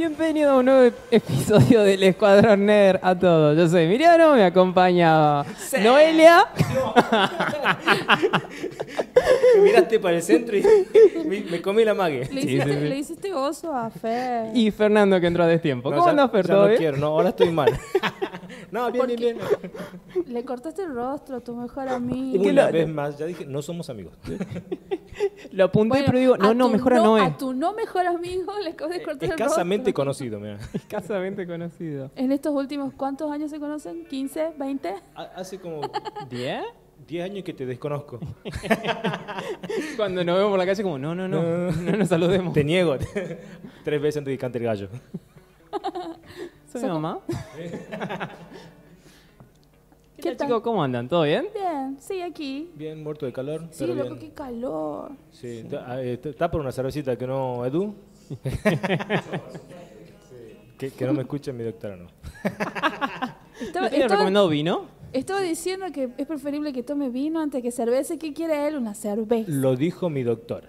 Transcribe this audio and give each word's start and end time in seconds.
Bienvenido 0.00 0.52
a 0.52 0.56
un 0.56 0.64
nuevo 0.64 0.96
episodio 1.10 1.82
del 1.82 2.02
Escuadrón 2.02 2.64
Nerd 2.64 3.00
a 3.02 3.14
todos. 3.18 3.54
Yo 3.54 3.68
soy 3.68 3.86
Miriano, 3.86 4.32
me 4.32 4.44
acompaña 4.44 5.42
Noelia 5.78 6.46
Me 9.56 9.60
miraste 9.62 10.00
para 10.00 10.16
el 10.16 10.22
centro 10.22 10.56
y 10.56 10.62
me, 11.26 11.40
me 11.42 11.60
comí 11.60 11.84
la 11.84 11.92
mague. 11.92 12.26
Le 12.32 12.40
hiciste, 12.40 12.64
sí, 12.64 12.78
sí. 12.80 12.88
le 12.88 12.96
hiciste 12.96 13.34
oso 13.34 13.74
a 13.76 13.90
Fer. 13.90 14.56
y 14.56 14.70
Fernando 14.70 15.20
que 15.20 15.26
entró 15.26 15.44
a 15.44 15.46
destiempo. 15.46 15.90
No, 15.90 15.96
¿Cómo 15.96 16.06
ya- 16.06 16.10
andas, 16.12 16.30
Fer? 16.30 16.46
ya 16.46 16.52
¿Todo 16.54 16.62
no 16.62 16.68
bien? 16.68 16.78
quiero, 16.78 16.96
no, 16.96 17.06
ahora 17.08 17.28
estoy 17.28 17.50
mal. 17.50 17.68
no, 18.70 18.90
bien, 18.92 19.06
¿Por 19.06 19.16
bien, 19.18 19.38
bien. 19.38 20.24
Le 20.26 20.44
cortaste 20.44 20.82
el 20.82 20.94
rostro 20.94 21.36
a 21.36 21.40
tu 21.40 21.54
mejor 21.54 21.88
amigo. 21.88 22.42
¿Qué 22.42 22.50
Una 22.50 22.66
lo- 22.66 22.72
vez 22.72 22.88
más, 22.88 23.18
ya 23.18 23.26
dije, 23.26 23.46
no 23.46 23.62
somos 23.62 23.90
amigos. 23.90 24.14
Lo 25.52 25.64
apunté, 25.64 25.88
Bueno, 25.88 26.04
pero 26.06 26.18
digo, 26.18 26.36
no, 26.38 26.54
no, 26.54 26.68
mejor 26.68 26.94
a 26.94 26.96
Noé. 26.98 27.22
A 27.22 27.36
tu 27.36 27.52
no 27.52 27.72
mejor 27.74 28.06
amigo 28.06 28.52
le 28.62 28.70
acabas 28.70 28.94
de 28.96 29.02
cortar 29.02 29.24
el 29.24 29.30
rostro. 29.30 29.46
Escasamente 29.46 29.92
conocido, 29.92 30.38
mira. 30.40 30.58
Escasamente 30.72 31.46
conocido. 31.46 32.10
En 32.16 32.32
estos 32.32 32.54
últimos, 32.54 32.94
¿cuántos 32.94 33.30
años 33.30 33.50
se 33.50 33.58
conocen? 33.58 34.06
¿15? 34.06 34.56
¿20? 34.56 34.94
Ha- 35.16 35.22
Hace 35.36 35.58
como 35.58 35.80
¿Bien? 36.30 36.62
10 37.08 37.24
años 37.24 37.44
que 37.44 37.52
te 37.52 37.66
desconozco. 37.66 38.20
Cuando 39.96 40.22
nos 40.24 40.36
vemos 40.36 40.50
por 40.50 40.58
la 40.58 40.66
calle, 40.66 40.82
como, 40.82 40.98
no, 40.98 41.14
no, 41.14 41.26
no, 41.28 41.70
no, 41.72 41.96
nos 41.96 42.08
saludemos. 42.08 42.52
Te 42.54 42.62
niego. 42.62 42.96
Tres 43.84 44.00
veces 44.00 44.18
antes 44.18 44.32
de 44.32 44.38
cante 44.38 44.58
el 44.58 44.64
gallo. 44.64 44.88
¿Soy 46.70 46.82
mi 46.82 46.88
mamá? 46.88 47.18
¿Qué, 50.16 50.22
¿Qué 50.22 50.34
tal, 50.36 50.46
chicos? 50.48 50.62
¿Cómo 50.62 50.82
andan? 50.84 51.08
¿Todo 51.08 51.22
bien? 51.22 51.46
Bien, 51.54 51.96
sí, 51.98 52.20
aquí. 52.20 52.70
Bien, 52.74 53.02
muerto 53.02 53.24
de 53.26 53.32
calor. 53.32 53.62
Sí, 53.70 53.78
pero 53.86 53.94
loco, 53.94 54.08
bien. 54.16 54.18
qué 54.20 54.30
calor. 54.34 55.12
Sí, 55.32 55.64
ta- 55.70 55.84
ah, 55.88 56.02
eh, 56.02 56.20
¿Está 56.22 56.50
por 56.50 56.60
una 56.60 56.72
cervecita 56.72 57.16
que 57.16 57.26
no, 57.26 57.64
Edu? 57.64 57.94
que, 60.78 60.90
que 60.90 61.06
no 61.06 61.12
me 61.14 61.22
escuche 61.22 61.52
mi 61.52 61.64
doctora, 61.64 61.96
no. 61.96 62.06
Estaba, 63.60 63.60
¿No 63.60 63.72
te 63.72 63.78
había 63.78 63.88
estaba- 63.98 64.08
recomendado 64.08 64.48
vino? 64.48 64.86
estaba 65.12 65.40
diciendo 65.40 65.86
que 65.92 66.08
es 66.16 66.26
preferible 66.26 66.72
que 66.72 66.82
tome 66.82 67.08
vino 67.10 67.40
antes 67.40 67.62
que 67.62 67.70
cerveza. 67.70 68.16
¿Qué 68.16 68.32
quiere 68.32 68.66
él? 68.68 68.76
Una 68.76 68.94
cerveza. 68.94 69.50
Lo 69.50 69.74
dijo 69.76 70.08
mi 70.10 70.22
doctora. 70.22 70.68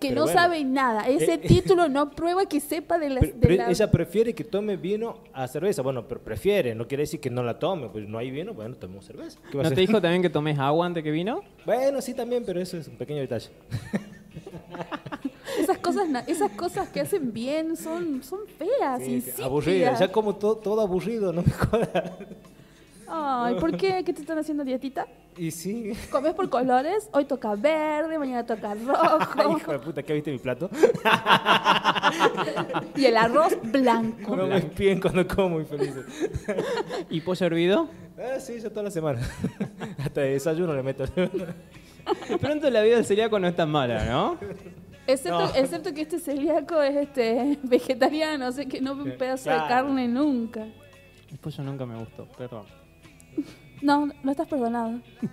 Que 0.00 0.08
pero 0.08 0.20
no 0.22 0.26
bueno. 0.26 0.40
sabe 0.40 0.64
nada. 0.64 1.06
Ese 1.08 1.34
Eh, 1.34 1.38
título 1.38 1.88
no 1.88 2.10
prueba 2.10 2.46
que 2.46 2.58
sepa 2.60 2.98
de 2.98 3.10
la... 3.10 3.20
Pero- 3.20 3.36
de 3.38 3.56
la- 3.56 3.70
ella 3.70 3.90
prefiere 3.90 4.34
que 4.34 4.44
tome 4.44 4.76
vino 4.76 5.18
a 5.32 5.46
cerveza. 5.46 5.82
Bueno, 5.82 6.08
pero 6.08 6.20
prefiere, 6.22 6.74
no 6.74 6.88
quiere 6.88 7.02
decir 7.02 7.20
que 7.20 7.28
no 7.30 7.42
la 7.42 7.58
tome. 7.58 7.88
Pues 7.90 8.08
no 8.08 8.16
hay 8.18 8.30
vino, 8.30 8.54
bueno, 8.54 8.74
tomemos 8.76 9.04
cerveza. 9.04 9.38
¿Qué 9.50 9.58
va 9.58 9.62
a 9.64 9.68
¿No 9.68 9.74
te 9.74 9.80
dijo 9.82 10.00
también 10.00 10.22
que 10.22 10.30
tomes 10.30 10.58
agua 10.58 10.86
antes 10.86 11.04
que 11.04 11.10
vino? 11.10 11.42
Bueno, 11.66 12.00
sí 12.00 12.14
también, 12.14 12.42
pero 12.46 12.60
eso 12.60 12.76
es 12.78 12.88
un 12.88 12.96
pequeño 12.96 13.20
detalle. 13.20 13.50
Esas 15.58 15.78
cosas, 15.78 16.08
na- 16.08 16.20
esas 16.20 16.50
cosas 16.52 16.88
que 16.88 17.00
hacen 17.00 17.32
bien 17.32 17.76
son, 17.76 18.22
son 18.22 18.40
feas, 18.58 19.02
Sí, 19.02 19.14
insípidas. 19.14 19.40
aburrida, 19.46 19.98
ya 19.98 20.10
como 20.10 20.34
todo, 20.36 20.56
todo 20.56 20.80
aburrido, 20.80 21.32
no 21.32 21.42
me 21.46 21.52
jodas. 21.52 22.12
Ay, 23.12 23.56
¿por 23.56 23.76
qué? 23.76 24.04
¿Qué 24.04 24.12
te 24.12 24.20
están 24.20 24.38
haciendo 24.38 24.62
dietita? 24.64 25.06
Y 25.36 25.50
sí. 25.50 25.92
¿Comes 26.10 26.34
por 26.34 26.48
colores? 26.48 27.08
Hoy 27.12 27.24
toca 27.24 27.54
verde, 27.56 28.18
mañana 28.18 28.44
toca 28.46 28.70
Ay, 28.72 28.78
rojo. 28.86 29.56
hijo 29.58 29.72
de 29.72 29.78
puta, 29.80 30.02
¿qué 30.02 30.12
viste 30.14 30.30
mi 30.30 30.38
plato? 30.38 30.70
y 32.96 33.04
el 33.06 33.16
arroz 33.16 33.56
blanco. 33.62 34.36
No 34.36 34.46
me 34.46 34.58
espíen 34.58 35.00
cuando 35.00 35.26
como, 35.26 35.50
muy 35.50 35.64
feliz. 35.64 35.94
¿Y 37.08 37.20
pollo 37.20 37.46
hervido? 37.46 37.88
Ah, 38.18 38.38
sí, 38.38 38.60
ya 38.60 38.68
toda 38.70 38.84
la 38.84 38.90
semana. 38.90 39.20
Hasta 39.98 40.20
de 40.20 40.30
desayuno 40.32 40.74
le 40.74 40.82
meto. 40.82 41.04
Pronto 42.40 42.70
la 42.70 42.82
vida 42.82 42.96
del 42.96 43.04
celíaco 43.04 43.38
no 43.38 43.48
es 43.48 43.56
tan 43.56 43.70
mala, 43.70 44.04
¿no? 44.04 44.36
Excepto, 45.06 45.40
No. 45.40 45.54
excepto 45.54 45.92
que 45.94 46.02
este 46.02 46.18
celíaco 46.18 46.80
es 46.82 46.96
este 46.96 47.58
vegetariano, 47.62 48.46
así 48.46 48.66
que 48.66 48.80
no 48.80 48.94
ve 48.96 49.02
un 49.12 49.18
pedazo 49.18 49.50
de 49.50 49.56
carne 49.56 50.06
nunca. 50.08 50.66
El 51.30 51.38
pollo 51.38 51.62
nunca 51.64 51.86
me 51.86 51.96
gustó, 51.98 52.26
perdón. 52.36 52.64
No, 53.82 54.08
no 54.22 54.30
estás 54.30 54.46
perdonado. 54.48 55.00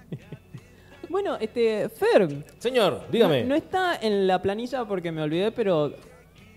Bueno, 1.09 1.37
este, 1.39 1.87
Fer, 1.87 2.43
Señor, 2.57 3.03
dígame. 3.09 3.43
No, 3.43 3.49
no 3.49 3.55
está 3.55 3.95
en 4.01 4.27
la 4.27 4.41
planilla 4.41 4.83
porque 4.83 5.09
me 5.09 5.21
olvidé, 5.21 5.53
pero 5.53 5.93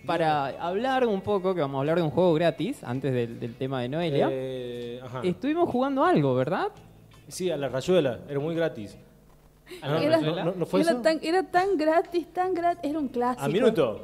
para 0.05 0.47
hablar 0.49 1.07
un 1.07 1.21
poco, 1.21 1.55
que 1.55 1.61
vamos 1.61 1.77
a 1.77 1.81
hablar 1.81 1.99
de 1.99 2.03
un 2.03 2.11
juego 2.11 2.35
gratis, 2.35 2.83
antes 2.83 3.13
del, 3.13 3.39
del 3.39 3.55
tema 3.55 3.81
de 3.81 3.89
Noelia, 3.89 4.29
Eh, 4.33 5.01
ajá. 5.05 5.21
estuvimos 5.23 5.69
jugando 5.71 6.05
algo, 6.05 6.35
¿verdad? 6.35 6.67
Sí, 7.29 7.49
a 7.49 7.57
la 7.57 7.69
rayuela, 7.69 8.19
era 8.29 8.41
muy 8.41 8.57
gratis. 8.57 8.99
Ah, 9.83 9.89
no, 9.91 9.99
Era, 9.99 10.21
no, 10.21 10.45
no, 10.47 10.53
no 10.57 10.67
fue 10.67 10.81
era 10.81 10.91
eso? 10.91 11.01
tan, 11.01 11.21
era 11.23 11.45
tan 11.49 11.77
gratis, 11.77 12.27
tan 12.33 12.53
gratis. 12.53 12.91
Era 12.91 12.99
un 12.99 13.07
clásico. 13.07 13.45
A 13.45 13.49
minuto. 13.49 14.01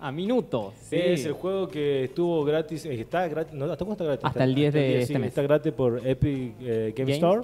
A 0.00 0.10
minutos. 0.10 0.74
Sí. 0.80 0.96
Es 0.96 1.24
el 1.26 1.32
juego 1.34 1.68
que 1.68 2.04
estuvo 2.04 2.42
gratis, 2.44 2.84
eh, 2.86 3.00
está 3.00 3.28
gratis, 3.28 3.52
no, 3.54 3.66
¿hasta 3.66 3.84
cuándo 3.84 3.92
está 3.92 4.04
gratis? 4.04 4.24
Hasta 4.24 4.44
el 4.44 4.54
10 4.54 4.74
de 4.74 4.80
sí, 4.80 4.94
este 5.02 5.18
mes. 5.18 5.28
Está 5.28 5.42
gratis 5.42 5.72
por 5.72 6.04
Epic 6.06 6.54
eh, 6.60 6.92
Game. 6.96 7.12
Store. 7.12 7.42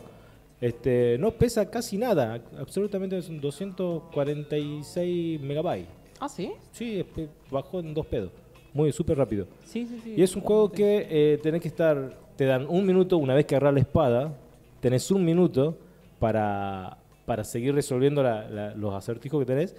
Este, 0.58 1.18
no 1.18 1.32
pesa 1.32 1.68
casi 1.70 1.98
nada, 1.98 2.40
absolutamente 2.58 3.20
son 3.20 3.40
246 3.40 5.40
megabytes. 5.40 5.88
Ah, 6.18 6.28
sí. 6.28 6.52
Sí, 6.72 7.04
bajó 7.50 7.80
en 7.80 7.92
dos 7.92 8.06
pedos, 8.06 8.30
muy 8.72 8.90
súper 8.90 9.18
rápido. 9.18 9.46
Sí, 9.64 9.86
sí, 9.86 10.00
sí. 10.02 10.14
Y 10.16 10.22
es 10.22 10.34
un 10.34 10.40
juego 10.42 10.72
que 10.72 11.06
eh, 11.10 11.38
tenés 11.42 11.60
que 11.60 11.68
estar, 11.68 12.16
te 12.36 12.46
dan 12.46 12.66
un 12.68 12.86
minuto 12.86 13.18
una 13.18 13.34
vez 13.34 13.44
que 13.44 13.54
agarras 13.54 13.74
la 13.74 13.80
espada, 13.80 14.32
tenés 14.80 15.10
un 15.10 15.24
minuto 15.26 15.76
para, 16.18 16.96
para 17.26 17.44
seguir 17.44 17.74
resolviendo 17.74 18.22
la- 18.22 18.48
la- 18.48 18.74
los 18.74 18.94
acertijos 18.94 19.38
que 19.40 19.46
tenés, 19.46 19.76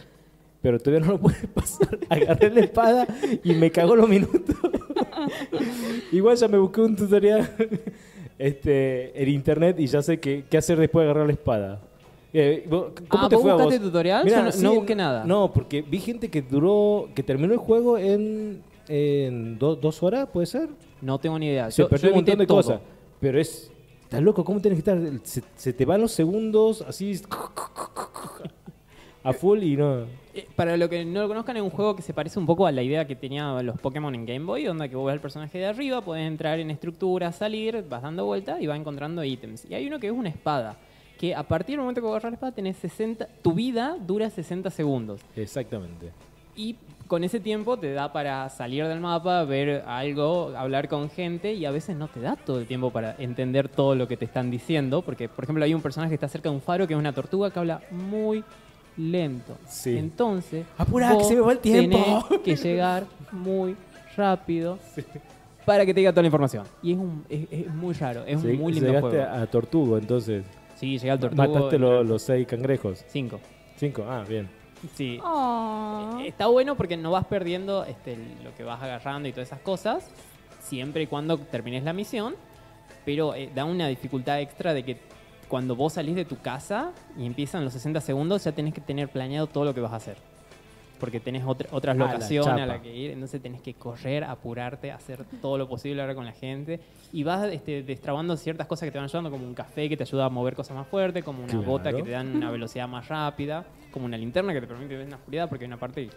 pero 0.67 0.79
todavía 0.79 1.05
no 1.07 1.13
lo 1.13 1.19
puedes 1.22 1.47
pasar. 1.53 1.97
Agarré 2.09 2.50
la 2.51 2.59
espada 2.59 3.07
y 3.41 3.53
me 3.53 3.72
cagó 3.72 3.95
los 3.95 4.09
minutos. 4.09 4.53
Igual 6.11 6.35
ya 6.35 6.50
me 6.50 6.57
busqué 6.57 6.81
un 6.81 6.94
tutorial 6.97 7.50
este, 8.38 9.22
en 9.23 9.29
internet 9.29 9.79
y 9.79 9.88
ya 9.88 10.01
sé 10.01 10.19
qué, 10.19 10.44
qué 10.50 10.57
hacer 10.57 10.77
después 10.77 11.06
de 11.06 11.09
agarrar 11.11 11.27
la 11.27 11.31
espada. 11.33 11.81
Eh, 12.33 12.66
¿Cómo 12.69 12.91
Ah, 13.11 13.29
te 13.29 13.35
¿vos 13.35 13.41
fue 13.44 13.51
a 13.51 13.53
buscaste 13.56 13.79
vos? 13.79 13.88
tutorial? 13.88 14.25
Mirá, 14.25 14.44
no- 14.44 14.51
sí, 14.51 14.61
no 14.61 14.75
busqué 14.75 14.94
nada. 14.94 15.23
No, 15.23 15.53
porque 15.53 15.81
vi 15.81 16.00
gente 16.00 16.29
que 16.29 16.41
duró, 16.41 17.07
que 17.16 17.23
terminó 17.23 17.53
el 17.53 17.59
juego 17.59 17.97
en, 17.97 18.61
en 18.89 19.57
do- 19.57 19.77
dos 19.77 20.03
horas, 20.03 20.27
¿puede 20.33 20.47
ser? 20.47 20.67
No 21.01 21.17
tengo 21.17 21.39
ni 21.39 21.47
idea. 21.47 21.72
Se 21.72 21.81
Yo, 21.81 21.88
perdió 21.88 22.09
yo 22.09 22.13
un 22.13 22.17
montón 22.17 22.39
de 22.39 22.45
todo. 22.45 22.57
cosas. 22.57 22.81
Pero 23.22 23.39
es. 23.39 23.72
Estás 24.03 24.22
loco, 24.22 24.44
¿cómo 24.44 24.59
tienes 24.61 24.83
que 24.83 24.89
estar? 24.91 25.00
Se, 25.23 25.41
se 25.56 25.72
te 25.73 25.85
van 25.85 26.01
los 26.01 26.11
segundos 26.11 26.81
así. 26.88 27.13
A 29.27 29.33
full 29.33 29.61
y 29.61 29.75
no. 29.75 30.05
Eh, 30.33 30.47
Para 30.55 30.77
lo 30.77 30.88
que 30.88 31.03
no 31.03 31.21
lo 31.21 31.27
conozcan, 31.27 31.57
es 31.57 31.61
un 31.61 31.69
juego 31.69 31.97
que 31.97 32.01
se 32.01 32.13
parece 32.13 32.39
un 32.39 32.45
poco 32.45 32.65
a 32.65 32.71
la 32.71 32.81
idea 32.81 33.05
que 33.05 33.15
tenían 33.17 33.65
los 33.65 33.77
Pokémon 33.77 34.15
en 34.15 34.25
Game 34.25 34.45
Boy, 34.45 34.63
donde 34.63 34.89
que 34.89 34.95
vos 34.95 35.05
ves 35.05 35.13
al 35.13 35.19
personaje 35.19 35.57
de 35.57 35.65
arriba, 35.65 35.99
podés 35.99 36.25
entrar 36.25 36.59
en 36.59 36.71
estructura, 36.71 37.33
salir, 37.33 37.83
vas 37.89 38.01
dando 38.01 38.25
vuelta 38.25 38.61
y 38.61 38.67
vas 38.67 38.79
encontrando 38.79 39.21
ítems. 39.25 39.65
Y 39.69 39.73
hay 39.73 39.85
uno 39.85 39.99
que 39.99 40.07
es 40.07 40.13
una 40.13 40.29
espada, 40.29 40.77
que 41.19 41.35
a 41.35 41.43
partir 41.43 41.73
del 41.73 41.81
momento 41.81 41.99
que 41.99 42.07
vos 42.07 42.13
agarras 42.13 42.31
la 42.31 42.35
espada, 42.35 42.51
tenés 42.53 42.77
60, 42.77 43.27
tu 43.41 43.51
vida 43.51 43.97
dura 43.99 44.29
60 44.29 44.69
segundos. 44.69 45.19
Exactamente. 45.35 46.13
Y 46.55 46.77
con 47.07 47.25
ese 47.25 47.41
tiempo 47.41 47.75
te 47.75 47.91
da 47.91 48.13
para 48.13 48.47
salir 48.47 48.88
del 48.88 49.01
mapa, 49.01 49.44
ver 49.44 49.83
algo, 49.88 50.53
hablar 50.55 50.88
con 50.88 51.09
gente 51.09 51.53
y 51.53 51.65
a 51.65 51.71
veces 51.71 51.97
no 51.97 52.07
te 52.07 52.21
da 52.21 52.38
todo 52.38 52.59
el 52.59 52.65
tiempo 52.65 52.91
para 52.91 53.13
entender 53.19 53.67
todo 53.67 53.94
lo 53.94 54.07
que 54.07 54.15
te 54.15 54.23
están 54.23 54.51
diciendo, 54.51 55.01
porque 55.01 55.27
por 55.27 55.44
ejemplo 55.44 55.65
hay 55.65 55.73
un 55.73 55.81
personaje 55.81 56.11
que 56.11 56.15
está 56.15 56.29
cerca 56.29 56.49
de 56.49 56.55
un 56.55 56.61
faro 56.61 56.88
que 56.88 56.94
es 56.94 56.99
una 56.99 57.13
tortuga 57.13 57.51
que 57.51 57.59
habla 57.59 57.81
muy 57.91 58.44
lento. 58.97 59.58
Sí. 59.68 59.97
Entonces, 59.97 60.66
Apurá, 60.78 61.18
que 61.18 61.24
se 61.24 61.35
me 61.35 61.41
va 61.41 61.52
el 61.53 61.59
tiempo. 61.59 61.97
tenés 62.30 62.41
que 62.44 62.56
llegar 62.56 63.06
muy 63.31 63.75
rápido 64.16 64.80
para 65.66 65.85
que 65.85 65.94
te 65.94 66.00
diga 66.00 66.12
toda 66.12 66.24
la 66.24 66.28
información. 66.28 66.66
Y 66.81 66.94
es, 66.94 66.97
un, 66.97 67.25
es, 67.30 67.47
es 67.52 67.68
muy 67.74 67.94
raro, 67.94 68.24
es 68.25 68.36
un 68.44 68.57
muy 68.57 68.74
lindo 68.74 68.88
Llegaste 68.88 69.09
juego. 69.18 69.31
a 69.34 69.46
Tortugo, 69.47 69.97
entonces. 69.97 70.44
Sí, 70.75 70.97
llega 70.97 71.13
al 71.13 71.19
tortugo. 71.19 71.47
Mataste 71.47 71.80
lo- 71.80 72.03
los 72.03 72.22
seis 72.22 72.46
cangrejos. 72.47 73.03
Cinco. 73.07 73.40
Cinco, 73.78 74.06
ah, 74.07 74.24
bien. 74.28 74.47
Sí. 74.96 75.19
Oh. 75.24 76.19
Está 76.24 76.47
bueno 76.47 76.75
porque 76.75 76.97
no 76.97 77.12
vas 77.12 77.25
perdiendo 77.25 77.84
este, 77.84 78.16
lo 78.44 78.53
que 78.56 78.63
vas 78.63 78.81
agarrando 78.81 79.28
y 79.28 79.31
todas 79.31 79.47
esas 79.50 79.60
cosas, 79.62 80.07
siempre 80.62 81.04
y 81.04 81.07
cuando 81.07 81.38
termines 81.39 81.83
la 81.83 81.94
misión, 81.94 82.36
pero 83.04 83.33
eh, 83.33 83.50
da 83.56 83.66
una 83.66 83.88
dificultad 83.88 84.39
extra 84.39 84.74
de 84.75 84.83
que 84.83 84.98
cuando 85.47 85.75
vos 85.75 85.94
salís 85.94 86.15
de 86.15 86.25
tu 86.25 86.38
casa 86.41 86.91
y 87.17 87.25
empiezan 87.25 87.63
los 87.63 87.73
60 87.73 88.01
segundos, 88.01 88.44
ya 88.44 88.51
tenés 88.51 88.73
que 88.73 88.81
tener 88.81 89.07
planeado 89.09 89.47
todo 89.47 89.65
lo 89.65 89.73
que 89.73 89.81
vas 89.81 89.94
a 89.94 89.97
hacer. 89.97 90.17
Porque 90.99 91.19
tenés 91.19 91.45
otra- 91.45 91.69
otras 91.71 91.95
Ah, 91.95 91.99
la 91.99 92.05
locaciones 92.13 92.63
a 92.63 92.65
las 92.65 92.81
que 92.81 92.94
ir, 92.95 93.11
entonces 93.11 93.39
tenés 93.41 93.61
que 93.61 93.75
correr, 93.75 94.23
apurarte, 94.23 94.91
hacer 94.91 95.23
todo 95.41 95.57
lo 95.59 95.69
posible 95.69 96.01
ahora 96.01 96.15
con 96.15 96.25
la 96.25 96.31
gente. 96.31 96.79
Y 97.13 97.23
vas 97.23 97.45
este, 97.53 97.83
destrabando 97.83 98.35
ciertas 98.35 98.65
cosas 98.65 98.88
que 98.88 98.91
te 98.91 98.97
van 98.97 99.05
ayudando, 99.05 99.29
como 99.29 99.45
un 99.45 99.53
café 99.53 99.88
que 99.89 99.95
te 99.95 100.03
ayuda 100.03 100.25
a 100.25 100.29
mover 100.29 100.55
cosas 100.55 100.75
más 100.75 100.88
fuertes, 100.88 101.23
como 101.23 101.44
una 101.44 101.53
Claro. 101.53 101.65
bota 101.67 101.94
que 101.94 102.01
te 102.01 102.09
dan 102.09 102.35
una 102.35 102.49
velocidad 102.49 102.88
más 102.88 103.07
rápida, 103.07 103.63
como 103.91 104.05
una 104.05 104.17
linterna 104.17 104.53
que 104.53 104.61
te 104.61 104.67
permite 104.67 104.95
ver 104.95 105.03
en 105.05 105.11
la 105.11 105.17
oscuridad, 105.17 105.47
porque 105.47 105.65
hay 105.65 105.67
una 105.67 105.77
parte 105.77 106.09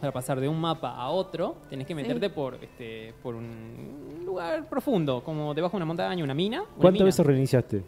para 0.00 0.12
pasar 0.12 0.40
de 0.40 0.48
un 0.48 0.60
mapa 0.60 0.90
a 0.96 1.08
otro, 1.08 1.56
tenés 1.70 1.86
que 1.86 1.94
meterte 1.94 2.28
por, 2.28 2.56
este, 2.62 3.14
por 3.22 3.34
un 3.34 4.22
lugar 4.26 4.68
profundo, 4.68 5.22
como 5.24 5.54
debajo 5.54 5.72
de 5.72 5.76
una 5.78 5.86
montaña, 5.86 6.22
una 6.22 6.34
mina. 6.34 6.62
una 6.62 6.70
¿Cuántas 6.82 7.04
veces 7.04 7.24
reiniciaste? 7.24 7.82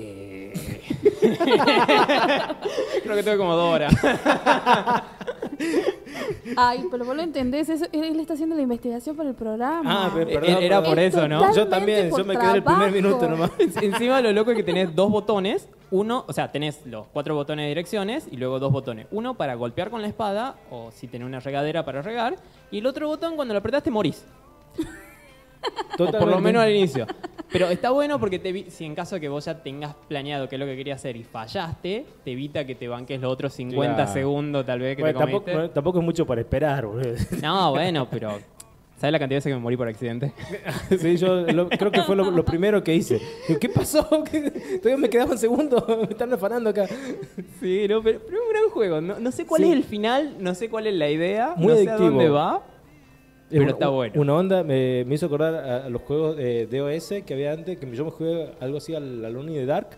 Eh, 0.00 0.80
Creo 3.02 3.16
que 3.16 3.22
tuve 3.22 3.36
como 3.36 3.54
dos 3.56 3.74
horas. 3.74 3.94
Ay, 6.56 6.84
pero 6.90 7.04
vos 7.04 7.16
lo 7.16 7.22
entendés, 7.22 7.68
eso, 7.68 7.86
él 7.92 8.18
está 8.20 8.34
haciendo 8.34 8.54
la 8.56 8.62
investigación 8.62 9.16
para 9.16 9.28
el 9.28 9.34
programa. 9.34 9.82
Ah, 10.06 10.10
pero 10.14 10.30
Eh, 10.30 10.34
perdón. 10.40 10.62
era 10.62 10.82
por 10.82 10.98
Es 10.98 11.14
eso, 11.14 11.28
¿no? 11.28 11.54
Yo 11.54 11.66
también, 11.68 12.10
yo 12.16 12.24
me 12.24 12.36
quedé 12.36 12.50
en 12.50 12.56
el 12.56 12.62
primer 12.62 12.92
minuto 12.92 13.28
nomás. 13.28 13.50
Encima 13.58 14.20
lo 14.20 14.32
loco 14.32 14.50
es 14.52 14.56
que 14.56 14.62
tenés 14.62 14.94
dos 14.94 15.10
botones. 15.10 15.68
Uno, 15.90 16.24
o 16.28 16.32
sea, 16.32 16.52
tenés 16.52 16.84
los 16.86 17.06
cuatro 17.12 17.34
botones 17.34 17.64
de 17.64 17.68
direcciones 17.68 18.28
y 18.30 18.36
luego 18.36 18.58
dos 18.58 18.70
botones. 18.72 19.06
Uno 19.10 19.34
para 19.34 19.54
golpear 19.54 19.90
con 19.90 20.02
la 20.02 20.08
espada 20.08 20.56
o 20.70 20.90
si 20.92 21.08
tenés 21.08 21.26
una 21.26 21.40
regadera 21.40 21.84
para 21.84 22.02
regar. 22.02 22.36
Y 22.70 22.78
el 22.78 22.86
otro 22.86 23.08
botón 23.08 23.36
cuando 23.36 23.54
lo 23.54 23.58
apretás 23.60 23.82
te 23.82 23.90
morís. 23.90 24.24
O 25.98 26.06
por 26.12 26.28
lo 26.28 26.40
menos 26.40 26.62
al 26.62 26.70
inicio. 26.74 27.06
Pero 27.52 27.68
está 27.68 27.90
bueno 27.90 28.18
porque 28.20 28.38
te, 28.38 28.70
si 28.70 28.84
en 28.84 28.94
caso 28.94 29.14
de 29.16 29.20
que 29.22 29.28
vos 29.28 29.44
ya 29.44 29.62
tengas 29.62 29.94
planeado 30.08 30.48
qué 30.48 30.56
es 30.56 30.60
lo 30.60 30.66
que 30.66 30.76
querías 30.76 30.98
hacer 31.00 31.16
y 31.16 31.24
fallaste, 31.24 32.04
te 32.24 32.32
evita 32.32 32.66
que 32.66 32.74
te 32.74 32.88
banques 32.88 33.20
los 33.20 33.32
otros 33.32 33.52
50 33.54 33.94
Claro. 33.96 34.12
segundos 34.12 34.66
tal 34.66 34.80
vez 34.80 34.96
que 34.96 35.02
Bueno, 35.02 35.18
te 35.18 35.24
tampoco, 35.24 35.44
comiste. 35.44 35.62
no, 35.62 35.70
tampoco 35.70 35.98
es 36.00 36.04
mucho 36.04 36.26
para 36.26 36.40
esperar, 36.42 36.86
boludo. 36.86 37.14
No, 37.42 37.70
bueno, 37.72 38.06
pero... 38.10 38.38
¿Sabes 38.98 39.12
la 39.12 39.20
cantidad 39.20 39.36
de 39.36 39.38
veces 39.38 39.50
que 39.50 39.54
me 39.54 39.60
morí 39.62 39.76
por 39.76 39.86
accidente? 39.86 40.32
Sí, 40.98 41.16
yo 41.16 41.42
lo- 41.42 41.68
creo 41.68 41.92
que 41.92 42.02
fue 42.02 42.16
lo, 42.16 42.32
lo 42.32 42.44
primero 42.44 42.82
que 42.82 42.96
hice. 42.96 43.20
¿Qué 43.60 43.68
pasó? 43.68 44.24
¿Qué- 44.30 44.50
Todavía 44.82 44.96
me 44.96 45.08
quedaban 45.08 45.38
segundos. 45.38 45.84
Me 45.86 46.02
están 46.10 46.32
afanando 46.32 46.68
acá. 46.70 46.86
Sí, 47.60 47.86
no, 47.88 48.02
pero, 48.02 48.20
pero 48.26 48.36
es 48.38 48.42
un 48.44 48.50
gran 48.52 48.70
juego. 48.70 49.00
No, 49.00 49.20
no 49.20 49.30
sé 49.30 49.46
cuál 49.46 49.62
Sí. 49.62 49.68
es 49.70 49.76
el 49.76 49.84
final, 49.84 50.34
no 50.40 50.52
sé 50.56 50.68
cuál 50.68 50.88
es 50.88 50.94
la 50.94 51.08
idea, 51.08 51.54
Muy 51.56 51.68
no 51.68 51.74
sé 51.74 51.78
adictivo. 51.88 52.06
a 52.06 52.10
dónde 52.10 52.28
va. 52.28 52.62
Pero 53.50 53.62
una- 53.62 53.72
está 53.72 53.88
bueno. 53.88 54.20
Una 54.20 54.34
onda 54.34 54.62
me, 54.62 55.04
me 55.04 55.14
hizo 55.14 55.26
acordar 55.26 55.54
a, 55.54 55.84
a 55.86 55.88
los 55.88 56.02
juegos 56.02 56.36
de 56.36 56.66
DOS 56.66 57.22
que 57.24 57.34
había 57.34 57.52
antes, 57.52 57.78
que 57.78 57.90
yo 57.94 58.04
me 58.04 58.10
jugué 58.10 58.50
algo 58.60 58.78
así 58.78 58.94
al 58.94 59.24
Alone 59.24 59.52
the 59.52 59.66
Dark, 59.66 59.88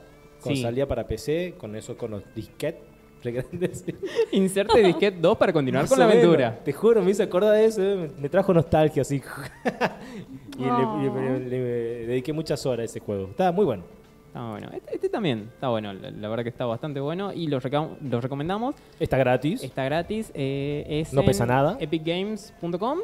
cuando 0.42 0.56
Sí. 0.56 0.62
salía 0.62 0.86
para 0.88 1.06
PC, 1.06 1.54
con 1.58 1.74
eso, 1.76 1.96
con 1.96 2.12
los 2.12 2.22
disquetes 2.34 2.82
grandes. 3.24 3.84
Inserte 4.32 4.82
disquete 4.82 5.18
2 5.20 5.36
para 5.36 5.52
continuar 5.52 5.82
Más 5.84 5.90
con 5.90 5.98
la 5.98 6.06
menos. 6.06 6.24
aventura. 6.24 6.58
Te 6.64 6.72
juro, 6.72 7.02
me 7.02 7.10
hizo 7.10 7.22
acordar 7.22 7.54
de 7.54 7.64
eso, 7.66 7.80
me, 7.80 8.08
me 8.18 8.28
trajo 8.28 8.54
nostalgia 8.54 9.02
así. 9.02 9.16
y 10.58 10.62
le- 10.62 10.70
Oh. 10.70 10.98
le, 11.02 11.40
le- 11.40 11.48
le 11.50 12.06
dediqué 12.06 12.32
muchas 12.32 12.64
horas 12.66 12.80
a 12.82 12.84
ese 12.84 13.00
juego. 13.00 13.28
Estaba 13.30 13.52
muy 13.52 13.64
bueno. 13.64 13.82
Está 14.28 14.48
bueno. 14.50 14.68
Este, 14.72 14.94
este 14.94 15.08
también 15.08 15.50
está 15.52 15.68
bueno. 15.70 15.92
La, 15.92 16.10
la 16.10 16.28
verdad 16.28 16.44
que 16.44 16.50
está 16.50 16.64
bastante 16.64 17.00
bueno 17.00 17.32
y 17.32 17.48
lo, 17.48 17.58
lo 18.02 18.20
recomendamos. 18.20 18.76
Está 19.00 19.18
gratis. 19.18 19.62
Está 19.64 19.84
gratis. 19.84 20.30
eh, 20.34 20.84
es 20.88 21.12
No 21.12 21.24
pesa 21.24 21.46
nada. 21.46 21.76
epicgames.com 21.80 23.00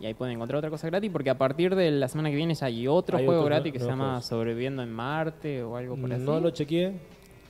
y 0.00 0.06
ahí 0.06 0.14
pueden 0.14 0.34
encontrar 0.34 0.58
otra 0.58 0.70
cosa 0.70 0.86
gratis 0.88 1.10
porque 1.12 1.28
a 1.30 1.36
partir 1.38 1.74
de 1.76 1.90
la 1.90 2.08
semana 2.08 2.30
que 2.30 2.36
viene 2.36 2.54
ya 2.54 2.66
hay 2.66 2.88
otro 2.88 3.18
Hay 3.18 3.26
juego 3.26 3.42
otro, 3.42 3.50
gratis 3.54 3.72
¿no? 3.72 3.78
que 3.78 3.84
se 3.84 3.86
llama. 3.90 4.20
Sobreviviendo 4.22 4.82
en 4.82 4.90
Marte 4.90 5.62
o 5.62 5.76
algo 5.76 5.96
por 5.96 6.12
así. 6.12 6.22
No 6.24 6.40
lo 6.40 6.50
chequeé. 6.50 6.94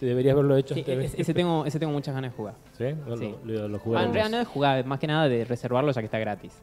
Te 0.01 0.07
deberías 0.07 0.33
haberlo 0.33 0.57
hecho. 0.57 0.75
Sí, 0.75 0.83
de- 0.83 1.05
ese, 1.05 1.35
tengo, 1.35 1.65
ese 1.67 1.79
tengo 1.79 1.93
muchas 1.93 2.15
ganas 2.15 2.31
de 2.33 2.37
jugar. 2.37 2.55
¿Sí? 2.77 2.85
Lo, 3.07 3.17
lo- 3.17 3.69
lo 3.69 3.77
Ah, 3.97 4.03
en 4.05 4.13
realidad 4.15 4.31
no 4.31 4.39
de 4.39 4.45
jugar, 4.47 4.85
más 4.87 4.99
que 4.99 5.07
nada 5.07 5.29
de 5.29 5.45
reservarlo 5.45 5.93
ya 5.93 6.01
que 6.01 6.07
está 6.07 6.19
gratis. 6.19 6.55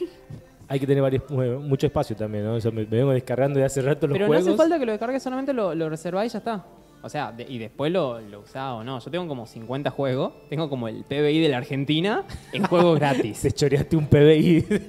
Hay 0.68 0.80
que 0.80 0.86
tener 0.86 1.02
varios, 1.02 1.28
mu- 1.30 1.60
mucho 1.60 1.86
espacio 1.86 2.16
también, 2.16 2.44
¿no? 2.44 2.54
O 2.54 2.60
sea, 2.60 2.70
me, 2.70 2.82
me 2.82 2.96
vengo 2.96 3.12
descargando 3.12 3.58
de 3.58 3.66
hace 3.66 3.82
rato 3.82 4.06
los 4.06 4.14
Pero 4.14 4.26
juegos. 4.26 4.46
no 4.46 4.52
hace 4.52 4.56
falta 4.58 4.78
que 4.78 4.86
lo 4.86 4.92
descargues, 4.92 5.22
solamente 5.22 5.52
lo, 5.52 5.74
lo 5.74 5.88
reservás 5.90 6.26
y 6.26 6.28
ya 6.30 6.38
está. 6.38 6.64
O 7.04 7.08
sea, 7.10 7.32
de- 7.32 7.44
y 7.46 7.58
después 7.58 7.92
lo, 7.92 8.18
lo 8.20 8.40
usás 8.40 8.72
o 8.72 8.82
no. 8.82 8.98
Yo 8.98 9.10
tengo 9.10 9.28
como 9.28 9.46
50 9.46 9.90
juegos. 9.90 10.32
Tengo 10.48 10.70
como 10.70 10.88
el 10.88 11.04
PBI 11.04 11.38
de 11.40 11.48
la 11.50 11.58
Argentina 11.58 12.24
en 12.52 12.64
juegos 12.64 12.98
gratis. 12.98 13.40
Te 13.42 13.52
choreaste 13.52 13.94
un 13.96 14.06
PBI. 14.06 14.64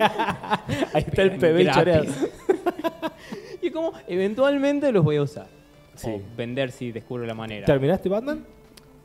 Ahí 0.93 1.03
está 1.07 1.21
el 1.23 1.31
PBI 1.37 1.69
choreado. 1.71 2.05
y 3.61 3.69
como 3.71 3.91
eventualmente 4.07 4.91
los 4.91 5.03
voy 5.03 5.17
a 5.17 5.23
usar. 5.23 5.47
Sí. 5.95 6.09
O 6.09 6.21
vender 6.37 6.71
si 6.71 6.91
descubro 6.91 7.25
la 7.25 7.33
manera. 7.33 7.65
¿Terminaste 7.65 8.09
Batman? 8.09 8.45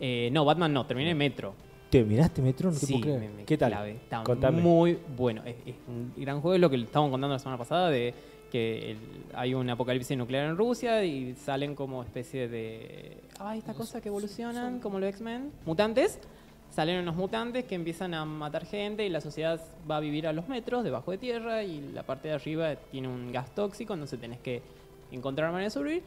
Eh, 0.01 0.29
no, 0.33 0.45
Batman 0.45 0.73
no, 0.73 0.87
terminé 0.87 1.15
Metro. 1.15 1.55
¿Terminaste 1.91 2.41
Metro? 2.43 2.71
No 2.71 2.79
te 2.79 2.87
sí, 2.87 2.93
puedo 2.95 3.03
creer. 3.17 3.21
me- 3.21 3.29
me 3.39 3.45
¿Qué 3.45 3.59
tal? 3.59 3.73
Está 3.89 4.23
Contame. 4.23 4.63
muy 4.63 4.99
bueno. 5.17 5.43
Es, 5.45 5.57
es 5.67 5.75
un 5.89 6.13
gran 6.17 6.41
juego, 6.41 6.55
es 6.55 6.61
lo 6.61 6.71
que 6.71 6.77
estábamos 6.77 7.11
contando 7.11 7.35
la 7.35 7.39
semana 7.41 7.59
pasada, 7.59 7.91
de 7.91 8.15
que 8.51 8.93
el- 8.93 8.99
hay 9.35 9.55
un 9.55 9.69
apocalipsis 9.71 10.17
nuclear 10.19 10.47
en 10.51 10.57
Rusia 10.57 11.05
y 11.05 11.35
salen 11.35 11.75
como 11.75 12.03
especie 12.03 12.49
de... 12.49 13.17
Ah, 13.39 13.57
esta 13.57 13.75
cosa 13.75 14.01
que 14.01 14.09
evolucionan, 14.09 14.81
como 14.81 14.99
los 14.99 15.09
X-Men. 15.11 15.51
Mutantes. 15.65 16.19
Salen 16.71 17.01
unos 17.01 17.17
mutantes 17.17 17.65
que 17.65 17.75
empiezan 17.75 18.15
a 18.15 18.25
matar 18.25 18.65
gente 18.65 19.05
y 19.05 19.09
la 19.09 19.21
sociedad 19.21 19.61
va 19.91 19.97
a 19.97 20.01
vivir 20.01 20.27
a 20.29 20.33
los 20.33 20.47
metros, 20.49 20.85
debajo 20.85 21.11
de 21.11 21.19
tierra, 21.19 21.65
y 21.65 21.81
la 21.93 22.05
parte 22.05 22.29
de 22.29 22.35
arriba 22.35 22.77
tiene 22.93 23.09
un 23.09 23.33
gas 23.33 23.53
tóxico, 23.57 23.95
entonces 23.95 24.21
tenés 24.21 24.39
que 24.39 24.63
encontrar 25.11 25.51
manera 25.51 25.65
de 25.67 25.71
sobrevivir. 25.71 26.05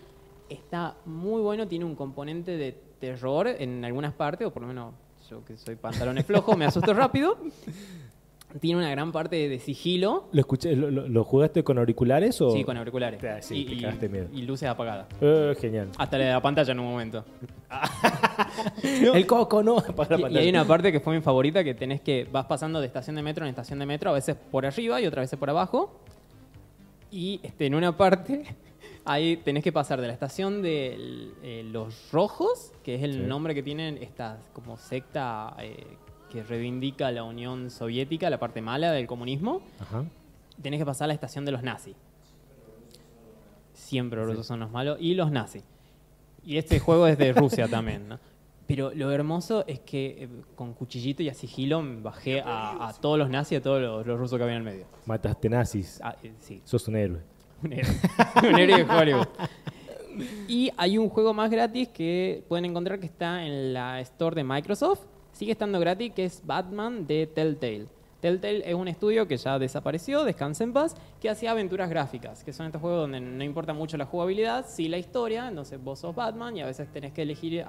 Está 0.50 0.96
muy 1.06 1.42
bueno, 1.42 1.68
tiene 1.68 1.84
un 1.84 1.96
componente 1.96 2.56
de 2.56 2.72
terror 3.00 3.48
en 3.48 3.84
algunas 3.84 4.14
partes, 4.14 4.48
o 4.48 4.52
por 4.52 4.62
lo 4.62 4.70
menos 4.70 4.94
yo 5.30 5.44
que 5.44 5.58
soy 5.58 5.76
pantalones 5.76 6.26
flojos, 6.26 6.56
me 6.58 6.64
asusto 6.66 6.94
rápido. 6.94 7.38
Tiene 8.60 8.80
una 8.80 8.90
gran 8.92 9.12
parte 9.12 9.50
de, 9.50 9.60
sigilo. 9.60 10.28
¿Lo, 10.32 10.40
escuché, 10.40 10.76
lo, 10.76 10.92
lo- 10.92 11.08
lo 11.08 11.24
jugaste 11.24 11.64
con 11.64 11.78
auriculares 11.80 12.40
o...? 12.42 12.52
Sí, 12.52 12.64
con 12.64 12.78
auriculares. 12.78 13.24
Ah, 13.24 13.42
sí, 13.42 13.58
y, 13.62 13.66
te 13.66 13.74
y- 13.74 13.82
cagaste 13.82 14.10
miedo. 14.10 14.28
y 14.34 14.42
luces 14.44 14.70
apagadas. 14.70 15.08
Eh, 15.22 15.56
genial. 15.60 15.90
Hasta 15.98 16.18
la 16.18 16.26
de 16.26 16.32
la 16.32 16.42
pantalla 16.42 16.72
en 16.72 16.80
un 16.80 16.86
momento. 16.92 17.26
El 18.84 19.26
coco 19.26 19.64
no 19.64 19.78
apaga 19.88 20.18
la 20.18 20.30
Y, 20.32 20.38
hay 20.38 20.50
una 20.50 20.66
parte 20.66 20.92
que 20.92 21.00
fue 21.00 21.16
mi 21.16 21.22
favorita 21.22 21.64
que 21.64 21.74
tenés 21.74 22.02
que 22.02 22.28
vas 22.32 22.46
pasando 22.46 22.80
de 22.80 22.88
estación 22.88 23.16
de 23.16 23.24
metro 23.24 23.44
en 23.46 23.50
estación 23.50 23.80
de 23.80 23.86
metro, 23.86 24.10
a 24.10 24.14
veces 24.14 24.36
por 24.36 24.66
arriba 24.66 25.02
y 25.02 25.06
otras 25.08 25.24
veces 25.24 25.40
por 25.40 25.50
abajo. 25.50 26.00
Y 27.12 27.40
este, 27.44 27.66
en 27.66 27.76
una 27.76 27.96
parte 27.98 28.44
ahí 29.06 29.38
tenés 29.38 29.64
que 29.64 29.72
pasar 29.72 30.00
de 30.02 30.08
la 30.08 30.14
estación 30.14 30.62
de 30.62 31.32
eh, 31.44 31.64
los 31.72 32.12
rojos, 32.12 32.72
que 32.84 32.96
es 32.96 33.04
el 33.04 33.14
Sí. 33.14 33.20
nombre 33.20 33.54
que 33.56 33.64
tienen 33.64 33.98
esta 34.02 34.38
como 34.54 34.78
secta 34.78 35.56
eh, 35.60 35.86
que 36.34 36.42
reivindica 36.42 37.12
la 37.12 37.24
Unión 37.24 37.70
Soviética, 37.70 38.28
la 38.32 38.40
parte 38.40 38.60
mala 38.60 38.92
del 38.92 39.06
comunismo. 39.06 39.62
Ajá. 39.80 40.04
Tenés 40.62 40.80
que 40.80 40.86
pasar 40.86 41.06
a 41.06 41.08
la 41.10 41.14
estación 41.14 41.46
de 41.46 41.52
los 41.52 41.62
nazis. 41.62 41.96
Siempre 43.74 44.26
los 44.26 44.46
son 44.46 44.60
los 44.60 44.72
malos. 44.72 44.98
Y 45.00 45.14
los 45.14 45.32
nazis. 45.32 45.64
Y 46.44 46.58
este 46.58 46.80
juego 46.80 47.06
es 47.06 47.20
de 47.20 47.34
Rusia 47.34 47.68
también, 47.68 48.10
¿no? 48.10 48.20
Pero 48.66 48.92
lo 48.96 49.12
hermoso 49.12 49.64
es 49.68 49.80
que 49.82 50.24
eh, 50.24 50.30
con 50.56 50.74
cuchillito 50.74 51.22
y 51.22 51.30
a 51.30 51.36
sigilo 51.36 51.84
bajé 52.02 52.42
a, 52.42 52.88
a 52.88 52.94
todos 52.94 53.20
los 53.20 53.30
nazis 53.30 53.52
y 53.52 53.56
a 53.58 53.62
todos 53.62 53.82
los, 53.82 54.08
los 54.08 54.18
rusos 54.18 54.38
que 54.38 54.44
había 54.44 54.56
en 54.56 54.66
el 54.66 54.74
medio. 54.74 54.86
Mataste 55.06 55.50
nazis. 55.50 56.00
Ah, 56.04 56.16
eh, 56.24 56.34
sí, 56.40 56.62
Sos 56.64 56.88
un 56.88 56.96
héroe. 56.96 57.20
un 57.62 57.74
héroe. 57.74 57.94
un 58.50 58.60
héroe 58.60 58.84
de 58.84 58.92
Hollywood. 58.92 59.28
Y 60.48 60.72
hay 60.78 60.98
un 60.98 61.10
juego 61.10 61.34
más 61.34 61.52
gratis 61.52 61.90
que 61.90 62.44
pueden 62.48 62.66
encontrar 62.66 63.00
que 63.00 63.06
está 63.06 63.46
en 63.46 63.74
la 63.74 64.00
store 64.02 64.36
de 64.36 64.44
Microsoft. 64.44 65.02
Sigue 65.34 65.52
estando 65.52 65.80
gratis, 65.80 66.14
que 66.14 66.26
es 66.26 66.42
Batman 66.46 67.06
de 67.08 67.28
Telltale. 67.28 67.88
Telltale 68.22 68.70
es 68.70 68.76
un 68.76 68.88
estudio 68.88 69.28
que 69.28 69.36
ya 69.36 69.60
desapareció, 69.60 70.24
descansa 70.24 70.64
en 70.64 70.72
paz, 70.72 70.96
que 71.20 71.30
hacía 71.30 71.52
aventuras 71.52 71.90
gráficas, 71.90 72.44
que 72.44 72.54
son 72.54 72.68
estos 72.68 72.80
juegos 72.82 73.02
donde 73.02 73.20
no 73.20 73.44
importa 73.44 73.74
mucho 73.74 73.98
la 73.98 74.06
jugabilidad, 74.06 74.66
sí 74.66 74.88
la 74.88 74.98
historia, 74.98 75.50
entonces 75.50 75.84
vos 75.84 76.00
sos 76.00 76.16
Batman 76.16 76.56
y 76.56 76.62
a 76.62 76.66
veces 76.66 76.88
tenés 76.94 77.12
que 77.12 77.24
elegir 77.24 77.54
ir 77.54 77.64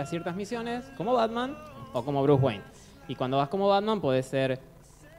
a 0.00 0.06
ciertas 0.06 0.34
misiones 0.36 0.84
como 0.96 1.12
Batman 1.12 1.58
o 1.92 2.02
como 2.02 2.22
Bruce 2.22 2.42
Wayne. 2.42 2.64
Y 3.08 3.16
cuando 3.16 3.36
vas 3.36 3.48
como 3.48 3.68
Batman 3.68 4.00
podés 4.00 4.24
ser 4.24 4.58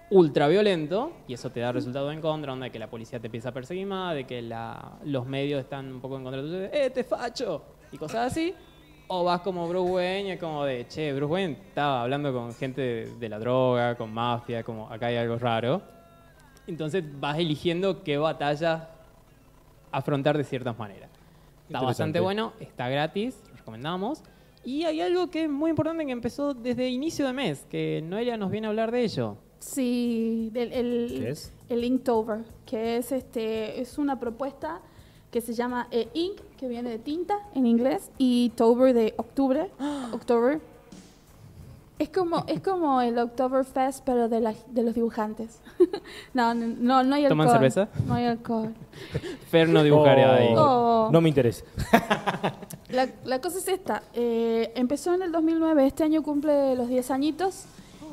ultra 0.10 0.48
violento 0.48 1.12
y 1.28 1.34
eso 1.34 1.52
te 1.52 1.60
da 1.60 1.72
resultado 1.72 2.12
en 2.12 2.22
contra, 2.22 2.54
onda 2.54 2.66
de 2.66 2.72
que 2.72 2.80
la 2.80 2.90
policía 2.90 3.20
te 3.20 3.28
empieza 3.28 3.50
a 3.50 3.52
perseguir 3.52 3.86
más, 3.86 4.16
de 4.16 4.26
que 4.26 4.42
los 5.04 5.26
medios 5.28 5.62
están 5.62 5.92
un 5.92 6.02
poco 6.02 6.18
en 6.18 6.24
contra 6.24 6.42
tuyo, 6.42 6.64
¡eh, 6.72 6.90
te 6.90 7.04
facho! 7.04 7.62
Y 7.92 7.98
cosas 7.98 8.32
así. 8.32 8.56
O 9.14 9.26
vas 9.26 9.42
como 9.42 9.68
Bruce 9.68 9.92
Wayne 9.92 10.30
y 10.30 10.32
es 10.32 10.40
como 10.40 10.64
de, 10.64 10.88
che, 10.88 11.12
Bruce 11.12 11.34
Wayne 11.34 11.58
estaba 11.68 12.04
hablando 12.04 12.32
con 12.32 12.54
gente 12.54 12.80
de, 12.80 13.16
de 13.20 13.30
la 13.30 13.40
droga, 13.40 13.96
con 13.96 14.14
mafia, 14.14 14.64
como 14.64 14.90
acá 14.90 15.08
hay 15.08 15.18
algo 15.18 15.38
raro. 15.38 15.82
Entonces 16.66 17.04
vas 17.20 17.38
eligiendo 17.38 18.04
qué 18.04 18.18
batalla 18.18 18.88
afrontar 19.92 20.38
de 20.38 20.46
ciertas 20.46 20.80
maneras. 20.80 21.10
Está 21.68 21.82
bastante 21.82 22.22
bueno, 22.22 22.54
está 22.62 22.88
gratis, 22.88 23.38
lo 23.50 23.58
recomendamos. 23.58 24.24
Y 24.64 24.84
hay 24.84 25.02
algo 25.02 25.30
que 25.30 25.44
es 25.44 25.50
muy 25.50 25.72
importante 25.72 26.06
que 26.06 26.12
empezó 26.14 26.54
desde 26.54 26.88
inicio 26.88 27.28
de 27.28 27.34
mes, 27.34 27.66
que 27.70 28.02
Noelia 28.06 28.38
nos 28.38 28.50
viene 28.50 28.68
a 28.68 28.70
hablar 28.70 28.92
de 28.92 29.04
ello. 29.04 29.36
Sí, 29.60 30.50
del, 30.54 30.72
el, 30.72 31.20
¿Qué 31.20 31.30
es? 31.32 31.54
el 31.68 31.84
Inktober, 31.84 32.46
que 32.66 32.98
es 32.98 33.12
este 33.12 33.82
es 33.82 33.98
una 33.98 34.20
propuesta 34.20 34.82
que 35.32 35.40
se 35.40 35.54
llama 35.54 35.88
eh, 35.92 36.10
ink, 36.14 36.42
que 36.62 36.68
viene 36.68 36.92
de 36.92 37.00
tinta 37.00 37.40
en 37.56 37.66
inglés, 37.66 38.12
y 38.20 38.50
Tober 38.52 38.94
de 38.94 39.16
octubre, 39.18 39.72
October. 40.14 40.62
Es 41.98 42.10
como 42.10 42.44
es 42.48 42.62
como 42.62 43.02
el 43.02 43.18
Oktoberfest, 43.20 44.04
pero 44.06 44.28
de, 44.30 44.40
la- 44.42 44.54
de 44.70 44.84
los 44.84 44.94
dibujantes. 44.96 45.60
no, 46.36 46.54
no, 46.54 46.68
no, 46.68 47.04
no 47.04 47.16
hay 47.16 47.26
alcohol. 47.26 47.30
¿Toman 47.30 47.50
cerveza? 47.52 47.88
No 48.08 48.14
hay 48.16 48.26
alcohol. 48.26 48.74
Fer 49.52 49.68
no 49.70 49.82
dibujaría 49.84 50.30
Oh, 50.30 50.34
ahí. 50.34 50.54
Oh. 50.56 51.10
No 51.12 51.20
me 51.22 51.30
interesa. 51.30 51.64
La, 52.90 53.08
la 53.24 53.40
cosa 53.40 53.58
es 53.60 53.68
esta. 53.70 54.04
eh, 54.14 54.72
empezó 54.76 55.14
en 55.14 55.22
el 55.22 55.32
2009, 55.32 55.88
este 55.88 56.04
año 56.04 56.22
cumple 56.24 56.76
los 56.76 56.88
10 56.90 57.10
añitos. 57.12 57.64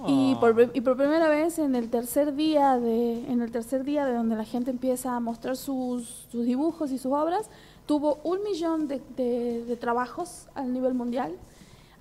Y, 0.07 0.35
Oh. 0.37 0.41
por, 0.41 0.55
pri- 0.55 0.71
y 0.75 0.81
por 0.81 0.97
primera 0.97 1.29
vez 1.29 1.59
en 1.59 1.75
el 1.75 1.91
tercer 1.91 2.35
día 2.37 2.79
de 2.79 3.25
en 3.29 3.43
el 3.43 3.51
tercer 3.51 3.83
día 3.85 4.07
de 4.07 4.15
donde 4.15 4.37
la 4.37 4.45
gente 4.45 4.71
empieza 4.71 5.17
a 5.17 5.21
mostrar 5.21 5.57
sus, 5.57 6.27
sus 6.31 6.45
dibujos 6.45 6.93
y 6.93 6.99
sus 6.99 7.11
obras 7.13 7.51
tuvo 7.89 8.21
un 8.23 8.43
millón 8.45 8.87
de, 8.87 9.01
de- 9.17 9.77
trabajos 9.77 10.49
a 10.55 10.63
nivel 10.63 10.95
mundial 10.95 11.33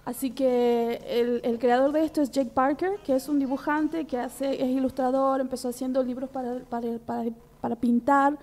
Así 0.05 0.31
que 0.31 1.01
el, 1.05 1.41
el 1.43 1.59
creador 1.59 1.91
de 1.91 2.05
esto 2.05 2.21
es 2.21 2.31
Jake 2.31 2.51
Parker, 2.53 2.91
que 3.03 3.13
es 3.13 3.27
un 3.27 3.39
dibujante, 3.39 4.05
que 4.05 4.17
hace, 4.17 4.53
es 4.53 4.69
ilustrador, 4.69 5.41
empezó 5.41 5.67
haciendo 5.67 6.01
libros 6.01 6.29
para, 6.29 6.59
para, 6.69 6.97
para, 6.99 7.29
para 7.59 7.75
pintar. 7.75 8.37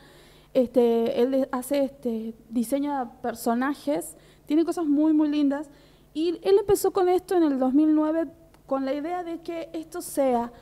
Este, 0.53 1.23
él 1.23 1.49
hace 1.53 1.85
este, 1.85 2.35
diseña 2.51 3.11
personajes, 3.23 4.15
tiene 4.45 4.63
cosas 4.67 4.85
muy, 4.85 5.15
muy 5.15 5.29
lindas. 5.29 5.71
Y 6.13 6.39
él 6.43 6.57
empezó 6.61 6.93
con 6.93 7.09
esto 7.09 7.35
en 7.35 7.45
el 7.45 7.59
2009 7.59 8.29
con 8.67 8.85
la 8.85 8.93
idea 8.93 9.25
de 9.25 9.41
que 9.41 9.71
esto 9.73 10.03
sea 10.03 10.53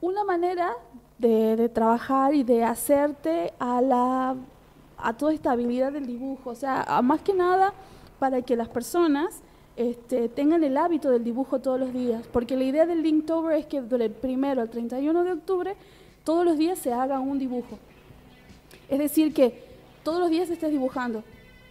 una 0.00 0.22
manera 0.22 0.70
de, 1.18 1.56
de 1.56 1.68
trabajar 1.68 2.32
y 2.32 2.44
de 2.44 2.62
hacerte 2.62 3.54
a, 3.58 3.80
la, 3.80 4.36
a 5.00 5.16
toda 5.16 5.32
esta 5.32 5.52
habilidad 5.52 5.92
del 5.92 6.06
dibujo. 6.06 6.50
O 6.50 6.54
sea, 6.54 6.82
a 6.82 7.02
más 7.02 7.20
que 7.22 7.32
nada 7.34 7.72
para 8.18 8.42
que 8.42 8.56
las 8.56 8.68
personas 8.68 9.40
este, 9.76 10.28
tengan 10.28 10.64
el 10.64 10.76
hábito 10.76 11.10
del 11.10 11.22
dibujo 11.24 11.60
todos 11.60 11.78
los 11.78 11.92
días. 11.92 12.22
Porque 12.32 12.56
la 12.56 12.64
idea 12.64 12.84
del 12.86 13.02
Linktober 13.02 13.56
es 13.58 13.66
que 13.66 13.80
del 13.82 14.10
primero 14.10 14.60
al 14.60 14.70
31 14.70 15.24
de 15.24 15.32
octubre 15.32 15.76
todos 16.24 16.44
los 16.44 16.58
días 16.58 16.78
se 16.78 16.92
haga 16.92 17.20
un 17.20 17.38
dibujo. 17.38 17.78
Es 18.88 18.98
decir, 18.98 19.32
que 19.32 19.62
todos 20.02 20.18
los 20.20 20.30
días 20.30 20.48
estés 20.50 20.70
dibujando 20.70 21.22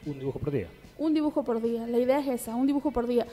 Un 0.06 0.20
dibujo 0.20 0.40
por 0.40 0.52
día. 0.52 0.68
un 0.98 1.14
dibujo 1.14 1.44
por 1.44 1.62
día. 1.62 1.86
La 1.88 1.98
idea 2.00 2.20
es 2.20 2.28
esa, 2.28 2.56
un 2.56 2.66
dibujo 2.68 2.92
por 2.92 3.08
día. 3.08 3.26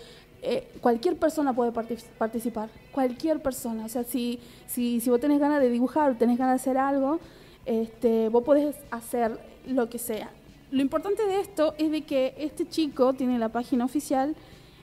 Eh, 0.43 0.69
cualquier 0.81 1.17
persona 1.17 1.55
puede 1.55 1.73
partic- 1.73 2.05
participar, 2.19 2.69
cualquier 2.93 3.41
persona. 3.41 3.85
O 3.87 3.89
sea, 3.89 4.05
si, 4.05 4.41
si, 4.67 5.01
si 5.01 5.09
vos 5.09 5.19
tenés 5.21 5.39
ganas 5.41 5.61
de 5.61 5.71
dibujar 5.71 6.19
tenés 6.19 6.37
ganas 6.37 6.63
de 6.63 6.71
hacer 6.71 6.79
algo, 6.79 7.21
este, 7.65 8.29
vos 8.29 8.43
podés 8.45 8.77
hacer 8.91 9.39
lo 9.67 9.89
que 9.91 9.99
sea. 9.99 10.31
Lo 10.71 10.81
importante 10.83 11.25
de 11.27 11.41
esto 11.41 11.75
es 11.79 11.91
de 11.91 12.03
que 12.03 12.35
este 12.39 12.69
chico 12.69 13.13
tiene 13.15 13.39
la 13.39 13.49
página 13.51 13.85
oficial 13.85 14.35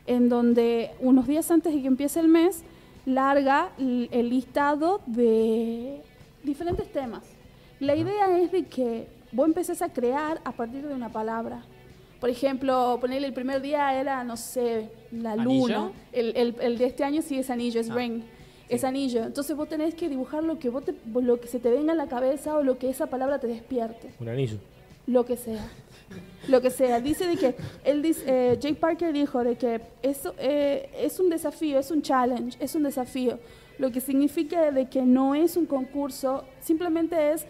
en 0.08 0.30
donde 0.30 0.92
unos 1.00 1.28
días 1.28 1.52
antes 1.52 1.74
de 1.74 1.82
que 1.82 1.88
empiece 1.88 2.20
el 2.20 2.28
mes 2.28 2.64
larga 3.06 3.72
el 3.78 4.30
listado 4.30 5.02
de 5.06 6.02
diferentes 6.44 6.92
temas. 6.92 7.24
La 7.80 7.96
idea 7.96 8.38
es 8.40 8.52
de 8.52 8.66
que 8.66 9.08
vos 9.32 9.48
empecés 9.48 9.82
a 9.82 9.90
crear 9.92 10.40
a 10.44 10.52
partir 10.52 10.88
de 10.88 10.94
una 10.94 11.10
palabra. 11.10 11.64
Por 12.20 12.30
ejemplo, 12.30 13.00
ponerle 13.02 13.28
el 13.28 13.34
primer 13.34 13.62
día 13.62 14.00
era, 14.00 14.24
no 14.24 14.38
sé, 14.38 14.90
la 15.12 15.36
luna. 15.36 15.92
El, 16.12 16.36
el- 16.38 16.56
el 16.62 16.78
de 16.78 16.86
este 16.86 17.04
año 17.04 17.22
sí 17.24 17.40
es 17.40 17.50
anillo, 17.50 17.82
es 17.82 17.90
Ah, 17.90 17.96
ring. 17.96 18.22
Es 18.72 18.84
anillo. 18.84 19.24
Entonces 19.24 19.56
vos 19.56 19.68
tenés 19.70 19.94
que 19.96 20.08
dibujar 20.10 20.44
lo 20.44 20.58
que, 20.58 20.70
vos 20.70 20.84
te- 20.86 20.96
lo 21.22 21.40
que 21.40 21.48
se 21.48 21.60
te 21.60 21.70
venga 21.70 21.92
en 21.92 21.98
la 21.98 22.08
cabeza 22.08 22.56
o 22.56 22.64
lo 22.64 22.78
que 22.78 22.90
esa 22.90 23.08
palabra 23.08 23.38
te 23.40 23.48
despierte 23.48 24.14
Un 24.20 24.30
anillo. 24.30 24.58
lo 25.08 25.26
que 25.26 25.36
sea. 25.38 25.68
Lo 26.48 26.62
que 26.62 26.70
sea. 26.72 27.00
Dice 27.00 27.28
de 27.28 27.38
que, 27.38 27.56
él 27.84 28.02
dice, 28.02 28.24
eh, 28.28 28.58
Jake 28.60 28.76
Parker 28.76 29.14
dijo 29.14 29.44
de 29.44 29.56
que 29.56 29.82
eso 30.02 30.34
eh, 30.40 30.90
es 30.98 31.20
un 31.20 31.30
desafío, 31.30 31.80
es 31.80 31.92
un 31.92 32.02
challenge, 32.02 32.58
es 32.60 32.74
un 32.76 32.84
desafío. 32.84 33.40
Lo 33.78 33.92
que 33.92 34.00
significa 34.02 34.72
de 34.72 34.88
que 34.90 35.02
no 35.04 35.36
es 35.36 35.58
un 35.58 35.66
concurso, 35.66 36.44
simplemente 36.60 37.32
es 37.34 37.46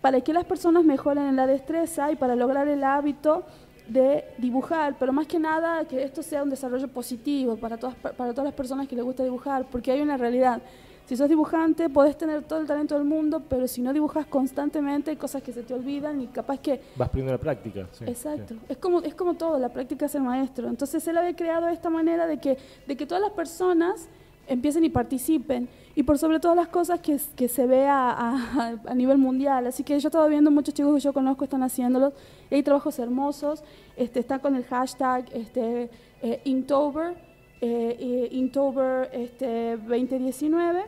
para 0.00 0.20
que 0.20 0.32
las 0.32 0.44
personas 0.44 0.84
mejoren 0.84 1.24
en 1.28 1.36
la 1.36 1.46
destreza 1.46 2.12
y 2.12 2.16
para 2.16 2.36
lograr 2.36 2.68
el 2.68 2.84
hábito 2.84 3.44
de 3.88 4.24
dibujar, 4.38 4.96
pero 4.98 5.12
más 5.12 5.26
que 5.26 5.38
nada 5.38 5.84
que 5.84 6.02
esto 6.02 6.22
sea 6.22 6.42
un 6.42 6.50
desarrollo 6.50 6.88
positivo 6.88 7.56
para 7.56 7.76
todas, 7.76 7.94
para 7.96 8.32
todas 8.32 8.44
las 8.44 8.54
personas 8.54 8.88
que 8.88 8.96
les 8.96 9.04
gusta 9.04 9.22
dibujar, 9.22 9.66
porque 9.70 9.92
hay 9.92 10.00
una 10.00 10.16
realidad. 10.16 10.62
Si 11.06 11.18
sos 11.18 11.28
dibujante, 11.28 11.90
podés 11.90 12.16
tener 12.16 12.42
todo 12.44 12.60
el 12.60 12.66
talento 12.66 12.94
del 12.94 13.04
mundo, 13.04 13.42
pero 13.46 13.68
si 13.68 13.82
no 13.82 13.92
dibujas 13.92 14.24
constantemente, 14.24 15.10
hay 15.10 15.16
cosas 15.16 15.42
que 15.42 15.52
se 15.52 15.62
te 15.62 15.74
olvidan 15.74 16.18
y 16.22 16.28
capaz 16.28 16.58
que... 16.60 16.80
Vas 16.96 17.10
perdiendo 17.10 17.32
la 17.32 17.38
práctica. 17.38 17.86
sí, 17.92 18.04
Exacto. 18.06 18.54
sí. 18.54 18.60
Es 18.70 18.78
como, 18.78 19.02
es 19.02 19.14
como 19.14 19.34
todo, 19.34 19.58
la 19.58 19.68
práctica 19.68 20.06
es 20.06 20.14
el 20.14 20.22
maestro. 20.22 20.66
Entonces 20.66 21.06
él 21.06 21.18
había 21.18 21.36
creado 21.36 21.68
esta 21.68 21.90
manera 21.90 22.26
de 22.26 22.38
que, 22.38 22.56
de 22.86 22.96
que 22.96 23.04
todas 23.04 23.22
las 23.22 23.32
personas 23.32 24.08
empiecen 24.46 24.84
y 24.84 24.90
participen. 24.90 25.68
Y 25.94 26.02
por 26.02 26.18
sobre 26.18 26.40
todas 26.40 26.56
las 26.56 26.68
cosas 26.68 27.00
que, 27.00 27.18
que 27.36 27.48
se 27.48 27.66
vea 27.66 28.14
a, 28.18 28.94
nivel 28.94 29.18
mundial. 29.18 29.66
Así 29.66 29.84
que 29.84 29.98
yo 30.00 30.08
estaba 30.08 30.26
viendo 30.26 30.50
muchos 30.50 30.74
chicos 30.74 30.94
que 30.94 31.00
yo 31.00 31.12
conozco 31.12 31.44
están 31.44 31.62
haciéndolo. 31.62 32.12
Y 32.50 32.56
hay 32.56 32.62
trabajos 32.62 32.98
hermosos. 32.98 33.62
Este, 33.96 34.20
está 34.20 34.40
con 34.40 34.56
el 34.56 34.64
hashtag 34.64 35.26
este, 35.32 35.90
eh, 36.22 36.40
Inktober, 36.44 37.14
eh, 37.60 38.28
Inktober 38.32 39.08
este, 39.12 39.76
2019. 39.76 40.82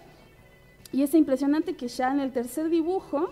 Y 0.92 1.02
es 1.02 1.14
impresionante 1.14 1.76
que 1.76 1.88
ya 1.88 2.10
en 2.12 2.20
el 2.20 2.32
tercer 2.32 2.68
dibujo, 2.68 3.30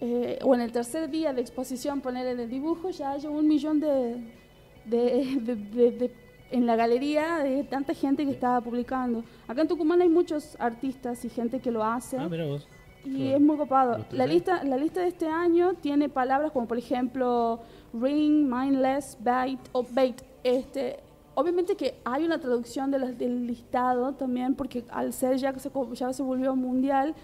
eh, 0.00 0.38
o 0.42 0.54
en 0.54 0.60
el 0.60 0.72
tercer 0.72 1.08
día 1.10 1.32
de 1.32 1.40
exposición, 1.40 2.00
poner 2.00 2.26
en 2.26 2.40
el 2.40 2.50
dibujo, 2.50 2.90
ya 2.90 3.12
haya 3.12 3.30
un 3.30 3.46
millón 3.46 3.78
de- 3.80 4.16
de- 4.86 5.36
de- 5.40 6.12
en 6.52 6.66
la 6.66 6.76
galería 6.76 7.38
de 7.38 7.64
tanta 7.64 7.94
gente 7.94 8.24
que 8.24 8.30
está 8.30 8.60
publicando. 8.60 9.24
Acá 9.48 9.62
en 9.62 9.68
Tucumán 9.68 10.00
hay 10.02 10.08
muchos 10.08 10.56
artistas 10.60 11.24
y 11.24 11.28
gente 11.28 11.60
que 11.60 11.70
lo 11.70 11.82
hace. 11.84 12.18
Ah, 12.18 12.28
mira 12.28 12.44
vos. 12.46 12.66
Y 13.04 13.16
Claro. 13.16 13.36
es 13.36 13.40
muy 13.40 13.56
copado. 13.56 13.98
La 14.12 14.26
3D. 14.26 14.28
lista, 14.28 14.64
la 14.64 14.76
lista 14.76 15.00
de 15.00 15.08
este 15.08 15.26
año 15.28 15.74
tiene 15.74 16.08
palabras 16.08 16.52
como, 16.52 16.68
por 16.68 16.78
ejemplo, 16.78 17.60
ring, 17.92 18.46
mindless, 18.48 19.16
bait 19.20 19.58
o 19.72 19.84
bait. 19.90 20.22
Este, 20.44 21.00
obviamente 21.34 21.74
que 21.74 21.96
hay 22.04 22.24
una 22.24 22.38
traducción 22.38 22.90
de 22.92 22.98
del 23.14 23.46
listado 23.46 24.12
también, 24.14 24.54
porque 24.54 24.84
al 24.90 25.12
ser 25.12 25.36
ya 25.38 25.52
que 25.52 25.58
se, 25.58 25.70
ya 25.94 26.12
se 26.12 26.22
volvió 26.22 26.54
mundial, 26.54 27.14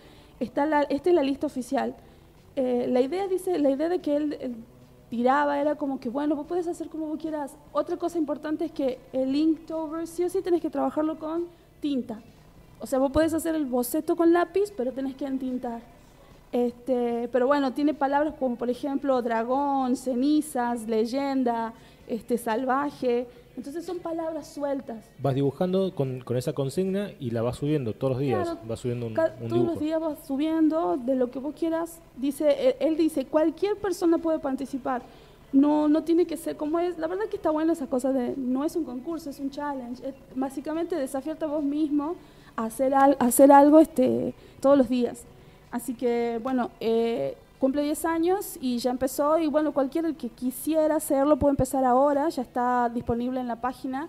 está 0.41 0.67
la, 0.67 0.83
esta 0.83 1.11
es 1.11 1.15
la 1.15 1.23
lista 1.23 1.47
oficial. 1.47 1.95
Eh, 2.57 2.87
la 2.89 3.01
idea 3.01 3.29
dice, 3.29 3.59
la 3.59 3.71
idea 3.71 3.89
de 3.89 4.01
que 4.01 4.17
él 4.17 4.57
tiraba 5.11 5.61
era 5.61 5.75
como 5.75 5.99
que, 6.01 6.09
bueno, 6.09 6.37
vos 6.37 6.47
puedes 6.47 6.67
hacer 6.67 6.89
como 6.89 7.07
vos 7.07 7.19
quieras. 7.19 7.57
Otra 7.73 7.97
cosa 7.97 8.19
importante 8.19 8.65
es 8.67 8.73
que 8.73 8.99
el 9.13 9.35
Inktober 9.35 10.07
sí 10.07 10.25
o 10.25 10.29
sí 10.29 10.43
tenés 10.43 10.61
que 10.61 10.71
trabajarlo 10.71 11.19
con 11.19 11.47
tinta. 11.81 12.21
O 12.81 12.87
sea, 12.87 12.99
vos 12.99 13.11
podés 13.11 13.35
hacer 13.35 13.55
el 13.55 13.67
boceto 13.67 14.17
con 14.17 14.33
lápiz, 14.33 14.73
pero 14.77 14.93
tenés 14.93 15.17
que 15.17 15.27
entintar. 15.27 15.81
Este, 16.53 17.29
pero 17.31 17.47
bueno, 17.47 17.73
tiene 17.73 17.93
palabras 17.93 18.35
como 18.39 18.57
por 18.57 18.71
ejemplo 18.71 19.21
dragón, 19.21 19.97
cenizas, 19.97 20.87
leyenda, 20.87 21.75
este, 22.07 22.39
salvaje. 22.39 23.27
Entonces 23.59 23.85
son 23.85 23.99
palabras 23.99 24.47
sueltas. 24.55 25.05
Vas 25.19 25.35
dibujando 25.35 25.93
con, 25.95 26.21
con 26.21 26.37
esa 26.37 26.53
consigna 26.53 27.11
y 27.19 27.31
la 27.33 27.43
vas 27.43 27.57
subiendo 27.57 27.93
todos 27.93 28.13
los 28.13 28.21
días. 28.21 28.45
Claro. 28.45 28.61
vas 28.69 28.79
subiendo 28.81 29.07
un, 29.07 29.13
un 29.13 29.17
todos 29.17 29.41
dibujo. 29.53 29.65
los 29.73 29.81
días 29.81 30.01
vas 30.01 30.19
subiendo 30.27 30.97
de 30.97 31.17
lo 31.17 31.31
que 31.33 31.41
vos 31.41 31.55
quieras. 31.59 32.01
Dice, 32.17 32.69
él, 32.69 32.75
él 32.79 32.97
dice, 32.97 33.27
cualquier 33.27 33.77
persona 33.77 34.19
puede 34.19 34.39
participar. 34.39 35.03
No, 35.53 35.89
no 35.89 36.05
tiene 36.05 36.25
que 36.27 36.37
ser 36.37 36.57
como 36.57 36.79
es. 36.79 36.99
La 36.99 37.09
verdad 37.09 37.25
que 37.29 37.37
está 37.37 37.51
buena 37.51 37.73
esa 37.73 37.89
cosa 37.89 38.13
de, 38.13 38.35
no 38.37 38.65
es 38.65 38.77
un 38.77 38.85
concurso, 38.85 39.29
es 39.31 39.41
un 39.41 39.51
challenge. 39.51 40.07
Es 40.09 40.15
básicamente 40.37 40.95
desafiarte 40.95 41.45
a 41.45 41.49
vos 41.49 41.65
mismo 41.65 42.15
a 42.55 42.67
hacer, 42.67 42.95
al- 42.95 43.17
a 43.19 43.25
hacer 43.27 43.51
algo 43.51 43.81
este, 43.81 44.35
todos 44.61 44.79
los 44.79 44.89
días. 44.89 45.25
Así 45.73 45.95
que, 45.95 46.39
bueno, 46.45 46.71
eh, 46.81 47.37
cumple 47.59 47.83
10 47.83 48.05
años 48.05 48.59
y 48.61 48.79
ya 48.79 48.91
empezó. 48.91 49.39
Y 49.39 49.47
bueno, 49.49 49.73
cualquiera 49.73 50.13
que 50.13 50.29
quisiera 50.29 50.97
hacerlo 50.97 51.39
puede 51.39 51.53
empezar 51.53 51.85
ahora. 51.85 52.29
Ya 52.29 52.43
está 52.43 52.89
disponible 52.89 53.41
en 53.41 53.49
la 53.49 53.61
página. 53.61 54.09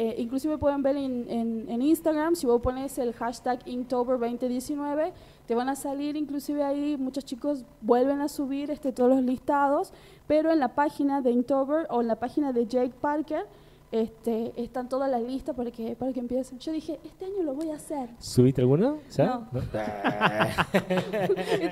Eh, 0.00 0.14
inclusive 0.18 0.58
pueden 0.58 0.80
ver 0.82 0.96
en, 0.96 1.26
en- 1.28 1.68
en 1.68 1.82
Instagram, 1.82 2.36
si 2.36 2.46
vos 2.46 2.60
pones 2.62 2.98
el 2.98 3.12
hashtag 3.14 3.64
Inktober2019, 3.64 5.12
te 5.46 5.54
van 5.56 5.68
a 5.68 5.74
salir, 5.74 6.14
inclusive 6.16 6.62
ahí 6.62 6.96
muchos 6.96 7.24
chicos 7.24 7.64
vuelven 7.80 8.20
a 8.20 8.28
subir 8.28 8.70
este, 8.70 8.92
todos 8.92 9.10
los 9.10 9.22
listados, 9.22 9.92
pero 10.28 10.52
en 10.52 10.60
la 10.60 10.74
página 10.76 11.20
de 11.20 11.32
Inktober 11.32 11.88
o 11.90 12.00
en 12.00 12.06
la 12.06 12.16
página 12.16 12.52
de 12.52 12.66
Jake 12.66 12.94
Parker 13.00 13.46
este, 13.90 14.52
están 14.56 14.88
todas 14.88 15.10
las 15.10 15.22
listas 15.22 15.54
para 15.56 15.70
que, 15.70 15.96
para 15.96 16.12
que 16.12 16.20
empiecen. 16.20 16.58
Yo 16.58 16.72
dije, 16.72 16.98
este 17.04 17.24
año 17.24 17.42
lo 17.42 17.54
voy 17.54 17.70
a 17.70 17.76
hacer. 17.76 18.10
¿Subiste 18.18 18.60
alguno? 18.60 18.98
¿Ya? 19.16 19.26
No. 19.26 19.48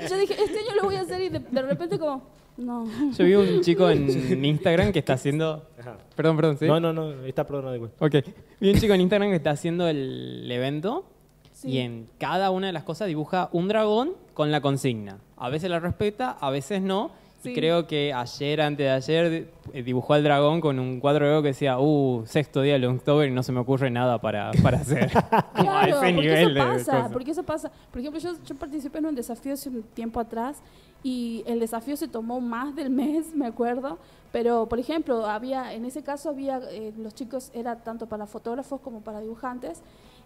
Yo 0.08 0.16
dije, 0.18 0.34
este 0.42 0.58
año 0.58 0.74
lo 0.76 0.84
voy 0.84 0.96
a 0.96 1.00
hacer 1.02 1.20
y 1.20 1.28
de, 1.28 1.38
de 1.40 1.62
repente 1.62 1.98
como, 1.98 2.22
no. 2.56 2.86
Yo 3.12 3.24
vi 3.24 3.34
un 3.34 3.60
chico 3.60 3.90
en 3.90 4.44
Instagram 4.44 4.92
que 4.92 5.00
está 5.00 5.14
haciendo... 5.14 5.66
Ajá. 5.78 5.98
Perdón, 6.14 6.36
perdón, 6.36 6.58
¿sí? 6.58 6.66
No, 6.66 6.80
no, 6.80 6.92
no, 6.92 7.10
está 7.24 7.46
perdonado 7.46 7.74
igual. 7.74 7.90
Ok. 7.98 8.14
Vi 8.60 8.70
un 8.72 8.78
chico 8.78 8.94
en 8.94 9.00
Instagram 9.02 9.30
que 9.30 9.36
está 9.36 9.50
haciendo 9.50 9.86
el 9.88 10.50
evento 10.50 11.04
Sí. 11.52 11.70
y 11.70 11.78
en 11.78 12.06
cada 12.18 12.50
una 12.50 12.66
de 12.66 12.74
las 12.74 12.82
cosas 12.84 13.08
dibuja 13.08 13.48
un 13.52 13.66
dragón 13.66 14.12
con 14.34 14.52
la 14.52 14.60
consigna. 14.60 15.20
A 15.38 15.48
veces 15.48 15.70
la 15.70 15.80
respeta, 15.80 16.32
a 16.32 16.50
veces 16.50 16.82
no. 16.82 17.12
Y 17.44 17.54
creo 17.54 17.86
que 17.86 18.12
ayer, 18.12 18.60
antes 18.60 18.84
de 18.86 18.90
ayer, 18.90 19.52
eh, 19.72 19.82
dibujó 19.84 20.14
al 20.14 20.24
dragón 20.24 20.60
con 20.60 20.78
un 20.80 20.98
cuadro 20.98 21.26
de 21.26 21.32
oro 21.32 21.42
que 21.42 21.48
decía, 21.48 21.78
uh, 21.78 22.24
sexto 22.26 22.60
día 22.62 22.76
de 22.78 22.86
October 22.88 23.28
y 23.28 23.32
no 23.32 23.42
se 23.44 23.52
me 23.52 23.60
ocurre 23.60 23.88
nada 23.88 24.20
para, 24.20 24.50
para 24.62 24.78
hacer. 24.78 25.10
Como 25.56 25.70
a 25.70 25.84
Claro, 25.84 25.86
ese 25.86 25.94
porque 25.96 26.12
nivel 26.12 26.38
eso 26.38 26.48
de 26.50 26.60
pasa, 26.60 26.92
cosas. 26.96 27.12
porque 27.12 27.30
eso 27.30 27.42
pasa. 27.44 27.70
Por 27.92 28.00
ejemplo, 28.00 28.20
yo, 28.20 28.32
yo 28.44 28.54
participé 28.56 28.98
en 28.98 29.06
un 29.06 29.14
desafío 29.14 29.52
hace 29.52 29.68
un 29.68 29.82
tiempo 29.82 30.18
atrás 30.18 30.58
y 31.04 31.44
el 31.46 31.60
desafío 31.60 31.96
se 31.96 32.08
tomó 32.08 32.40
más 32.40 32.74
del 32.74 32.90
mes, 32.90 33.32
me 33.34 33.46
acuerdo. 33.46 33.98
Pero, 34.32 34.66
por 34.68 34.80
ejemplo, 34.80 35.24
había, 35.26 35.72
en 35.72 35.84
ese 35.84 36.02
caso 36.02 36.30
había, 36.30 36.60
eh, 36.70 36.92
los 36.98 37.14
chicos 37.14 37.52
era 37.54 37.76
tanto 37.76 38.06
para 38.06 38.26
fotógrafos 38.26 38.80
como 38.80 39.02
para 39.02 39.20
dibujantes 39.20 39.82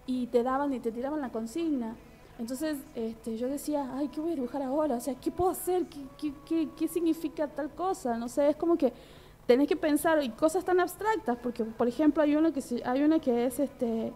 y 0.06 0.26
te 0.28 0.42
daban 0.42 0.72
y 0.72 0.80
te 0.80 0.90
tiraban 0.90 1.20
la 1.20 1.28
consigna. 1.28 1.96
Entonces 2.40 2.78
este, 2.94 3.36
yo 3.36 3.48
decía, 3.48 3.90
ay, 3.94 4.08
¿qué 4.08 4.18
voy 4.20 4.32
a 4.32 4.34
dibujar 4.34 4.62
ahora? 4.62 4.96
O 4.96 5.00
sea, 5.00 5.14
¿qué 5.14 5.30
puedo 5.30 5.50
hacer? 5.50 5.84
¿Qué, 5.84 5.98
qué, 6.18 6.32
qué, 6.48 6.68
qué 6.76 6.88
significa 6.88 7.46
tal 7.46 7.68
cosa? 7.70 8.16
No 8.16 8.28
sé, 8.28 8.48
es 8.48 8.56
como 8.56 8.76
que 8.78 8.92
tenés 9.46 9.68
que 9.68 9.76
pensar 9.76 10.22
y 10.24 10.30
cosas 10.30 10.64
tan 10.64 10.80
abstractas, 10.80 11.36
porque 11.42 11.64
por 11.64 11.86
ejemplo 11.86 12.22
hay 12.22 12.34
uno 12.36 12.50
que 12.52 12.62
hay 12.84 13.02
una 13.02 13.18
que 13.18 13.44
es 13.44 13.60
este 13.60 14.12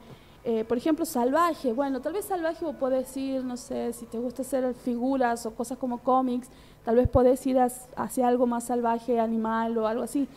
eh, 0.47 0.63
por 0.65 0.77
ejemplo, 0.77 1.05
salvaje. 1.07 1.73
Bueno, 1.73 2.01
tal 2.03 2.13
vez 2.15 2.25
salvaje 2.27 2.65
vos 2.65 2.77
podés 2.77 3.15
ir, 3.17 3.43
no 3.45 3.57
sé, 3.57 3.93
si 3.95 4.05
te 4.07 4.19
gusta 4.19 4.43
hacer 4.43 4.75
figuras 4.75 5.45
o 5.47 5.55
cosas 5.55 5.77
como 5.79 5.99
cómics, 5.99 6.49
tal 6.85 6.97
vez 6.97 7.09
podés 7.09 7.47
ir 7.47 7.59
hacia 7.59 8.29
algo 8.29 8.47
más 8.47 8.65
salvaje, 8.65 9.19
animal 9.21 9.77
o 9.79 9.87
algo 9.87 10.03
así. 10.03 10.29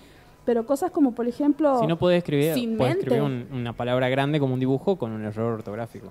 Pero 0.45 0.65
cosas 0.65 0.91
como, 0.91 1.11
por 1.13 1.27
ejemplo, 1.27 1.77
Si 1.81 1.87
no 1.87 1.97
puedes 1.97 2.19
escribir, 2.19 2.53
Sin 2.53 2.77
puedes 2.77 2.95
mente. 2.95 3.13
escribir 3.13 3.21
un- 3.23 3.47
una 3.59 3.73
palabra 3.73 4.07
grande 4.07 4.39
como 4.39 4.53
un 4.53 4.59
dibujo 4.61 4.95
con 4.97 5.11
un 5.11 5.25
error 5.25 5.53
ortográfico. 5.55 6.07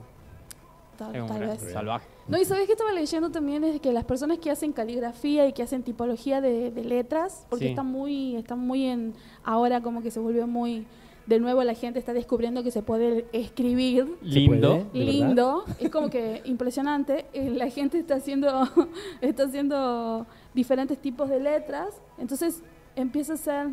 Tal, 0.96 1.14
Es 1.14 1.22
un 1.22 1.28
tal 1.28 1.38
gran- 1.38 1.50
vez. 1.50 1.72
salvaje. 1.72 2.06
No, 2.28 2.38
y 2.38 2.44
sabes 2.44 2.66
que 2.66 2.72
estaba 2.72 2.92
leyendo 2.92 3.30
también 3.30 3.62
es 3.64 3.80
que 3.80 3.92
las 3.92 4.04
personas 4.04 4.38
que 4.38 4.50
hacen 4.50 4.72
caligrafía 4.72 5.46
y 5.46 5.52
que 5.52 5.62
hacen 5.62 5.82
tipología 5.82 6.40
de, 6.40 6.70
de 6.70 6.84
letras, 6.84 7.46
porque 7.48 7.66
Sí. 7.66 7.70
está 7.70 7.82
muy, 7.82 8.36
está 8.36 8.56
muy 8.56 8.86
en, 8.86 9.14
ahora 9.44 9.80
como 9.80 10.02
que 10.02 10.10
se 10.10 10.18
volvió 10.20 10.46
muy, 10.46 10.86
de 11.26 11.40
nuevo 11.40 11.62
la 11.64 11.74
gente 11.74 11.98
está 11.98 12.12
descubriendo 12.12 12.62
que 12.62 12.70
se 12.70 12.82
puede 12.82 13.26
escribir 13.32 14.16
Lindo. 14.22 14.86
lindo, 14.92 15.64
es 15.80 15.90
como 15.90 16.08
que 16.08 16.40
impresionante. 16.44 17.26
Eh, 17.32 17.50
La 17.50 17.68
gente 17.68 17.98
está 17.98 18.14
haciendo, 18.14 18.48
está 19.20 19.44
haciendo 19.44 20.24
diferentes 20.54 20.98
tipos 20.98 21.28
de 21.28 21.40
letras, 21.40 22.00
entonces 22.18 22.62
empieza 22.94 23.32
a 23.34 23.36
ser 23.36 23.66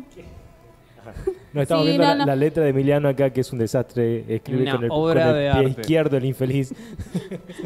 No, 1.52 1.62
estamos 1.62 1.84
Sí, 1.84 1.90
viendo 1.90 2.06
no, 2.06 2.14
la, 2.14 2.18
no. 2.18 2.26
la 2.26 2.36
letra 2.36 2.64
de 2.64 2.70
Emiliano 2.70 3.08
acá, 3.08 3.30
que 3.30 3.40
es 3.40 3.52
un 3.52 3.58
desastre. 3.58 4.24
Escribe 4.28 4.62
Una 4.62 4.72
con 4.76 4.84
el, 4.84 4.90
obra 4.92 5.26
con 5.26 5.28
el 5.30 5.34
de 5.34 5.40
pie 5.50 5.50
arte. 5.68 5.80
izquierdo, 5.80 6.16
el 6.16 6.24
infeliz. 6.24 6.72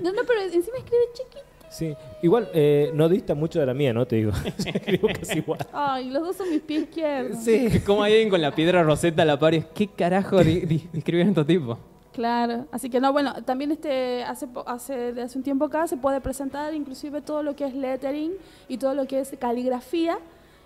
No, 0.02 0.12
no, 0.12 0.23
pero 0.26 0.40
encima 0.42 0.76
escribe 0.78 1.02
chiquito. 1.14 1.45
Sí. 1.71 1.95
Igual, 2.23 2.49
eh, 2.54 2.90
no 2.95 3.09
dista 3.09 3.35
mucho 3.35 3.61
de 3.61 3.66
la 3.66 3.75
mía, 3.75 3.92
¿no? 3.92 4.07
Te 4.07 4.16
digo. 4.16 4.33
Escribo 4.66 5.09
casi 5.09 5.38
igual. 5.38 5.61
Ay, 5.73 6.11
los 6.11 6.23
dos 6.23 6.37
son 6.37 6.50
mis 6.50 6.61
pies 6.62 6.85
izquierdos. 6.85 7.38
Sí, 7.42 7.80
como 7.87 8.02
hay 8.02 8.12
alguien 8.14 8.30
con 8.30 8.40
la 8.40 8.54
piedra 8.54 8.83
roseta 8.83 9.23
a 9.23 9.25
la 9.26 9.38
par 9.38 9.54
y 9.54 9.59
es, 9.59 9.66
¿qué 9.75 9.87
carajo 9.88 10.40
escribieron 10.40 11.28
estos 11.30 11.47
tipos? 11.47 11.78
Claro, 12.12 12.66
así 12.73 12.90
que 12.90 13.00
no, 13.00 13.12
bueno, 13.12 13.33
también 13.45 13.71
este 13.71 14.25
hace 14.25 14.49
hace 14.66 15.12
de 15.12 15.23
hace 15.23 15.38
un 15.38 15.45
tiempo 15.45 15.66
acá 15.66 15.87
se 15.87 15.97
puede 15.97 16.21
presentar 16.21 16.75
inclusive 16.75 17.21
todo 17.21 17.45
lo 17.45 17.54
que 17.54 17.64
es 17.64 17.75
lettering 17.75 18.33
y 18.66 18.76
todo 18.78 18.95
lo 18.95 19.07
que 19.07 19.21
es 19.21 19.37
caligrafía, 19.38 20.18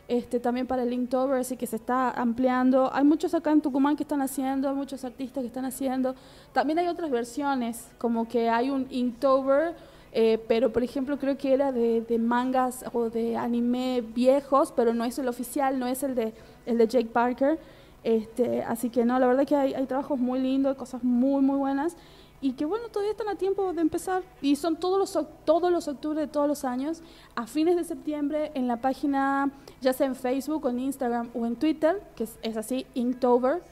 este 0.08 0.40
también 0.40 0.66
para 0.66 0.82
el 0.82 0.92
Inktober, 0.92 1.40
así 1.40 1.56
que 1.56 1.66
se 1.66 1.76
está 1.76 2.10
ampliando. 2.10 2.90
Hay 2.92 3.04
muchos 3.04 3.34
acá 3.34 3.52
en 3.52 3.60
Tucumán 3.60 3.96
que 3.96 4.02
están 4.02 4.20
haciendo, 4.20 4.68
hay 4.68 4.74
muchos 4.74 5.04
artistas 5.04 5.42
que 5.42 5.46
están 5.46 5.64
haciendo. 5.64 6.14
También 6.52 6.78
hay 6.78 6.88
otras 6.88 7.10
versiones, 7.10 7.88
como 7.98 8.28
que 8.28 8.50
hay 8.50 8.70
un 8.70 8.86
Inktober, 8.90 9.74
eh, 10.12 10.38
pero 10.48 10.72
por 10.72 10.82
ejemplo 10.82 11.18
creo 11.18 11.38
que 11.38 11.54
era 11.54 11.72
de, 11.72 12.02
de 12.02 12.18
mangas 12.18 12.84
o 12.92 13.08
de 13.08 13.36
anime 13.36 14.02
viejos, 14.14 14.72
pero 14.74 14.92
no 14.92 15.04
es 15.04 15.18
el 15.18 15.28
oficial, 15.28 15.78
no 15.78 15.86
es 15.86 16.02
el 16.02 16.14
de 16.14 16.34
el 16.66 16.78
de 16.78 16.86
Jake 16.86 17.08
Parker. 17.12 17.58
Este, 18.04 18.62
así 18.64 18.90
que 18.90 19.04
no, 19.04 19.18
la 19.18 19.26
verdad 19.26 19.46
que 19.46 19.54
hay, 19.54 19.74
hay 19.74 19.86
trabajos 19.86 20.18
muy 20.18 20.40
lindos, 20.40 20.76
cosas 20.76 21.02
muy, 21.04 21.42
muy 21.42 21.56
buenas. 21.56 21.96
Y 22.42 22.52
que 22.52 22.64
bueno, 22.66 22.88
todavía 22.88 23.12
están 23.12 23.28
a 23.28 23.36
tiempo 23.36 23.72
de 23.72 23.80
empezar. 23.80 24.22
Y 24.42 24.56
son 24.56 24.76
todos 24.76 24.98
los, 24.98 25.26
todos 25.44 25.70
los 25.72 25.86
octubre 25.88 26.20
de 26.20 26.26
todos 26.26 26.48
los 26.48 26.64
años. 26.64 27.00
A 27.36 27.46
fines 27.46 27.76
de 27.76 27.84
septiembre 27.84 28.50
en 28.54 28.66
la 28.68 28.78
página, 28.78 29.50
ya 29.80 29.92
sea 29.92 30.06
en 30.08 30.16
Facebook 30.16 30.64
o 30.66 30.68
en 30.70 30.80
Instagram 30.80 31.28
o 31.34 31.46
en 31.46 31.54
Twitter, 31.56 32.02
que 32.16 32.24
es, 32.24 32.38
es 32.42 32.56
así, 32.56 32.84
Inktober. 32.94 33.62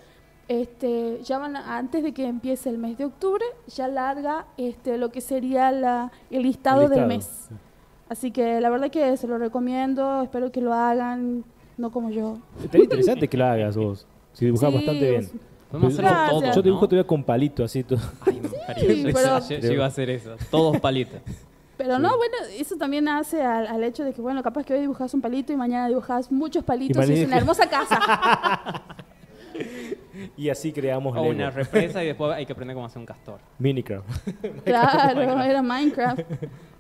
Este, 0.48 1.20
ya 1.22 1.38
van 1.38 1.56
a- 1.56 1.76
antes 1.78 2.02
de 2.02 2.12
que 2.12 2.26
empiece 2.26 2.68
el 2.70 2.78
mes 2.78 2.96
de 2.98 3.04
octubre, 3.04 3.44
ya 3.68 3.86
larga 3.88 4.46
este, 4.56 4.98
lo 4.98 5.10
que 5.10 5.20
sería 5.20 5.70
la- 5.72 6.10
el, 6.30 6.42
listado 6.42 6.82
El 6.82 6.90
del 6.90 7.08
listado. 7.08 7.08
mes. 7.08 7.48
Así 8.08 8.30
que 8.32 8.60
la 8.60 8.70
verdad 8.70 8.90
que 8.90 9.16
se 9.16 9.28
lo 9.28 9.38
recomiendo, 9.38 10.22
espero 10.22 10.50
que 10.50 10.60
lo 10.60 10.72
hagan, 10.74 11.44
no 11.76 11.92
como 11.92 12.10
yo. 12.10 12.38
Estaría 12.62 12.84
interesante 12.84 13.28
que 13.28 13.36
lo 13.36 13.44
hagas 13.46 13.76
vos. 13.76 14.06
Si 14.32 14.44
dibujas 14.44 14.70
Sí, 14.70 14.76
bastante 14.76 15.10
bien. 15.10 15.30
Podemos 15.70 15.92
hacerlo 15.92 16.10
Gracias. 16.10 16.40
todo, 16.42 16.52
Yo 16.54 16.62
dibujo 16.62 16.82
¿no? 16.82 16.88
todavía 16.88 17.06
con 17.06 17.24
palito, 17.24 17.64
así 17.64 17.84
todo. 17.84 17.98
Ay. 18.26 18.40
Sí, 18.80 19.02
Yo- 19.04 19.12
pero- 19.12 19.38
yo, 19.48 19.58
yo 19.58 19.72
iba 19.72 19.84
a 19.84 19.88
hacer 19.88 20.10
eso. 20.10 20.36
Todos 20.50 20.80
palitos. 20.80 21.20
Pero 21.76 21.98
no, 21.98 22.14
bueno, 22.18 22.34
eso 22.58 22.76
también 22.76 23.08
hace 23.08 23.42
al, 23.42 23.66
al 23.66 23.82
hecho 23.84 24.04
de 24.04 24.12
que, 24.12 24.20
bueno, 24.20 24.42
capaz 24.42 24.64
que 24.64 24.74
hoy 24.74 24.80
dibujas 24.80 25.14
un 25.14 25.22
palito 25.22 25.50
y 25.52 25.56
mañana 25.56 25.88
dibujas 25.88 26.30
muchos 26.30 26.62
palitos 26.62 26.98
y, 26.98 27.00
es 27.00 27.08
mañana- 27.08 27.26
una 27.28 27.36
hermosa 27.38 27.68
casa. 27.70 28.82
Y 30.36 30.48
así 30.50 30.72
creamos 30.72 31.16
O 31.16 31.20
Lego. 31.22 31.34
una 31.34 31.50
represa 31.50 32.02
y 32.02 32.06
después 32.08 32.32
hay 32.32 32.44
que 32.44 32.52
aprender 32.52 32.74
cómo 32.74 32.86
hacer 32.86 32.98
un 32.98 33.06
castor. 33.06 33.40
Minecraft. 33.58 34.06
claro, 34.64 35.40
era 35.42 35.62
Minecraft. 35.62 36.20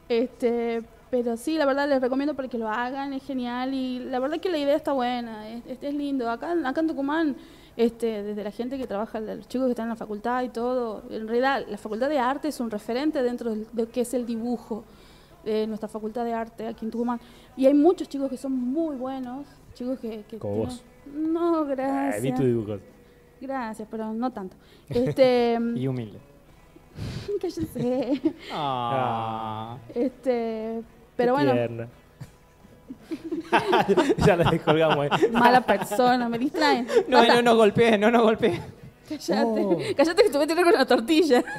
Este, 0.08 0.82
pero 1.10 1.36
sí, 1.36 1.56
la 1.56 1.64
verdad 1.66 1.88
les 1.88 2.00
recomiendo 2.00 2.34
para 2.34 2.48
que 2.48 2.58
lo 2.58 2.68
hagan, 2.68 3.12
es 3.12 3.22
genial 3.24 3.72
y 3.72 3.98
la 4.00 4.18
verdad 4.18 4.38
que 4.40 4.50
la 4.50 4.58
idea 4.58 4.74
está 4.76 4.92
buena, 4.92 5.48
es, 5.48 5.62
es- 5.66 5.82
es 5.82 5.94
lindo. 5.94 6.28
Acá, 6.30 6.54
acá 6.64 6.80
en 6.80 6.88
Tucumán, 6.88 7.36
este, 7.76 8.22
desde 8.22 8.44
la 8.44 8.50
gente 8.50 8.76
que 8.78 8.86
trabaja, 8.86 9.20
los 9.20 9.48
chicos 9.48 9.66
que 9.66 9.70
están 9.72 9.84
en 9.86 9.90
la 9.90 9.96
facultad 9.96 10.42
y 10.42 10.48
todo, 10.48 11.02
en 11.10 11.26
realidad 11.28 11.64
la 11.68 11.78
facultad 11.78 12.08
de 12.08 12.18
arte 12.18 12.48
es 12.48 12.60
un 12.60 12.70
referente 12.70 13.22
dentro 13.22 13.50
del- 13.50 13.66
de 13.72 13.82
lo 13.84 13.90
que 13.90 14.02
es 14.02 14.12
el 14.14 14.26
dibujo 14.26 14.84
de 15.44 15.66
nuestra 15.66 15.88
facultad 15.88 16.24
de 16.24 16.34
arte 16.34 16.66
aquí 16.66 16.84
en 16.84 16.90
Tucumán. 16.90 17.20
Y 17.56 17.66
hay 17.66 17.74
muchos 17.74 18.08
chicos 18.08 18.28
que 18.28 18.36
son 18.36 18.52
muy 18.52 18.96
buenos, 18.96 19.46
chicos 19.74 19.98
que... 19.98 20.24
que 20.28 20.38
Como 20.38 20.54
tienen- 20.54 20.68
vos. 20.68 20.82
No, 21.14 21.56
Ah, 21.56 21.62
vi 21.64 21.74
gracias. 21.74 22.38
tu 22.38 22.44
dibujo. 22.44 22.78
Gracias, 23.40 23.88
pero 23.90 24.12
no 24.12 24.30
tanto. 24.30 24.56
Este, 24.88 25.58
Y 25.76 25.86
humilde. 25.86 26.18
cállense. 27.40 28.20
Ah. 28.52 29.78
Este, 29.94 30.82
pero 31.16 31.32
Qué 31.34 31.38
bueno, 31.42 31.52
tierna. 31.52 31.88
ya 34.26 34.36
la 34.36 34.50
descolgamos 34.50 35.08
ahí. 35.10 35.30
mala 35.32 35.60
persona, 35.60 36.28
me 36.28 36.38
distraen. 36.38 36.86
No, 37.08 37.18
Basta, 37.18 37.34
no 37.36 37.42
nos 37.42 37.56
golpees, 37.56 37.98
no 37.98 38.10
nos 38.10 38.22
golpees. 38.22 38.60
Cállate, 39.08 39.60
No. 39.62 39.76
cállate 39.96 40.22
que 40.22 40.28
te 40.30 40.36
voy 40.36 40.44
a 40.44 40.46
tirar 40.46 40.64
con 40.64 40.74
una 40.74 40.86
tortilla. 40.86 41.42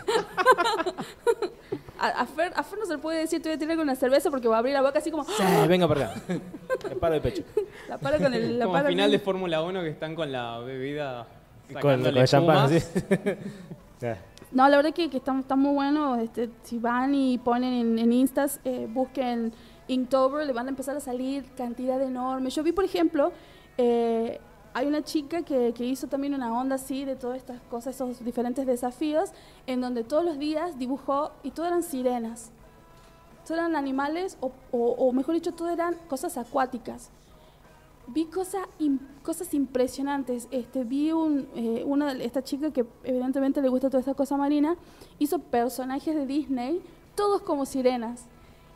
A, 2.00 2.08
a 2.22 2.26
Fer, 2.26 2.52
a 2.56 2.64
Fer 2.64 2.80
no 2.80 2.86
se 2.88 2.94
le 2.94 2.98
puede 2.98 3.20
decir 3.20 3.44
te 3.44 3.50
voy 3.50 3.58
a 3.58 3.60
tirar 3.60 3.76
con 3.76 3.84
una 3.84 3.94
cerveza 3.96 4.32
porque 4.32 4.48
va 4.48 4.56
a 4.56 4.60
abrir 4.60 4.74
la 4.74 4.82
boca 4.82 4.98
así 4.98 5.12
como 5.12 5.24
Sí, 5.24 5.34
venga 5.68 5.88
para 5.88 6.08
acá. 6.08 6.22
Me 6.90 6.96
paro 6.96 7.14
de 7.14 7.22
pecho. 7.22 7.44
la 7.88 8.00
para 8.00 8.18
con 8.18 8.34
el 8.34 8.58
la 8.58 8.66
Como 8.66 8.74
para 8.74 8.88
al 8.88 8.92
final 8.94 9.06
con- 9.06 9.12
de 9.12 9.20
Fórmula 9.20 9.62
1 9.62 9.82
que 9.84 9.90
están 9.90 10.16
con 10.16 10.32
la 10.32 10.58
bebida 10.62 11.28
Con, 11.68 11.74
con 11.74 11.82
sacándole 11.84 12.22
el 12.22 12.28
champán, 12.28 12.74
espuma. 12.74 13.12
así. 13.22 13.32
Ya. 14.02 14.18
No, 14.52 14.68
la 14.68 14.78
verdad 14.78 14.94
que, 14.96 15.12
que 15.12 15.18
está, 15.18 15.38
está 15.40 15.56
muy 15.56 15.76
bueno. 15.76 16.16
Este, 16.16 16.50
si 16.64 16.80
van 16.80 17.14
y 17.14 17.38
ponen 17.38 17.72
en, 17.72 18.00
en 18.00 18.12
Instas, 18.14 18.60
eh, 18.66 18.88
busquen 18.90 19.54
Inktober, 19.88 20.46
le 20.46 20.54
van 20.54 20.68
a 20.68 20.70
empezar 20.70 20.96
a 20.96 21.00
salir 21.00 21.44
cantidad 21.56 22.02
enorme. 22.02 22.50
Yo 22.50 22.64
vi, 22.64 22.72
por 22.72 22.86
ejemplo, 22.86 23.32
eh, 23.78 24.40
hay 24.74 24.88
una 24.88 25.04
chica 25.04 25.42
que, 25.42 25.74
que 25.74 25.86
hizo 25.86 26.08
también 26.08 26.34
una 26.34 26.58
onda 26.58 26.76
así 26.76 27.04
de 27.04 27.16
todas 27.16 27.38
estas 27.38 27.60
cosas, 27.70 27.96
esos 27.96 28.24
diferentes 28.24 28.66
desafíos, 28.66 29.32
en 29.68 29.82
donde 29.82 30.04
todos 30.04 30.24
los 30.24 30.40
días 30.40 30.80
dibujó 30.80 31.32
y 31.44 31.52
todo 31.52 31.66
eran 31.66 31.84
sirenas. 31.84 32.52
Todo 33.46 33.58
eran 33.58 33.76
animales, 33.76 34.38
o, 34.40 35.12
mejor 35.12 35.36
dicho, 35.36 35.52
todo 35.52 35.70
eran 35.70 35.96
cosas 36.08 36.38
acuáticas. 36.38 37.10
Vi 38.08 38.26
cosas 38.26 38.64
im- 38.80 39.00
cosas 39.24 39.54
impresionantes. 39.54 40.48
Este, 40.52 40.84
vi 40.84 41.12
un, 41.12 41.48
eh, 41.56 41.84
una 41.86 42.12
esta 42.14 42.44
chica 42.44 42.72
que 42.72 42.86
evidentemente 43.04 43.62
le 43.62 43.70
gusta 43.70 43.90
toda 43.90 44.00
esta 44.00 44.14
cosa 44.14 44.38
marina, 44.38 44.76
hizo 45.20 45.40
personajes 45.40 46.16
de 46.16 46.26
Disney, 46.26 46.82
todos 47.16 47.42
como 47.42 47.66
sirenas. 47.66 48.26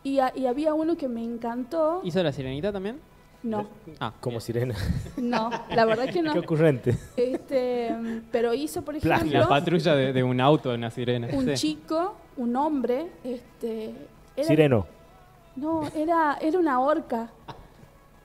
Y, 0.05 0.19
ha- 0.19 0.31
y 0.35 0.45
había 0.45 0.73
uno 0.73 0.95
que 0.95 1.07
me 1.09 1.23
encantó. 1.23 1.99
¿Hizo 2.03 2.21
la 2.23 2.31
sirenita 2.31 2.71
también? 2.71 2.99
No, 3.43 3.67
Ah, 3.99 4.13
Como 4.21 4.39
sirena. 4.39 4.73
no, 5.17 5.49
la 5.69 5.85
verdad 5.85 6.05
que 6.09 6.21
no. 6.23 6.31
Qué 6.33 6.39
ocurrente. 6.39 6.97
Este, 7.17 7.91
mm, 7.91 8.21
pero 8.31 8.53
hizo, 8.53 8.81
por 8.83 8.95
ejemplo, 8.95 9.39
La 9.39 9.47
patrulla 9.47 9.95
de, 9.95 10.13
de 10.13 10.23
un 10.23 10.39
auto 10.39 10.69
de 10.69 10.75
una 10.75 10.89
sirena. 10.91 11.27
un 11.33 11.45
sí. 11.49 11.53
chico, 11.55 12.15
un 12.37 12.55
hombre, 12.55 13.07
este, 13.23 13.93
era- 14.37 14.47
Sireno. 14.47 14.85
No, 15.55 15.87
era, 15.95 16.37
era 16.41 16.59
una 16.59 16.79
orca. 16.79 17.29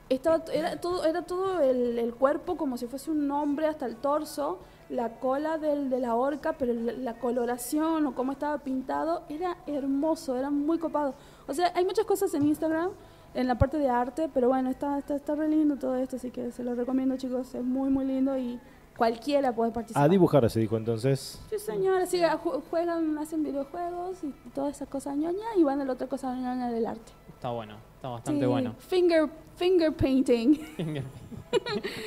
Estaba, 0.09 0.43
era 0.53 0.75
todo, 0.81 1.05
era 1.05 1.21
todo 1.21 1.61
el, 1.61 1.97
el 1.97 2.13
cuerpo 2.13 2.57
como 2.57 2.77
si 2.77 2.85
fuese 2.87 3.09
un 3.11 3.29
hombre 3.31 3.67
hasta 3.67 3.85
el 3.85 3.95
torso, 3.95 4.59
la 4.89 5.07
cola 5.19 5.57
del, 5.57 5.89
de 5.89 5.99
la 6.01 6.15
orca, 6.15 6.53
pero 6.59 6.73
la, 6.73 6.91
la 6.91 7.13
coloración 7.13 8.05
o 8.07 8.13
cómo 8.13 8.33
estaba 8.33 8.57
pintado 8.57 9.23
era 9.29 9.55
hermoso, 9.67 10.35
era 10.35 10.49
muy 10.49 10.79
copado. 10.79 11.13
O 11.47 11.53
sea, 11.53 11.71
hay 11.75 11.85
muchas 11.85 12.05
cosas 12.05 12.33
en 12.33 12.45
Instagram, 12.47 12.91
en 13.33 13.47
la 13.47 13.55
parte 13.57 13.77
de 13.77 13.89
arte, 13.89 14.29
pero 14.33 14.47
bueno, 14.49 14.69
está, 14.69 14.97
está, 14.97 15.15
está 15.15 15.35
re 15.35 15.47
lindo 15.47 15.75
todo 15.77 15.95
esto, 15.95 16.15
así 16.17 16.31
que 16.31 16.51
se 16.51 16.63
lo 16.63 16.75
recomiendo 16.75 17.15
chicos, 17.17 17.53
es 17.55 17.63
muy 17.63 17.89
muy 17.89 18.05
lindo 18.05 18.37
y 18.37 18.59
cualquiera 18.97 19.53
puede 19.53 19.71
participar. 19.71 20.03
A 20.03 20.07
dibujar 20.09 20.49
se 20.49 20.59
dijo 20.59 20.77
entonces. 20.77 21.41
Sí, 21.49 21.57
señora, 21.59 22.05
sí, 22.05 22.19
ju- 22.21 22.61
juegan, 22.69 23.17
hacen 23.17 23.43
videojuegos 23.43 24.23
y 24.23 24.31
todas 24.53 24.75
esas 24.75 24.87
cosas 24.89 25.15
ñoña 25.17 25.45
y 25.57 25.63
van 25.63 25.81
a 25.81 25.85
la 25.85 25.93
otra 25.93 26.07
cosa 26.07 26.35
ñoña 26.35 26.69
del 26.69 26.85
arte. 26.85 27.11
Está 27.29 27.49
bueno, 27.49 27.75
está 27.95 28.09
bastante 28.09 28.41
Sí, 28.41 28.45
bueno. 28.47 28.75
Finger, 28.79 29.29
finger 29.55 29.93
painting. 29.93 30.59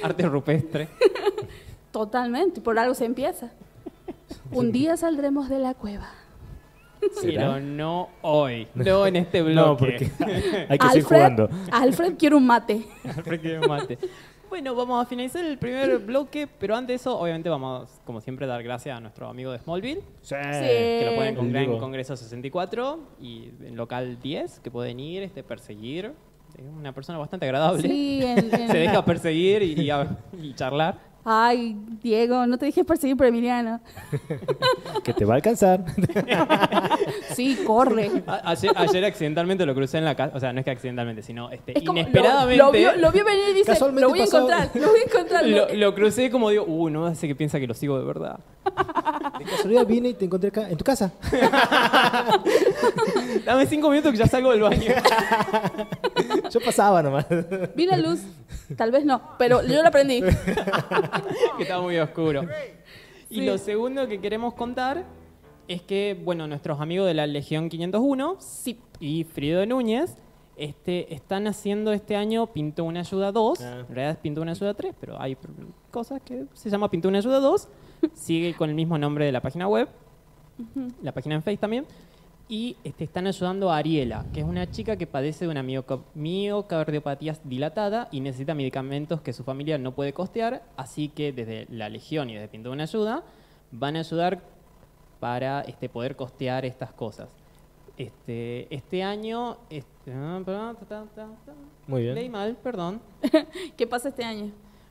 Arte 0.03 0.29
rupestre. 0.29 0.89
Totalmente, 1.91 2.61
por 2.61 2.79
algo 2.79 2.95
se 2.95 3.05
empieza. 3.05 3.51
Un 4.53 4.73
día 4.73 4.97
saldremos 4.97 5.49
de 5.49 5.59
la 5.59 5.75
cueva. 5.75 6.09
Pero 7.23 7.61
no 7.61 8.09
hoy, 8.23 8.69
no 8.75 9.07
en 9.07 9.17
este 9.17 9.43
bloque. 9.43 9.55
No, 9.55 9.77
porque 9.77 10.11
hay 10.69 10.79
que 10.79 10.89
seguir 10.89 11.03
Alfred, 11.05 11.05
jugando. 11.05 11.49
Alfred 11.73 12.15
quiere 12.17 12.35
un 12.37 12.47
mate. 12.47 12.85
Alfred 13.05 13.41
quiere 13.41 13.61
un 13.61 13.69
mate. 13.69 13.99
Bueno, 14.47 14.73
vamos 14.77 15.03
a 15.05 15.09
finalizar 15.09 15.45
el 15.45 15.59
primer 15.59 15.99
bloque, 15.99 16.47
pero 16.47 16.77
antes 16.77 16.89
de 16.89 16.95
eso, 16.95 17.19
obviamente 17.19 17.49
vamos, 17.49 17.91
como 18.05 18.21
siempre, 18.21 18.45
a 18.45 18.49
dar 18.49 18.63
gracias 18.63 18.97
a 18.97 19.01
nuestro 19.01 19.27
amigo 19.27 19.51
de 19.51 19.59
Smallville, 19.59 20.01
Sí. 20.23 20.37
que 20.37 21.07
lo 21.11 21.17
pueden 21.17 21.35
encontrar 21.35 21.65
en. 21.65 21.77
Congreso 21.79 22.17
64 22.17 23.01
y 23.21 23.49
en 23.65 23.75
local 23.75 24.17
10, 24.23 24.61
que 24.61 24.71
pueden 24.71 25.01
ir, 25.01 25.25
este, 25.25 25.43
perseguir. 25.43 26.13
Es 26.57 26.63
una 26.73 26.93
persona 26.93 27.19
bastante 27.19 27.47
agradable. 27.47 27.83
Sí, 27.83 28.21
en- 28.23 28.55
en- 28.55 28.69
Se 28.71 28.79
deja 28.79 29.05
perseguir 29.05 29.61
y, 29.63 29.73
y 29.81 29.91
a- 29.91 30.19
y 30.41 30.55
charlar. 30.55 30.99
Ay, 31.27 31.75
Diego, 32.03 32.47
no 32.47 32.59
te 32.59 32.67
dejes 32.67 32.85
perseguir 32.85 33.17
por 33.17 33.25
Emiliano. 33.27 33.81
Que 35.03 35.15
te 35.15 35.25
va 35.25 35.35
a 35.35 35.37
alcanzar. 35.37 35.83
Sí, 37.35 37.59
corre. 37.67 38.23
A- 38.27 38.51
ayer, 38.51 38.71
ayer 38.77 39.05
accidentalmente 39.05 39.67
lo 39.67 39.75
crucé 39.75 39.99
en 39.99 40.05
la 40.05 40.15
casa, 40.15 40.37
o 40.37 40.41
sea, 40.41 40.53
no 40.53 40.61
es 40.61 40.65
que 40.65 40.71
accidentalmente, 40.71 41.23
sino 41.23 41.51
este, 41.51 41.77
Es 41.77 41.85
como, 41.85 41.95
lo- 41.95 42.01
inesperadamente. 42.01 42.57
Lo, 42.63 42.71
vio, 42.71 42.95
lo 42.97 43.11
vio 43.11 43.25
venir 43.25 43.45
y 43.51 43.55
dice, 43.55 43.77
lo 43.93 44.09
voy 44.11 44.21
a 44.21 44.25
encontrar, 44.25 44.71
lo 44.75 44.89
voy 44.89 45.01
a 45.01 45.03
encontrar. 45.03 45.47
Lo, 45.47 45.75
lo 45.75 45.95
crucé 45.95 46.31
como 46.31 46.51
digo, 46.51 46.65
uh, 46.65 46.91
no 46.91 47.07
hace 47.07 47.27
que 47.27 47.35
piensa 47.35 47.59
que 47.59 47.67
lo 47.67 47.75
sigo 47.75 47.99
de 47.99 48.05
verdad. 48.05 48.39
De 49.39 49.45
casualidad 49.45 49.87
vine 49.87 50.11
y 50.11 50.15
te 50.15 50.27
encontré 50.27 50.49
acá, 50.51 50.69
en 50.71 50.77
tu 50.77 50.85
casa. 50.85 51.11
Dame 53.45 53.67
cinco 53.67 53.91
minutos 53.91 54.13
que 54.13 54.19
ya 54.19 54.27
salgo 54.27 54.53
del 54.53 54.63
baño. 54.63 54.93
Yo 56.51 56.61
pasaba 56.61 57.03
nomás. 57.03 57.27
Vi 57.75 57.87
la 57.87 57.97
luz, 57.97 58.21
tal 58.77 58.91
vez 58.93 59.05
no, 59.05 59.21
pero 59.39 59.63
yo 59.63 59.83
lo 59.83 59.89
aprendí. 59.89 60.23
que 61.57 61.63
estaba 61.63 61.83
muy 61.83 61.99
oscuro. 61.99 62.43
Y 63.31 63.41
Sí. 63.41 63.47
lo 63.47 63.59
segundo 63.59 64.07
que 64.09 64.21
queremos 64.21 64.55
contar 64.55 65.05
es 65.67 65.83
que, 65.83 66.21
bueno, 66.23 66.47
nuestros 66.47 66.81
amigos 66.81 67.07
de 67.07 67.15
la 67.15 67.27
Legión 67.27 67.69
501 67.69 68.37
Sí, 68.39 68.79
y 69.01 69.25
Frido 69.25 69.65
Núñez 69.67 70.17
este, 70.57 71.13
están 71.13 71.47
haciendo 71.49 71.93
este 71.93 72.15
año 72.17 72.47
Pintó 72.49 72.85
una 72.85 73.01
ayuda 73.01 73.33
2. 73.33 73.61
Ah. 73.61 73.81
En 73.81 73.87
realidad 73.95 74.11
es 74.11 74.17
Pintó 74.19 74.43
una 74.43 74.53
ayuda 74.53 74.75
3, 74.75 74.95
pero 75.01 75.21
hay 75.21 75.37
cosas 75.91 76.21
que 76.23 76.45
se 76.53 76.71
llama 76.71 76.91
Pintó 76.91 77.09
una 77.09 77.19
ayuda 77.19 77.41
2. 77.41 77.69
Sigue 78.13 78.55
con 78.55 78.69
el 78.69 78.77
mismo 78.77 78.99
nombre 78.99 79.25
de 79.25 79.33
la 79.33 79.41
página 79.41 79.67
web, 79.67 79.89
la 81.03 81.13
página 81.13 81.35
en 81.35 81.43
Face 81.43 81.57
también. 81.57 81.87
Y 82.47 82.77
este, 82.85 83.05
están 83.05 83.27
ayudando 83.27 83.71
a 83.71 83.79
Ariela, 83.79 84.27
que 84.35 84.41
es 84.41 84.47
una 84.47 84.71
chica 84.71 84.97
que 84.97 85.07
padece 85.07 85.47
de 85.47 85.51
una 85.51 85.63
mioca- 85.63 86.01
miocardiopatía 86.15 87.35
dilatada 87.43 88.09
y 88.13 88.21
necesita 88.21 88.55
medicamentos 88.55 89.23
que 89.23 89.33
su 89.33 89.45
familia 89.45 89.79
no 89.79 89.95
puede 89.95 90.13
costear. 90.13 90.63
Así 90.77 91.09
que 91.09 91.33
desde 91.33 91.67
la 91.71 91.89
Legión 91.89 92.29
y 92.29 92.35
desde 92.35 92.49
Pintó 92.49 92.71
una 92.71 92.83
ayuda 92.83 93.23
van 93.71 93.97
a 93.97 94.01
ayudar 94.01 94.43
para 95.21 95.63
este, 95.63 95.89
poder 95.89 96.17
costear 96.17 96.67
estas 96.67 96.93
cosas. 96.93 97.31
Este, 97.97 98.75
este 98.75 99.03
año... 99.03 99.57
este, 99.71 100.13
ah. 100.13 100.43
Muy 101.87 102.03
bien. 102.03 102.15
Leí 102.15 102.29
mal, 102.29 102.57
perdón. 102.63 103.01
¿qué 103.77 103.87
pasa 103.87 104.11
este 104.11 104.23
año? 104.23 104.51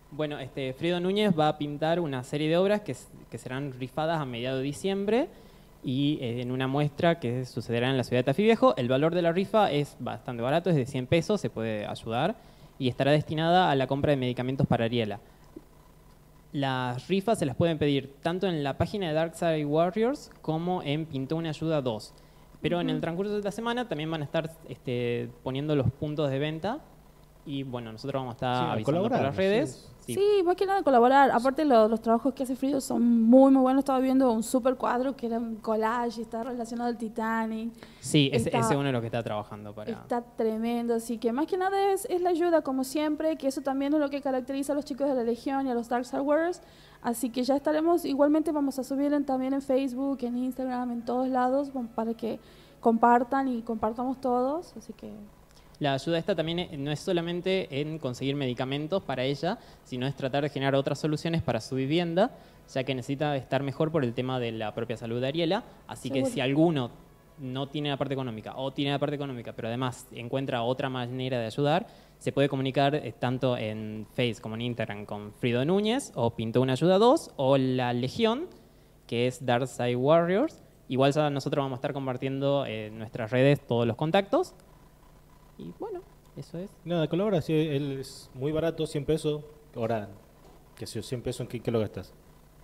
Bueno, 0.10 0.40
este, 0.40 0.74
Frido 0.74 1.00
Núñez 1.00 1.38
va 1.38 1.50
a 1.50 1.58
pintar 1.60 2.00
una 2.00 2.24
serie 2.24 2.50
de 2.50 2.58
obras 2.58 2.82
que, 2.82 2.96
que 3.30 3.38
serán 3.38 3.74
rifadas 3.74 4.20
a 4.20 4.26
mediados 4.26 4.60
de 4.60 4.64
diciembre 4.64 5.28
y 5.84 6.18
eh, 6.22 6.42
en 6.42 6.52
una 6.52 6.68
muestra 6.68 7.20
que 7.20 7.46
sucederá 7.46 7.90
en 7.90 7.98
la 7.98 8.04
ciudad 8.04 8.20
de 8.20 8.24
Tafí 8.26 8.44
Viejo. 8.44 8.74
El 8.78 8.88
valor 8.88 9.14
de 9.14 9.22
la 9.22 9.32
rifa 9.32 9.72
es 9.72 9.96
bastante 10.00 10.42
barato, 10.42 10.70
es 10.70 10.76
de 10.76 10.86
100 10.86 11.08
pesos, 11.08 11.42
se 11.42 11.50
puede 11.50 11.86
ayudar 11.86 12.36
y 12.80 12.88
estará 12.90 13.12
destinada 13.12 13.70
a 13.70 13.76
la 13.76 13.88
compra 13.88 14.12
de 14.12 14.18
medicamentos 14.18 14.66
para 14.68 14.86
Ariela. 14.86 15.20
Las 16.52 17.08
rifas 17.08 17.40
se 17.40 17.46
las 17.48 17.56
pueden 17.56 17.80
pedir 17.80 18.14
tanto 18.22 18.48
en 18.48 18.64
la 18.64 18.78
página 18.78 19.08
de 19.08 19.14
Darkside 19.14 19.66
Warriors 19.66 20.30
como 20.42 20.84
en 20.84 21.06
Pintó 21.08 21.36
una 21.36 21.50
ayuda 21.50 21.82
2. 21.82 22.14
Pero 22.62 22.80
en 22.80 22.90
el 22.90 23.02
transcurso 23.02 23.36
de 23.36 23.42
la 23.44 23.52
semana 23.52 23.88
también 23.90 24.10
van 24.10 24.22
a 24.22 24.26
estar 24.26 24.52
este, 24.70 25.30
poniendo 25.44 25.76
los 25.76 25.92
puntos 25.92 26.30
de 26.30 26.40
venta 26.40 26.80
y 27.46 27.64
bueno, 27.64 27.92
nosotros 27.92 28.22
vamos 28.22 28.34
a 28.34 28.36
estar 28.36 28.56
Sí, 28.56 28.72
avisando 28.72 29.10
por 29.10 29.22
las 29.22 29.36
redes. 29.36 29.72
sí. 29.90 29.93
Sí. 30.06 30.16
Sí, 30.16 30.44
más 30.44 30.56
que 30.56 30.66
nada 30.66 30.84
colaborar. 30.84 31.32
Aparte, 31.32 31.64
lo- 31.66 31.88
los 31.88 32.02
trabajos 32.02 32.34
que 32.34 32.44
hace 32.44 32.56
Frido 32.56 32.82
son 32.82 33.22
muy, 33.24 33.52
muy 33.52 33.62
buenos. 33.62 33.80
Estaba 33.82 34.00
viendo 34.00 34.32
un 34.32 34.44
super 34.44 34.76
cuadro 34.76 35.16
que 35.16 35.28
era 35.28 35.38
un 35.40 35.56
collage 35.56 36.22
está 36.22 36.44
relacionado 36.44 36.90
al 36.90 36.98
Titanic. 36.98 37.72
Sí, 38.02 38.30
ese, 38.34 38.50
Está- 38.50 38.60
ese 38.60 38.70
es 38.74 38.76
uno 38.76 38.88
de 38.88 38.92
los 38.92 39.02
que 39.02 39.08
está 39.08 39.24
trabajando 39.24 39.74
para... 39.74 39.92
Está 39.92 40.22
tremendo, 40.22 40.96
así 40.96 41.18
que 41.18 41.32
más 41.32 41.48
que 41.48 41.58
nada 41.58 41.92
es, 41.94 42.06
es 42.10 42.22
la 42.22 42.32
ayuda, 42.32 42.62
como 42.62 42.84
siempre, 42.84 43.38
que 43.38 43.48
eso 43.48 43.62
también 43.62 43.94
es 43.94 44.00
lo 44.00 44.10
que 44.10 44.22
caracteriza 44.22 44.74
a 44.74 44.76
los 44.76 44.86
chicos 44.86 45.08
de 45.08 45.16
la 45.16 45.24
Legión 45.24 45.68
y 45.68 45.72
a 45.72 45.74
los 45.74 45.88
Dark 45.90 46.02
Star 46.04 46.22
Warriors. 46.22 46.62
Así 47.02 47.30
que 47.30 47.44
ya 47.44 47.56
estaremos, 47.56 48.06
igualmente 48.06 48.52
vamos 48.52 48.80
a 48.80 48.84
subir 48.84 49.14
en- 49.14 49.26
también 49.26 49.54
en 49.54 49.62
Facebook, 49.62 50.20
en 50.22 50.38
Instagram, 50.38 50.92
en 50.92 51.06
todos 51.06 51.28
lados, 51.30 51.72
para 51.96 52.14
que 52.14 52.40
compartan 52.80 53.48
y 53.48 53.62
compartamos 53.62 54.20
todos. 54.20 54.76
Así 54.78 54.92
que 54.94 55.14
La 55.84 55.96
ayuda 55.96 56.18
esta 56.18 56.34
también 56.34 56.60
eh, 56.60 56.78
no 56.78 56.92
es 56.92 57.02
solamente 57.02 57.82
en 57.82 58.00
conseguir 58.00 58.38
medicamentos 58.38 59.04
para 59.04 59.26
ella, 59.26 59.58
sino 59.84 60.08
es 60.08 60.16
tratar 60.16 60.44
de 60.44 60.50
generar 60.50 60.76
otras 60.76 60.98
soluciones 60.98 61.42
para 61.42 61.60
su 61.60 61.76
vivienda, 61.76 62.32
ya 62.74 62.86
que 62.86 62.96
necesita 62.96 63.36
estar 63.36 63.64
mejor 63.64 63.92
por 63.92 64.06
el 64.06 64.14
tema 64.14 64.40
de 64.40 64.54
la 64.54 64.74
propia 64.74 64.96
salud 64.96 65.20
de 65.20 65.28
Ariela. 65.28 65.66
Así 65.86 66.10
que 66.10 66.24
si 66.26 66.40
alguno 66.40 66.92
no 67.38 67.68
tiene 67.68 67.90
la 67.90 67.98
parte 67.98 68.14
económica 68.14 68.54
o 68.56 68.72
tiene 68.72 68.92
la 68.92 68.98
parte 69.00 69.18
económica, 69.18 69.52
pero 69.52 69.68
además 69.68 70.08
encuentra 70.14 70.64
otra 70.64 70.88
manera 70.88 71.38
de 71.38 71.48
ayudar, 71.48 71.86
se 72.18 72.32
puede 72.32 72.48
comunicar 72.48 72.96
eh, 72.96 73.14
tanto 73.20 73.58
en 73.58 74.08
Face 74.16 74.38
como 74.40 74.56
en 74.56 74.62
Instagram 74.62 75.06
con 75.06 75.34
Frido 75.34 75.66
Núñez 75.66 76.14
o 76.16 76.30
Pintó 76.30 76.62
una 76.62 76.74
ayuda 76.74 76.98
2 76.98 77.32
o 77.36 77.58
la 77.58 77.92
Legión, 77.92 78.48
que 79.06 79.28
es 79.28 79.46
Dark 79.46 79.68
Side 79.68 79.98
Warriors. 79.98 80.64
Igual 80.88 81.12
ya 81.12 81.30
nosotros 81.30 81.62
vamos 81.62 81.76
a 81.76 81.80
estar 81.80 81.92
compartiendo 81.92 82.66
en 82.66 82.98
nuestras 82.98 83.32
redes 83.32 83.60
todos 83.68 83.86
los 83.86 83.98
contactos. 83.98 84.56
Y 85.58 85.72
bueno, 85.80 86.02
eso 86.36 86.58
es. 86.58 86.70
Nada, 86.86 87.08
colabora. 87.08 87.42
Sí, 87.42 87.54
él 87.54 88.00
es 88.02 88.30
muy 88.34 88.52
barato, 88.52 88.86
100 88.88 89.06
pesos. 89.06 89.44
Ahora, 89.76 90.10
qué 90.76 90.86
sé 90.88 90.96
yo, 90.96 91.04
100 91.04 91.22
pesos, 91.22 91.42
¿en 91.42 91.48
qué, 91.48 91.60
qué 91.60 91.70
lo 91.72 91.80
gastas? 91.80 92.12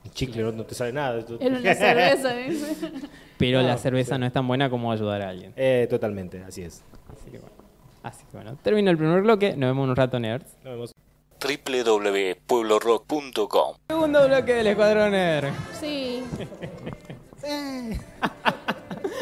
En 0.06 0.12
chicle, 0.12 0.42
no, 0.44 0.52
no 0.52 0.66
te 0.66 0.76
sale 0.76 0.92
nada. 0.94 1.24
En 1.40 1.56
una 1.58 1.74
cerveza. 1.76 2.40
¿eh? 2.40 2.58
Pero 3.38 3.62
No, 3.62 3.68
la 3.68 3.78
cerveza 3.78 4.16
sí. 4.16 4.20
no 4.22 4.26
es 4.26 4.34
tan 4.34 4.48
buena 4.48 4.70
como 4.70 4.92
ayudar 4.92 5.22
a 5.22 5.30
alguien. 5.30 5.54
Eh, 5.56 5.88
totalmente, 5.90 6.42
así 6.44 6.62
es. 6.64 6.84
Así 7.14 7.30
que 7.32 7.38
bueno. 7.40 7.56
Así 8.04 8.24
que 8.32 8.38
bueno, 8.38 8.58
termino 8.64 8.92
el 8.92 8.98
primer 8.98 9.22
bloque. 9.22 9.52
Nos 9.58 9.70
vemos 9.70 9.84
en 9.86 9.90
un 9.92 9.96
rato, 9.96 10.20
nerds. 10.20 10.56
Nos 10.64 10.74
vemos. 10.74 10.92
www.pueblorock.com 11.42 13.76
Segundo 13.90 14.28
bloque 14.28 14.54
del 14.54 14.68
Escuadrón 14.68 15.12
Nerd. 15.12 15.50
Sí. 15.80 16.24
y, 17.44 17.94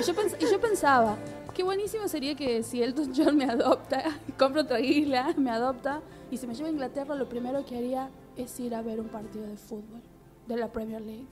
yo 0.06 0.14
pens- 0.14 0.36
y 0.40 0.46
yo 0.52 0.60
pensaba, 0.60 1.18
qué 1.58 1.64
buenísimo 1.64 2.08
sería 2.08 2.36
que 2.36 2.62
si 2.62 2.84
Elton 2.84 3.14
John 3.16 3.36
me 3.36 3.46
adopta, 3.46 4.04
compra 4.38 4.62
otra 4.62 4.80
isla, 4.80 5.34
me 5.38 5.50
adopta 5.50 6.04
y 6.30 6.38
se 6.38 6.46
me 6.46 6.54
lleva 6.54 6.68
a 6.68 6.72
Inglaterra, 6.72 7.16
lo 7.16 7.28
primero 7.28 7.66
que 7.66 7.76
haría 7.76 8.12
es 8.36 8.60
ir 8.60 8.76
a 8.76 8.84
ver 8.84 9.00
un 9.00 9.08
partido 9.08 9.48
de 9.48 9.58
fútbol 9.58 10.04
de 10.46 10.56
la 10.56 10.72
Premier 10.72 11.02
League. 11.02 11.26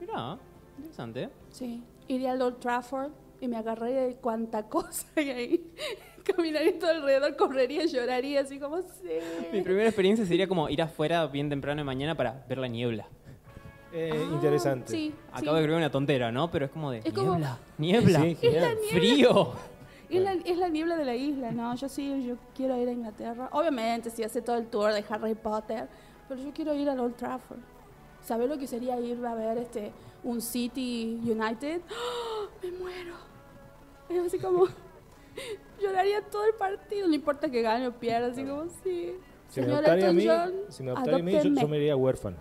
Mirá, 0.00 0.38
interesante. 0.78 1.28
Sí, 1.50 1.82
iría 2.08 2.32
al 2.32 2.40
Old 2.40 2.60
Trafford 2.60 3.10
y 3.42 3.48
me 3.48 3.58
agarraría 3.58 4.00
de 4.00 4.14
cuánta 4.14 4.66
cosa 4.70 5.06
hay 5.14 5.30
ahí. 5.30 5.72
Caminaría 6.24 6.78
todo 6.78 6.92
alrededor, 6.92 7.36
correría, 7.36 7.84
lloraría, 7.84 8.40
así 8.40 8.58
como, 8.58 8.78
Mi 8.78 8.82
sí. 8.84 9.62
primera 9.62 9.88
experiencia 9.88 10.24
sería 10.24 10.48
como 10.48 10.70
ir 10.70 10.80
afuera 10.80 11.26
bien 11.26 11.50
temprano 11.50 11.80
de 11.80 11.84
mañana 11.84 12.16
para 12.16 12.46
ver 12.48 12.56
la 12.56 12.68
niebla. 12.68 13.06
Eh, 13.92 14.10
Ah, 14.14 14.34
interesante. 14.34 14.88
Sí, 14.90 15.14
Acabo 15.32 15.40
sí. 15.40 15.46
de 15.46 15.60
escribir 15.60 15.76
una 15.76 15.90
tontera, 15.90 16.32
¿no? 16.32 16.50
Pero 16.50 16.64
es 16.66 16.70
como 16.70 16.90
de 16.90 16.98
Es 17.04 17.12
como- 17.12 17.32
niebla, 17.36 17.58
niebla, 17.78 18.20
genial. 18.40 18.78
frío. 18.90 19.52
Es 20.08 20.22
la, 20.22 20.32
es 20.32 20.58
la 20.58 20.68
niebla 20.68 20.96
de 20.96 21.04
la 21.04 21.14
isla, 21.14 21.50
¿no? 21.52 21.74
Yo 21.74 21.88
sí, 21.88 22.24
yo 22.26 22.36
quiero 22.54 22.76
ir 22.80 22.88
a 22.88 22.92
Inglaterra. 22.92 23.48
Obviamente, 23.52 24.10
si 24.10 24.22
hace 24.22 24.42
todo 24.42 24.56
el 24.56 24.66
tour 24.66 24.92
de 24.92 25.04
Harry 25.08 25.34
Potter, 25.34 25.88
pero 26.28 26.40
yo 26.42 26.52
quiero 26.52 26.74
ir 26.74 26.88
al 26.90 27.00
Old 27.00 27.16
Trafford. 27.16 27.60
¿Sabes 28.22 28.48
lo 28.48 28.56
que 28.58 28.66
sería 28.66 28.98
ir 29.00 29.24
a 29.24 29.34
ver 29.34 29.58
este 29.58 29.90
un 30.22 30.40
City 30.40 31.18
United? 31.24 31.80
¡Ah! 31.90 32.46
¡Me 32.62 32.70
muero! 32.72 33.14
Es 34.08 34.26
así 34.26 34.38
como... 34.38 34.66
Lloraría 35.82 36.20
todo 36.30 36.44
el 36.44 36.54
partido, 36.54 37.08
no 37.08 37.14
importa 37.14 37.50
que 37.50 37.62
gane 37.62 37.88
o 37.88 37.92
pierda, 37.92 38.28
así 38.28 38.44
como, 38.44 38.68
sí. 38.84 39.14
Si 39.48 39.60
me 39.60 39.74
a 39.74 40.12
mí, 40.12 40.26
John, 40.26 40.52
si 40.68 40.82
me 40.82 40.90
adoptaría 40.92 41.16
a 41.16 41.22
mí 41.22 41.32
yo, 41.32 41.38
adóptenme. 41.38 41.60
yo 41.62 41.68
me 41.68 41.76
iría 41.78 41.96
huérfano. 41.96 42.36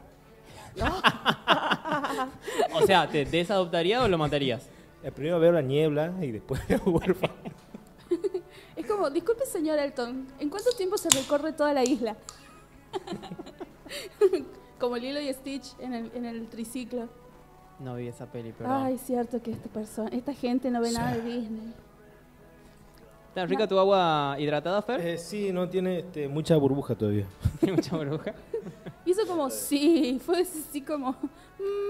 O 2.74 2.86
sea, 2.86 3.08
¿te 3.08 3.26
desadoptaría 3.26 4.02
o 4.02 4.08
lo 4.08 4.18
matarías? 4.18 4.70
Eh, 5.04 5.12
primero 5.12 5.40
veo 5.40 5.52
la 5.52 5.62
niebla 5.62 6.14
y 6.22 6.32
después 6.32 6.62
huérfano. 6.86 7.34
Es 8.76 8.86
como, 8.86 9.10
disculpe 9.10 9.46
señor 9.46 9.80
Elton, 9.80 10.28
¿en 10.40 10.50
cuánto 10.50 10.72
tiempo 10.72 10.98
se 10.98 11.10
recorre 11.10 11.54
toda 11.54 11.74
la 11.74 11.84
isla? 11.84 12.16
como 14.80 14.98
Lilo 14.98 15.22
y 15.22 15.32
Stitch 15.34 15.76
en 15.80 15.94
el, 15.94 16.12
en 16.16 16.26
el 16.26 16.48
triciclo. 16.48 17.08
No 17.80 17.96
vi 17.96 18.08
esa 18.08 18.26
peli, 18.32 18.54
pero... 18.58 18.72
Ay, 18.72 18.98
cierto 18.98 19.42
que 19.42 19.52
esta 19.52 19.70
persona, 19.70 20.10
esta 20.12 20.34
gente 20.34 20.70
no 20.70 20.82
ve 20.82 20.92
nada 20.92 21.16
de 21.16 21.22
Disney. 21.22 21.74
¿Está 23.30 23.46
rica 23.46 23.68
tu 23.68 23.80
agua 23.80 24.36
hidratada, 24.38 24.82
Fer? 24.82 25.00
Eh, 25.00 25.18
sí, 25.18 25.52
no 25.54 25.70
tiene 25.70 26.00
este, 26.00 26.28
mucha 26.28 26.58
burbuja 26.58 26.96
todavía. 26.96 27.26
Tiene 27.60 27.78
mucha 27.78 27.96
burbuja. 27.96 28.34
Hizo 29.06 29.26
como 29.28 29.50
sí, 29.50 30.20
fue 30.26 30.42
así 30.42 30.82
como, 30.82 31.16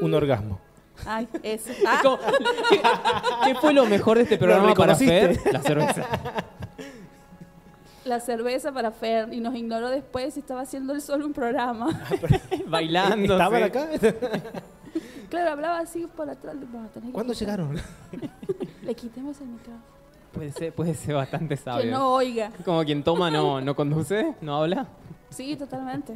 Un 0.02 0.13
orgasmo. 0.13 0.60
ay, 1.06 1.28
eso. 1.43 1.71
Es 1.71 1.78
Ah, 1.86 2.00
como- 2.04 2.17
¿Qué, 2.69 2.82
qué 3.45 3.56
fue 3.56 3.74
lo 3.74 3.86
mejor 3.86 4.17
de 4.17 4.24
este 4.24 4.38
programa 4.38 4.74
para 4.74 4.93
reconociste. 4.93 5.36
Fer? 5.39 5.54
La 5.54 5.62
cerveza. 5.62 6.06
la 8.06 8.19
cerveza 8.19 8.71
para 8.71 8.91
Fer 8.91 9.32
y 9.34 9.39
nos 9.39 9.56
ignoró 9.56 9.89
después 9.89 10.36
y 10.36 10.39
estaba 10.39 10.62
haciendo 10.62 10.93
él 10.93 11.02
solo 11.02 11.26
un 11.26 11.34
programa. 11.34 11.88
Bailando. 12.67 13.34
¿Estaban 13.34 13.60
sí. 13.60 13.63
acá? 13.65 13.88
claro, 15.30 15.52
hablaba 15.52 15.80
así 15.80 16.08
por 16.08 16.30
atrás. 16.30 16.56
No, 16.56 16.89
que 16.91 17.12
¿Cuándo 17.12 17.34
quitar. 17.34 17.60
llegaron? 17.60 17.80
Le 18.82 18.95
quitemos 18.95 19.39
el 19.41 19.47
micrófono. 19.47 19.84
Puede 20.34 20.52
ser, 20.54 20.74
puede 20.74 20.93
ser 20.95 21.15
bastante 21.15 21.56
Que 21.58 21.62
sabio. 21.62 21.91
no 21.91 22.13
oiga. 22.13 22.52
Como 22.63 22.84
quien 22.86 23.04
toma 23.04 23.30
no, 23.30 23.60
no 23.62 23.76
conduce, 23.76 24.34
no 24.41 24.56
habla. 24.63 24.88
Sí, 25.30 25.56
totalmente. 25.58 26.13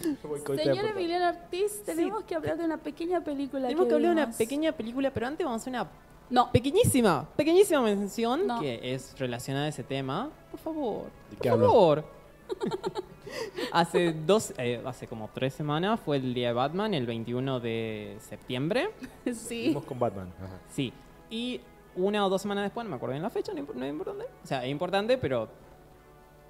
Señor. 0.00 0.84
Emiliano 0.86 1.28
Ortiz, 1.28 1.82
tenemos 1.84 2.24
que 2.24 2.34
hablar 2.34 2.58
de 2.58 2.64
una 2.64 2.78
pequeña 2.78 3.22
película. 3.22 3.68
Tenemos 3.68 3.84
que 3.84 3.88
que 3.88 3.94
hablar 3.94 4.08
de 4.08 4.12
una 4.14 4.24
vimos. 4.26 4.36
pequeña 4.36 4.72
película, 4.72 5.10
pero 5.12 5.26
antes 5.26 5.44
vamos 5.44 5.60
a 5.60 5.62
hacer 5.62 5.72
una 5.72 5.90
No, 6.30 6.50
pequeñísima, 6.52 7.28
pequeñísima 7.36 7.80
mención 7.82 8.46
No. 8.46 8.60
que 8.60 8.94
es 8.94 9.18
relacionada 9.18 9.66
a 9.66 9.68
ese 9.68 9.82
tema. 9.84 10.30
Por 10.50 10.60
favor, 10.60 11.04
¿De 11.30 11.36
por 11.36 11.42
qué 11.42 11.50
favor. 11.50 12.04
hace 13.72 14.12
dos, 14.12 14.52
eh, 14.58 14.82
hace 14.84 15.06
como 15.06 15.28
tres 15.32 15.54
semanas 15.54 15.98
fue 16.00 16.16
el 16.18 16.34
día 16.34 16.48
de 16.48 16.54
Batman, 16.54 16.94
el 16.94 17.06
21 17.06 17.60
de 17.60 18.16
septiembre. 18.20 18.90
sí. 19.32 19.64
Fuimos 19.66 19.84
con 19.84 19.98
Batman. 19.98 20.32
Ajá. 20.38 20.58
Sí. 20.70 20.92
Y 21.30 21.60
una 21.96 22.26
o 22.26 22.28
dos 22.28 22.42
semanas 22.42 22.64
después, 22.64 22.84
no 22.84 22.90
me 22.90 22.96
acuerdo 22.96 23.12
bien 23.12 23.22
la 23.22 23.30
fecha, 23.30 23.52
no 23.52 23.60
es 23.84 23.90
importante. 23.90 24.24
O 24.42 24.46
sea, 24.46 24.64
es 24.64 24.70
importante, 24.70 25.16
pero 25.18 25.48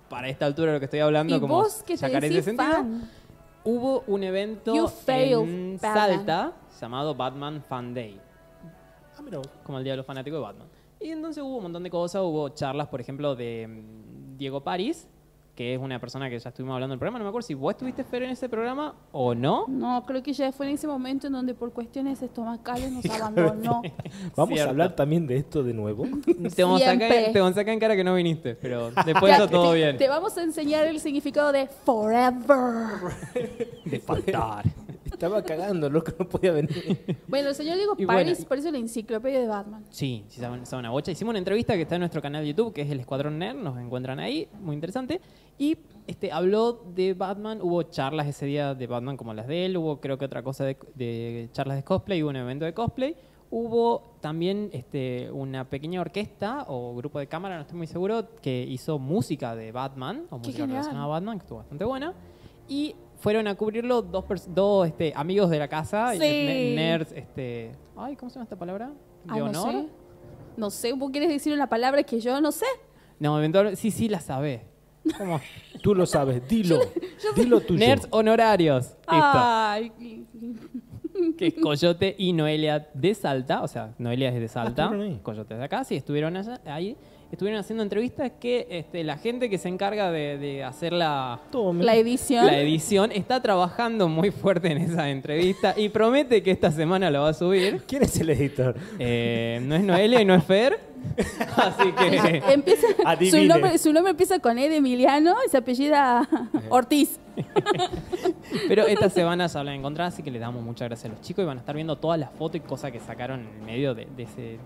para 0.09 0.29
esta 0.29 0.47
altura 0.47 0.69
de 0.73 0.77
lo 0.77 0.81
que 0.81 0.85
estoy 0.87 1.01
hablando, 1.01 1.37
Y 1.37 1.41
como 1.41 1.55
vos 1.57 1.83
que 1.83 1.95
te 1.95 1.99
sacar 1.99 2.25
ese 2.25 2.35
decís 2.35 2.45
sentido, 2.45 2.73
fan. 2.73 3.11
hubo 3.65 4.05
un 4.07 4.23
evento 4.23 4.89
failed, 4.89 5.39
en 5.41 5.79
Batman. 5.81 6.09
Salta 6.09 6.53
llamado 6.81 7.15
Batman 7.15 7.63
Fan 7.63 7.95
Day. 7.95 8.21
Ah, 9.17 9.23
mira 9.23 9.39
vos. 9.39 9.49
como 9.63 9.79
el 9.79 9.85
Día 9.85 9.93
de 9.95 9.99
los 9.99 10.07
Fanáticos 10.07 10.39
de 10.39 10.43
Batman. 10.43 10.69
Y 11.01 11.11
entonces 11.11 11.43
hubo 11.43 11.57
un 11.57 11.63
montón 11.65 11.83
de 11.83 11.91
cosas, 11.91 12.23
hubo 12.23 12.49
charlas, 12.51 12.89
por 12.89 13.01
ejemplo, 13.01 13.35
de 13.37 13.67
mm, 13.69 14.37
Diego 14.37 14.63
París, 14.63 15.09
que 15.55 15.75
es 15.75 15.81
una 15.81 16.01
persona 16.01 16.29
que 16.29 16.39
ya 16.39 16.49
estuvimos 16.49 16.75
hablando 16.75 16.93
del 16.93 16.99
programa, 16.99 17.19
no 17.19 17.25
me 17.25 17.29
acuerdo 17.29 17.47
si 17.47 17.55
vos 17.55 17.73
estuviste 17.73 18.03
Fer 18.03 18.25
en 18.25 18.31
ese 18.31 18.49
programa 18.49 18.95
o 19.13 19.35
no. 19.35 19.67
No, 19.69 20.05
creo 20.05 20.23
que 20.23 20.33
ya 20.33 20.51
fue 20.53 20.67
en 20.67 20.75
ese 20.75 20.87
momento 20.87 21.29
en 21.29 21.33
donde 21.33 21.55
por 21.55 21.73
cuestiones 21.73 22.21
estomacales 22.23 22.91
nos 22.91 23.05
abandonó. 23.21 23.83
Vamos 24.37 24.55
Cierto. 24.55 24.67
a 24.67 24.71
hablar 24.71 24.97
también 24.97 25.27
de 25.27 25.37
esto 25.37 25.63
de 25.63 25.73
nuevo. 25.73 26.05
Te 26.55 26.65
vamos, 26.65 26.83
a 26.83 26.87
sacar, 26.87 27.11
te 27.33 27.41
vamos 27.41 27.53
a 27.53 27.61
sacar 27.61 27.73
en 27.73 27.81
cara 27.81 27.97
que 27.97 28.05
no 28.05 28.15
viniste, 28.15 28.55
pero 28.57 28.91
después 29.07 29.31
Ya, 29.31 29.45
está 29.45 29.49
todo 29.49 29.71
te, 29.71 29.77
bien. 29.77 29.97
Te 29.97 30.09
vamos 30.09 30.37
a 30.37 30.43
enseñar 30.43 30.87
el 30.87 30.99
significado 31.01 31.53
de 31.53 31.67
forever. 31.67 33.13
De 33.85 34.01
faltar. 34.01 34.65
Estaba 35.05 35.43
cagando, 35.43 35.89
loco, 35.89 36.13
no 36.19 36.29
podía 36.29 36.53
venir. 36.53 37.19
Bueno, 37.29 37.51
el 37.51 37.55
señor 37.55 37.77
Diego 37.77 37.95
Paris, 37.95 38.07
bueno, 38.39 38.49
por 38.49 38.59
eso 38.59 38.71
la 38.73 38.79
enciclopedia 38.79 39.41
de 39.41 39.47
Batman. 39.47 39.85
Sí, 39.91 40.25
sí, 40.29 40.41
saben, 40.41 40.67
saben 40.67 40.81
una 40.81 40.91
bocha. 40.91 41.13
Hicimos 41.13 41.31
una 41.31 41.39
entrevista 41.39 41.75
que 41.75 41.83
está 41.83 41.95
en 41.95 42.01
nuestro 42.01 42.21
canal 42.21 42.43
de 42.43 42.49
YouTube, 42.49 42.73
que 42.73 42.83
es 42.83 42.91
el 42.91 42.99
Escuadrón 42.99 43.39
Nerd, 43.39 43.57
nos 43.57 43.79
encuentran 43.79 44.19
ahí, 44.19 44.49
muy 44.61 44.75
interesante. 44.75 45.21
Y 45.59 45.79
este 46.07 46.33
habló 46.33 46.73
de 46.95 47.15
Batman, 47.15 47.61
hubo 47.63 47.83
charlas 47.85 48.27
ese 48.27 48.47
día 48.47 48.75
de 48.75 48.87
Batman 48.87 49.17
como 49.17 49.33
las 49.35 49.47
de 49.47 49.67
él, 49.67 49.77
hubo 49.77 50.01
creo 50.01 50.19
que 50.19 50.25
otra 50.25 50.43
cosa 50.43 50.65
de, 50.65 50.77
de 50.95 51.49
charlas 51.53 51.77
de 51.77 51.85
cosplay, 51.85 52.23
hubo 52.23 52.31
un 52.31 52.37
evento 52.37 52.65
de 52.65 52.75
cosplay. 52.75 53.17
Hubo 53.51 54.17
también 54.21 54.69
este, 54.73 55.31
una 55.31 55.69
pequeña 55.71 56.01
orquesta 56.01 56.65
o 56.67 56.97
grupo 56.97 57.21
de 57.21 57.29
cámara, 57.29 57.55
no 57.55 57.63
estoy 57.63 57.77
muy 57.77 57.87
seguro, 57.87 58.27
que 58.43 58.63
hizo 58.69 58.99
música 58.99 59.55
de 59.55 59.71
Batman, 59.71 60.25
o 60.31 60.37
Qué 60.41 60.49
música 60.49 60.57
genial. 60.65 60.71
relacionada 60.79 61.05
a 61.05 61.09
Batman, 61.09 61.39
que 61.39 61.43
estuvo 61.45 61.59
bastante 61.59 61.85
buena. 61.85 62.15
Y 62.69 62.97
fueron 63.19 63.47
a 63.47 63.55
cubrirlo 63.55 64.03
dos, 64.03 64.25
dos 64.49 64.89
este, 64.89 65.13
amigos 65.15 65.51
de 65.51 65.59
la 65.61 65.69
casa, 65.69 66.13
Sí. 66.15 66.19
ne- 66.19 66.75
nerds, 66.75 67.13
este, 67.13 67.71
ay, 67.97 68.17
¿cómo 68.17 68.29
se 68.29 68.35
llama 68.35 68.45
esta 68.45 68.57
palabra? 68.59 68.89
De 68.89 69.33
Ay, 69.35 69.41
no 69.41 69.47
honor. 69.47 69.71
sé. 69.73 69.89
No 70.57 70.71
sé, 70.71 70.93
vos 70.95 71.11
quieres 71.13 71.29
decir 71.31 71.53
una 71.53 71.69
palabra 71.69 72.03
que 72.03 72.19
yo 72.19 72.41
no 72.41 72.51
sé. 72.51 72.67
No, 73.21 73.39
eventualmente, 73.39 73.77
sí, 73.81 73.93
sí, 73.93 74.09
la 74.09 74.19
sabés. 74.21 74.63
¿Cómo? 75.19 75.41
Tú 75.83 75.95
lo 75.95 76.07
sabes, 76.07 76.47
dilo. 76.49 76.79
Dilo 77.37 77.61
tuyo. 77.61 77.79
Nerds 77.79 78.09
honorarios. 78.11 78.87
Listo. 78.87 79.07
Ay, 79.11 79.93
Que 81.39 81.49
es 81.49 81.55
Coyote 81.55 82.15
y 82.19 82.33
Noelia 82.33 82.89
de 82.95 83.15
Salta. 83.15 83.63
O 83.63 83.69
sea, 83.69 83.95
Noelia 83.99 84.31
es 84.31 84.41
de 84.41 84.49
Salta. 84.49 84.89
ahí. 84.91 85.21
Coyote 85.23 85.55
es 85.55 85.59
de 85.59 85.65
acá. 85.65 85.85
Sí, 85.85 85.97
estuvieron 85.97 86.37
allá, 86.37 86.61
ahí. 86.67 86.97
Estuvieron 87.35 87.59
haciendo 87.59 87.83
entrevistas 87.83 88.31
que 88.39 88.69
este, 88.71 89.03
la 89.03 89.19
gente 89.19 89.51
que 89.51 89.59
se 89.59 89.69
encarga 89.69 90.13
de, 90.13 90.39
de 90.39 90.63
hacer 90.63 90.93
la, 90.93 91.41
la 91.81 91.97
edición. 91.97 92.47
la 92.47 92.61
edición 92.61 93.11
está 93.11 93.43
trabajando 93.43 94.07
muy 94.07 94.31
fuerte 94.31 94.71
en 94.71 94.79
esa 94.79 95.11
entrevista 95.11 95.75
y 95.77 95.89
promete 95.89 96.45
que 96.45 96.53
esta 96.53 96.71
semana 96.71 97.11
lo 97.11 97.23
va 97.23 97.31
a 97.31 97.35
subir. 97.35 97.83
¿Quién 97.89 98.05
es 98.05 98.21
el 98.21 98.31
editor? 98.31 98.77
Eh, 99.01 99.59
no 99.65 99.75
es 99.75 99.83
Noelia 99.83 100.21
y 100.21 100.25
no 100.25 100.37
es 100.37 100.45
Fer. 100.45 100.79
Así 101.57 101.91
que... 101.99 102.43
Empieza, 102.53 102.87
su, 103.29 103.45
nombre, 103.45 103.79
su 103.79 103.93
nombre 103.93 104.13
empieza 104.13 104.39
con 104.39 104.57
E 104.57 104.69
de 104.69 104.77
Emiliano 104.77 105.35
y 105.45 105.51
se 105.51 105.57
apellida 105.57 106.29
Ortiz. 106.69 107.19
Pero 108.69 108.87
esta 108.87 109.11
semana 109.11 109.49
ya 109.49 109.65
la 109.65 109.75
encontrar, 109.75 110.07
así 110.07 110.23
que 110.23 110.31
le 110.31 110.39
damos 110.39 110.63
muchas 110.63 110.89
gracias 110.89 111.11
a 111.11 111.15
los 111.17 111.21
chicos 111.21 111.43
y 111.43 111.47
van 111.47 111.57
a 111.57 111.61
estar 111.61 111.75
viendo 111.75 111.97
todas 111.97 112.17
las 112.17 112.31
fotos 112.31 112.59
y 112.59 112.61
cosas 112.61 112.93
que 112.93 113.01
sacaron 113.01 113.41
en 113.41 113.47
el 113.57 113.63
medio 113.63 113.93
de, 113.93 114.07
de 114.17 114.23
ese, 114.23 114.59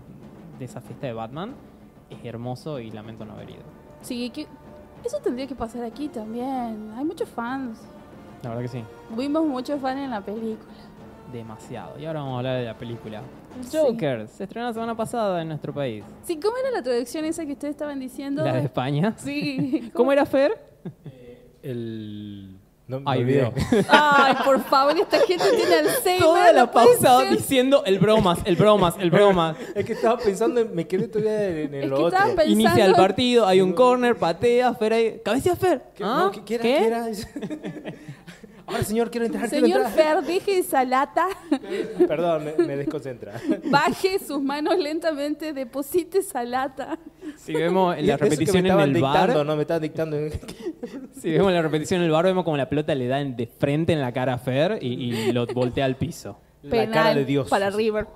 de 0.59 0.65
esa 0.67 0.83
fiesta 0.83 1.07
de 1.07 1.15
Batman. 1.15 1.55
Es 2.11 2.25
hermoso 2.25 2.79
y 2.81 2.91
lamento 2.91 3.25
no 3.25 3.33
haber 3.35 3.51
ido. 3.51 3.63
Sí, 4.03 4.31
que 4.31 4.47
eso 5.05 5.19
tendría 5.23 5.47
que 5.47 5.55
pasar 5.55 5.85
aquí 5.85 6.09
también. 6.09 6.93
Hay 6.97 7.05
muchos 7.05 7.29
fans. 7.29 7.79
La 8.43 8.51
verdad 8.51 8.63
que 8.63 8.69
sí, 8.69 8.85
Vimos 9.17 9.45
muchos 9.47 9.81
fans 9.81 10.01
en 10.01 10.11
la 10.11 10.21
película. 10.21 10.73
demasiado. 11.33 11.99
Y 11.99 12.07
ahora 12.07 12.21
vamos 12.21 12.35
a 12.35 12.39
hablar 12.39 12.59
de 12.59 12.65
la 12.65 12.79
película. 12.79 13.23
Sí. 13.63 13.77
Joker, 13.77 14.29
se 14.29 14.45
estrenó 14.45 14.69
la 14.69 14.73
semana 14.73 14.97
pasada 14.97 15.43
en 15.43 15.49
nuestro 15.49 15.75
país. 15.75 16.05
Sí, 16.23 16.39
¿cómo 16.41 16.57
era 16.57 16.71
la 16.71 16.83
traducción 16.83 17.25
esa 17.25 17.45
que 17.45 17.53
ustedes 17.53 17.73
estaban 17.73 17.99
diciendo? 17.99 18.45
La 18.45 18.53
de 18.55 18.61
España. 18.65 19.15
Sí. 19.19 19.91
¿Cómo 19.95 20.13
era 20.13 20.25
Fer? 20.25 20.53
El. 21.63 22.58
No, 22.89 23.01
me 23.01 23.05
Ay, 23.11 23.21
olvidé. 23.21 23.53
Ay, 23.91 24.35
por 24.47 24.65
favor, 24.65 24.97
esta 24.99 25.19
gente 25.21 25.45
tiene 25.55 25.75
Alzheimer. 25.75 26.21
Toda 26.23 26.53
la 26.55 26.71
pausa 26.73 27.23
diciendo 27.25 27.83
el 27.85 27.99
bromas, 27.99 28.39
el 28.47 28.57
bromas, 28.57 28.95
el 28.99 29.11
bromas. 29.11 29.57
Es 29.75 29.85
que 29.85 29.93
estaba 29.93 30.17
pensando, 30.17 30.61
en- 30.61 30.75
me 30.75 30.87
quedé 30.89 31.07
todavía 31.07 31.49
en, 31.51 31.75
en 31.75 31.83
Es 31.83 31.89
lo 31.91 31.97
que 31.97 32.03
otro. 32.05 32.17
estaba 32.19 32.35
pensando- 32.35 32.53
Inicia 32.63 32.87
el 32.87 32.95
partido, 32.95 33.47
hay 33.47 33.61
un 33.61 33.75
corner, 33.75 34.17
patea, 34.17 34.73
Fer 34.73 34.93
ahí. 34.95 35.21
¡Cabecea 35.23 35.55
Fer! 35.55 35.83
¿Qué, 35.95 36.03
¿Ah? 36.03 36.17
no, 36.25 36.31
¿qué, 36.33 36.43
qué 36.43 36.55
era? 36.55 36.63
¿Qué 36.63 36.79
era? 36.87 37.07
Ahora, 38.69 38.85
señor, 38.85 39.11
quiero 39.11 39.27
entrar, 39.27 39.49
quiero 39.49 39.67
Señor 39.67 39.87
entrar. 39.87 40.23
Fer, 40.23 40.25
deje 40.27 40.59
esa 40.59 40.85
lata, 40.85 41.27
Perdón, 42.07 42.45
me, 42.45 42.67
me 42.67 42.77
desconcentra. 42.77 43.41
baje 43.65 44.19
sus 44.19 44.43
manos 44.43 44.79
lentamente, 44.79 45.53
deposite 45.53 46.19
esa 46.19 46.45
lata. 46.45 46.99
Si 47.37 47.55
vemos 47.55 47.97
en 47.97 48.07
la 48.07 48.17
repetición 48.17 48.67
en 48.67 48.79
el 48.81 48.93
dictando, 48.95 49.35
bar, 49.35 49.47
no, 49.47 49.57
me 49.57 49.63
estaban 49.63 49.83
dictando. 49.83 50.17
si 51.21 51.31
vemos 51.31 51.53
la 51.53 51.63
repetición 51.63 52.01
en 52.01 52.07
el 52.07 52.13
bar, 52.13 52.25
vemos 52.27 52.45
como 52.45 52.57
la 52.57 52.69
pelota 52.69 52.95
le 52.95 53.07
da 53.07 53.25
de 53.25 53.47
frente 53.47 53.93
en 53.93 54.01
la 54.01 54.13
cara 54.13 54.35
a 54.35 54.39
Fer 54.39 54.79
y, 54.83 55.13
y 55.15 55.33
lo 55.33 55.47
voltea 55.47 55.85
al 55.85 55.97
piso. 55.97 56.39
La 56.63 56.91
cara 56.91 57.15
de 57.15 57.25
Dios. 57.25 57.49
Para 57.49 57.71
River. 57.71 58.07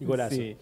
Y 0.00 0.04
golazo. 0.04 0.34
Sí. 0.36 0.56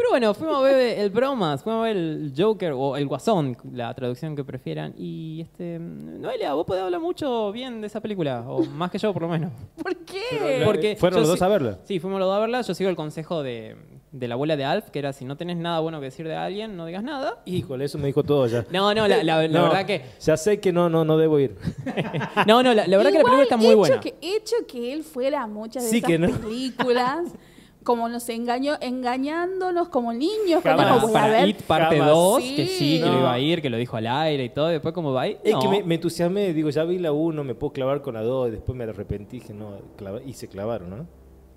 Pero 0.00 0.10
bueno, 0.12 0.32
fuimos 0.32 0.56
a 0.56 0.62
ver 0.62 0.98
el 0.98 1.10
bromas, 1.10 1.62
fuimos 1.62 1.80
a 1.82 1.84
ver 1.88 1.96
el 1.98 2.32
Joker 2.36 2.72
o 2.72 2.96
el 2.96 3.06
Guasón, 3.06 3.54
la 3.74 3.92
traducción 3.92 4.34
que 4.34 4.42
prefieran. 4.44 4.94
Y 4.96 5.42
este, 5.42 5.78
Noelia, 5.78 6.54
vos 6.54 6.64
podés 6.64 6.82
hablar 6.82 7.00
mucho 7.02 7.52
bien 7.52 7.82
de 7.82 7.86
esa 7.86 8.00
película, 8.00 8.42
o 8.48 8.64
más 8.64 8.90
que 8.90 8.96
yo 8.98 9.12
por 9.12 9.22
lo 9.22 9.28
menos. 9.28 9.52
¿Por 9.82 9.94
qué? 9.98 10.62
Porque 10.64 10.96
¿Fueron 10.96 11.20
los 11.20 11.28
dos 11.28 11.42
a 11.42 11.48
verla? 11.48 11.78
Sí, 11.84 12.00
fuimos 12.00 12.18
los 12.18 12.28
dos 12.28 12.36
a 12.36 12.40
verla. 12.40 12.62
Yo 12.62 12.74
sigo 12.74 12.88
el 12.88 12.96
consejo 12.96 13.42
de, 13.42 13.76
de 14.12 14.26
la 14.28 14.34
abuela 14.34 14.56
de 14.56 14.64
Alf, 14.64 14.88
que 14.90 14.98
era 15.00 15.12
si 15.12 15.26
no 15.26 15.36
tenés 15.36 15.58
nada 15.58 15.80
bueno 15.80 15.98
que 16.00 16.06
decir 16.06 16.26
de 16.26 16.34
alguien, 16.34 16.78
no 16.78 16.86
digas 16.86 17.02
nada. 17.02 17.42
Híjole, 17.44 17.84
eso 17.84 17.98
me 17.98 18.06
dijo 18.06 18.22
todo 18.22 18.46
ya. 18.46 18.64
No, 18.70 18.94
no, 18.94 19.06
la, 19.06 19.22
la- 19.22 19.42
la 19.46 19.48
No, 19.48 19.64
verdad 19.64 19.84
que. 19.84 20.02
Ya 20.20 20.36
sé 20.38 20.60
que 20.60 20.72
no, 20.72 20.88
no, 20.88 21.04
no 21.04 21.18
debo 21.18 21.38
ir. 21.38 21.56
No, 22.46 22.62
no, 22.62 22.72
la, 22.72 22.86
la 22.86 22.96
verdad 22.96 23.10
que 23.12 23.18
la 23.18 23.24
película 23.24 23.42
está 23.42 23.56
muy 23.58 23.66
hecho 23.66 23.76
buena. 23.76 24.00
Que, 24.00 24.14
hecho 24.22 24.54
que 24.66 24.92
él 24.94 25.02
fuera 25.04 25.42
a 25.42 25.46
muchas 25.46 25.84
de 25.84 25.90
Sí 25.90 25.98
esas 25.98 26.08
que 26.08 26.18
no. 26.18 26.30
películas, 26.30 27.24
como 27.82 28.08
nos 28.08 28.28
engañó, 28.28 28.74
engañándonos 28.80 29.88
como 29.88 30.12
niños. 30.12 30.60
cuando 30.62 30.82
Jamás. 30.82 30.86
Para, 30.86 30.94
dijo, 30.94 31.06
voy 31.08 31.16
a 31.16 31.20
para 31.20 31.32
ver. 31.32 31.48
It 31.48 31.62
parte 31.62 31.96
Jamás. 31.98 32.12
2, 32.14 32.42
Sí. 32.42 32.56
que 32.56 32.66
sí, 32.66 32.98
que 33.00 33.06
No. 33.06 33.12
lo 33.12 33.18
iba 33.20 33.32
a 33.32 33.38
ir, 33.38 33.62
que 33.62 33.70
lo 33.70 33.76
dijo 33.76 33.96
al 33.96 34.06
aire 34.06 34.44
y 34.44 34.48
todo, 34.50 34.66
después 34.68 34.92
como 34.94 35.12
va 35.12 35.22
a 35.22 35.28
ir. 35.28 35.38
Es 35.42 35.54
no. 35.54 35.60
que 35.60 35.68
me, 35.68 35.82
me 35.82 35.94
entusiasmé, 35.96 36.52
digo, 36.52 36.68
ya 36.70 36.84
vi 36.84 36.98
la 36.98 37.12
1, 37.12 37.42
me 37.44 37.54
puedo 37.54 37.72
clavar 37.72 38.02
con 38.02 38.14
la 38.14 38.22
2, 38.22 38.48
y 38.48 38.50
después 38.52 38.76
me 38.76 38.84
arrepentí, 38.84 39.38
dije, 39.40 39.54
no, 39.54 39.78
clava- 39.96 40.22
y 40.24 40.32
se 40.34 40.48
clavaron, 40.48 40.90
¿no? 40.90 41.06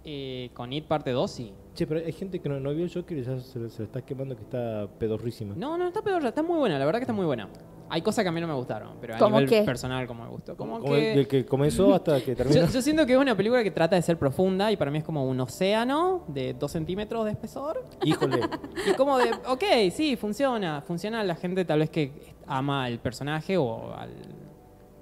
Eh, 0.06 0.50
con 0.54 0.72
It 0.74 0.86
parte 0.86 1.12
2, 1.12 1.32
sí. 1.32 1.54
Che, 1.76 1.88
pero 1.88 2.06
hay 2.06 2.12
gente 2.12 2.40
que 2.40 2.50
no, 2.50 2.60
no 2.60 2.74
vio 2.74 2.84
el 2.86 2.94
Joker 2.94 3.18
y 3.18 3.24
ya 3.24 3.40
se, 3.40 3.70
se 3.70 3.80
lo 3.80 3.86
está 3.86 4.02
quemando 4.02 4.36
que 4.36 4.44
está 4.44 4.88
pedorrísima. 5.00 5.56
No, 5.58 5.78
no, 5.78 5.88
está 5.88 6.02
peor, 6.02 6.24
está 6.26 6.44
muy 6.44 6.58
buena, 6.60 6.78
la 6.78 6.86
verdad 6.86 7.00
que 7.00 7.04
está 7.04 7.14
muy 7.14 7.26
buena. 7.26 7.50
Hay 7.94 8.02
cosas 8.02 8.24
que 8.24 8.30
a 8.30 8.32
mí 8.32 8.42
no 8.42 8.48
me 8.48 8.56
gustaron, 8.56 8.98
pero 9.00 9.14
a 9.14 9.20
¿Cómo 9.20 9.40
nivel 9.40 9.50
qué? 9.50 9.62
personal 9.62 10.08
como 10.08 10.24
me 10.24 10.30
gustó. 10.32 10.58
Como 10.58 10.80
Como 10.80 10.94
que... 10.96 11.12
el, 11.12 11.16
del 11.18 11.28
que 11.28 11.46
comenzó 11.46 11.94
hasta 11.94 12.20
que 12.22 12.36
terminó. 12.36 12.62
Yo, 12.62 12.68
yo 12.68 12.82
siento 12.82 13.06
que 13.06 13.14
es 13.14 13.20
una 13.20 13.38
película 13.38 13.62
que 13.62 13.70
trata 13.70 13.96
de 13.96 14.02
ser 14.02 14.18
profunda 14.18 14.72
y 14.72 14.78
para 14.78 14.90
mí 14.90 14.98
es 14.98 15.04
como 15.04 15.24
un 15.30 15.40
océano 15.40 16.24
de 16.28 16.56
dos 16.56 16.72
centímetros 16.72 17.26
de 17.26 17.32
espesor. 17.34 17.86
Híjole. 18.04 18.40
Y 18.90 18.94
como 18.96 19.20
de, 19.20 19.32
ok, 19.48 19.64
sí, 19.92 20.16
funciona. 20.16 20.82
Funciona 20.82 21.24
la 21.24 21.36
gente 21.36 21.64
tal 21.66 21.80
vez 21.80 21.92
que 21.92 22.34
ama 22.48 22.86
al 22.86 22.98
personaje 22.98 23.58
o 23.58 23.94
al, 23.94 24.10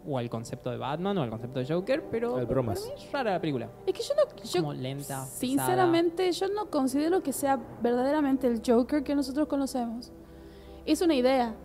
o 0.06 0.18
al 0.18 0.30
concepto 0.30 0.70
de 0.70 0.76
Batman 0.76 1.18
o 1.18 1.22
al 1.22 1.30
concepto 1.30 1.60
de 1.60 1.74
Joker, 1.74 2.04
pero 2.12 2.46
bromas. 2.46 2.82
para 2.82 2.94
mí 2.94 3.02
es 3.02 3.12
rara 3.14 3.32
la 3.32 3.40
película. 3.40 3.70
Es 3.88 3.94
que 3.94 4.04
yo 4.04 4.14
no. 4.16 4.44
Yo, 4.44 4.60
Como 4.60 4.74
lenta, 4.74 5.26
Sinceramente, 5.28 6.30
yo 6.34 6.50
no 6.50 6.70
considero 6.70 7.24
que 7.24 7.32
sea 7.32 7.58
verdaderamente 7.82 8.48
el 8.48 8.62
Joker 8.66 9.02
que 9.02 9.16
nosotros 9.16 9.48
conocemos. 9.48 10.12
Es 10.86 11.02
una 11.02 11.16
idea. 11.16 11.56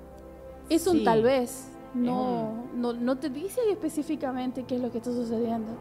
Es 0.68 0.86
un 0.86 0.98
Sí. 0.98 1.04
tal 1.04 1.22
vez. 1.22 1.68
No, 1.94 2.64
no, 2.74 2.92
no 2.92 3.16
te 3.16 3.30
dice 3.30 3.60
ahí 3.62 3.70
específicamente 3.70 4.64
qué 4.64 4.76
es 4.76 4.82
lo 4.82 4.90
que 4.90 4.98
está 4.98 5.10
sucediendo. 5.12 5.72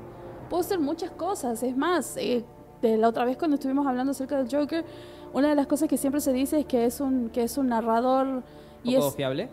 Puede 0.50 0.63
ser 0.63 0.80
muchas 0.80 1.12
cosas. 1.12 1.62
Es 1.63 1.76
más, 1.76 2.15
eh, 2.17 2.45
de 2.82 2.98
la 2.98 3.10
otra 3.10 3.26
vez 3.26 3.38
cuando 3.38 3.56
estuvimos 3.56 3.86
hablando 3.88 4.12
acerca 4.12 4.38
del 4.41 4.48
Joker, 4.50 4.86
una 5.34 5.50
de 5.50 5.56
las 5.56 5.67
cosas 5.67 5.89
que 5.89 5.98
siempre 5.98 6.21
se 6.21 6.32
dice 6.32 6.60
es 6.60 6.65
que 6.65 6.86
es 6.86 7.02
un, 7.02 7.30
que 7.30 7.43
es 7.43 7.58
un 7.58 7.67
narrador 7.67 8.43
y 8.84 8.95
¿Poco 8.95 9.08
es 9.10 9.15
fiable? 9.15 9.50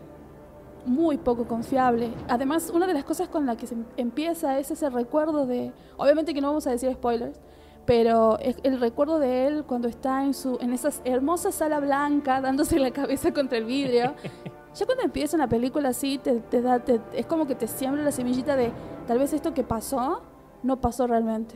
muy 0.85 1.17
poco 1.17 1.45
confiable. 1.47 2.11
Además, 2.29 2.71
una 2.73 2.85
de 2.87 2.93
las 2.93 3.03
cosas 3.03 3.27
con 3.27 3.45
la 3.45 3.55
que 3.57 3.67
se 3.67 3.73
em- 3.73 3.85
empieza 3.97 4.59
es 4.59 4.69
ese 4.71 4.89
recuerdo 4.89 5.45
de, 5.45 5.71
obviamente 5.97 6.33
que 6.33 6.41
no 6.41 6.47
vamos 6.47 6.67
a 6.67 6.71
decir 6.71 6.93
spoilers, 6.93 7.39
pero 7.85 8.37
es 8.39 8.57
el 8.63 8.79
recuerdo 8.79 9.19
de 9.19 9.47
él 9.47 9.63
cuando 9.65 9.87
está 9.89 10.23
en 10.23 10.33
su 10.33 10.57
en 10.61 10.71
esa 10.71 10.89
hermosa 11.03 11.51
sala 11.51 11.79
blanca 11.81 12.39
dándose 12.41 12.79
la 12.79 12.91
cabeza 12.91 13.33
contra 13.33 13.57
el 13.57 13.65
vidrio. 13.65 14.13
ya 14.75 14.85
cuando 14.85 15.03
empieza 15.03 15.35
una 15.35 15.47
película 15.47 15.89
así, 15.89 16.17
te, 16.17 16.39
te 16.39 16.61
da, 16.61 16.79
te- 16.79 16.99
es 17.13 17.25
como 17.25 17.45
que 17.47 17.55
te 17.55 17.67
siembra 17.67 18.03
la 18.03 18.11
semillita 18.11 18.55
de 18.55 18.71
tal 19.07 19.19
vez 19.19 19.33
esto 19.33 19.53
que 19.53 19.63
pasó 19.63 20.21
no 20.63 20.79
pasó 20.79 21.07
realmente. 21.07 21.55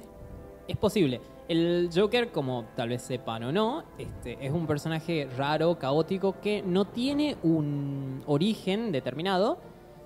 Es 0.67 0.77
posible. 0.77 1.21
El 1.47 1.89
Joker, 1.95 2.29
como 2.31 2.65
tal 2.75 2.89
vez 2.89 3.01
sepan 3.01 3.43
o 3.45 3.51
no, 3.53 3.83
este, 3.97 4.37
es 4.45 4.51
un 4.51 4.67
personaje 4.67 5.29
raro, 5.37 5.79
caótico, 5.79 6.35
que 6.41 6.61
no 6.61 6.83
tiene 6.85 7.37
un 7.41 8.21
origen 8.27 8.91
determinado. 8.91 9.57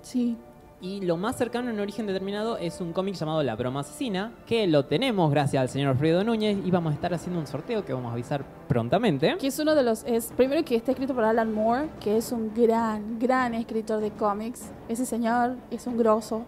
Sí. 0.02 0.36
Y 0.82 1.00
lo 1.00 1.16
más 1.16 1.36
cercano 1.36 1.70
a 1.70 1.72
un 1.72 1.78
origen 1.78 2.08
determinado 2.08 2.56
es 2.56 2.80
un 2.80 2.92
cómic 2.92 3.14
llamado 3.14 3.40
La 3.44 3.54
Broma 3.54 3.80
Asesina, 3.80 4.32
que 4.46 4.66
lo 4.66 4.84
tenemos 4.84 5.30
gracias 5.30 5.60
al 5.60 5.68
señor 5.68 5.90
Alfredo 5.90 6.24
Núñez 6.24 6.58
y 6.64 6.72
vamos 6.72 6.90
a 6.90 6.94
estar 6.96 7.14
haciendo 7.14 7.38
un 7.38 7.46
sorteo 7.46 7.84
que 7.84 7.92
vamos 7.92 8.10
a 8.10 8.14
avisar 8.14 8.44
prontamente. 8.66 9.36
Que 9.38 9.46
es 9.46 9.58
uno 9.60 9.76
de 9.76 9.84
los. 9.84 10.02
Es, 10.02 10.32
primero 10.36 10.64
que 10.64 10.74
está 10.74 10.90
escrito 10.90 11.14
por 11.14 11.22
Alan 11.22 11.54
Moore, 11.54 11.88
que 12.00 12.16
es 12.16 12.32
un 12.32 12.52
gran, 12.52 13.20
gran 13.20 13.54
escritor 13.54 14.00
de 14.00 14.10
cómics. 14.10 14.72
Ese 14.88 15.06
señor 15.06 15.54
es 15.70 15.86
un 15.86 15.96
grosso, 15.96 16.42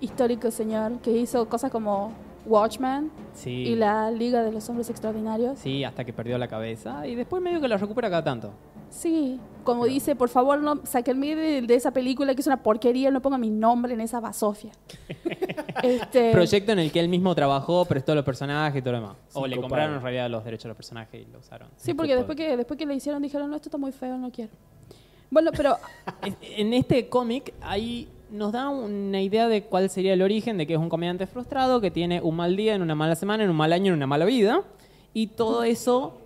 histórico 0.00 0.50
señor, 0.50 0.98
que 0.98 1.12
hizo 1.12 1.48
cosas 1.48 1.70
como 1.70 2.12
Watchmen 2.46 3.12
Sí. 3.32 3.50
y 3.50 3.76
la 3.76 4.10
Liga 4.10 4.42
de 4.42 4.50
los 4.50 4.68
Hombres 4.68 4.90
Extraordinarios. 4.90 5.56
Sí, 5.60 5.84
hasta 5.84 6.04
que 6.04 6.12
perdió 6.12 6.36
la 6.36 6.48
cabeza 6.48 7.06
y 7.06 7.14
después 7.14 7.40
medio 7.40 7.60
que 7.60 7.68
la 7.68 7.76
recupera 7.76 8.10
cada 8.10 8.24
tanto. 8.24 8.52
Sí, 8.90 9.38
como 9.64 9.84
dice, 9.84 10.16
por 10.16 10.28
favor, 10.28 10.60
no 10.60 10.80
sáquenme 10.84 11.36
de, 11.36 11.62
de 11.62 11.74
esa 11.74 11.90
película 11.90 12.34
que 12.34 12.40
es 12.40 12.46
una 12.46 12.62
porquería, 12.62 13.10
no 13.10 13.20
pongan 13.20 13.40
mi 13.40 13.50
nombre 13.50 13.92
en 13.92 14.00
esa 14.00 14.18
basofia. 14.18 14.72
este, 15.82 16.32
Proyecto 16.32 16.72
en 16.72 16.78
el 16.78 16.90
que 16.90 17.00
él 17.00 17.08
mismo 17.08 17.34
trabajó, 17.34 17.84
prestó 17.84 18.14
los 18.14 18.24
personajes 18.24 18.78
y 18.78 18.82
todo 18.82 18.92
lo 18.92 19.00
demás. 19.00 19.16
O 19.34 19.46
le 19.46 19.60
compraron 19.60 19.96
en 19.96 20.02
realidad 20.02 20.30
los 20.30 20.44
derechos 20.44 20.64
de 20.64 20.68
los 20.68 20.76
personajes 20.76 21.26
y 21.26 21.30
lo 21.30 21.38
usaron. 21.38 21.68
sí, 21.76 21.94
porque 21.94 22.16
después 22.16 22.36
que, 22.36 22.56
después 22.56 22.78
que 22.78 22.86
le 22.86 22.94
hicieron 22.94 23.22
dijeron, 23.22 23.50
no, 23.50 23.56
esto 23.56 23.68
está 23.68 23.78
muy 23.78 23.92
feo, 23.92 24.16
no 24.16 24.30
quiero. 24.30 24.52
Bueno, 25.30 25.50
pero 25.54 25.76
En 26.56 26.72
este 26.72 27.08
cómic 27.08 27.52
ahí 27.60 28.08
nos 28.30 28.52
da 28.52 28.68
una 28.68 29.20
idea 29.20 29.48
de 29.48 29.64
cuál 29.64 29.88
sería 29.90 30.12
el 30.12 30.22
origen 30.22 30.58
de 30.58 30.66
que 30.66 30.74
es 30.74 30.78
un 30.78 30.88
comediante 30.88 31.26
frustrado 31.26 31.80
que 31.80 31.90
tiene 31.90 32.20
un 32.20 32.36
mal 32.36 32.56
día 32.56 32.74
en 32.74 32.82
una 32.82 32.94
mala 32.94 33.14
semana, 33.14 33.44
en 33.44 33.50
un 33.50 33.56
mal 33.56 33.72
año, 33.72 33.92
en 33.92 33.98
una 33.98 34.06
mala 34.06 34.24
vida. 34.24 34.62
Y 35.14 35.28
todo 35.28 35.62
eso 35.62 36.18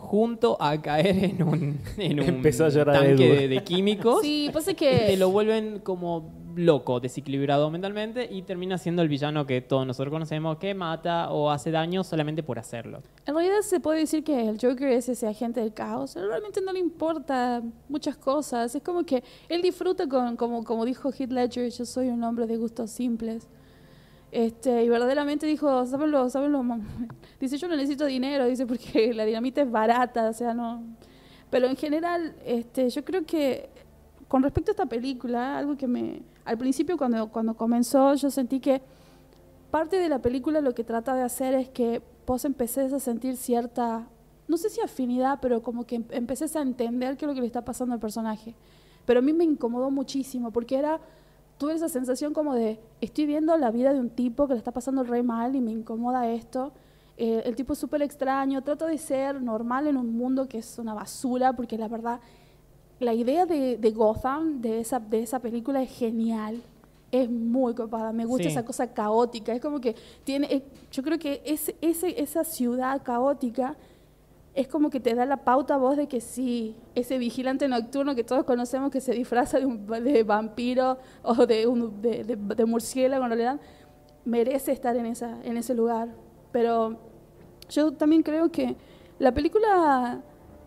junto 0.00 0.56
a 0.60 0.80
caer 0.80 1.24
en 1.24 1.42
un, 1.42 1.78
en 1.98 2.20
un 2.20 2.42
tanque 2.42 3.28
de, 3.28 3.48
de 3.48 3.64
químicos. 3.64 4.22
sí, 4.22 4.50
pasa 4.52 4.72
y 4.72 4.74
te 4.74 5.06
que... 5.06 5.16
lo 5.16 5.30
vuelven 5.30 5.80
como 5.80 6.32
loco, 6.56 7.00
desequilibrado 7.00 7.70
mentalmente 7.70 8.28
y 8.30 8.42
termina 8.42 8.78
siendo 8.78 9.02
el 9.02 9.08
villano 9.08 9.46
que 9.46 9.60
todos 9.60 9.86
nosotros 9.86 10.10
conocemos 10.12 10.58
que 10.58 10.74
mata 10.74 11.30
o 11.30 11.50
hace 11.50 11.70
daño 11.70 12.02
solamente 12.02 12.42
por 12.42 12.58
hacerlo. 12.58 13.02
En 13.26 13.34
realidad 13.34 13.60
se 13.62 13.78
puede 13.78 14.00
decir 14.00 14.24
que 14.24 14.48
el 14.48 14.58
Joker 14.60 14.88
es 14.88 15.08
ese 15.08 15.28
agente 15.28 15.60
del 15.60 15.72
caos. 15.72 16.14
Realmente 16.16 16.60
no 16.60 16.72
le 16.72 16.80
importa 16.80 17.62
muchas 17.88 18.16
cosas. 18.16 18.74
Es 18.74 18.82
como 18.82 19.04
que 19.04 19.22
él 19.48 19.62
disfruta 19.62 20.08
con, 20.08 20.36
como, 20.36 20.64
como 20.64 20.84
dijo 20.84 21.10
Heath 21.12 21.30
Ledger, 21.30 21.70
yo 21.70 21.84
soy 21.84 22.08
un 22.08 22.24
hombre 22.24 22.46
de 22.46 22.56
gustos 22.56 22.90
simples. 22.90 23.46
Este, 24.32 24.84
y 24.84 24.88
verdaderamente 24.88 25.46
dijo, 25.46 25.84
¿saben 25.86 26.10
lo, 26.10 26.28
saben 26.30 26.52
lo 26.52 26.62
mam-?" 26.62 26.82
Dice, 27.40 27.56
yo 27.58 27.68
no 27.68 27.76
necesito 27.76 28.04
dinero, 28.06 28.46
dice, 28.46 28.66
porque 28.66 29.12
la 29.14 29.24
dinamita 29.24 29.62
es 29.62 29.70
barata, 29.70 30.28
o 30.28 30.32
sea, 30.32 30.54
no. 30.54 30.82
Pero 31.50 31.66
en 31.66 31.76
general, 31.76 32.36
este, 32.44 32.88
yo 32.90 33.04
creo 33.04 33.24
que 33.24 33.68
con 34.28 34.42
respecto 34.44 34.70
a 34.70 34.74
esta 34.74 34.86
película, 34.86 35.58
algo 35.58 35.76
que 35.76 35.88
me. 35.88 36.22
Al 36.44 36.56
principio, 36.56 36.96
cuando, 36.96 37.28
cuando 37.30 37.54
comenzó, 37.54 38.14
yo 38.14 38.30
sentí 38.30 38.60
que 38.60 38.80
parte 39.70 39.98
de 39.98 40.08
la 40.08 40.20
película 40.20 40.60
lo 40.60 40.74
que 40.74 40.84
trata 40.84 41.14
de 41.14 41.22
hacer 41.22 41.54
es 41.54 41.68
que 41.68 42.00
vos 42.26 42.44
empecés 42.44 42.92
a 42.92 43.00
sentir 43.00 43.36
cierta, 43.36 44.06
no 44.46 44.56
sé 44.56 44.70
si 44.70 44.80
afinidad, 44.80 45.38
pero 45.42 45.62
como 45.62 45.84
que 45.84 45.96
em- 45.96 46.04
empecés 46.10 46.54
a 46.54 46.62
entender 46.62 47.16
qué 47.16 47.24
es 47.24 47.28
lo 47.28 47.34
que 47.34 47.40
le 47.40 47.46
está 47.48 47.64
pasando 47.64 47.92
al 47.94 48.00
personaje. 48.00 48.54
Pero 49.04 49.18
a 49.18 49.22
mí 49.22 49.32
me 49.32 49.42
incomodó 49.42 49.90
muchísimo 49.90 50.52
porque 50.52 50.76
era, 50.76 51.00
tuve 51.60 51.74
esa 51.74 51.90
sensación 51.90 52.32
como 52.32 52.54
de, 52.54 52.80
estoy 53.02 53.26
viendo 53.26 53.54
la 53.58 53.70
vida 53.70 53.92
de 53.92 54.00
un 54.00 54.08
tipo 54.08 54.48
que 54.48 54.54
le 54.54 54.58
está 54.58 54.72
pasando 54.72 55.04
re 55.04 55.22
mal 55.22 55.54
y 55.54 55.60
me 55.60 55.70
incomoda 55.70 56.26
esto. 56.26 56.72
Eh, 57.18 57.42
el 57.44 57.54
tipo 57.54 57.74
es 57.74 57.78
súper 57.78 58.00
extraño, 58.00 58.62
trato 58.62 58.86
de 58.86 58.96
ser 58.96 59.42
normal 59.42 59.86
en 59.86 59.98
un 59.98 60.16
mundo 60.16 60.48
que 60.48 60.56
es 60.56 60.78
una 60.78 60.94
basura 60.94 61.52
porque 61.52 61.76
la 61.76 61.86
verdad, 61.86 62.18
la 62.98 63.12
idea 63.12 63.44
de, 63.44 63.76
de 63.76 63.90
Gotham, 63.90 64.62
de 64.62 64.80
esa, 64.80 65.00
de 65.00 65.22
esa 65.22 65.38
película 65.38 65.82
es 65.82 65.90
genial. 65.90 66.62
Es 67.12 67.28
muy 67.28 67.74
copada, 67.74 68.10
me 68.12 68.24
gusta 68.24 68.44
Sí. 68.44 68.48
esa 68.48 68.64
cosa 68.64 68.86
caótica. 68.94 69.52
Es 69.52 69.60
como 69.60 69.82
que 69.82 69.94
tiene, 70.24 70.46
eh, 70.50 70.62
yo 70.90 71.02
creo 71.02 71.18
que 71.18 71.42
ese, 71.44 71.76
ese, 71.82 72.18
esa 72.22 72.42
ciudad 72.42 73.02
caótica 73.02 73.76
es 74.54 74.66
como 74.68 74.90
que 74.90 75.00
te 75.00 75.14
da 75.14 75.26
la 75.26 75.38
pauta 75.38 75.74
a 75.74 75.78
vos 75.78 75.96
de 75.96 76.08
que 76.08 76.20
sí, 76.20 76.76
ese 76.94 77.18
vigilante 77.18 77.68
nocturno 77.68 78.14
que 78.14 78.24
todos 78.24 78.44
conocemos 78.44 78.90
que 78.90 79.00
se 79.00 79.12
disfraza 79.12 79.58
de, 79.60 80.22
vampiro 80.24 80.98
o 81.22 81.46
de, 81.46 81.66
un, 81.66 82.00
de, 82.02 82.24
de- 82.24 82.64
murciélago 82.64 83.24
en 83.24 83.30
realidad, 83.30 83.60
merece 84.24 84.72
estar 84.72 84.96
en 84.96 85.06
ese 85.56 85.74
lugar. 85.74 86.08
Pero 86.52 86.98
yo 87.68 87.92
también 87.92 88.22
creo 88.22 88.50
que 88.50 88.76
la 89.18 89.32
película 89.32 90.20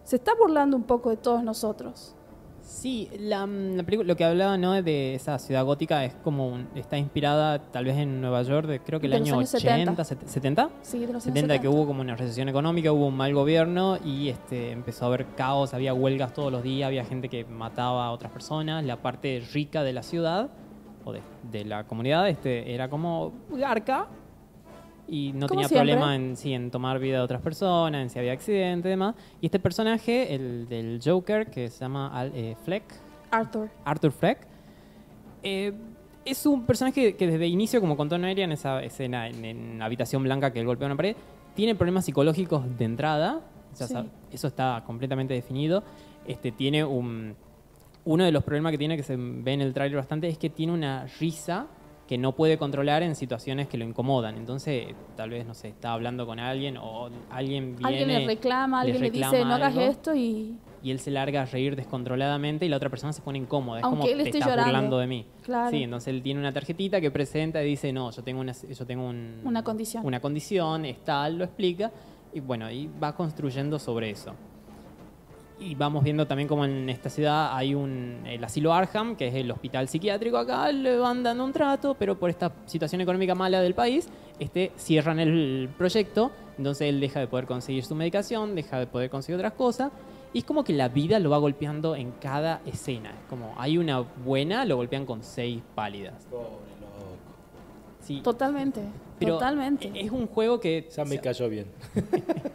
se 0.04 0.16
está 0.16 0.34
burlando 0.36 0.78
un 0.78 0.84
poco 0.84 1.10
de 1.10 1.18
todos 1.18 1.44
nosotros. 1.44 2.16
Sí, 2.64 3.10
la, 3.20 3.46
mm, 3.46 3.76
la 3.76 3.84
película, 3.84 4.08
lo 4.08 4.16
que 4.16 4.24
hablaba 4.24 4.58
¿no? 4.58 4.82
de 4.82 5.16
esa 5.16 5.38
ciudad 5.38 5.66
gótica 5.66 6.06
es 6.06 6.14
como 6.24 6.48
un- 6.48 6.68
está 6.76 6.98
inspirada 6.98 7.60
tal 7.60 7.84
vez 7.86 7.98
en 7.98 8.22
Nueva 8.22 8.42
York, 8.44 8.68
de, 8.68 8.80
creo 8.80 9.00
que 9.02 9.08
el 9.08 9.14
año 9.14 9.36
años 9.38 9.54
80, 9.54 10.04
70. 10.04 10.04
set- 10.06 10.28
70, 10.28 10.70
Sí, 10.82 11.00
de 11.00 11.08
los 11.08 11.16
años 11.16 11.24
70 11.26 11.54
que 11.56 11.60
70. 11.64 11.70
hubo 11.70 11.86
como 11.86 12.02
una 12.02 12.16
recesión 12.16 12.48
económica, 12.48 12.92
hubo 12.94 13.08
un 13.08 13.18
mal 13.18 13.34
gobierno 13.34 13.98
y 14.04 14.30
este 14.30 14.72
empezó 14.72 15.06
a 15.06 15.08
haber 15.10 15.26
caos, 15.36 15.74
había 15.74 15.94
huelgas 15.94 16.34
todos 16.34 16.52
los 16.54 16.64
días, 16.64 16.88
había 16.88 17.04
gente 17.04 17.28
que 17.28 17.44
mataba 17.44 18.06
a 18.08 18.12
otras 18.12 18.32
personas, 18.32 18.84
la 18.86 18.96
parte 19.02 19.44
rica 19.54 19.84
de 19.84 19.92
la 19.94 20.02
ciudad 20.04 20.50
o 21.04 21.12
de, 21.12 21.22
de 21.52 21.66
la 21.66 21.84
comunidad 21.86 22.30
este 22.30 22.74
era 22.74 22.90
como 22.90 23.34
garca 23.52 24.08
y 25.08 25.32
no 25.34 25.48
tenía 25.48 25.68
siempre. 25.68 25.94
problema 25.94 26.16
en, 26.16 26.36
sí, 26.38 26.54
en 26.54 26.72
tomar 26.72 26.98
vida 27.00 27.18
de 27.18 27.24
otras 27.24 27.42
personas, 27.42 28.02
en 28.02 28.10
si 28.10 28.20
había 28.20 28.32
accidente 28.34 28.88
y 28.88 28.92
demás. 28.92 29.16
Y 29.42 29.48
este 29.48 29.60
personaje, 29.60 30.34
el 30.34 30.68
del 30.70 31.00
Joker, 31.04 31.48
que 31.52 31.70
se 31.70 31.80
llama 31.80 32.08
Al- 32.18 32.32
eh, 32.34 32.56
Fleck, 32.64 32.84
Arthur. 33.32 33.70
Arthur 33.86 34.12
Fleck. 34.12 34.48
Eh, 35.44 35.74
es 36.26 36.46
un 36.46 36.66
personaje 36.66 37.16
que 37.16 37.28
desde 37.28 37.48
inicio, 37.48 37.82
como 37.82 37.98
contó 37.98 38.18
Noelia 38.18 38.46
en 38.46 38.54
esa 38.54 38.82
escena 38.82 39.28
en, 39.28 39.82
habitación 39.82 40.24
blanca 40.24 40.54
que 40.54 40.60
él 40.62 40.66
golpea 40.66 40.86
una 40.88 40.96
pared, 40.96 41.16
tiene 41.54 41.76
problemas 41.76 42.06
psicológicos 42.06 42.64
de 42.78 42.86
entrada. 42.86 43.42
O 43.72 43.76
sea, 43.76 43.88
Sí. 43.88 43.94
sa- 43.94 44.06
Eso 44.32 44.48
está 44.48 44.84
completamente 44.86 45.34
definido. 45.34 45.84
Este, 46.26 46.52
tiene 46.52 46.84
un, 46.86 47.36
uno 48.06 48.24
de 48.24 48.32
los 48.32 48.44
problemas 48.44 48.72
que 48.72 48.78
tiene, 48.78 48.96
que 48.96 49.04
se 49.04 49.16
ve 49.18 49.52
en 49.54 49.62
el 49.62 49.74
tráiler 49.74 49.98
bastante, 49.98 50.28
es 50.30 50.38
que 50.38 50.50
tiene 50.50 50.72
una 50.74 51.06
risa 51.20 51.68
que 52.14 52.18
no 52.20 52.34
puede 52.34 52.60
controlar 52.60 53.02
en 53.02 53.16
situaciones 53.16 53.68
que 53.68 53.76
lo 53.76 53.86
incomodan. 53.86 54.38
Entonces, 54.38 54.86
tal 55.18 55.32
vez, 55.32 55.48
no 55.48 55.56
sé, 55.56 55.70
está 55.70 55.94
hablando 55.94 56.28
con 56.28 56.40
alguien 56.40 56.78
o 56.78 57.10
alguien 57.32 57.76
viene... 57.76 57.88
Alguien 57.88 58.08
le 58.08 58.28
reclama, 58.28 58.84
le 58.84 58.92
alguien 58.92 59.12
le, 59.12 59.20
dice, 59.20 59.44
no 59.44 59.56
hagas 59.56 59.76
algo. 59.76 59.82
esto 59.82 60.14
y... 60.14 60.60
y 60.84 60.92
él 60.92 61.00
se 61.00 61.10
larga 61.10 61.42
a 61.42 61.46
reír 61.46 61.76
descontroladamente 61.76 62.68
y 62.68 62.70
la 62.70 62.78
otra 62.78 62.92
persona 62.92 63.14
se 63.14 63.24
pone 63.24 63.40
incómoda. 63.40 63.80
Es 63.80 63.84
Aunque 63.86 64.02
como 64.02 64.12
él 64.12 64.18
te 64.20 64.24
esté 64.26 64.38
estás 64.38 64.52
llorando. 64.52 64.72
burlando 64.72 64.98
de 65.00 65.08
mí. 65.08 65.26
Claro. 65.42 65.72
Sí, 65.72 65.82
entonces 65.82 66.10
él 66.10 66.22
tiene 66.22 66.40
una 66.40 66.52
tarjetita 66.52 67.02
que 67.02 67.10
presenta 67.10 67.64
y 67.64 67.66
dice, 67.70 67.92
no, 67.92 68.12
yo 68.12 68.22
tengo 68.24 68.42
una, 68.42 68.54
yo 68.54 68.86
tengo 68.86 69.08
un- 69.10 69.42
Una 69.44 69.64
condición. 69.64 70.06
Una 70.06 70.20
condición, 70.20 70.86
es 70.86 71.04
tal, 71.04 71.40
lo 71.40 71.46
explica. 71.46 71.92
Y 72.32 72.42
bueno, 72.42 72.70
y 72.70 72.92
va 73.02 73.16
construyendo 73.16 73.80
sobre 73.80 74.12
eso. 74.12 74.36
Y 75.60 75.76
vamos 75.76 76.04
viendo 76.04 76.28
también 76.28 76.48
como 76.48 76.66
en 76.66 76.90
esta 76.90 77.10
ciudad 77.10 77.56
hay 77.56 77.74
un 77.76 78.24
el 78.26 78.44
asilo 78.44 78.74
Arham, 78.74 79.16
que 79.16 79.28
es 79.28 79.36
el 79.36 79.50
hospital 79.52 79.88
psiquiátrico 79.88 80.38
acá, 80.38 80.72
le 80.72 80.98
van 80.98 81.24
dando 81.24 81.46
un 81.46 81.54
trato, 81.54 81.96
pero 81.98 82.18
por 82.18 82.30
esta 82.30 82.52
situación 82.66 83.02
económica 83.02 83.36
mala 83.36 83.62
del 83.62 83.74
país, 83.74 84.10
este, 84.40 84.72
cierran 84.76 85.20
el 85.20 85.70
proyecto, 85.78 86.32
entonces 86.58 86.90
él 86.90 87.00
deja 87.00 87.20
de 87.20 87.28
poder 87.28 87.46
conseguir 87.46 87.86
su 87.86 87.96
medicación, 87.96 88.56
deja 88.56 88.80
de 88.80 88.88
poder 88.88 89.10
conseguir 89.10 89.38
otras 89.38 89.54
cosas, 89.54 89.92
y 90.34 90.40
es 90.40 90.44
como 90.44 90.64
que 90.64 90.74
la 90.74 90.90
vida 90.90 91.20
lo 91.20 91.30
va 91.30 91.38
golpeando 91.38 91.96
en 91.96 92.12
cada 92.12 92.62
escena. 92.66 93.12
Es 93.12 93.30
como 93.30 93.54
hay 93.58 93.78
una 93.78 94.00
buena, 94.00 94.66
lo 94.66 94.76
golpean 94.78 95.06
con 95.06 95.24
seis 95.24 95.62
pálidas. 95.76 96.28
Sí, 98.04 98.20
Totalmente, 98.22 98.82
pero 99.18 99.34
totalmente. 99.36 99.90
es 99.96 100.12
un 100.12 100.28
juego 100.28 100.60
que 100.60 100.90
Ya 100.96 101.06
me 101.06 101.20
cayó 101.20 101.48
bien. 101.50 101.68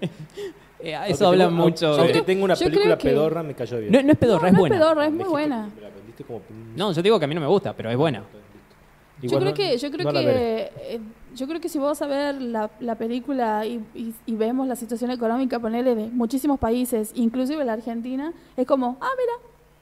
Eh, 0.81 0.97
eso 1.09 1.27
habla 1.27 1.49
tengo- 1.49 1.61
mucho 1.65 1.89
Aunque 1.89 2.13
de... 2.13 2.23
tengo 2.23 2.45
una 2.45 2.55
yo 2.55 2.67
película 2.67 2.97
que- 2.97 3.09
pedorra, 3.09 3.43
me 3.43 3.53
cayó 3.55 3.81
bien. 3.81 3.91
No, 3.91 4.01
no 4.01 4.13
es 4.13 4.19
pedorra, 4.19 4.43
no, 4.43 4.47
es 4.49 4.53
no 4.53 4.59
buena. 4.61 4.75
es 4.77 4.81
pedorra, 4.81 5.05
es 5.07 5.11
Me 5.11 5.17
muy 5.17 5.25
dijiste- 5.25 5.31
buena. 5.33 5.71
Me 5.75 5.81
la 5.83 5.89
vendiste 5.89 6.25
como... 6.25 6.41
No, 6.77 6.93
yo 6.93 7.03
digo 7.03 7.19
que 7.19 7.25
a 7.25 7.29
mí 7.29 7.35
no 7.35 7.41
me 7.41 7.47
gusta, 7.49 7.73
pero 7.75 7.91
es 7.91 7.97
buena. 7.97 8.23
Yo 9.21 9.29
creo 9.41 9.41
no- 9.51 9.55
que, 9.55 9.77
yo 9.77 9.91
creo 9.91 10.13
que, 10.13 10.71
eh, 10.81 11.01
yo 11.35 11.49
creo 11.49 11.61
que 11.61 11.69
si 11.69 11.81
vamos 11.81 12.01
a 12.01 12.07
ver 12.07 12.41
la, 12.41 12.71
la 12.79 12.95
película 12.95 13.67
y, 13.67 13.83
y- 13.93 14.15
y 14.27 14.35
vemos 14.37 14.69
la 14.69 14.77
situación 14.77 15.11
económica, 15.11 15.59
ponerle 15.59 15.97
de 15.97 16.07
muchísimos 16.07 16.61
países, 16.61 17.11
inclusive 17.17 17.65
la 17.65 17.73
Argentina, 17.73 18.33
es 18.57 18.65
como, 18.65 18.97
ah, 19.01 19.11
mira, 19.19 19.33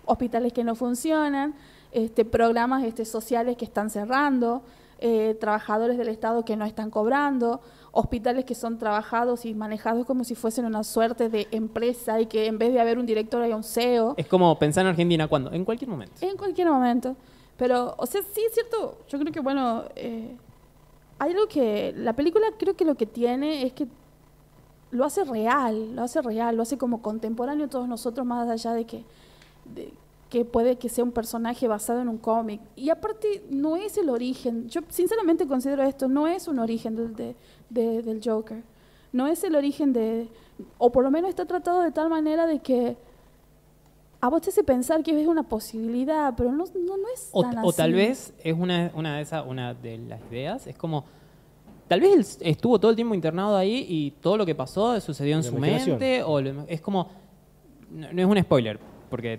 hospitales 0.07 0.55
que 0.55 0.65
no 0.65 0.75
funcionan, 0.75 1.55
este, 1.93 2.25
programas 2.25 2.85
este, 2.85 3.05
sociales 3.05 3.59
que 3.59 3.67
están 3.67 3.91
cerrando, 3.91 4.63
eh, 4.99 5.37
trabajadores 5.41 5.99
del 5.99 6.09
Estado 6.09 6.45
que 6.45 6.57
no 6.57 6.65
están 6.65 6.91
cobrando, 6.91 7.61
hospitales 7.93 8.45
que 8.45 8.55
son 8.55 8.79
trabajados 8.79 9.45
y 9.45 9.55
manejados 9.55 10.07
como 10.07 10.25
si 10.25 10.35
fuesen 10.35 10.65
una 10.65 10.85
suerte 10.85 11.29
de 11.29 11.49
empresa 11.51 12.21
y 12.21 12.27
que 12.27 12.47
en 12.47 12.59
vez 12.59 12.73
de 12.73 12.81
haber 12.81 12.99
un 12.99 13.07
director 13.07 13.43
hay 13.43 13.53
un 13.53 13.65
CEO. 13.65 14.15
Es 14.17 14.27
como 14.27 14.59
pensar 14.59 14.85
en 14.85 14.91
Argentina 14.91 15.29
cuando, 15.29 15.53
en 15.53 15.65
cualquier 15.65 15.91
momento. 15.91 16.15
En 16.21 16.37
cualquier 16.37 16.69
momento. 16.69 17.17
Pero, 17.57 17.95
o 17.97 18.07
sea, 18.07 18.23
sí 18.23 18.43
es 18.47 18.55
cierto. 18.55 18.99
Yo 19.09 19.19
creo 19.19 19.33
que, 19.33 19.41
bueno, 19.41 19.85
eh, 19.97 20.37
hay 21.19 21.33
algo 21.33 21.47
que. 21.47 21.95
La 21.97 22.15
película 22.15 22.47
creo 22.59 22.75
que 22.75 22.85
lo 22.85 22.95
que 22.95 23.07
tiene 23.07 23.65
es 23.65 23.73
que 23.73 23.87
lo 24.91 25.05
hace 25.05 25.25
real, 25.25 25.95
lo 25.95 26.03
hace 26.03 26.23
real, 26.23 26.57
lo 26.57 26.63
hace 26.63 26.79
como 26.79 27.03
contemporáneo 27.03 27.67
a 27.67 27.71
todos 27.71 27.89
nosotros, 27.89 28.27
más 28.27 28.49
allá 28.49 28.73
de 28.73 28.85
que, 28.85 29.05
de 29.75 29.93
que 30.31 30.45
puede 30.45 30.77
que 30.77 30.89
sea 30.89 31.05
un 31.05 31.13
personaje 31.13 31.69
basado 31.69 32.01
en 32.01 32.09
un 32.09 32.19
cómic. 32.19 32.61
Y 32.75 32.91
aparte, 32.91 33.45
no 33.49 33.77
es 33.77 33.97
el 33.97 34.09
origen. 34.11 34.69
Yo 34.69 34.81
sinceramente 34.89 35.47
considero 35.47 35.83
esto, 35.85 36.09
no 36.09 36.27
es 36.27 36.49
un 36.49 36.59
origen 36.59 36.97
del, 36.97 37.15
de- 37.15 37.37
de- 37.71 38.03
del 38.03 38.21
Joker. 38.25 38.63
No 39.13 39.27
es 39.29 39.45
el 39.45 39.55
origen 39.55 39.93
de. 39.93 40.29
O 40.79 40.91
por 40.91 41.05
lo 41.05 41.11
menos 41.11 41.31
está 41.31 41.45
tratado 41.47 41.81
de 41.83 41.93
tal 41.93 42.09
manera 42.11 42.47
de 42.47 42.59
que 42.59 42.97
a 44.21 44.29
vos 44.29 44.41
te 44.43 44.51
hace 44.51 44.65
pensar 44.65 45.03
que 45.03 45.19
es 45.21 45.29
una 45.29 45.43
posibilidad, 45.45 46.35
pero 46.37 46.51
no, 46.51 46.65
no, 46.65 46.97
no 46.97 47.09
es 47.15 47.29
O, 47.33 47.43
tan 47.43 47.59
o 47.65 47.73
tal 47.73 47.93
vez 47.93 48.35
es 48.43 48.55
una, 48.59 48.91
una 48.95 49.17
de 49.17 49.23
esas, 49.23 49.47
una 49.47 49.75
de 49.75 49.99
las 49.99 50.21
ideas, 50.31 50.67
es 50.67 50.77
como, 50.77 51.05
tal 51.87 52.01
vez 52.01 52.39
él 52.41 52.49
estuvo 52.51 52.81
todo 52.81 52.91
el 52.91 52.97
tiempo 52.97 53.15
internado 53.15 53.57
ahí 53.57 53.87
y 53.89 54.11
todo 54.23 54.37
lo 54.39 54.45
que 54.47 54.55
pasó 54.55 54.99
sucedió 55.01 55.37
en 55.37 55.43
La 55.45 55.49
su 55.51 55.57
mente, 55.59 56.23
o 56.25 56.41
lo- 56.41 56.65
es 56.67 56.81
como, 56.81 57.09
no, 57.91 58.13
no 58.13 58.23
es 58.23 58.27
un 58.27 58.43
spoiler, 58.43 58.81
porque 59.11 59.39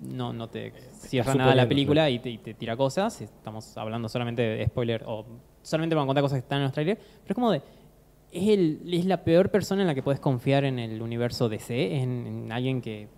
no, 0.00 0.32
no 0.32 0.48
te 0.48 0.72
cierra 0.92 1.34
nada 1.34 1.54
la 1.54 1.68
película 1.68 2.10
y 2.10 2.18
te, 2.18 2.30
y 2.30 2.38
te 2.38 2.54
tira 2.54 2.76
cosas, 2.76 3.20
estamos 3.20 3.76
hablando 3.76 4.08
solamente 4.08 4.42
de 4.42 4.66
spoiler, 4.66 5.04
o 5.06 5.24
solamente 5.62 5.94
van 5.94 6.04
a 6.04 6.06
contar 6.06 6.22
cosas 6.22 6.36
que 6.36 6.44
están 6.44 6.58
en 6.58 6.64
los 6.64 6.72
trailers, 6.72 7.00
pero 7.00 7.28
es 7.28 7.34
como 7.34 7.50
de, 7.50 7.62
es, 8.30 8.48
el, 8.48 8.80
es 8.92 9.06
la 9.06 9.24
peor 9.24 9.50
persona 9.50 9.82
en 9.82 9.86
la 9.86 9.94
que 9.94 10.02
puedes 10.02 10.20
confiar 10.20 10.64
en 10.64 10.78
el 10.78 11.00
universo 11.02 11.48
DC, 11.48 11.96
en, 11.96 12.26
en 12.26 12.52
alguien 12.52 12.82
que 12.82 13.08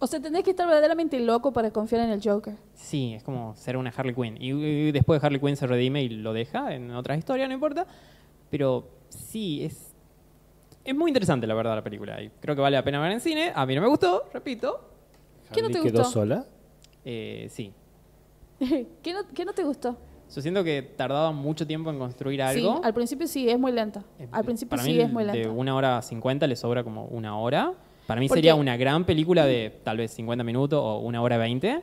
O 0.00 0.06
sea, 0.06 0.20
tenés 0.20 0.42
que 0.42 0.50
estar 0.50 0.66
verdaderamente 0.66 1.18
loco 1.20 1.52
para 1.52 1.70
confiar 1.70 2.02
en 2.02 2.10
el 2.10 2.20
Joker. 2.22 2.54
Sí, 2.74 3.14
es 3.14 3.22
como 3.22 3.54
ser 3.56 3.76
una 3.76 3.90
Harley 3.90 4.14
Quinn. 4.14 4.36
Y, 4.40 4.52
y 4.52 4.92
después 4.92 5.20
de 5.20 5.26
Harley 5.26 5.40
Quinn 5.40 5.56
se 5.56 5.66
redime 5.66 6.02
y 6.02 6.08
lo 6.08 6.32
deja 6.32 6.74
en 6.74 6.90
otras 6.92 7.18
historias, 7.18 7.48
no 7.48 7.54
importa. 7.54 7.86
Pero 8.50 8.88
sí, 9.08 9.64
es, 9.64 9.94
es 10.84 10.94
muy 10.94 11.10
interesante 11.10 11.46
la 11.46 11.54
verdad 11.54 11.74
la 11.76 11.84
película. 11.84 12.22
Y 12.22 12.30
creo 12.40 12.54
que 12.54 12.62
vale 12.62 12.76
la 12.76 12.84
pena 12.84 13.00
ver 13.00 13.12
en 13.12 13.20
cine. 13.20 13.52
A 13.54 13.66
mí 13.66 13.74
no 13.74 13.82
me 13.82 13.88
gustó, 13.88 14.24
repito. 14.32 14.97
¿Qué 15.52 15.62
no 15.62 15.68
te 15.68 15.80
quedó 15.80 15.98
gustó? 15.98 16.04
sola? 16.04 16.44
Eh, 17.04 17.46
sí. 17.50 17.72
¿Qué, 18.58 19.12
no, 19.12 19.20
qué 19.34 19.44
no 19.44 19.52
te 19.52 19.62
gustó? 19.64 19.96
Yo 20.34 20.42
siento 20.42 20.62
que 20.62 20.82
tardaba 20.82 21.32
mucho 21.32 21.66
tiempo 21.66 21.90
en 21.90 21.98
construir 21.98 22.42
algo. 22.42 22.76
Sí, 22.76 22.80
al 22.84 22.92
principio 22.92 23.26
sí, 23.26 23.48
es 23.48 23.58
muy 23.58 23.72
lenta. 23.72 24.04
Al 24.30 24.44
principio 24.44 24.70
para 24.70 24.82
sí 24.82 24.92
mí 24.92 25.00
es 25.00 25.10
muy 25.10 25.24
De 25.24 25.32
lenta. 25.32 25.50
una 25.50 25.74
hora 25.74 26.02
cincuenta 26.02 26.46
le 26.46 26.54
sobra 26.56 26.84
como 26.84 27.04
una 27.06 27.38
hora. 27.38 27.72
Para 28.06 28.20
mí 28.20 28.28
sería 28.28 28.54
una 28.54 28.76
gran 28.76 29.04
película 29.04 29.46
de 29.46 29.70
tal 29.84 29.96
vez 29.98 30.10
50 30.12 30.44
minutos 30.44 30.80
o 30.82 30.98
una 30.98 31.22
hora 31.22 31.38
20, 31.38 31.82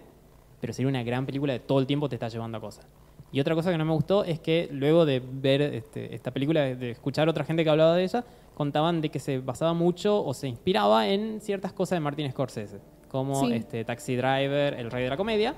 pero 0.61 0.74
sería 0.74 0.89
una 0.89 1.03
gran 1.03 1.26
película 1.26 1.53
de 1.53 1.59
todo 1.59 1.80
el 1.80 1.88
tiempo 1.88 2.07
te 2.09 2.16
está 2.16 2.28
llevando 2.28 2.57
a 2.57 2.61
cosas. 2.61 2.86
Y 3.32 3.39
otra 3.39 3.55
cosa 3.55 3.72
que 3.72 3.78
no 3.78 3.86
me 3.86 3.93
gustó 3.93 4.24
es 4.24 4.39
que 4.39 4.70
luego 4.72 5.05
de 5.05 5.20
ver 5.24 5.61
este, 5.61 6.13
esta 6.13 6.32
película, 6.32 6.61
de- 6.61 6.76
de 6.76 6.91
escuchar 6.91 7.28
a 7.28 7.32
otra 7.32 7.43
gente 7.45 7.63
que 7.63 7.70
hablaba 7.70 7.95
de 7.95 8.03
ella, 8.03 8.24
contaban 8.53 9.01
de 9.01 9.09
que 9.09 9.20
se 9.20 9.39
basaba 9.39 9.74
mucho 9.74 10.24
o 10.24 10.34
se 10.34 10.47
inspiraba 10.47 11.07
en 11.07 11.41
ciertas 11.41 11.74
cosas 11.74 11.97
de 11.97 11.99
Martin 12.01 12.32
Scorsese, 12.32 12.80
como 13.10 13.45
Sí. 13.45 13.53
este, 13.53 13.84
Taxi 13.86 14.16
Driver, 14.16 14.74
El 14.76 14.91
Rey 14.91 15.03
de 15.03 15.10
la 15.10 15.18
Comedia. 15.18 15.53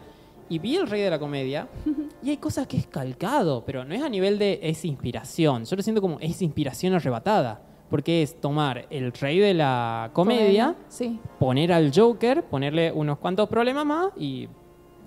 Y 0.50 0.60
vi 0.60 0.78
El 0.78 0.88
Rey 0.88 1.02
de 1.02 1.10
la 1.10 1.20
Comedia 1.20 1.68
y 2.24 2.30
hay 2.30 2.38
cosas 2.38 2.68
que 2.68 2.78
es 2.78 2.88
calcado, 2.88 3.64
pero 3.66 3.84
no 3.84 3.94
es 3.94 4.02
a 4.02 4.10
nivel 4.10 4.40
de 4.40 4.60
es 4.64 4.86
inspiración. 4.86 5.66
Yo 5.66 5.76
lo 5.76 5.82
siento 5.84 6.02
como 6.02 6.20
es 6.20 6.42
inspiración 6.42 6.94
arrebatada. 6.94 7.62
Porque 7.90 8.22
es 8.22 8.42
tomar 8.42 8.86
el 8.90 9.14
rey 9.14 9.40
de 9.40 9.54
la 9.54 10.10
comedia, 10.12 10.76
Sí. 10.90 11.22
poner 11.40 11.72
al 11.72 11.94
Joker, 11.96 12.44
ponerle 12.44 12.92
unos 12.92 13.18
cuantos 13.18 13.48
problemas 13.48 13.86
más 13.86 14.08
y 14.18 14.50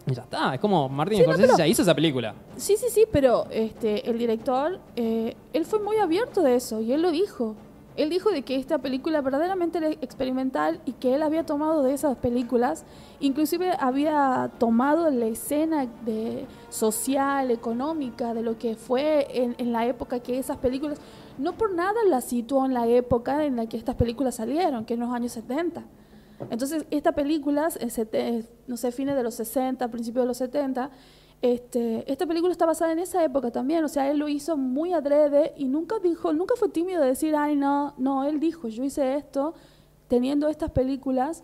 ya 0.07 0.23
está. 0.23 0.55
Es 0.55 0.61
como 0.61 0.89
Martin 0.89 1.19
Sí, 1.19 1.23
no, 1.25 1.33
Scorsese 1.33 1.47
pero- 1.49 1.59
ya 1.59 1.67
hizo 1.67 1.83
esa 1.83 1.95
película. 1.95 2.35
Sí, 2.57 2.77
sí, 2.79 2.87
sí, 2.89 3.05
pero 3.13 3.47
este, 3.51 4.09
el 4.09 4.17
director, 4.19 4.81
eh, 4.97 5.35
él 5.53 5.67
fue 5.67 5.79
muy 5.81 5.99
abierto 5.99 6.41
de 6.43 6.55
eso 6.55 6.81
y 6.81 6.93
él 6.93 7.03
lo 7.03 7.11
dijo. 7.11 7.55
Él 7.97 8.09
dijo 8.09 8.31
de 8.31 8.43
que 8.43 8.57
esta 8.57 8.79
película 8.79 9.21
verdaderamente 9.21 9.79
era 9.79 9.89
experimental 9.89 10.81
y 10.85 10.93
que 10.93 11.15
él 11.15 11.23
había 11.23 11.45
tomado 11.45 11.83
de 11.83 11.93
esas 11.93 12.17
películas, 12.17 12.85
inclusive 13.19 13.73
había 13.79 14.51
tomado 14.59 15.11
la 15.11 15.27
escena 15.27 15.87
de 16.05 16.47
social, 16.69 17.51
económica, 17.51 18.33
de 18.33 18.43
lo 18.43 18.59
que 18.59 18.77
fue 18.77 19.27
en, 19.33 19.73
la 19.73 19.87
época 19.87 20.21
que 20.21 20.39
esas 20.39 20.57
películas, 20.59 20.99
no 21.37 21.55
por 21.55 21.75
nada 21.75 22.01
las 22.09 22.25
situó 22.25 22.65
en 22.65 22.75
la 22.75 22.87
época 22.87 23.45
en 23.45 23.57
la 23.57 23.67
que 23.67 23.77
estas 23.77 23.97
películas 23.97 24.37
salieron, 24.37 24.85
que 24.85 24.95
en 24.95 25.01
los 25.01 25.13
años 25.13 25.33
70. 25.33 25.83
Entonces, 26.49 26.87
esta 26.91 27.13
película, 27.13 27.69
eh, 27.81 28.07
eh, 28.13 28.45
no 28.67 28.77
sé, 28.77 28.93
fines 28.93 29.15
de 29.15 29.23
los 29.23 29.35
60, 29.35 29.89
principios 29.89 30.23
de 30.23 30.29
los 30.29 30.39
70, 30.39 30.91
este, 31.43 32.11
esta 32.11 32.27
película 32.27 32.53
está 32.53 32.67
basada 32.67 32.93
en 32.93 32.99
esa 32.99 33.25
época 33.25 33.51
también, 33.51 33.83
o 33.83 33.89
sea, 33.89 34.11
él 34.11 34.19
lo 34.19 34.29
hizo 34.29 34.57
muy 34.57 34.93
adrede 34.93 35.55
y 35.57 35.69
nunca 35.69 35.99
dijo, 35.99 36.33
nunca 36.33 36.55
fue 36.57 36.69
tímido 36.69 37.01
de 37.01 37.09
decir, 37.09 37.35
ay, 37.35 37.57
no, 37.57 37.95
no, 37.97 38.25
él 38.25 38.41
dijo, 38.41 38.69
yo 38.69 38.85
hice 38.85 39.15
esto 39.15 39.55
teniendo 40.09 40.49
estas 40.49 40.71
películas. 40.71 41.43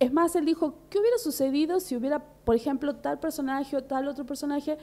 Es 0.00 0.12
más, 0.12 0.36
él 0.36 0.44
dijo, 0.44 0.74
¿qué 0.90 0.98
hubiera 0.98 1.18
sucedido 1.18 1.80
si 1.80 1.96
hubiera, 1.96 2.18
por 2.44 2.56
ejemplo, 2.56 2.96
tal 2.96 3.18
personaje 3.18 3.76
o 3.76 3.84
tal 3.84 4.06
otro 4.06 4.26
personaje 4.26 4.76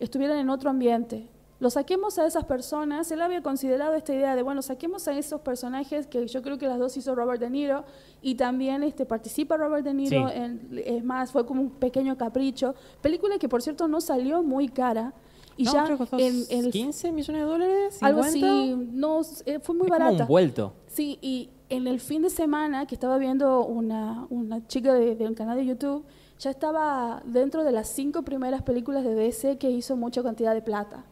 estuvieran 0.00 0.38
en 0.38 0.50
otro 0.50 0.70
ambiente? 0.70 1.28
Lo 1.58 1.70
saquemos 1.70 2.18
a 2.18 2.26
esas 2.26 2.44
personas, 2.44 3.10
él 3.10 3.22
había 3.22 3.42
considerado 3.42 3.94
esta 3.94 4.12
idea 4.14 4.36
de, 4.36 4.42
bueno, 4.42 4.60
saquemos 4.60 5.08
a 5.08 5.16
esos 5.16 5.40
personajes 5.40 6.06
que 6.06 6.26
yo 6.26 6.42
creo 6.42 6.58
que 6.58 6.66
las 6.66 6.78
dos 6.78 6.94
hizo 6.98 7.14
Robert 7.14 7.40
De 7.40 7.48
Niro 7.48 7.84
y 8.20 8.34
también 8.34 8.82
este, 8.82 9.06
participa 9.06 9.56
Robert 9.56 9.82
De 9.84 9.94
Niro, 9.94 10.28
Sí. 10.28 10.34
en- 10.36 10.82
es 10.84 11.02
más, 11.02 11.32
fue 11.32 11.46
como 11.46 11.62
un 11.62 11.70
pequeño 11.70 12.18
capricho. 12.18 12.74
Película 13.00 13.38
que 13.38 13.48
por 13.48 13.62
cierto 13.62 13.88
no 13.88 14.02
salió 14.02 14.42
muy 14.42 14.68
cara 14.68 15.14
y 15.56 15.64
No, 15.64 15.72
ya 15.72 15.86
en 16.18 16.44
el 16.50 16.70
15 16.70 17.10
millones 17.10 17.40
de 17.42 17.48
dólares. 17.48 18.02
algo 18.02 18.22
50. 18.22 18.46
así, 18.46 18.88
no, 18.92 19.20
eh, 19.46 19.58
fue 19.60 19.74
muy 19.74 19.86
Es 19.86 19.92
como 19.92 20.04
barata. 20.04 20.22
un 20.24 20.28
vuelto. 20.28 20.72
Sí, 20.88 21.18
y 21.22 21.48
en 21.70 21.86
el 21.86 22.00
fin 22.00 22.20
de 22.20 22.28
semana 22.28 22.84
que 22.86 22.94
estaba 22.94 23.16
viendo 23.16 23.64
una, 23.64 24.26
una 24.28 24.66
chica 24.66 24.92
de- 24.92 25.16
del 25.16 25.34
canal 25.34 25.56
de 25.56 25.64
YouTube, 25.64 26.04
ya 26.38 26.50
estaba 26.50 27.22
dentro 27.24 27.64
de 27.64 27.72
las 27.72 27.88
cinco 27.88 28.22
primeras 28.22 28.60
películas 28.60 29.04
de 29.04 29.14
DC 29.14 29.56
que 29.56 29.70
hizo 29.70 29.96
mucha 29.96 30.22
cantidad 30.22 30.52
de 30.52 30.60
plata. 30.60 31.06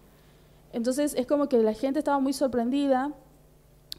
Entonces 0.74 1.14
es 1.14 1.26
como 1.26 1.48
que 1.48 1.58
la 1.58 1.72
gente 1.72 1.98
estaba 2.00 2.18
muy 2.18 2.32
sorprendida 2.32 3.12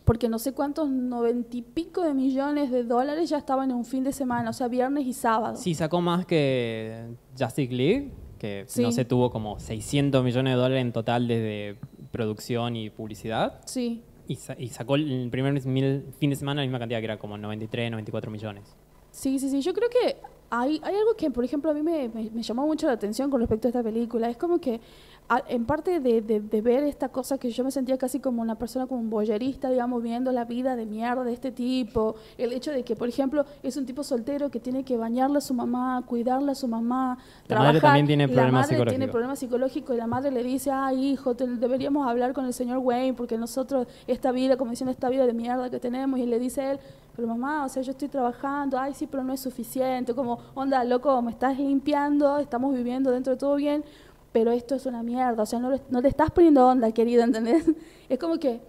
porque 0.03 0.29
no 0.29 0.37
sé 0.37 0.53
cuántos 0.53 0.89
noventa 0.89 1.57
y 1.57 1.61
pico 1.63 2.03
de 2.03 2.13
millones 2.13 2.69
de 2.69 2.83
dólares 2.83 3.29
ya 3.29 3.37
estaban 3.37 3.71
en 3.71 3.77
un 3.77 3.85
fin 3.85 4.03
de 4.03 4.11
semana, 4.11 4.51
o 4.51 4.53
sea, 4.53 4.67
viernes 4.67 5.07
y 5.07 5.13
sábado. 5.13 5.57
Sí, 5.57 5.73
sacó 5.73 5.99
más 6.01 6.25
que 6.27 7.07
Justice 7.39 7.73
League, 7.73 8.11
que 8.37 8.65
Sí. 8.67 8.83
no 8.83 8.91
sé, 8.91 9.05
tuvo 9.05 9.31
como 9.31 9.59
600 9.59 10.23
millones 10.23 10.53
de 10.53 10.57
dólares 10.57 10.81
en 10.83 10.91
total 10.93 11.27
desde 11.27 11.77
producción 12.11 12.75
y 12.75 12.89
publicidad. 12.91 13.61
Sí. 13.65 14.03
Y, 14.27 14.35
sa- 14.35 14.55
y 14.59 14.67
sacó 14.67 14.95
el 14.95 15.27
primer 15.31 15.59
fin 15.61 16.29
de 16.29 16.35
semana 16.35 16.61
la 16.61 16.67
misma 16.67 16.79
cantidad 16.79 16.99
que 16.99 17.05
era 17.05 17.17
como 17.17 17.37
93, 17.37 17.89
94 17.89 18.29
millones. 18.29 18.75
Sí, 19.11 19.39
sí, 19.39 19.49
sí. 19.49 19.61
Yo 19.61 19.73
creo 19.73 19.89
que 19.89 20.17
hay, 20.49 20.79
hay 20.83 20.95
algo 20.95 21.15
que, 21.17 21.31
por 21.31 21.43
ejemplo, 21.43 21.71
a 21.71 21.73
mí 21.73 21.81
me, 21.81 22.09
me- 22.09 22.29
me 22.29 22.43
llamó 22.43 22.65
mucho 22.65 22.87
la 22.87 22.93
atención 22.93 23.29
con 23.29 23.39
respecto 23.41 23.67
a 23.67 23.69
esta 23.69 23.83
película. 23.83 24.29
Es 24.29 24.37
como 24.37 24.59
que, 24.59 24.79
a- 25.27 25.41
en 25.47 25.65
parte 25.65 25.99
de, 25.99 26.21
de- 26.21 26.39
de 26.39 26.61
ver 26.61 26.83
esta 26.83 27.09
cosa 27.09 27.39
que 27.39 27.49
yo 27.49 27.63
me 27.63 27.71
sentía 27.71 27.97
casi 27.97 28.19
como 28.19 28.43
una 28.43 28.55
persona, 28.55 28.85
como 28.85 29.01
un 29.01 29.09
boyerista, 29.09 29.71
digamos, 29.71 30.03
viendo 30.03 30.31
la 30.31 30.45
vida 30.45 30.75
de 30.75 30.85
mierda 30.85 31.23
de 31.23 31.33
este 31.33 31.51
tipo. 31.51 32.15
El 32.37 32.53
hecho 32.53 32.71
de 32.71 32.83
que, 32.83 32.95
por 32.95 33.09
ejemplo, 33.09 33.43
es 33.63 33.75
un 33.75 33.87
tipo 33.87 34.03
soltero 34.03 34.51
que 34.51 34.59
tiene 34.59 34.83
que 34.83 34.97
bañarle 34.97 35.39
a 35.39 35.41
su 35.41 35.55
mamá, 35.55 36.03
cuidarle 36.05 36.51
a 36.51 36.55
su 36.55 36.67
mamá, 36.67 37.17
La 37.47 37.55
madre 37.57 37.79
trabajar. 37.79 37.81
también 37.81 38.05
tiene 38.05 38.27
La 38.27 38.33
problemas 38.33 38.53
madre 38.53 38.67
tiene 38.67 38.83
psicológicos. 38.85 39.11
problemas 39.11 39.39
psicológicos 39.39 39.95
y 39.95 39.97
la 39.97 40.07
madre 40.07 40.31
le 40.31 40.43
dice, 40.43 40.69
ay, 40.71 41.07
hijo, 41.13 41.33
te- 41.35 41.47
deberíamos 41.47 42.07
hablar 42.07 42.33
con 42.33 42.45
el 42.45 42.53
señor 42.53 42.77
Wayne 42.77 43.15
porque 43.15 43.35
nosotros, 43.39 43.87
esta 44.05 44.31
vida, 44.31 44.57
como 44.57 44.69
dicen, 44.71 44.89
esta 44.89 45.09
vida 45.09 45.25
de 45.25 45.33
mierda 45.33 45.71
que 45.71 45.79
tenemos, 45.79 46.19
y 46.19 46.27
le 46.27 46.37
dice 46.37 46.69
él, 46.71 46.79
pero 47.15 47.27
mamá, 47.27 47.65
o 47.65 47.69
sea, 47.69 47.81
yo 47.81 47.91
estoy 47.91 48.07
trabajando, 48.07 48.77
ay, 48.77 48.93
sí, 48.93 49.07
pero 49.07 49.23
no 49.23 49.33
es 49.33 49.39
suficiente, 49.39 50.13
como, 50.13 50.39
onda, 50.53 50.83
loco, 50.83 51.21
me 51.21 51.31
estás 51.31 51.57
limpiando, 51.57 52.37
estamos 52.39 52.73
viviendo 52.73 53.11
dentro 53.11 53.33
de 53.33 53.37
todo 53.37 53.55
bien, 53.55 53.83
pero 54.31 54.51
esto 54.51 54.75
es 54.75 54.85
una 54.85 55.01
mierda, 55.03 55.43
o 55.43 55.45
sea, 55.45 55.59
no 55.59 55.71
no 55.89 56.01
le 56.01 56.09
estás 56.09 56.31
poniendo 56.31 56.67
onda, 56.67 56.91
querida, 56.91 57.23
¿entendés? 57.23 57.65
Es 58.09 58.19
como 58.19 58.37
que 58.37 58.61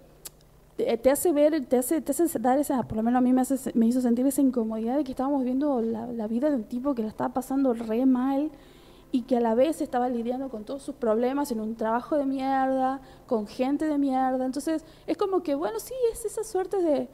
te, 0.77 0.97
te 0.99 1.11
hace 1.11 1.33
ver, 1.33 1.65
te 1.67 1.79
hace, 1.79 2.01
te 2.01 2.13
hace 2.13 2.39
dar 2.39 2.59
esa, 2.59 2.83
por 2.85 2.97
lo 2.97 3.03
menos 3.03 3.19
a 3.19 3.23
mí 3.23 3.33
me, 3.33 3.41
hace, 3.41 3.73
me 3.75 3.87
hizo 3.87 4.01
sentir 4.01 4.27
esa 4.27 4.43
incomodidad 4.43 4.97
de 4.97 5.05
que 5.05 5.13
estábamos 5.13 5.43
viendo 5.45 5.81
la, 5.81 6.07
la 6.07 6.27
vida 6.27 6.51
de 6.51 6.57
un 6.57 6.65
tipo 6.65 6.95
que 6.95 7.03
la 7.03 7.09
estaba 7.09 7.33
pasando 7.33 7.75
re 7.75 8.07
mal 8.07 8.51
y 9.13 9.23
que 9.23 9.39
a 9.39 9.41
la 9.41 9.55
vez 9.55 9.81
estaba 9.81 10.09
lidiando 10.09 10.49
con 10.49 10.65
todos 10.65 10.83
sus 10.83 10.95
problemas 10.95 11.51
en 11.51 11.61
un 11.61 11.75
trabajo 11.77 12.17
de 12.17 12.27
mierda, 12.27 13.01
con 13.27 13.47
gente 13.47 13.87
de 13.87 13.99
mierda. 13.99 14.45
Entonces, 14.45 14.85
es 15.07 15.17
como 15.17 15.43
que, 15.43 15.55
bueno, 15.55 15.81
sí, 15.81 15.95
es 16.13 16.25
esa 16.25 16.45
suerte 16.45 16.77
de, 16.83 17.09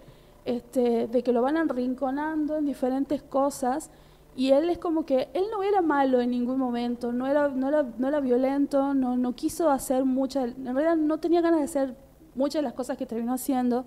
este, 0.45 1.07
de 1.07 1.23
que 1.23 1.33
lo 1.33 1.43
van 1.43 1.57
arrinconando 1.57 2.57
en 2.57 2.67
diferentes 2.67 3.23
cosas. 3.23 3.91
Y 4.35 4.51
él 4.53 4.71
es 4.71 4.79
como 4.79 5.05
que, 5.05 5.29
él 5.35 5.45
no 5.51 5.63
era 5.63 5.83
malo 5.83 6.21
en 6.21 6.31
ningún 6.31 6.59
momento, 6.59 7.13
no 7.13 7.27
era, 7.27 7.49
no 7.49 7.69
era, 7.69 7.85
no 7.99 8.09
era 8.09 8.21
violento, 8.21 8.95
no, 8.95 9.17
no 9.17 9.35
quiso 9.35 9.71
hacer 9.71 10.05
muchas, 10.07 10.45
en 10.57 10.75
realidad 10.75 10.97
no 10.97 11.19
tenía 11.19 11.43
ganas 11.43 11.61
de 11.61 11.65
hacer 11.65 11.97
muchas 12.35 12.61
de 12.61 12.63
las 12.63 12.73
cosas 12.73 12.97
que 12.97 13.05
terminó 13.05 13.35
haciendo. 13.35 13.85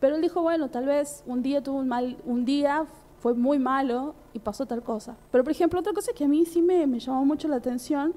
Pero 0.00 0.16
él 0.16 0.22
dijo, 0.22 0.42
bueno, 0.42 0.70
tal 0.70 0.86
vez 0.86 1.22
un 1.26 1.42
día 1.42 1.62
tuvo 1.62 1.78
un 1.78 1.88
mal, 1.88 2.16
un 2.24 2.44
día 2.44 2.86
fue 3.20 3.34
muy 3.34 3.58
malo 3.58 4.14
y 4.32 4.38
pasó 4.38 4.64
tal 4.66 4.82
cosa. 4.82 5.16
Pero, 5.30 5.44
por 5.44 5.50
ejemplo, 5.50 5.80
otra 5.80 5.92
cosa 5.92 6.12
que 6.12 6.24
a 6.24 6.28
mí 6.28 6.44
sí 6.44 6.62
me, 6.62 6.86
me 6.86 7.00
llamó 7.00 7.24
mucho 7.24 7.48
la 7.48 7.56
atención 7.56 8.14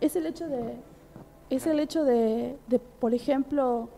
es 0.00 0.16
el 0.16 0.26
hecho 0.26 0.48
de, 0.48 0.76
es 1.50 1.66
el 1.66 1.80
hecho 1.80 2.04
de, 2.04 2.58
de 2.66 2.78
por 2.78 3.14
ejemplo, 3.14 3.88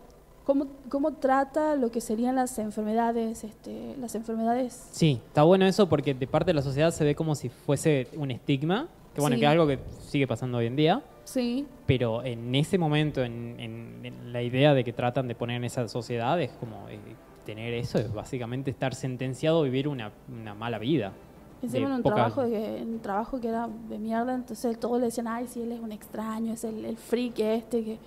cómo, 0.45 0.67
cómo 0.89 1.13
trata 1.13 1.75
lo 1.75 1.91
que 1.91 2.01
serían 2.01 2.35
las 2.35 2.57
enfermedades, 2.59 3.43
este, 3.43 3.95
las 3.99 4.15
enfermedades. 4.15 4.87
Sí, 4.91 5.21
está 5.27 5.43
bueno 5.43 5.65
eso 5.65 5.87
porque 5.89 6.13
de 6.13 6.27
parte 6.27 6.49
de 6.49 6.53
la 6.55 6.61
sociedad 6.61 6.91
se 6.91 7.03
ve 7.03 7.15
como 7.15 7.35
si 7.35 7.49
fuese 7.49 8.07
un 8.17 8.31
estigma, 8.31 8.87
que 9.13 9.21
bueno, 9.21 9.35
Sí. 9.35 9.39
que 9.41 9.45
es 9.45 9.51
algo 9.51 9.67
que 9.67 9.79
sigue 10.07 10.27
pasando 10.27 10.57
hoy 10.59 10.65
en 10.67 10.75
día, 10.75 11.03
Sí, 11.23 11.65
pero 11.85 12.23
en 12.23 12.53
ese 12.55 12.77
momento, 12.77 13.23
en, 13.23 13.55
en- 13.59 13.99
en 14.05 14.33
la 14.33 14.41
idea 14.41 14.73
de 14.73 14.83
que 14.83 14.91
tratan 14.93 15.27
de 15.27 15.35
poner 15.35 15.57
en 15.57 15.65
esa 15.65 15.87
sociedad, 15.87 16.41
es 16.41 16.51
como 16.53 16.89
eh, 16.89 16.97
tener 17.45 17.73
eso, 17.73 17.99
es 17.99 18.11
básicamente 18.13 18.71
estar 18.71 18.95
sentenciado 18.95 19.61
a 19.61 19.63
vivir 19.63 19.87
una, 19.87 20.11
una 20.29 20.53
mala 20.53 20.79
vida. 20.79 21.13
encima 21.61 21.87
en 21.89 21.93
un 21.93 22.01
poca- 22.01 22.15
trabajo, 22.15 22.43
en 22.43 22.89
un 22.95 22.99
trabajo 23.01 23.39
que 23.39 23.47
era 23.49 23.69
de 23.87 23.99
mierda, 23.99 24.33
entonces 24.33 24.79
todos 24.79 24.99
le 24.99 25.05
decían, 25.05 25.27
ay, 25.27 25.45
sí, 25.47 25.61
él 25.61 25.71
es 25.73 25.79
un 25.79 25.91
extraño, 25.91 26.53
es 26.53 26.63
el, 26.63 26.83
el 26.85 26.97
freak 26.97 27.37
este, 27.39 27.83
que... 27.83 27.97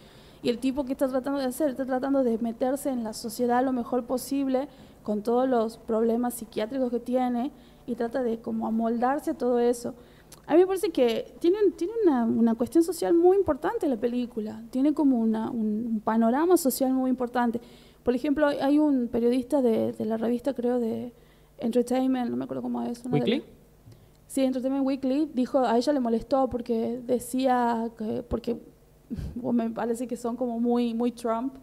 Y 0.45 0.51
el 0.51 0.59
tipo 0.59 0.85
que 0.85 0.93
está 0.93 1.09
tratando 1.09 1.41
de 1.41 1.47
hacer, 1.47 1.71
está 1.71 1.85
tratando 1.87 2.23
de 2.23 2.39
meterse 2.39 2.91
en 2.91 3.03
la 3.03 3.15
sociedad 3.15 3.65
lo 3.65 3.73
mejor 3.73 4.05
posible, 4.05 4.69
con 5.03 5.23
todos 5.23 5.49
los 5.49 5.79
problemas 5.79 6.35
psiquiátricos 6.35 6.91
que 6.91 7.01
tiene, 7.01 7.51
y 7.87 7.95
trata 7.97 8.23
de 8.23 8.39
como 8.41 8.67
amoldarse 8.67 9.33
a 9.33 9.35
todo 9.35 9.59
eso. 9.59 9.95
A 10.47 10.53
mí 10.55 10.61
me 10.61 10.67
parece 10.67 10.91
que 10.91 11.35
tiene, 11.39 11.57
tiene 11.77 11.93
una, 12.05 12.25
una 12.25 12.55
cuestión 12.55 12.85
social 12.85 13.15
muy 13.15 13.37
importante 13.37 13.89
la 13.89 13.97
película, 13.97 14.63
tiene 14.71 14.93
como 14.95 15.19
una, 15.19 15.51
un, 15.51 15.87
un 15.95 16.01
panorama 16.01 16.57
social 16.57 16.93
muy 16.93 17.11
importante. 17.11 17.61
Por 18.03 18.15
ejemplo, 18.15 18.47
hay- 18.47 18.79
un 18.79 19.09
periodista 19.09 19.63
de, 19.63 19.93
de 19.93 20.05
la 20.05 20.17
revista, 20.19 20.53
creo, 20.53 20.79
de 20.79 21.13
Entertainment, 21.59 22.31
no 22.31 22.37
me 22.37 22.45
acuerdo 22.45 22.63
cómo 22.63 22.83
es. 22.83 23.03
de 23.03 23.09
¿Weekly? 23.11 23.43
Sí, 24.27 24.43
Entertainment 24.43 24.85
Weekly 24.87 25.31
dijo, 25.33 25.61
a 25.61 25.77
ella 25.79 25.93
le 25.93 26.01
molestó 26.01 26.49
porque 26.51 27.01
decía 27.07 27.91
que, 27.97 28.23
porque 28.23 28.59
o 29.43 29.53
me 29.53 29.71
parece 29.71 30.07
que 30.07 30.17
son 30.17 30.37
como 30.37 30.61
muy, 30.61 30.95
muy 30.95 31.13
Trump. 31.13 31.55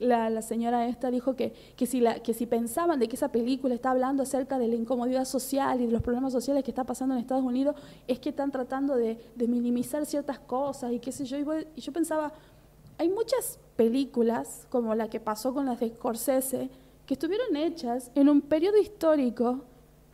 La, 0.00 0.30
la 0.30 0.42
señora 0.42 0.86
esta 0.86 1.10
dijo 1.10 1.34
que, 1.34 1.52
que, 1.76 1.84
si 1.84 2.00
la, 2.00 2.20
que 2.22 2.32
si 2.32 2.46
pensaban 2.46 3.00
de 3.00 3.08
que 3.08 3.16
esa 3.16 3.32
película 3.32 3.74
está 3.74 3.90
hablando 3.90 4.22
acerca 4.22 4.56
de 4.56 4.68
la 4.68 4.76
incomodidad 4.76 5.24
social 5.24 5.80
y 5.80 5.86
de 5.86 5.92
los 5.92 6.02
problemas 6.02 6.32
sociales 6.32 6.62
que 6.62 6.70
está 6.70 6.84
pasando 6.84 7.16
en 7.16 7.20
Estados 7.20 7.42
Unidos, 7.42 7.74
es 8.06 8.20
que 8.20 8.28
están 8.28 8.52
tratando 8.52 8.94
de, 8.94 9.18
de 9.34 9.48
minimizar 9.48 10.06
ciertas 10.06 10.38
cosas 10.38 10.92
y 10.92 11.00
qué 11.00 11.10
sé 11.10 11.24
yo. 11.24 11.36
Y, 11.36 11.42
voy- 11.42 11.66
y 11.74 11.80
yo 11.80 11.92
pensaba, 11.92 12.32
hay 12.96 13.08
muchas 13.08 13.58
películas, 13.74 14.68
como 14.70 14.94
la 14.94 15.08
que 15.10 15.18
pasó 15.18 15.52
con 15.52 15.66
las 15.66 15.80
de 15.80 15.88
Scorsese, 15.88 16.70
que 17.04 17.14
estuvieron 17.14 17.56
hechas 17.56 18.12
en 18.14 18.28
un 18.28 18.40
periodo 18.40 18.76
histórico 18.76 19.62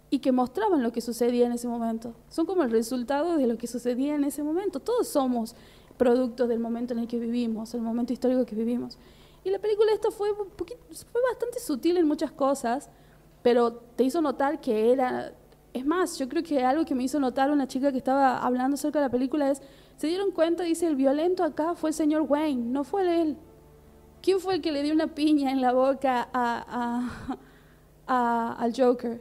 y 0.09 0.21
que 0.21 0.33
mostraban 0.33 0.83
lo 0.83 0.93
que 0.93 1.01
sucedía 1.03 1.45
en 1.45 1.53
ese 1.53 1.69
momento. 1.69 2.15
Son 2.31 2.47
como 2.47 2.63
el 2.63 2.71
resultado 2.71 3.37
de 3.37 3.47
lo 3.47 3.59
que 3.59 3.67
sucedía 3.67 4.15
en 4.15 4.25
ese 4.25 4.43
momento. 4.43 4.81
Todos 4.81 5.09
somos 5.09 5.57
productos 5.97 6.49
del 6.49 6.59
momento 6.59 6.93
en 6.93 7.01
el 7.01 7.07
que 7.09 7.19
vivimos, 7.19 7.75
el 7.75 7.81
momento 7.83 8.13
histórico 8.13 8.45
que 8.45 8.55
vivimos. 8.57 8.99
Y 9.45 9.51
la 9.51 9.59
película 9.59 9.93
esta 9.93 10.11
fue, 10.11 10.31
fue 10.35 11.23
bastante 11.31 11.61
sutil 11.61 11.97
en 11.99 12.07
muchas 12.09 12.33
cosas, 12.33 12.89
pero 13.43 13.73
te 13.75 14.05
hizo 14.05 14.21
notar 14.23 14.61
que 14.61 14.93
era... 14.93 15.33
Es 15.73 15.85
más, 15.85 16.19
yo 16.19 16.29
creo 16.29 16.43
que 16.45 16.65
algo 16.65 16.85
que 16.85 16.95
me 16.95 17.03
hizo 17.03 17.19
notar 17.19 17.51
una 17.51 17.67
chica 17.67 17.91
que 17.91 17.99
estaba 17.99 18.39
hablando 18.39 18.75
acerca 18.77 19.01
de 19.01 19.07
la 19.07 19.11
película 19.11 19.51
es, 19.51 19.61
se 19.97 20.07
dieron 20.07 20.31
cuenta, 20.31 20.63
dice, 20.63 20.87
el 20.87 20.95
violento 20.97 21.43
acá 21.43 21.75
fue 21.75 21.91
el 21.91 21.95
señor 21.95 22.23
Wayne, 22.29 22.63
no 22.71 22.85
fue 22.85 23.21
él. 23.23 23.37
¿Quién 24.23 24.39
fue 24.41 24.55
el 24.55 24.61
que 24.63 24.71
le 24.73 24.83
dio 24.83 24.95
una 24.95 25.09
piña 25.09 25.51
en 25.51 25.61
la 25.61 25.73
boca 25.73 26.29
a, 26.33 26.65
a- 26.69 27.37
a- 28.07 28.53
al 28.53 28.73
Joker? 28.75 29.21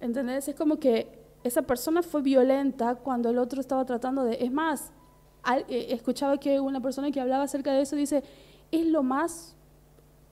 ¿Entendés? 0.00 0.48
Es 0.48 0.54
como 0.54 0.78
que 0.78 1.18
esa 1.42 1.62
persona 1.62 2.02
fue 2.02 2.22
violenta 2.22 2.94
cuando 2.94 3.28
el 3.28 3.38
otro 3.38 3.60
estaba 3.60 3.84
tratando 3.84 4.24
de... 4.24 4.38
Es 4.40 4.52
más, 4.52 4.92
eh, 5.68 5.86
escuchaba 5.90 6.38
que 6.38 6.60
una 6.60 6.80
persona 6.80 7.10
que 7.10 7.20
hablaba 7.20 7.44
acerca 7.44 7.72
de 7.72 7.82
eso 7.82 7.96
dice, 7.96 8.22
es 8.70 8.86
lo 8.86 9.02
más... 9.02 9.56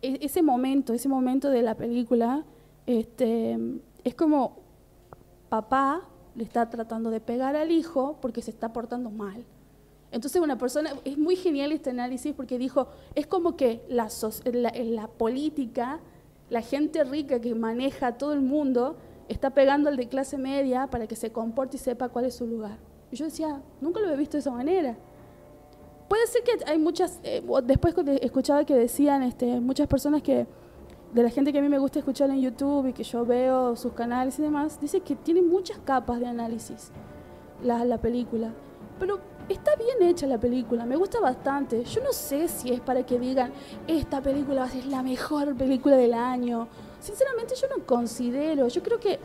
e- 0.03 0.19
Ese 0.23 0.43
momento, 0.43 0.93
ese 0.95 1.09
momento 1.09 1.51
de 1.51 1.63
la 1.63 1.75
película, 1.77 2.45
este, 2.87 3.59
es 4.05 4.15
como 4.15 4.59
papá 5.49 6.09
le 6.35 6.45
está 6.45 6.69
tratando 6.71 7.11
de 7.11 7.21
pegar 7.21 7.57
al 7.57 7.71
hijo 7.71 8.17
porque 8.21 8.41
se 8.43 8.51
está 8.51 8.73
portando 8.73 9.11
mal. 9.11 9.45
Entonces 10.11 10.41
una 10.43 10.59
persona, 10.59 10.91
es 11.05 11.17
muy 11.19 11.37
genial 11.37 11.73
este 11.73 11.91
análisis 11.91 12.35
porque 12.35 12.59
dijo, 12.59 12.89
es 13.15 13.27
como 13.27 13.57
que 13.57 13.83
la, 13.89 14.09
la 14.75 15.09
política, 15.09 16.01
la 16.51 16.63
gente 16.63 17.05
rica 17.05 17.41
que 17.41 17.55
maneja 17.55 18.09
a 18.09 18.19
todo 18.19 18.33
el 18.33 18.41
mundo, 18.41 18.97
está 19.29 19.51
pegando 19.51 19.89
al 19.89 19.97
de 19.97 20.09
clase 20.09 20.37
media 20.37 20.87
para 20.89 21.07
que 21.07 21.17
se 21.17 21.33
comporte 21.33 21.77
y 21.77 21.81
sepa 21.81 22.09
cuál 22.09 22.25
es 22.27 22.35
su 22.35 22.47
lugar. 22.47 22.79
Y 23.13 23.17
yo 23.17 23.27
decía, 23.27 23.63
nunca 23.81 24.01
lo 24.01 24.07
había 24.07 24.19
visto 24.19 24.39
de 24.39 24.41
esa 24.41 24.51
manera. 24.51 24.97
Puede 26.09 26.27
ser 26.27 26.43
que 26.43 26.53
hay 26.67 26.79
muchas, 26.79 27.21
eh, 27.23 27.43
después 27.65 27.95
escuchaba 28.23 28.65
que 28.65 28.75
decían 28.75 29.23
este, 29.23 29.61
muchas 29.61 29.87
personas 29.87 30.23
que, 30.23 30.47
de 31.13 31.23
la 31.23 31.29
gente 31.29 31.53
que 31.53 31.59
a 31.59 31.63
mí 31.63 31.69
me 31.69 31.79
gusta 31.79 31.99
escuchar 31.99 32.31
en 32.31 32.41
YouTube 32.41 32.89
y 32.89 32.93
que 32.95 33.05
yo 33.05 33.27
veo 33.27 33.77
sus 33.77 33.93
canales 33.93 34.39
y 34.39 34.43
demás, 34.43 34.81
dice 34.81 35.01
que 35.01 35.15
tiene 35.15 35.43
muchas 35.43 35.79
capas 35.85 36.21
de 36.21 36.27
análisis 36.27 36.91
la, 37.63 37.85
la 37.85 37.99
película. 37.99 38.51
Pero 38.99 39.21
está 39.47 39.77
bien 39.77 40.09
hecha 40.09 40.27
la 40.27 40.41
película, 40.41 40.87
me 40.87 40.97
gusta 40.97 41.21
bastante. 41.21 41.85
Yo 41.85 42.03
no 42.03 42.13
sé 42.13 42.49
si 42.49 42.73
es 42.73 42.81
para 42.81 43.05
que 43.05 43.19
digan, 43.19 43.53
esta 43.87 44.23
película 44.23 44.67
ser 44.71 44.87
la 44.87 45.03
mejor 45.03 45.55
película 45.55 45.97
del 45.97 46.15
año. 46.15 46.67
Sinceramente 46.99 47.57
yo 47.61 47.69
no 47.77 47.85
considero, 47.85 48.69
yo 48.69 48.83
creo 48.83 48.99
que 48.99 49.19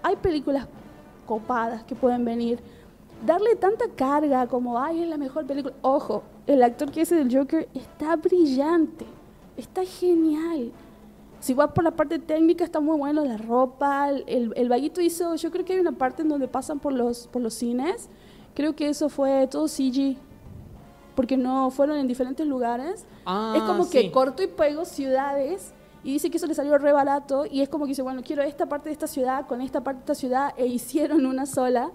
hay 0.00 0.14
películas 0.14 0.68
copadas 1.26 1.82
que 1.82 1.96
pueden 1.96 2.24
venir. 2.24 2.62
Darle 3.24 3.56
tanta 3.56 3.86
carga 3.94 4.46
como, 4.46 4.78
ay, 4.78 5.02
es 5.02 5.08
la 5.08 5.16
mejor 5.16 5.46
película. 5.46 5.74
Ojo, 5.82 6.22
el 6.46 6.62
actor 6.62 6.90
que 6.90 7.02
hace 7.02 7.14
del 7.14 7.34
Joker 7.34 7.68
está 7.74 8.16
brillante, 8.16 9.06
está 9.56 9.84
genial. 9.84 10.72
Si 11.40 11.54
vas 11.54 11.72
por 11.72 11.84
la 11.84 11.90
parte 11.92 12.18
técnica, 12.18 12.64
está 12.64 12.80
muy 12.80 12.96
bueno 12.96 13.24
la 13.24 13.36
ropa. 13.36 14.10
El, 14.10 14.52
el 14.56 14.68
vaguito 14.68 15.00
hizo, 15.00 15.34
yo 15.36 15.50
creo 15.50 15.64
que 15.64 15.74
hay 15.74 15.80
una 15.80 15.92
parte 15.92 16.22
en 16.22 16.28
donde 16.28 16.48
pasan 16.48 16.78
por 16.78 16.92
los, 16.92 17.26
por 17.28 17.42
los 17.42 17.54
cines. 17.54 18.08
Creo 18.54 18.74
que 18.74 18.88
eso 18.88 19.08
fue 19.08 19.46
todo 19.46 19.66
CG, 19.66 20.16
porque 21.14 21.36
no 21.36 21.70
fueron 21.70 21.96
en 21.96 22.06
diferentes 22.06 22.46
lugares. 22.46 23.06
Ah, 23.24 23.54
es 23.56 23.62
como 23.62 23.84
sí. 23.84 23.90
que 23.90 24.12
corto 24.12 24.42
y 24.42 24.46
pego 24.46 24.84
ciudades 24.84 25.72
y 26.04 26.12
dice 26.12 26.30
que 26.30 26.36
eso 26.36 26.46
le 26.46 26.54
salió 26.54 26.76
re 26.78 26.92
barato 26.92 27.46
y 27.48 27.60
es 27.60 27.68
como 27.68 27.84
que 27.84 27.90
dice, 27.90 28.02
bueno, 28.02 28.22
quiero 28.24 28.42
esta 28.42 28.66
parte 28.66 28.88
de 28.88 28.92
esta 28.92 29.06
ciudad 29.06 29.46
con 29.46 29.60
esta 29.60 29.84
parte 29.84 29.98
de 29.98 30.02
esta 30.02 30.14
ciudad 30.14 30.52
e 30.56 30.66
hicieron 30.66 31.26
una 31.26 31.46
sola. 31.46 31.90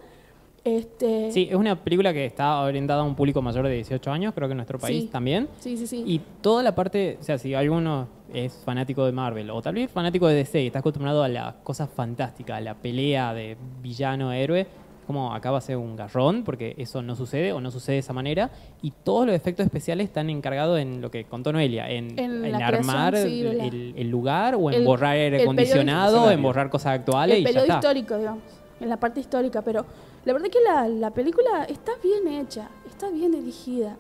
Este, 0.64 1.32
Sí, 1.32 1.48
es 1.50 1.56
una 1.56 1.82
película 1.82 2.12
que 2.14 2.26
está 2.26 2.60
orientada 2.62 3.02
a 3.02 3.04
un 3.04 3.16
público 3.16 3.42
mayor 3.42 3.66
de 3.68 3.74
18 3.76 4.12
años, 4.12 4.34
creo 4.34 4.48
que 4.48 4.52
en 4.54 4.58
nuestro 4.58 4.78
país 4.80 5.04
Sí. 5.04 5.10
también. 5.10 5.48
sí, 5.60 5.78
sí, 5.78 5.88
sí. 5.88 6.04
Y 6.06 6.20
toda 6.42 6.62
la 6.64 6.76
parte, 6.76 7.18
o 7.20 7.24
sea, 7.24 7.38
si 7.38 7.54
alguno 7.54 8.08
es 8.34 8.62
fanático 8.66 9.06
de 9.06 9.14
Marvel 9.14 9.50
o 9.50 9.62
tal 9.62 9.76
vez 9.76 9.90
fanático 9.90 10.28
de 10.28 10.36
DC 10.36 10.62
y 10.64 10.68
está 10.68 10.80
acostumbrado 10.80 11.24
a 11.24 11.30
las 11.30 11.54
cosas 11.64 11.90
fantásticas, 11.90 12.58
a 12.58 12.62
la 12.62 12.74
pelea 12.76 13.34
de 13.34 13.56
villano-héroe, 13.82 14.68
como 15.08 15.34
acá 15.34 15.52
va 15.52 15.60
a 15.60 15.62
ser 15.62 15.78
un 15.78 15.96
garrón, 15.96 16.44
porque 16.44 16.76
eso 16.78 17.02
no 17.02 17.16
sucede 17.16 17.54
o 17.54 17.62
no 17.62 17.72
sucede 17.72 17.94
de 17.94 18.00
esa 18.00 18.12
manera. 18.12 18.52
Y 18.82 18.92
todos 18.92 19.26
los 19.26 19.34
efectos 19.34 19.66
especiales 19.66 20.08
están 20.08 20.30
encargados 20.30 20.80
en 20.80 21.00
lo 21.00 21.10
que 21.10 21.24
contó 21.24 21.54
Noelia, 21.54 21.90
en, 21.90 22.20
En 22.20 22.44
en 22.44 22.52
la 22.52 22.68
armar 22.68 23.16
sí, 23.16 23.40
el, 23.48 23.94
el 23.96 24.10
lugar 24.10 24.56
o 24.56 24.70
en 24.70 24.80
El- 24.82 24.84
borrar 24.86 25.14
aire 25.14 25.38
el 25.38 25.44
acondicionado, 25.44 26.30
en 26.30 26.42
borrar 26.42 26.70
cosas 26.70 27.00
actuales 27.00 27.38
el 27.38 27.50
y 27.50 27.54
ya 27.54 27.62
está. 27.62 27.76
histórico, 27.76 28.18
digamos, 28.18 28.44
en 28.82 28.90
la 28.90 28.98
parte 28.98 29.22
histórica, 29.22 29.62
pero 29.62 29.86
la 30.26 30.34
verdad 30.34 30.50
que 30.50 30.62
la, 30.62 30.88
la 30.88 31.12
película 31.12 31.64
está 31.66 31.94
bien 32.04 32.28
hecha, 32.28 32.70
está 32.86 33.10
bien 33.10 33.32
dirigida, 33.32 33.98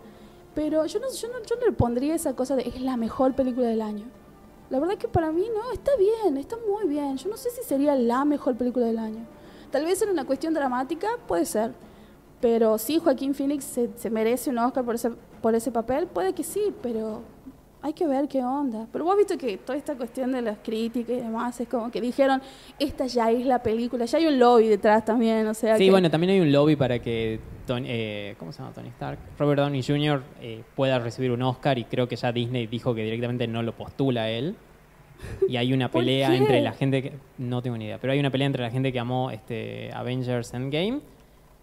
pero 0.55 0.86
yo 0.86 0.99
no, 0.99 1.11
yo, 1.11 1.28
no, 1.28 1.43
yo 1.43 1.55
no 1.55 1.65
le 1.68 1.72
pondría 1.72 2.15
esa 2.15 2.36
cosa 2.36 2.55
de 2.55 2.63
es 2.63 2.82
la 2.82 2.97
mejor 2.97 3.36
película 3.36 3.68
del 3.68 3.82
año. 3.82 4.05
La 4.70 4.80
verdad 4.80 4.97
que 4.97 5.07
para 5.07 5.32
mí 5.32 5.45
no, 5.53 5.72
está 5.72 5.91
bien, 5.97 6.36
está 6.38 6.57
muy 6.68 6.88
bien. 6.88 7.15
Yo 7.18 7.30
no 7.30 7.38
sé 7.38 7.49
si 7.51 7.63
sería 7.63 7.95
la 7.95 8.26
mejor 8.26 8.57
película 8.57 8.88
del 8.88 8.97
año. 8.97 9.26
Tal 9.72 9.86
vez 9.86 10.01
en 10.01 10.09
una 10.09 10.26
cuestión 10.26 10.53
dramática, 10.53 11.07
puede 11.28 11.45
ser. 11.45 11.74
Pero 12.41 12.78
sí, 12.78 12.99
Joaquín 12.99 13.34
Phoenix 13.34 13.63
se, 13.63 13.89
se 13.95 14.09
merece 14.09 14.49
un 14.49 14.57
Oscar 14.57 14.84
por 14.84 14.95
ese, 14.95 15.11
por 15.41 15.55
ese 15.55 15.72
papel, 15.72 16.07
puede 16.07 16.34
que 16.34 16.43
sí, 16.43 16.74
pero 16.82 17.22
hay 17.82 17.93
que 17.93 18.07
ver 18.07 18.28
qué 18.28 18.43
onda. 18.43 18.88
Pero 18.91 19.03
vos 19.05 19.13
has 19.13 19.17
visto 19.19 19.38
que 19.38 19.57
toda 19.57 19.78
esta 19.78 19.95
cuestión 19.95 20.32
de 20.32 20.41
las 20.41 20.57
críticas 20.63 21.17
y 21.17 21.21
demás 21.21 21.59
es 21.61 21.67
como 21.67 21.89
que 21.91 22.01
dijeron, 22.01 22.41
esta 22.80 23.05
ya 23.05 23.32
es 23.32 23.45
la 23.45 23.61
película, 23.61 24.05
ya 24.05 24.17
hay 24.17 24.25
un 24.28 24.39
lobby 24.39 24.67
detrás 24.67 25.05
también, 25.05 25.47
o 25.47 25.53
sea 25.53 25.78
Sí, 25.78 25.86
que- 25.86 25.91
bueno, 25.91 26.09
también 26.09 26.32
hay 26.34 26.39
un 26.39 26.51
lobby 26.51 26.75
para 26.75 26.99
que 26.99 27.39
Tony, 27.65 27.86
eh, 27.89 28.36
¿cómo 28.39 28.51
se 28.51 28.59
llama 28.59 28.73
Tony 28.73 28.89
Stark? 28.89 29.19
Robert 29.38 29.59
Downey 29.61 29.84
Jr. 29.84 30.23
eh, 30.41 30.63
pueda 30.75 30.99
recibir 30.99 31.32
un 31.32 31.41
Oscar 31.41 31.78
y 31.78 31.84
creo 31.84 32.07
que 32.07 32.15
ya 32.15 32.32
Disney 32.32 32.65
dijo 32.67 32.95
que 32.95 33.03
directamente 33.03 33.47
no 33.47 33.61
lo 33.61 33.73
postula 33.73 34.23
a 34.23 34.30
él. 34.30 34.55
Y 35.49 35.57
hay 35.57 35.73
una 35.73 35.89
¿Por 35.91 36.01
pelea 36.01 36.34
entre 36.36 36.61
la 36.61 36.71
gente 36.73 37.01
que 37.01 37.13
no 37.39 37.61
tengo 37.61 37.78
ni 37.78 37.86
idea, 37.86 37.97
pero 37.99 38.13
hay 38.13 38.19
una 38.19 38.30
pelea 38.32 38.47
entre 38.47 38.63
la 38.63 38.69
gente 38.71 38.91
que 38.93 38.99
amó 38.99 39.32
este 39.32 39.91
Avengers 39.93 40.53
Endgame 40.53 40.99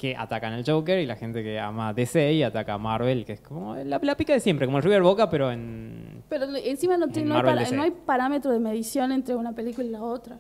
que 0.05 0.15
atacan 0.17 0.53
al 0.53 0.65
Joker 0.67 0.99
y 0.99 1.07
la 1.07 1.17
gente 1.17 1.43
que 1.43 1.59
ama 1.59 1.95
DC 1.95 2.35
y 2.35 2.43
ataca 2.43 2.75
a 2.75 2.79
Marvel, 2.79 3.25
que 3.25 3.33
es 3.33 3.41
como 3.41 3.75
la, 3.77 3.99
la 4.03 4.17
pica 4.17 4.35
de 4.35 4.41
siempre, 4.41 4.67
como 4.67 4.77
el 4.77 4.85
River 4.85 5.01
Boca, 5.03 5.31
pero 5.31 5.51
en 5.51 6.23
Pero 6.29 6.45
encima 6.57 6.99
no, 6.99 7.09
tiene- 7.09 7.23
En 7.23 7.29
no, 7.31 7.37
hay 7.37 7.43
para- 7.43 7.71
no 7.71 7.83
hay 7.83 7.91
parámetro 7.91 8.53
de 8.53 8.59
medición 8.59 9.13
entre 9.13 9.35
una 9.35 9.53
película 9.53 9.87
y 9.87 9.91
la 9.91 10.03
otra. 10.03 10.37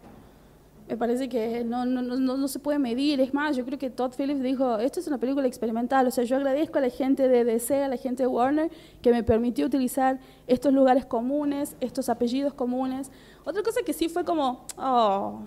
Me 0.87 0.99
parece 0.99 1.31
que 1.31 1.65
no, 1.65 1.87
no, 1.87 2.03
no, 2.03 2.17
no- 2.19 2.37
no 2.37 2.47
se 2.49 2.59
puede 2.59 2.79
medir. 2.79 3.19
Es 3.23 3.33
más, 3.33 3.57
yo 3.57 3.65
creo 3.65 3.79
que 3.79 3.89
Todd 3.89 4.12
Phillips 4.19 4.43
dijo, 4.43 4.77
esto 4.79 5.01
es 5.01 5.07
una 5.09 5.17
película 5.17 5.47
experimental. 5.47 6.07
O 6.07 6.11
sea, 6.11 6.25
yo 6.25 6.37
agradezco 6.37 6.77
a 6.77 6.83
la 6.83 6.91
gente 6.91 7.27
de 7.27 7.43
DC, 7.45 7.85
a 7.85 7.89
la 7.89 7.97
gente 7.97 8.23
de 8.25 8.27
Warner, 8.27 8.71
que 9.01 9.11
me 9.12 9.23
permitió 9.23 9.65
utilizar 9.65 10.19
estos 10.47 10.75
lugares 10.75 11.07
comunes, 11.07 11.75
estos 11.81 12.11
apellidos 12.11 12.53
comunes. 12.53 13.11
Otra 13.47 13.62
cosa 13.62 13.81
que 13.87 13.95
sí 13.95 14.11
fue 14.11 14.25
como, 14.27 14.67
oh, 14.77 15.41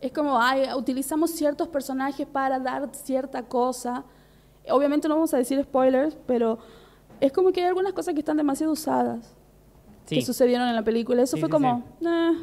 es 0.00 0.12
como, 0.12 0.40
ay, 0.40 0.64
utilizamos 0.76 1.30
ciertos 1.30 1.68
personajes 1.68 2.26
para 2.26 2.58
dar 2.58 2.88
cierta 2.94 3.42
cosa. 3.42 4.04
Obviamente 4.70 5.08
no 5.08 5.14
vamos 5.14 5.32
a 5.34 5.38
decir 5.38 5.62
spoilers, 5.62 6.16
pero 6.26 6.58
es 7.20 7.32
como 7.32 7.50
que 7.52 7.60
hay 7.62 7.66
algunas 7.68 7.92
cosas 7.92 8.14
que 8.14 8.20
están 8.20 8.36
demasiado 8.36 8.72
usadas 8.72 9.34
sí, 10.06 10.16
que 10.16 10.22
sucedieron 10.22 10.68
en 10.68 10.74
la 10.76 10.82
película. 10.84 11.22
Eso 11.22 11.36
Sí, 11.36 11.40
fue 11.40 11.48
sí, 11.48 11.52
como, 11.52 11.82
"Eh, 12.00 12.36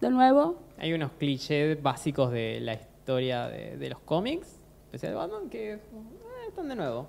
de 0.00 0.10
nuevo. 0.10 0.56
hay 0.78 0.92
unos 0.92 1.10
clichés 1.12 1.82
básicos 1.82 2.30
de 2.30 2.60
la 2.60 2.74
historia 2.74 3.48
de, 3.48 3.76
de 3.76 3.90
los 3.90 3.98
cómics, 4.00 4.48
especial 4.86 5.12
de 5.12 5.16
Batman, 5.18 5.50
que 5.50 5.72
eh, 5.74 5.78
están 6.48 6.68
de 6.68 6.76
nuevo. 6.76 7.08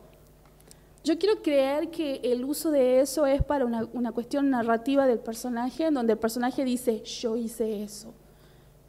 Yo 1.04 1.18
quiero 1.18 1.42
creer 1.42 1.90
que 1.90 2.20
el 2.24 2.44
uso 2.44 2.70
de 2.72 3.00
eso 3.00 3.26
es 3.26 3.42
para 3.42 3.66
una, 3.66 3.88
una 3.94 4.12
cuestión 4.12 4.50
narrativa 4.50 5.06
del 5.08 5.20
personaje, 5.20 5.86
en 5.86 5.94
donde 5.94 6.14
el 6.14 6.20
personaje 6.20 6.66
dice, 6.66 7.02
yo 7.04 7.38
hice 7.38 7.82
eso. 7.84 8.14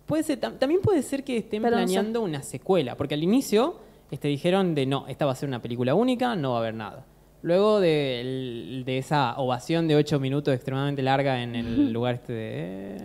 Puede 0.09 0.23
ser, 0.25 0.41
tam- 0.41 0.59
también 0.59 0.81
puede 0.81 1.03
ser 1.03 1.23
que 1.23 1.37
estén 1.37 1.63
Pero 1.63 1.77
no 1.77 1.87
sé. 1.87 1.93
planeando 1.93 2.23
una 2.23 2.43
secuela, 2.43 2.97
porque 2.97 3.15
al 3.15 3.23
inicio 3.23 3.77
este, 4.11 4.27
dijeron 4.29 4.75
de 4.75 4.87
no, 4.87 5.07
esta 5.07 5.25
va 5.27 5.33
a 5.33 5.35
ser 5.37 5.49
una 5.49 5.61
película 5.63 5.95
única, 5.95 6.35
no 6.35 6.51
va 6.53 6.57
a 6.57 6.61
haber 6.61 6.75
nada. 6.75 7.05
Luego 7.43 7.79
de, 7.79 8.21
el- 8.23 8.83
de 8.85 8.99
esa 8.99 9.39
ovación 9.39 9.87
de 9.87 9.95
ocho 9.95 10.19
minutos 10.19 10.53
extremadamente 10.55 11.03
larga 11.03 11.41
en 11.43 11.55
el 11.55 11.93
lugar 11.93 12.15
este 12.17 12.33
de 12.33 12.97
eh, 12.97 12.99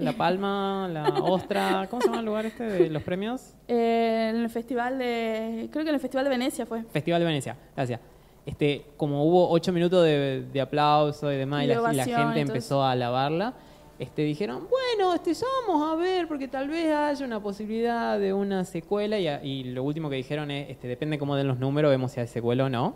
La 0.00 0.12
Palma, 0.14 0.88
la 0.90 1.08
Ostra, 1.24 1.86
¿cómo 1.90 2.00
se 2.00 2.06
llama 2.08 2.20
el 2.20 2.24
lugar 2.26 2.46
este 2.46 2.64
de 2.64 2.88
los 2.88 3.02
premios? 3.02 3.52
Eh, 3.68 4.30
en 4.32 4.36
el 4.40 4.48
festival 4.48 4.98
de, 4.98 5.68
creo 5.70 5.82
que 5.84 5.90
en 5.90 5.94
el 5.96 6.00
festival 6.00 6.24
de 6.24 6.30
Venecia 6.30 6.64
fue. 6.66 6.82
Festival 6.84 7.20
de 7.20 7.26
Venecia, 7.26 7.56
gracias. 7.76 8.00
Este, 8.46 8.86
como 8.96 9.24
hubo 9.24 9.50
ocho 9.50 9.72
minutos 9.72 10.02
de, 10.04 10.44
de 10.52 10.60
aplauso 10.60 11.30
y 11.32 11.36
demás, 11.36 11.64
y, 11.64 11.66
la, 11.66 11.74
y 11.74 11.96
gente 11.96 12.12
entonces. 12.22 12.40
empezó 12.48 12.82
a 12.82 12.92
alabarla, 12.92 13.54
este, 13.98 14.22
dijeron, 14.22 14.66
bueno, 14.68 15.14
este, 15.14 15.32
vamos 15.66 15.90
a 15.90 15.94
ver, 15.96 16.26
porque 16.26 16.48
tal 16.48 16.68
vez 16.68 16.92
haya 16.92 17.24
una 17.24 17.40
posibilidad 17.40 18.18
de 18.18 18.32
una 18.32 18.64
secuela, 18.64 19.18
y, 19.18 19.64
lo 19.64 19.82
último 19.82 20.10
que 20.10 20.16
dijeron 20.16 20.50
es, 20.50 20.70
este, 20.70 20.88
depende 20.88 21.18
cómo 21.18 21.36
den 21.36 21.48
los 21.48 21.58
números, 21.58 21.90
vemos 21.90 22.12
si 22.12 22.20
hay 22.20 22.26
secuela 22.26 22.64
o 22.64 22.68
no. 22.68 22.94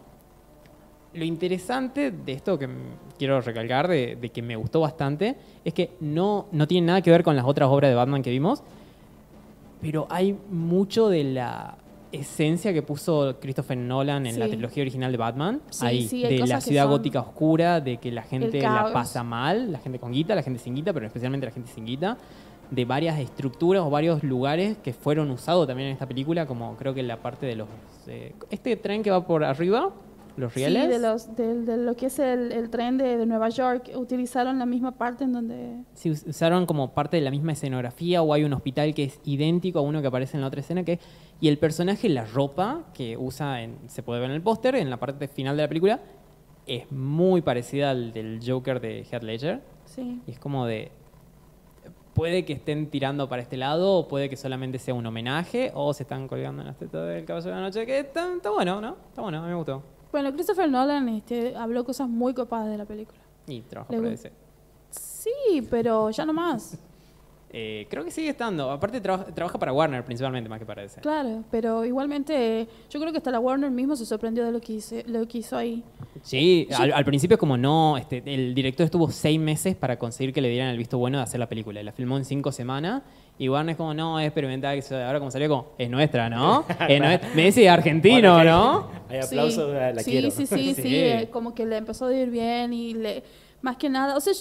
Lo 1.15 1.25
interesante 1.25 2.11
de 2.11 2.33
esto 2.33 2.59
que 2.59 2.69
quiero 3.19 3.41
recalcar, 3.41 3.89
de, 3.89 4.17
de 4.17 4.29
que 4.31 4.43
me 4.43 4.57
gustó 4.57 4.81
bastante, 4.81 5.37
es 5.65 5.73
que 5.73 5.93
no, 6.01 6.47
no 6.53 6.67
tiene 6.67 6.89
nada 6.89 7.03
que 7.03 7.11
ver 7.11 7.23
con 7.23 7.37
las 7.37 7.47
otras 7.47 7.69
obras 7.69 7.91
de 7.91 7.95
Batman 7.95 8.23
que 8.23 8.31
vimos, 8.31 8.63
pero 9.81 10.07
hay 10.11 10.37
mucho 10.51 11.09
de 11.09 11.25
la 11.25 11.79
esencia 12.13 12.73
que 12.73 12.83
puso 12.83 13.37
Christopher 13.41 13.77
Nolan 13.77 14.27
en 14.27 14.39
la 14.39 14.47
trilogía 14.47 14.83
original 14.83 15.13
de 15.13 15.19
Batman, 15.19 15.61
Sí, 15.71 15.87
ahí, 15.87 16.09
sí, 16.09 16.23
de 16.23 16.47
la 16.47 16.61
ciudad 16.61 16.89
gótica 16.89 17.21
oscura, 17.21 17.81
de 17.81 17.99
que 17.99 18.11
la 18.13 18.23
gente 18.23 18.61
la 18.61 18.93
pasa 18.93 19.23
mal, 19.23 19.73
la 19.73 19.79
gente 19.79 19.99
con 19.99 20.13
guita, 20.13 20.35
la 20.35 20.43
gente 20.43 20.59
sin 20.59 20.75
guita, 20.75 20.93
pero 20.93 21.07
especialmente 21.07 21.47
la 21.47 21.53
gente 21.53 21.71
sin 21.73 21.85
guita, 21.87 22.17
de 22.71 22.85
varias 22.85 23.19
estructuras 23.19 23.83
o 23.83 23.91
varios 23.91 24.23
lugares 24.23 24.77
que 24.79 24.93
fueron 24.93 25.31
usados 25.31 25.67
también 25.67 25.89
en 25.89 25.93
esta 25.93 26.07
película, 26.07 26.47
como 26.47 26.77
creo 26.77 26.95
que 26.95 27.03
la 27.03 27.19
parte 27.19 27.47
de 27.47 27.57
los... 27.57 27.69
eh, 28.09 28.33
este 28.51 28.77
tren 28.77 29.03
que 29.03 29.11
va 29.11 29.25
por 29.27 29.45
arriba, 29.45 29.91
los 30.37 30.55
rieles. 30.55 30.85
Sí, 30.85 30.89
de, 30.91 30.99
los, 30.99 31.37
de, 31.37 31.55
de 31.63 31.77
lo 31.77 31.95
que 31.97 32.07
es 32.07 32.19
el, 32.19 32.53
el 32.53 32.71
tren 32.71 32.99
de, 32.99 33.17
de 33.17 33.27
Nueva 33.27 33.49
York, 33.49 33.91
utilizaron 33.95 34.59
la 34.59 34.67
misma 34.67 34.93
parte 34.99 35.25
en 35.25 35.33
donde... 35.33 35.79
Sí, 35.95 36.11
us- 36.11 36.25
usaron 36.27 36.67
como 36.67 36.93
parte 36.95 37.17
de 37.17 37.23
la 37.23 37.31
misma 37.31 37.53
escenografía 37.53 38.23
o 38.23 38.33
hay 38.33 38.45
un 38.45 38.53
hospital 38.53 38.95
que 38.95 39.05
es 39.05 39.21
idéntico 39.25 39.79
a 39.79 39.83
uno 39.83 40.01
que 40.01 40.09
aparece 40.09 40.37
en 40.37 40.43
la 40.43 40.47
otra 40.49 40.61
escena 40.61 40.85
que 40.85 40.99
y 41.41 41.49
el 41.49 41.59
personaje 41.59 42.09
la 42.09 42.25
ropa 42.25 42.85
que 42.95 43.17
usa 43.17 43.63
en, 43.63 43.77
se 43.89 44.03
puede 44.03 44.21
ver 44.21 44.31
en 44.31 44.37
el 44.37 44.43
póster 44.43 44.75
en 44.77 44.89
la 44.91 44.99
parte 44.99 45.29
final 45.29 45.57
de 45.57 45.63
la 45.65 45.69
película 45.69 46.01
es 46.67 46.91
muy 46.91 47.43
parecida 47.43 47.91
al 47.91 48.13
del 48.13 48.41
Joker 48.47 48.81
de 48.81 49.05
Heath 49.05 49.23
Ledger 49.23 49.61
Sí. 49.85 50.21
y 50.27 50.31
es 50.31 50.39
como 50.39 50.67
de 50.67 50.91
puede 52.15 52.45
que 52.47 52.55
estén 52.55 52.89
tirando 52.89 53.29
para 53.29 53.43
este 53.43 53.57
lado 53.59 53.93
o 53.99 54.09
puede 54.09 54.31
que 54.31 54.37
solamente 54.37 54.79
sea 54.79 54.95
un 54.95 55.05
homenaje 55.07 55.71
o 55.75 55.93
se 55.93 56.05
están 56.05 56.27
colgando 56.29 56.63
en 56.63 56.69
las 56.69 56.79
tetas 56.79 57.07
del 57.07 57.25
Caballero 57.27 57.51
de 57.55 57.57
la 57.61 57.67
Noche 57.67 57.85
que 57.87 57.99
está, 58.01 58.33
está 58.35 58.51
bueno, 58.51 58.81
¿no? 58.81 58.97
Está 59.11 59.21
bueno, 59.23 59.39
a 59.39 59.43
mí 59.43 59.49
me 59.49 59.55
gustó 59.55 59.83
Bueno, 60.13 60.33
Christopher 60.33 60.71
Nolan 60.71 61.09
este, 61.09 61.55
habló 61.57 61.85
cosas 61.85 62.09
muy 62.09 62.33
copadas 62.35 62.69
de 62.71 62.79
la 62.79 62.85
película. 62.85 63.19
y 63.47 63.61
trabajo 63.63 63.93
Le 63.93 63.99
para 64.01 64.13
ese. 64.13 64.33
Sí, 64.91 65.67
pero 65.71 66.11
ya 66.11 66.25
no 66.25 66.33
más. 66.33 66.79
Eh, 67.59 67.87
creo 67.89 68.05
que 68.05 68.11
sigue 68.11 68.29
estando 68.31 68.69
aparte 68.73 69.01
traba- 69.01 69.25
trabaja 69.27 69.57
para 69.57 69.73
Warner 69.73 70.05
principalmente 70.05 70.49
más 70.51 70.59
que 70.59 70.67
para 70.67 70.83
ese 70.83 71.01
Claro, 71.01 71.45
pero 71.49 71.85
igualmente 71.85 72.67
yo 72.91 73.01
creo 73.01 73.13
que 73.13 73.19
hasta 73.19 73.31
la 73.31 73.39
Warner 73.39 73.71
mismo 73.71 73.95
se 73.95 74.05
sorprendió 74.05 74.45
de 74.45 74.51
lo 74.51 74.61
que, 74.61 74.75
hice, 74.75 75.05
lo 75.07 75.27
que 75.29 75.39
hizo 75.39 75.57
ahí. 75.57 75.83
Sí, 76.23 76.67
al, 76.77 76.93
al 76.93 77.05
principio 77.05 77.39
como 77.39 77.57
no, 77.57 77.97
este, 77.97 78.21
el 78.27 78.53
director 78.53 78.85
estuvo 78.85 79.09
seis 79.11 79.39
meses 79.39 79.77
para 79.77 79.97
conseguir 79.97 80.35
que 80.35 80.41
le 80.41 80.51
dieran 80.51 80.71
el 80.71 80.77
visto 80.77 80.99
bueno 80.99 81.19
de 81.19 81.23
hacer 81.25 81.39
la 81.39 81.49
película. 81.49 81.81
La 81.85 81.93
filmó 81.93 82.17
en 82.19 82.25
cinco 82.25 82.51
semanas. 82.51 83.05
Y 83.39 83.49
Warner 83.51 83.73
es 83.73 83.77
como, 83.77 83.93
no, 83.93 84.19
es 84.19 84.27
experimental. 84.27 84.75
que 84.75 84.79
eso- 84.79 84.97
Ahora 84.97 85.19
como 85.19 85.31
salió 85.31 85.49
como, 85.49 85.67
es 85.79 85.91
nuestra, 85.91 86.31
¿no? 86.31 86.65
Es 86.89 87.01
nuestra. 87.01 87.29
Messi 87.35 87.65
es 87.65 87.71
argentino, 87.71 88.35
Bueno, 88.37 88.51
¿no? 88.51 88.91
Hay 89.11 89.19
aplausos, 89.19 89.71
sí, 89.71 89.75
la, 89.95 90.03
sí, 90.03 90.11
quiero. 90.11 90.31
Sí, 90.31 90.47
sí, 90.47 90.57
sí, 90.75 90.83
Sí. 90.83 90.95
eh, 90.97 91.29
como 91.31 91.55
que 91.55 91.67
le 91.67 91.77
empezó 91.77 92.07
a 92.07 92.15
ir 92.15 92.31
bien 92.31 92.73
y 92.73 92.95
le, 92.95 93.23
más 93.63 93.77
que 93.77 93.89
nada, 93.91 94.17
o 94.17 94.21
sea, 94.21 94.33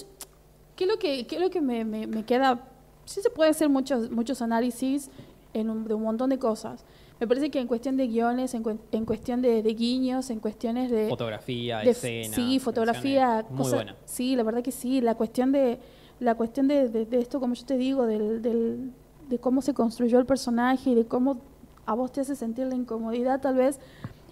¿qué 0.76 0.84
es 0.84 0.90
lo 0.90 0.98
que, 0.98 1.26
qué 1.26 1.34
es 1.36 1.40
lo 1.40 1.50
que 1.50 1.60
me, 1.60 1.84
me- 1.84 2.06
me 2.06 2.24
queda? 2.24 2.60
Sí 3.04 3.20
se 3.22 3.30
puede 3.30 3.50
hacer 3.50 3.68
muchos, 3.68 4.10
muchos 4.10 4.40
análisis 4.42 5.10
en 5.54 5.70
un, 5.70 5.84
de 5.84 5.94
un 5.94 6.02
montón 6.02 6.30
de 6.30 6.38
cosas. 6.38 6.84
Me 7.20 7.26
parece 7.26 7.50
que 7.50 7.58
en 7.60 7.66
cuestión 7.66 7.96
de 7.96 8.08
guiones, 8.08 8.52
en, 8.54 8.62
en 8.92 9.04
cuestión 9.06 9.40
de, 9.40 9.62
de 9.62 9.74
guiños, 9.74 10.28
en 10.30 10.38
cuestiones 10.40 10.90
de... 10.90 11.08
Fotografía, 11.08 11.78
de- 11.78 11.90
escena. 11.90 12.34
sí, 12.34 12.58
fotografía, 12.58 13.20
canciones, 13.26 13.50
Muy 13.50 13.58
cosas- 13.58 13.74
buena. 13.74 13.96
Sí, 14.04 14.36
la 14.36 14.42
verdad 14.42 14.62
que 14.62 14.72
sí. 14.72 15.00
La 15.00 15.14
cuestión 15.14 15.52
de, 15.52 15.78
la 16.20 16.34
cuestión 16.34 16.68
de, 16.68 16.88
de- 16.88 17.06
de 17.06 17.18
esto, 17.20 17.40
como 17.40 17.54
yo 17.54 17.64
te 17.66 17.76
digo, 17.76 18.06
del, 18.06 18.42
del- 18.42 18.92
de 19.28 19.38
cómo 19.38 19.60
se 19.62 19.74
construyó 19.74 20.18
el 20.18 20.26
personaje 20.26 20.90
y 20.90 20.94
de 20.94 21.06
cómo 21.06 21.38
a 21.84 21.94
vos 21.94 22.12
te 22.12 22.20
hace 22.20 22.36
sentir 22.36 22.66
la 22.66 22.74
incomodidad 22.74 23.40
tal 23.40 23.56
vez. 23.56 23.78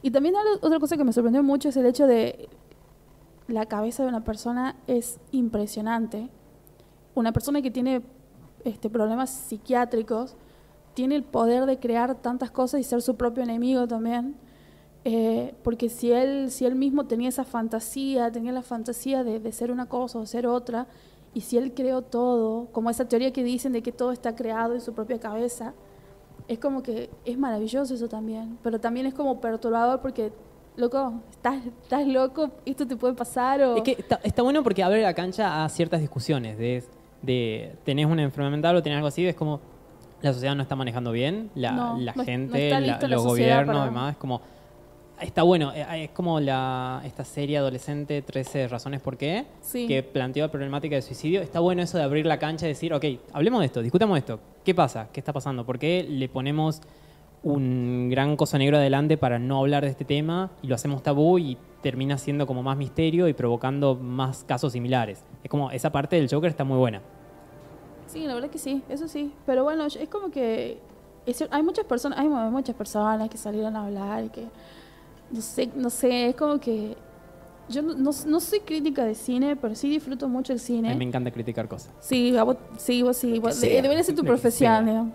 Y 0.02 0.10
también 0.10 0.34
otra 0.60 0.78
cosa 0.80 0.96
que 0.96 1.04
me 1.04 1.12
sorprendió 1.12 1.42
mucho 1.42 1.68
es 1.68 1.76
el 1.76 1.86
hecho 1.86 2.06
de 2.06 2.48
la 3.48 3.66
cabeza 3.66 4.02
de 4.02 4.08
una 4.08 4.24
persona 4.24 4.76
es 4.86 5.18
impresionante. 5.32 6.28
Una 7.14 7.32
persona 7.32 7.60
que 7.62 7.70
tiene 7.70 8.02
este, 8.64 8.88
problemas 8.90 9.30
psiquiátricos 9.30 10.36
tiene 10.94 11.16
el 11.16 11.24
poder 11.24 11.66
de 11.66 11.78
crear 11.78 12.14
tantas 12.16 12.50
cosas 12.50 12.80
y 12.80 12.84
ser 12.84 13.02
su 13.02 13.16
propio 13.16 13.42
enemigo 13.42 13.86
también. 13.86 14.36
Eh, 15.04 15.54
porque 15.62 15.88
si 15.90 16.12
él, 16.12 16.50
si 16.50 16.64
él 16.64 16.74
mismo 16.76 17.06
tenía 17.06 17.28
esa 17.28 17.44
fantasía, 17.44 18.30
tenía 18.32 18.52
la 18.52 18.62
fantasía 18.62 19.22
de, 19.22 19.38
de 19.38 19.52
ser 19.52 19.70
una 19.70 19.86
cosa 19.86 20.18
o 20.18 20.24
ser 20.26 20.46
otra, 20.46 20.86
y 21.34 21.40
si 21.42 21.58
él 21.58 21.72
creó 21.74 22.02
todo, 22.02 22.66
como 22.72 22.90
esa 22.90 23.06
teoría 23.08 23.32
que 23.32 23.42
dicen 23.44 23.72
de 23.72 23.82
que 23.82 23.92
todo 23.92 24.12
está 24.12 24.34
creado 24.36 24.74
en 24.74 24.80
su 24.80 24.92
propia 24.94 25.18
cabeza, 25.18 25.74
es 26.48 26.58
como 26.58 26.82
que 26.82 27.10
es 27.24 27.36
maravilloso 27.38 27.94
eso 27.94 28.08
también, 28.08 28.58
pero 28.62 28.78
también 28.80 29.06
es 29.06 29.14
como 29.14 29.40
perturbador 29.40 30.00
porque, 30.00 30.30
loco, 30.76 31.14
estás, 31.30 31.64
estás 31.82 32.06
loco, 32.06 32.50
esto 32.64 32.86
te 32.86 32.96
puede 32.96 33.14
pasar 33.14 33.62
o... 33.62 33.76
Es 33.76 33.82
que 33.82 33.92
está, 33.98 34.20
está 34.22 34.42
bueno 34.42 34.62
porque 34.62 34.82
abre 34.82 35.02
la 35.02 35.14
cancha 35.14 35.64
a 35.64 35.68
ciertas 35.68 36.00
discusiones. 36.00 36.56
De, 36.58 36.84
de 37.22 37.74
tenés 37.84 38.06
una 38.06 38.22
enfermedad 38.22 38.50
mental 38.52 38.76
o 38.76 38.82
tenés 38.82 38.96
algo 38.96 39.08
así, 39.08 39.26
es 39.26 39.34
como 39.34 39.60
la 40.22 40.32
sociedad 40.32 40.54
no 40.54 40.62
está 40.62 40.76
manejando 40.76 41.12
bien, 41.12 41.50
la, 41.54 41.72
No, 41.72 41.98
la 41.98 42.12
no- 42.12 42.18
no 42.18 42.24
gente, 42.24 42.70
la- 42.70 42.80
la 42.80 43.08
los 43.08 43.24
gobiernos, 43.24 43.74
para- 43.76 43.84
demás, 43.86 44.12
es 44.12 44.18
como 44.18 44.40
está 45.20 45.42
bueno, 45.42 45.72
eh, 45.74 46.04
es 46.04 46.10
como 46.10 46.40
la 46.40 47.02
esta 47.04 47.24
serie 47.24 47.58
adolescente 47.58 48.20
13 48.22 48.68
razones 48.68 49.00
por 49.00 49.16
qué 49.16 49.46
Sí. 49.60 49.86
que 49.86 50.02
planteó 50.02 50.44
la 50.46 50.50
problemática 50.50 50.96
de 50.96 51.02
suicidio. 51.02 51.40
Está 51.40 51.60
bueno 51.60 51.82
eso 51.82 51.98
de 51.98 52.04
abrir 52.04 52.26
la 52.26 52.38
cancha 52.38 52.66
y 52.66 52.70
decir, 52.70 52.92
ok, 52.92 53.04
hablemos 53.32 53.60
de 53.60 53.66
esto, 53.66 53.82
discutamos 53.82 54.18
esto. 54.18 54.40
¿Qué 54.64 54.74
pasa? 54.74 55.08
¿Qué 55.12 55.20
está 55.20 55.32
pasando? 55.32 55.64
¿Por 55.64 55.78
qué 55.78 56.04
le 56.08 56.28
ponemos 56.28 56.80
un 57.42 58.08
gran 58.10 58.36
coso 58.36 58.56
negro 58.56 58.78
adelante 58.78 59.18
para 59.18 59.38
no 59.38 59.58
hablar 59.58 59.84
de 59.84 59.90
este 59.90 60.04
tema 60.06 60.50
y 60.62 60.66
lo 60.66 60.74
hacemos 60.74 61.02
tabú 61.02 61.38
y 61.38 61.58
termina 61.82 62.16
siendo 62.16 62.46
como 62.46 62.62
más 62.62 62.78
misterio 62.78 63.28
y 63.28 63.34
provocando 63.34 63.94
más 63.94 64.44
casos 64.44 64.72
similares. 64.72 65.22
Es 65.42 65.50
como 65.50 65.70
esa 65.70 65.92
parte 65.92 66.16
del 66.16 66.28
Joker 66.30 66.48
está 66.48 66.64
muy 66.64 66.78
buena. 66.78 67.02
Sí, 68.06 68.26
la 68.26 68.32
verdad 68.34 68.48
que 68.48 68.56
sí, 68.58 68.82
eso 68.88 69.08
sí. 69.08 69.30
Pero 69.44 69.62
bueno, 69.64 69.84
es 69.84 70.08
como 70.08 70.30
que 70.30 70.78
es- 71.26 71.44
hay 71.50 71.62
muchas 71.62 71.84
personas, 71.84 72.18
hay 72.18 72.28
mu- 72.28 72.50
muchas 72.50 72.74
personas 72.74 73.28
que 73.28 73.36
salieron 73.36 73.76
a 73.76 73.84
hablar 73.84 74.24
y 74.24 74.28
que 74.30 74.46
no 75.34 75.40
sé, 75.40 75.68
no 75.74 75.90
sé, 75.90 76.28
es 76.28 76.36
como 76.36 76.58
que 76.60 76.96
yo 77.68 77.82
no, 77.82 77.94
no, 77.94 78.10
no 78.26 78.40
soy 78.40 78.60
crítica 78.60 79.04
de 79.04 79.14
cine, 79.14 79.56
pero 79.56 79.74
sí 79.74 79.88
disfruto 79.90 80.28
mucho 80.28 80.52
el 80.52 80.58
A 80.58 80.62
mí 80.62 80.66
cine. 80.66 80.94
me 80.94 81.04
encanta 81.04 81.30
criticar 81.30 81.66
cosas. 81.68 81.92
Sí, 82.00 82.36
a 82.36 82.42
vos, 82.44 82.56
sí, 82.78 83.02
vos 83.02 83.16
sí, 83.16 83.38
vos- 83.38 83.60
debería 83.60 84.02
ser 84.02 84.14
tu 84.14 84.22
lo 84.22 84.28
profesión. 84.28 84.84
digamos. 84.86 85.12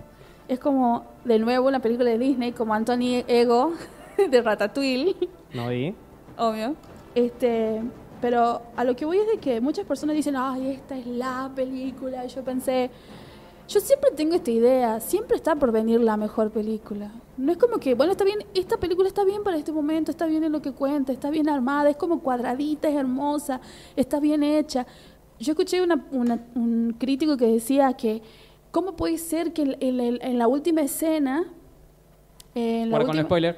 Es 0.47 0.59
como, 0.59 1.05
de 1.25 1.37
nuevo, 1.39 1.67
una 1.67 1.79
película 1.79 2.09
de 2.09 2.17
Disney, 2.17 2.51
como 2.51 2.73
Anthony 2.73 3.23
Ego, 3.27 3.73
de 4.31 4.41
Ratatouille, 4.41 5.15
¿No 5.53 5.69
vi? 5.69 5.93
obvio. 6.37 6.75
Este, 7.15 7.81
pero 8.19 8.61
a 8.75 8.83
lo 8.83 8.95
que 8.95 9.05
voy 9.05 9.17
es 9.19 9.27
de 9.27 9.37
que 9.37 9.61
muchas 9.61 9.85
personas 9.85 10.15
dicen, 10.15 10.35
ay, 10.35 10.71
esta 10.71 10.97
es 10.97 11.05
la 11.05 11.51
película. 11.55 12.25
Y 12.25 12.29
yo 12.29 12.43
pensé, 12.43 12.89
yo 13.69 13.79
siempre 13.79 14.11
tengo 14.11 14.35
esta 14.35 14.51
idea, 14.51 14.99
siempre 14.99 15.37
está 15.37 15.55
por 15.55 15.71
venir 15.71 16.01
la 16.01 16.17
mejor 16.17 16.49
película. 16.51 17.11
No 17.37 17.51
es 17.51 17.57
como 17.57 17.77
que, 17.77 17.93
bueno, 17.95 18.11
está 18.11 18.23
bien, 18.25 18.39
esta 18.53 18.77
película 18.77 19.07
está 19.07 19.23
bien 19.23 19.43
para 19.43 19.57
este 19.57 19.71
momento, 19.71 20.11
está 20.11 20.25
bien 20.25 20.43
en 20.43 20.51
lo 20.51 20.61
que 20.61 20.71
cuenta, 20.73 21.13
está 21.13 21.29
bien 21.29 21.47
armada, 21.47 21.89
es 21.89 21.95
como 21.95 22.19
cuadradita, 22.21 22.89
es 22.89 22.95
hermosa, 22.95 23.61
está 23.95 24.19
bien 24.19 24.43
hecha. 24.43 24.85
Yo 25.39 25.51
escuché 25.53 25.81
una- 25.81 26.05
una- 26.11 26.43
un 26.55 26.95
crítico 26.97 27.37
que 27.37 27.45
decía 27.45 27.93
que, 27.93 28.21
¿cómo 28.71 28.95
puede 28.95 29.17
ser 29.17 29.53
que 29.53 29.61
en, 29.61 29.99
en- 29.99 30.19
en 30.21 30.37
la 30.37 30.47
última 30.47 30.81
escena... 30.81 31.45
En 32.55 32.89
la 32.89 32.97
con 33.05 33.15
spoiler. 33.25 33.57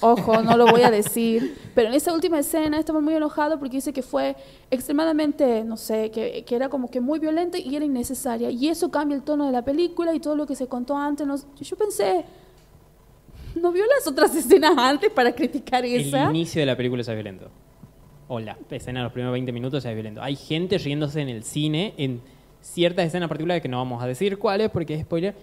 Ojo, 0.00 0.42
no 0.42 0.56
lo 0.56 0.66
voy 0.66 0.82
a 0.82 0.90
decir. 0.90 1.56
Pero 1.74 1.88
en 1.88 1.94
esa 1.94 2.12
última 2.12 2.38
escena 2.38 2.78
estaba 2.78 3.00
muy 3.00 3.14
enojado 3.14 3.58
porque 3.58 3.76
dice 3.78 3.92
que 3.92 4.02
fue 4.02 4.36
extremadamente, 4.70 5.64
no 5.64 5.76
sé, 5.76 6.10
que, 6.10 6.44
que 6.46 6.54
era 6.54 6.68
como 6.68 6.88
que 6.90 7.00
muy 7.00 7.18
violenta 7.18 7.58
y 7.58 7.74
era 7.74 7.84
innecesaria. 7.84 8.50
Y 8.50 8.68
eso 8.68 8.90
cambia 8.90 9.16
el 9.16 9.22
tono 9.22 9.44
de 9.46 9.52
la 9.52 9.62
película 9.64 10.14
y 10.14 10.20
todo 10.20 10.36
lo 10.36 10.46
que 10.46 10.54
se 10.54 10.68
contó 10.68 10.96
antes. 10.96 11.26
no- 11.26 11.36
yo 11.60 11.76
pensé, 11.76 12.24
¿no 13.56 13.72
vio 13.72 13.84
las 13.86 14.06
otras 14.06 14.34
escenas 14.36 14.76
antes 14.76 15.10
para 15.10 15.34
criticar 15.34 15.84
esa? 15.84 16.24
El 16.24 16.30
inicio 16.36 16.60
de 16.60 16.66
la 16.66 16.76
película 16.76 17.00
es 17.02 17.08
violento. 17.08 17.48
O 18.28 18.40
la 18.40 18.56
escena 18.70 19.00
de 19.00 19.04
los 19.04 19.12
primeros 19.12 19.32
20 19.32 19.52
minutos 19.52 19.84
es 19.84 19.94
violento. 19.94 20.22
Hay 20.22 20.36
gente 20.36 20.78
riéndose 20.78 21.20
en 21.20 21.28
el 21.28 21.44
cine 21.44 21.94
en 21.96 22.20
ciertas 22.60 23.06
escenas 23.06 23.28
particulares 23.28 23.62
que 23.62 23.68
no 23.68 23.78
vamos 23.78 24.02
a 24.02 24.06
decir 24.06 24.38
cuáles 24.38 24.70
porque 24.70 24.94
es 24.94 25.02
spoiler, 25.02 25.34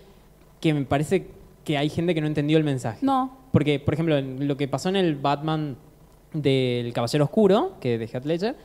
que 0.60 0.74
me 0.74 0.84
parece 0.84 1.28
que 1.64 1.78
hay 1.78 1.90
gente 1.90 2.14
que 2.14 2.22
no 2.22 2.28
entendió 2.28 2.58
el 2.58 2.64
mensaje. 2.64 3.00
No, 3.06 3.38
Porque, 3.52 3.80
por 3.80 3.94
ejemplo, 3.94 4.20
lo 4.20 4.58
que 4.58 4.68
pasó 4.68 4.90
en 4.90 4.96
el 4.96 5.16
Batman 5.16 5.78
del 6.34 6.92
Caballero 6.94 7.26
Oscuro, 7.26 7.78
que 7.80 7.98
de 7.98 8.06
Heath 8.08 8.26
Ledger, 8.26 8.56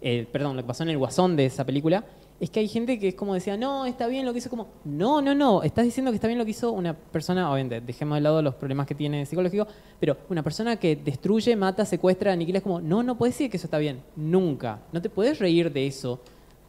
eh, 0.00 0.26
perdón, 0.30 0.56
lo 0.56 0.62
que 0.62 0.66
pasó 0.66 0.82
en 0.82 0.90
el 0.90 0.98
Guasón 0.98 1.36
de 1.36 1.46
esa 1.46 1.64
película, 1.64 2.04
es 2.40 2.50
que 2.50 2.60
hay 2.60 2.68
gente 2.68 3.00
que 3.00 3.08
es 3.08 3.14
como 3.14 3.34
decía, 3.34 3.56
no, 3.56 3.84
está 3.84 4.06
bien 4.06 4.24
lo 4.24 4.32
que 4.32 4.38
hizo, 4.38 4.48
como, 4.48 4.68
no, 4.84 5.20
no, 5.20 5.34
no, 5.34 5.62
estás 5.64 5.84
diciendo 5.84 6.12
que 6.12 6.16
está 6.16 6.28
bien 6.28 6.38
lo 6.38 6.44
que 6.44 6.52
hizo 6.52 6.70
una 6.70 6.94
persona, 6.94 7.50
obviamente, 7.50 7.80
dejemos 7.80 8.16
de 8.16 8.20
lado 8.20 8.40
los 8.42 8.54
problemas 8.54 8.86
que 8.86 8.94
tiene 8.94 9.26
psicológicos, 9.26 9.66
pero 9.98 10.16
una 10.28 10.42
persona 10.42 10.76
que 10.76 10.94
destruye, 10.94 11.56
mata, 11.56 11.84
secuestra, 11.84 12.32
aniquila, 12.32 12.58
es 12.58 12.62
como, 12.62 12.80
no, 12.80 13.02
no 13.02 13.18
puedes 13.18 13.34
decir 13.34 13.50
que 13.50 13.56
eso 13.56 13.66
está 13.66 13.78
bien, 13.78 14.02
nunca, 14.14 14.82
no 14.92 15.02
te 15.02 15.10
puedes 15.10 15.40
reír 15.40 15.72
de 15.72 15.86
eso. 15.86 16.20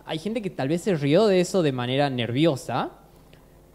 Hay 0.05 0.17
gente 0.17 0.41
que 0.41 0.49
tal 0.49 0.69
vez 0.69 0.81
se 0.81 0.95
rió 0.95 1.27
de 1.27 1.39
eso 1.39 1.61
de 1.61 1.71
manera 1.71 2.09
nerviosa, 2.09 2.89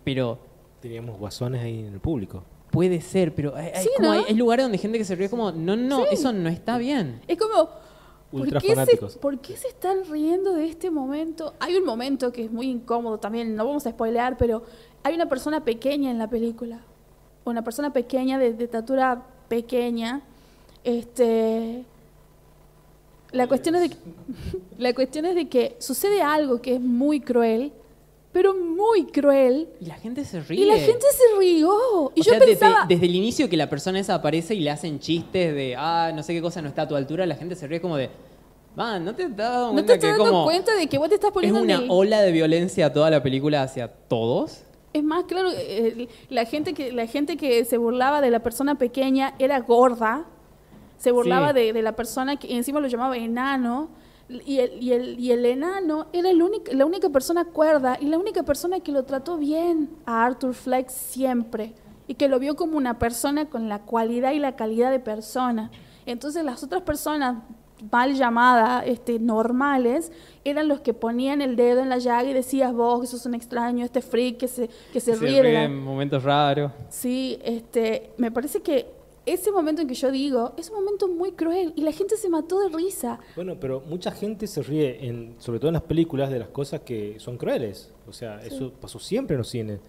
pero 0.02 0.40
Teníamos 0.84 1.18
guasones 1.18 1.62
ahí 1.62 1.78
en 1.78 1.94
el 1.94 1.98
público. 1.98 2.42
Puede 2.70 3.00
ser, 3.00 3.34
pero 3.34 3.56
hay, 3.56 3.68
hay 3.74 3.84
Sí, 3.84 3.88
como 3.96 4.08
¿no? 4.08 4.12
hay, 4.12 4.24
hay 4.28 4.34
lugares 4.34 4.66
donde 4.66 4.76
gente 4.76 4.98
que 4.98 5.04
se 5.06 5.14
ríe 5.16 5.30
como, 5.30 5.50
no, 5.50 5.76
no, 5.76 6.00
Sí. 6.00 6.08
eso 6.10 6.30
no 6.30 6.50
está 6.50 6.76
bien. 6.76 7.22
es 7.26 7.38
como... 7.38 7.70
¿Por 8.30 8.40
Ultra 8.42 8.60
qué, 8.60 8.66
se, 8.68 8.74
fanáticos. 8.74 9.16
por 9.16 9.38
qué 9.38 9.56
se 9.56 9.68
están 9.68 10.04
riendo 10.10 10.52
de 10.52 10.66
este 10.66 10.90
momento? 10.90 11.54
Hay 11.58 11.74
un 11.76 11.86
momento 11.86 12.32
que 12.32 12.44
es 12.44 12.52
muy 12.52 12.68
incómodo 12.68 13.16
también, 13.16 13.56
no 13.56 13.64
vamos 13.64 13.86
a 13.86 13.92
spoilear, 13.92 14.36
pero 14.36 14.62
hay 15.04 15.14
una 15.14 15.26
persona 15.26 15.64
pequeña 15.64 16.10
en 16.10 16.18
la 16.18 16.28
película. 16.28 16.80
Una 17.46 17.64
persona 17.64 17.94
pequeña, 17.94 18.38
de, 18.38 18.52
de 18.52 18.64
estatura 18.64 19.22
pequeña. 19.48 20.20
Este, 20.82 21.84
la, 23.32 23.46
cuestión 23.46 23.76
es 23.76 23.82
de, 23.82 23.88
que- 23.90 23.96
la 24.78 24.92
cuestión 24.92 25.24
es 25.24 25.34
de 25.34 25.48
que 25.48 25.76
sucede 25.78 26.20
algo 26.20 26.60
que 26.60 26.74
es 26.74 26.80
muy 26.80 27.20
cruel, 27.20 27.72
pero 28.34 28.52
muy 28.54 29.04
cruel, 29.06 29.68
Y 29.80 29.86
la 29.86 29.94
gente 29.94 30.24
se 30.26 30.40
ríe. 30.40 30.60
y 30.60 30.64
la 30.66 30.76
gente 30.76 31.06
se 31.10 31.38
rió. 31.38 32.12
Y 32.14 32.20
O 32.20 32.24
yo 32.24 32.30
sea, 32.32 32.38
desde- 32.40 32.46
pensaba... 32.56 32.84
desde, 32.86 33.06
el 33.06 33.14
inicio 33.14 33.48
que 33.48 33.56
la 33.56 33.70
persona 33.70 33.98
esa 34.00 34.16
aparece 34.16 34.54
y 34.54 34.60
le 34.60 34.70
hacen 34.70 34.98
chistes 34.98 35.54
de, 35.54 35.76
ah, 35.78 36.10
no 36.14 36.22
sé 36.22 36.34
qué 36.34 36.42
cosa 36.42 36.60
no 36.60 36.68
está 36.68 36.82
a 36.82 36.88
tu 36.88 36.96
altura, 36.96 37.24
la 37.26 37.36
gente 37.36 37.54
se 37.54 37.66
ríe 37.68 37.80
como 37.80 37.96
de, 37.96 38.10
man, 38.76 39.04
¿no 39.04 39.14
te 39.14 39.22
has 39.24 39.36
dado 39.36 39.68
¿No 39.68 39.72
cuenta 39.74 39.86
te 39.92 39.94
estás 39.94 40.10
que 40.10 40.18
dando 40.18 40.24
como 40.32 40.44
cuenta 40.44 40.74
de 40.74 40.86
que 40.88 40.98
vos 40.98 41.08
te 41.08 41.14
estás 41.14 41.28
es 41.28 41.32
poniendo 41.32 41.60
en 41.60 41.64
una 41.64 41.92
ola 41.92 42.20
de 42.22 42.32
violencia 42.32 42.92
toda 42.92 43.08
la 43.08 43.22
película 43.22 43.62
hacia 43.62 43.88
todos? 43.88 44.64
Es 44.92 45.02
más, 45.04 45.24
claro, 45.24 45.50
eh, 45.56 46.08
la 46.28 46.44
gente 46.44 46.74
que 46.74 46.92
la 46.92 47.06
gente 47.06 47.36
que 47.36 47.64
se 47.64 47.78
burlaba 47.78 48.20
de 48.20 48.30
la 48.30 48.40
persona 48.40 48.76
pequeña 48.76 49.34
era 49.38 49.60
gorda, 49.60 50.24
se 50.98 51.10
burlaba 51.12 51.48
Sí. 51.52 51.54
de, 51.60 51.72
de 51.72 51.82
la 51.82 51.92
persona 51.96 52.36
que 52.36 52.54
encima 52.54 52.80
lo 52.80 52.88
llamaba 52.88 53.16
enano, 53.16 53.88
y 54.28 54.58
el, 54.58 54.82
y 54.82 54.92
el, 54.92 55.20
y 55.20 55.32
el 55.32 55.44
enano 55.44 56.06
era 56.12 56.30
el 56.30 56.42
único, 56.42 56.72
la 56.72 56.86
única 56.86 57.10
persona 57.10 57.44
cuerda 57.44 57.98
y 58.00 58.06
la 58.06 58.18
única 58.18 58.42
persona 58.42 58.80
que 58.80 58.92
lo 58.92 59.04
trató 59.04 59.36
bien 59.36 59.90
a 60.06 60.24
Arthur 60.24 60.54
Fleck 60.54 60.88
siempre, 60.88 61.74
y 62.06 62.14
que 62.14 62.28
lo 62.28 62.38
vio 62.38 62.56
como 62.56 62.76
una 62.76 62.98
persona 62.98 63.46
con 63.46 63.68
la 63.68 63.80
cualidad 63.80 64.32
y 64.32 64.38
la 64.38 64.56
calidad 64.56 64.90
de 64.90 65.00
persona. 65.00 65.70
Entonces 66.06 66.44
las 66.44 66.62
otras 66.62 66.82
personas 66.82 67.36
mal 67.90 68.14
llamadas, 68.14 68.84
este, 68.86 69.18
normales, 69.18 70.12
eran 70.44 70.68
los 70.68 70.80
que 70.80 70.94
ponían 70.94 71.42
el 71.42 71.56
dedo 71.56 71.80
en 71.80 71.88
la 71.88 71.98
llaga 71.98 72.24
y 72.24 72.32
decías 72.32 72.72
vos 72.72 73.00
que 73.02 73.06
sos 73.06 73.26
un 73.26 73.34
extraño, 73.34 73.84
este 73.84 74.00
freak 74.00 74.38
que 74.38 74.48
se, 74.48 74.70
que 74.92 75.00
se, 75.00 75.16
ríe 75.16 75.64
en 75.64 75.82
momentos 75.82 76.22
raros. 76.22 76.72
Sí, 76.88 77.38
este, 77.42 78.12
me 78.16 78.30
parece 78.30 78.62
que 78.62 79.03
ese 79.26 79.50
momento 79.50 79.82
en 79.82 79.88
que 79.88 79.94
yo 79.94 80.10
digo 80.10 80.52
es 80.56 80.70
un 80.70 80.76
momento 80.76 81.08
muy 81.08 81.32
cruel 81.32 81.72
y 81.76 81.82
la 81.82 81.92
gente 81.92 82.16
se 82.16 82.28
mató 82.28 82.60
de 82.60 82.68
risa. 82.74 83.18
Bueno, 83.36 83.56
pero 83.58 83.82
mucha 83.88 84.10
gente 84.10 84.46
se 84.46 84.62
ríe, 84.62 85.06
en, 85.06 85.34
sobre 85.38 85.58
todo 85.58 85.68
en 85.68 85.74
las 85.74 85.82
películas, 85.82 86.30
de 86.30 86.38
las 86.38 86.48
cosas 86.48 86.80
que 86.80 87.14
son 87.18 87.36
crueles. 87.38 87.92
O 88.06 88.12
sea, 88.12 88.40
eso 88.42 88.72
pasó 88.80 88.98
siempre 88.98 89.34
en 89.34 89.38
los 89.38 89.48
cines, 89.48 89.80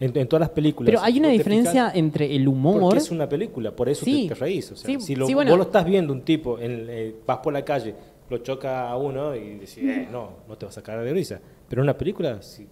en, 0.00 0.16
en 0.16 0.28
todas 0.28 0.40
las 0.40 0.50
películas. 0.50 0.86
Pero 0.90 1.00
hay 1.02 1.18
una 1.18 1.28
diferencia 1.28 1.72
fijas 1.90 1.94
entre 1.96 2.26
el 2.34 2.44
Porque 2.44 2.48
humor... 2.58 2.96
es 2.96 3.10
una 3.10 3.28
película, 3.28 3.74
por 3.74 3.88
eso 3.88 4.04
Sí. 4.04 4.22
te, 4.28 4.34
te 4.34 4.40
reís. 4.40 4.70
O 4.72 4.76
sea, 4.76 4.86
Sí, 4.90 5.00
si 5.00 5.14
lo- 5.16 5.26
sí, 5.26 5.34
bueno. 5.34 5.50
vos 5.50 5.58
lo 5.58 5.64
estás 5.64 5.84
viendo 5.84 6.12
un 6.12 6.22
tipo, 6.22 6.58
en, 6.58 6.86
eh, 6.88 7.14
vas 7.26 7.38
por 7.38 7.52
la 7.52 7.64
calle, 7.64 7.94
lo 8.30 8.38
choca 8.38 8.88
a 8.90 8.96
uno 8.96 9.34
y 9.36 9.54
decís, 9.56 9.78
eh, 9.78 10.08
no, 10.10 10.30
no 10.48 10.56
te 10.56 10.64
vas 10.66 10.76
a 10.76 10.80
sacar 10.80 11.02
de 11.02 11.12
risa. 11.12 11.40
Pero 11.68 11.82
en 11.82 11.84
una 11.84 11.96
película, 11.98 12.40
sí. 12.42 12.66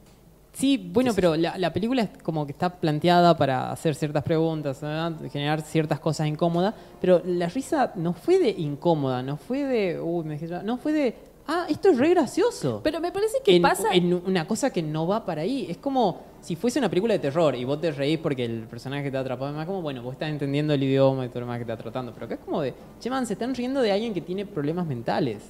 Sí, 0.57 0.90
bueno, 0.90 1.12
pero 1.14 1.36
la, 1.36 1.59
la 1.59 1.70
película 1.70 2.00
es 2.00 2.09
como 2.22 2.46
que 2.46 2.52
está 2.52 2.70
planteada 2.70 3.36
para 3.36 3.70
hacer 3.70 3.94
ciertas 3.94 4.22
preguntas, 4.22 4.80
¿verdad? 4.80 5.12
generar 5.30 5.61
ciertas 5.61 6.00
cosas 6.00 6.28
incómodas, 6.28 6.72
pero 6.98 7.20
la 7.26 7.46
risa 7.50 7.92
no 7.94 8.14
fue 8.14 8.38
de 8.38 8.48
incómoda, 8.48 9.22
no 9.22 9.36
fue 9.36 9.64
de, 9.64 10.00
uy, 10.00 10.24
me 10.24 10.38
dejé 10.38 10.48
no 10.64 10.78
fue 10.78 10.92
de, 10.94 11.14
ah, 11.46 11.66
esto 11.68 11.90
es 11.90 11.98
re 11.98 12.09
gracioso. 12.09 12.80
Pero 12.82 13.00
me 13.00 13.12
parece 13.12 13.36
que 13.44 13.54
en, 13.54 13.61
pasa... 13.61 13.92
en 13.92 14.14
una 14.14 14.46
cosa 14.46 14.70
que 14.70 14.82
no 14.82 15.07
va 15.07 15.26
para 15.26 15.42
ahí. 15.42 15.66
Es 15.68 15.76
como 15.76 16.22
si 16.40 16.57
fuese 16.57 16.78
una 16.78 16.88
película 16.88 17.12
de 17.12 17.18
terror 17.18 17.54
y 17.54 17.64
vos 17.64 17.78
te 17.78 17.92
reís 17.92 18.18
porque 18.18 18.46
el 18.46 18.62
personaje 18.62 19.11
te 19.11 19.18
atrapado. 19.18 19.52
Más 19.52 19.66
como, 19.66 19.82
bueno, 19.82 20.02
vos 20.02 20.14
estás 20.14 20.30
entendiendo 20.30 20.72
el 20.72 20.82
idioma 20.82 21.26
y 21.26 21.28
todo 21.28 21.40
lo 21.40 21.48
más 21.48 21.59
que 21.59 21.64
está 21.64 21.76
tratando. 21.76 22.14
Pero 22.14 22.24
acá 22.24 22.36
es 22.36 22.40
como 22.40 22.62
de, 22.62 22.72
che, 22.98 23.11
man, 23.11 23.26
se 23.26 23.34
están 23.34 23.54
riendo 23.54 23.82
de 23.82 23.92
alguien 23.92 24.14
que 24.14 24.22
tiene 24.22 24.46
problemas 24.46 24.86
mentales. 24.86 25.42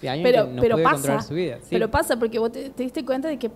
De 0.00 0.08
alguien 0.08 0.24
pero 0.24 0.46
que 0.46 0.54
no 0.54 0.62
pero 0.62 0.74
puede 0.76 0.84
pasa, 0.84 0.96
controlar 0.96 1.22
su 1.24 1.34
vida. 1.34 1.56
Sí. 1.60 1.68
pero 1.70 1.90
pasa 1.90 2.18
porque 2.18 2.38
vos 2.38 2.50
te, 2.50 2.70
te 2.70 2.84
diste 2.84 3.04
cuenta 3.04 3.28
de 3.28 3.38
que 3.38 3.50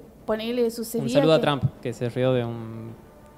sucedía 0.71 1.05
Un 1.05 1.11
saludo 1.11 1.35
a 1.35 1.37
que- 1.39 1.43
Trump, 1.43 1.63
que 1.83 1.93
se 1.93 2.09
rió 2.09 2.33
de 2.33 2.45
un 2.45 2.93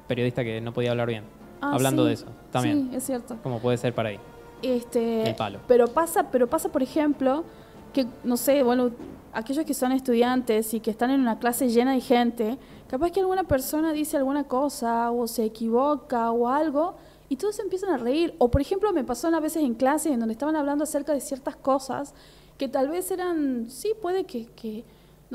periodista 0.08 0.44
que 0.44 0.60
no 0.60 0.72
podía 0.72 0.90
hablar 0.90 1.08
bien. 1.08 1.24
Ah, 1.60 1.72
hablando 1.74 2.02
sí, 2.02 2.08
de 2.08 2.14
eso, 2.14 2.26
también. 2.50 2.88
Sí, 2.90 2.96
es 2.96 3.04
cierto. 3.04 3.36
Como 3.42 3.58
puede 3.58 3.76
ser 3.78 3.94
para 3.94 4.10
ahí. 4.10 4.18
Este, 4.62 5.28
El 5.30 5.34
palo. 5.34 5.60
Pero 5.66 5.88
pasa, 5.88 6.30
pero 6.30 6.46
pasa, 6.48 6.68
por 6.70 6.82
ejemplo, 6.82 7.44
que, 7.92 8.06
no 8.22 8.36
sé, 8.36 8.62
bueno, 8.62 8.90
aquellos 9.32 9.64
que 9.64 9.74
son 9.74 9.92
estudiantes 9.92 10.74
y 10.74 10.80
que 10.80 10.90
están 10.90 11.10
en 11.10 11.20
una 11.20 11.38
clase 11.38 11.68
llena 11.68 11.92
de 11.92 12.00
gente, 12.00 12.58
capaz 12.88 13.10
que 13.10 13.20
alguna 13.20 13.44
persona 13.44 13.92
dice 13.92 14.16
alguna 14.16 14.44
cosa 14.44 15.10
o 15.10 15.26
se 15.26 15.44
equivoca 15.44 16.30
o 16.30 16.48
algo 16.48 16.94
y 17.28 17.36
todos 17.36 17.56
se 17.56 17.62
empiezan 17.62 17.90
a 17.90 17.96
reír. 17.96 18.34
O, 18.38 18.50
por 18.50 18.60
ejemplo, 18.60 18.92
me 18.92 19.04
pasó 19.04 19.28
una 19.28 19.40
veces 19.40 19.62
en 19.62 19.74
clase 19.74 20.12
en 20.12 20.20
donde 20.20 20.32
estaban 20.32 20.56
hablando 20.56 20.84
acerca 20.84 21.12
de 21.12 21.20
ciertas 21.20 21.56
cosas 21.56 22.14
que 22.58 22.68
tal 22.68 22.88
vez 22.88 23.10
eran, 23.10 23.66
sí, 23.70 23.92
puede 24.00 24.24
que, 24.24 24.46
que 24.46 24.84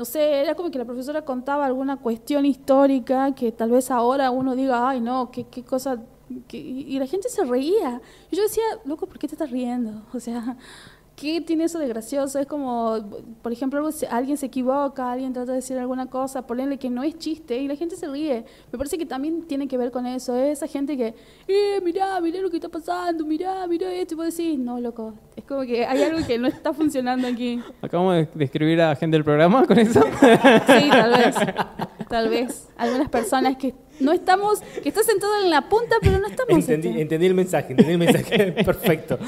no 0.00 0.06
sé, 0.06 0.40
era 0.40 0.54
como 0.54 0.70
que 0.70 0.78
la 0.78 0.86
profesora 0.86 1.26
contaba 1.26 1.66
alguna 1.66 1.98
cuestión 1.98 2.46
histórica 2.46 3.34
que 3.34 3.52
tal 3.52 3.70
vez 3.70 3.90
ahora 3.90 4.30
uno 4.30 4.56
diga, 4.56 4.88
ay, 4.88 4.98
no, 5.02 5.30
qué, 5.30 5.44
qué 5.44 5.62
cosa. 5.62 6.02
que-". 6.48 6.56
y 6.56 6.98
la 6.98 7.06
gente 7.06 7.28
se 7.28 7.44
reía. 7.44 8.00
Y 8.30 8.36
yo 8.36 8.42
decía, 8.42 8.62
loco, 8.86 9.06
¿por 9.06 9.18
qué 9.18 9.28
te 9.28 9.34
estás 9.34 9.50
riendo? 9.50 10.02
O 10.14 10.18
sea, 10.18 10.56
¿qué 11.20 11.40
tiene 11.42 11.64
eso 11.64 11.78
de 11.78 11.86
gracioso? 11.86 12.38
Es 12.38 12.46
como, 12.46 12.98
por 13.42 13.52
ejemplo, 13.52 13.86
alguien 14.10 14.36
se 14.38 14.46
equivoca, 14.46 15.12
alguien 15.12 15.34
trata 15.34 15.52
de 15.52 15.56
decir 15.56 15.78
alguna 15.78 16.06
cosa, 16.06 16.46
ponerle 16.46 16.78
que 16.78 16.88
no 16.88 17.02
es 17.02 17.18
chiste 17.18 17.58
y 17.58 17.68
la 17.68 17.76
gente 17.76 17.94
se 17.94 18.08
ríe. 18.08 18.44
Me 18.72 18.78
parece 18.78 18.96
que 18.96 19.04
también 19.04 19.42
tiene 19.42 19.68
que 19.68 19.76
ver 19.76 19.90
con 19.90 20.06
eso. 20.06 20.34
Es 20.34 20.58
esa 20.58 20.66
gente 20.66 20.96
que, 20.96 21.14
eh, 21.46 21.80
mirá, 21.84 22.18
mirá 22.22 22.40
lo 22.40 22.48
que 22.50 22.56
está 22.56 22.70
pasando, 22.70 23.26
mirá, 23.26 23.66
mirá 23.66 23.92
esto. 23.92 24.14
Y 24.14 24.16
vos 24.16 24.34
decís, 24.34 24.58
no, 24.58 24.80
loco. 24.80 25.12
Es 25.36 25.44
como 25.44 25.60
que 25.62 25.84
hay 25.84 26.02
algo 26.02 26.26
que 26.26 26.38
no 26.38 26.48
está 26.48 26.72
funcionando 26.72 27.28
aquí. 27.28 27.60
Acabamos 27.82 28.14
de 28.14 28.28
describir 28.34 28.80
a 28.80 28.96
gente 28.96 29.16
del 29.16 29.24
programa 29.24 29.66
con 29.66 29.78
eso. 29.78 30.02
Sí, 30.02 30.88
tal 30.90 31.10
vez. 31.10 31.36
Tal 32.08 32.28
vez. 32.28 32.68
Algunas 32.78 33.08
personas 33.10 33.56
que 33.56 33.74
no 34.00 34.12
estamos, 34.12 34.60
que 34.82 34.88
están 34.88 35.04
sentados 35.04 35.44
en 35.44 35.50
la 35.50 35.68
punta, 35.68 35.96
pero 36.00 36.18
no 36.18 36.26
estamos. 36.26 36.50
Entendí, 36.50 36.88
este. 36.88 37.02
entendí 37.02 37.26
el 37.26 37.34
mensaje, 37.34 37.72
entendí 37.72 37.92
el 37.92 37.98
mensaje. 37.98 38.52
Perfecto. 38.64 39.18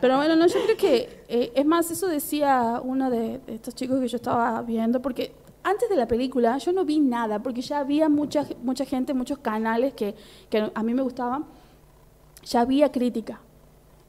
Pero 0.00 0.16
bueno, 0.16 0.36
no, 0.36 0.46
yo 0.46 0.62
creo 0.64 0.76
que, 0.76 1.24
eh, 1.28 1.52
es 1.54 1.66
más, 1.66 1.90
eso 1.90 2.08
decía 2.08 2.80
uno 2.82 3.10
de, 3.10 3.38
de 3.46 3.54
estos 3.54 3.74
chicos 3.74 4.00
que 4.00 4.08
yo 4.08 4.16
estaba 4.16 4.62
viendo, 4.62 5.00
porque 5.00 5.32
antes 5.62 5.88
de 5.88 5.96
la 5.96 6.06
película 6.06 6.58
yo 6.58 6.72
no 6.72 6.84
vi 6.84 7.00
nada, 7.00 7.42
porque 7.42 7.60
ya 7.60 7.80
había 7.80 8.08
mucha, 8.08 8.46
mucha 8.62 8.84
gente, 8.84 9.14
muchos 9.14 9.38
canales 9.38 9.94
que, 9.94 10.14
que 10.48 10.70
a 10.72 10.82
mí 10.82 10.94
me 10.94 11.02
gustaban, 11.02 11.44
ya 12.44 12.60
había 12.60 12.92
crítica. 12.92 13.40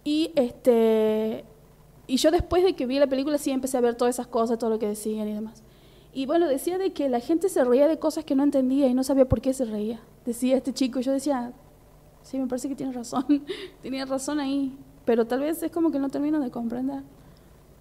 Y 0.03 0.31
este 0.35 1.43
y 2.05 2.17
yo 2.17 2.31
después 2.31 2.63
de 2.63 2.73
que 2.75 2.85
vi 2.85 2.99
la 2.99 3.07
película 3.07 3.37
sí 3.37 3.51
empecé 3.51 3.77
a 3.77 3.81
ver 3.81 3.95
todas 3.95 4.15
esas 4.15 4.27
cosas, 4.27 4.57
todo 4.57 4.69
lo 4.69 4.79
que 4.79 4.87
decían 4.87 5.27
y 5.27 5.33
demás. 5.33 5.63
Y 6.13 6.25
bueno, 6.25 6.47
decía 6.47 6.77
de 6.77 6.91
que 6.93 7.09
la 7.09 7.19
gente 7.19 7.49
se 7.49 7.63
reía 7.63 7.87
de 7.87 7.99
cosas 7.99 8.23
que 8.25 8.35
no 8.35 8.43
entendía 8.43 8.87
y 8.87 8.93
no 8.93 9.03
sabía 9.03 9.25
por 9.25 9.41
qué 9.41 9.53
se 9.53 9.65
reía. 9.65 9.99
Decía 10.25 10.57
este 10.57 10.73
chico, 10.73 10.99
yo 10.99 11.11
decía, 11.11 11.53
sí, 12.23 12.39
me 12.39 12.47
parece 12.47 12.67
que 12.69 12.75
tiene 12.75 12.91
razón, 12.93 13.25
tenía 13.81 14.05
razón 14.05 14.39
ahí, 14.39 14.75
pero 15.05 15.25
tal 15.25 15.41
vez 15.41 15.61
es 15.63 15.71
como 15.71 15.91
que 15.91 15.99
no 15.99 16.09
termino 16.09 16.39
de 16.39 16.49
comprender. 16.51 17.03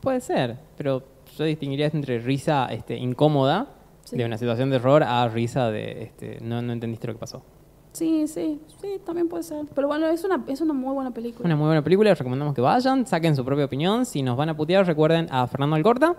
Puede 0.01 0.21
ser, 0.21 0.59
pero 0.77 1.03
yo 1.37 1.45
distinguiría 1.45 1.87
entre 1.93 2.19
risa 2.19 2.67
este, 2.71 2.97
incómoda 2.97 3.69
Sí. 4.05 4.17
de 4.17 4.25
una 4.25 4.39
situación 4.39 4.71
de 4.71 4.77
error 4.77 5.03
a 5.03 5.27
risa 5.29 5.69
de 5.73 6.05
este, 6.05 6.39
no, 6.41 6.63
no 6.63 6.73
entendiste 6.73 7.09
lo 7.09 7.15
que 7.15 7.19
pasó. 7.19 7.43
Sí, 7.97 8.27
sí, 8.29 8.61
sí, 8.83 9.01
también 9.07 9.27
puede 9.27 9.43
ser. 9.43 9.65
Pero 9.75 9.89
bueno, 9.89 10.07
es 10.09 10.23
una, 10.23 10.45
es 10.49 10.61
una 10.61 10.75
muy 10.75 10.93
buena 10.93 11.13
película. 11.13 11.47
Una 11.47 11.57
muy 11.57 11.65
buena 11.65 11.83
película, 11.83 12.11
les 12.11 12.19
recomendamos 12.19 12.55
que 12.55 12.61
vayan, 12.61 13.07
saquen 13.07 13.35
su 13.35 13.43
propia 13.43 13.65
opinión. 13.65 14.05
Si 14.05 14.23
nos 14.23 14.37
van 14.37 14.51
a 14.51 14.55
putear, 14.57 14.87
recuerden 14.87 15.29
a 15.31 15.47
Fernando 15.47 15.77
Alcorta. 15.77 16.15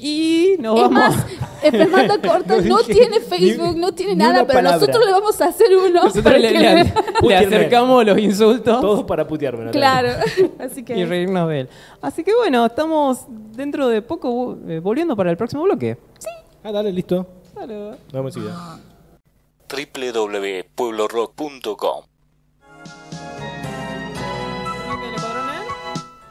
Y 0.00 0.56
nos 0.58 0.76
es 0.76 0.82
vamos. 0.82 0.90
más, 0.92 1.26
eh, 1.62 1.70
Fernando 1.70 2.14
Corta 2.26 2.56
No 2.62 2.78
tiene 2.84 3.18
ni- 3.18 3.24
Facebook, 3.26 3.76
no 3.76 3.92
tiene 3.92 4.16
nada, 4.16 4.46
pero 4.46 4.60
palabra. 4.60 4.78
nosotros 4.78 5.04
le 5.04 5.12
vamos 5.12 5.40
a 5.42 5.44
hacer 5.48 5.66
uno. 5.76 6.04
Nosotros 6.04 6.40
le, 6.40 6.52
que 6.52 6.58
le- 6.58 6.74
le- 6.76 6.84
le 6.84 6.92
Putearme. 7.20 7.56
acercamos 7.56 8.06
los 8.06 8.18
insultos 8.18 8.80
Todo 8.80 9.04
para 9.06 9.26
putearme. 9.28 9.70
Claro, 9.70 10.08
así 10.58 10.80
y 10.80 10.84
que 10.84 11.04
reírnos 11.04 11.48
de 11.50 11.60
él. 11.60 11.68
Así 12.00 12.24
que 12.24 12.34
bueno, 12.34 12.64
estamos 12.64 13.26
dentro 13.54 13.88
de 13.88 14.00
poco 14.00 14.56
eh, 14.66 14.80
volviendo 14.82 15.14
para 15.14 15.30
el 15.30 15.36
próximo 15.36 15.64
bloque. 15.64 15.98
Ah, 16.64 16.72
dale, 16.72 16.90
listo. 16.92 17.26
Claro. 17.52 17.96
Vamos 18.10 18.34
enseguida. 18.34 18.80
www.pueblorock.com. 19.68 22.04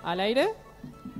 ¿Al 0.03 0.19
aire? 0.21 0.49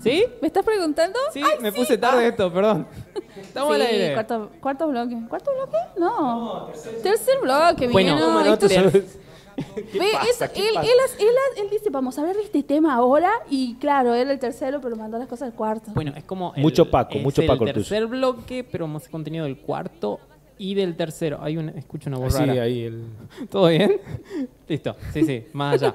¿Sí? 0.02 0.24
¿me 0.42 0.48
estás 0.48 0.64
preguntando? 0.64 1.20
Sí, 1.34 1.42
Ay, 1.44 1.60
me 1.62 1.72
puse 1.72 1.98
tarde 1.98 2.28
esto, 2.28 2.52
perdón. 2.54 2.88
Estamos 3.36 3.74
al 3.76 3.82
aire. 3.82 4.14
Cuarto, 4.14 4.52
cuarto 4.62 4.88
bloque. 4.88 5.18
¿Cuarto 5.28 5.52
bloque? 5.54 5.78
No. 5.98 6.70
tercer 7.04 7.40
bloque, 7.42 7.88
Bueno, 7.90 8.18
no, 8.18 8.54
esto- 8.54 8.70
¿sabes? 8.70 9.20
Ve, 9.58 10.12
pasa? 10.14 10.46
eso- 10.46 10.54
¿Qué 10.54 10.68
él, 10.70 10.76
pasa? 10.76 10.88
él, 10.92 10.98
hace- 11.04 11.62
él 11.62 11.70
dice, 11.72 11.90
vamos 11.90 12.16
a 12.18 12.22
hablar 12.22 12.36
de 12.38 12.44
este 12.44 12.62
tema 12.62 12.94
ahora. 12.94 13.32
Y 13.50 13.76
claro, 13.78 14.14
él 14.14 14.30
el 14.30 14.38
tercero, 14.40 14.80
pero 14.82 14.96
mandó 14.96 15.18
las 15.18 15.28
cosas 15.28 15.48
al 15.50 15.56
cuarto. 15.56 15.92
Bueno, 15.96 16.14
es 16.16 16.24
como. 16.26 16.54
el- 16.56 16.62
Mucho 16.62 16.90
Paco, 16.92 17.16
es 17.16 17.24
mucho 17.24 17.44
Paco 17.46 17.66
el 17.66 17.74
tercer 17.74 18.06
bloque, 18.06 18.64
pero 18.64 18.86
más 18.88 19.10
contenido 19.10 19.46
del 19.46 19.58
cuarto 19.58 20.20
y 20.58 20.74
del 20.76 20.96
tercero. 20.96 21.40
Hay 21.42 21.58
un, 21.58 21.70
escucho 21.70 22.10
una 22.10 22.18
voz 22.20 22.34
rara. 22.38 22.62
ahí 22.64 22.84
el... 22.84 23.04
¿Todo 23.50 23.68
bien? 23.68 24.00
Listo, 24.68 24.96
sí, 25.14 25.24
sí, 25.24 25.46
más 25.54 25.82
allá. 25.82 25.94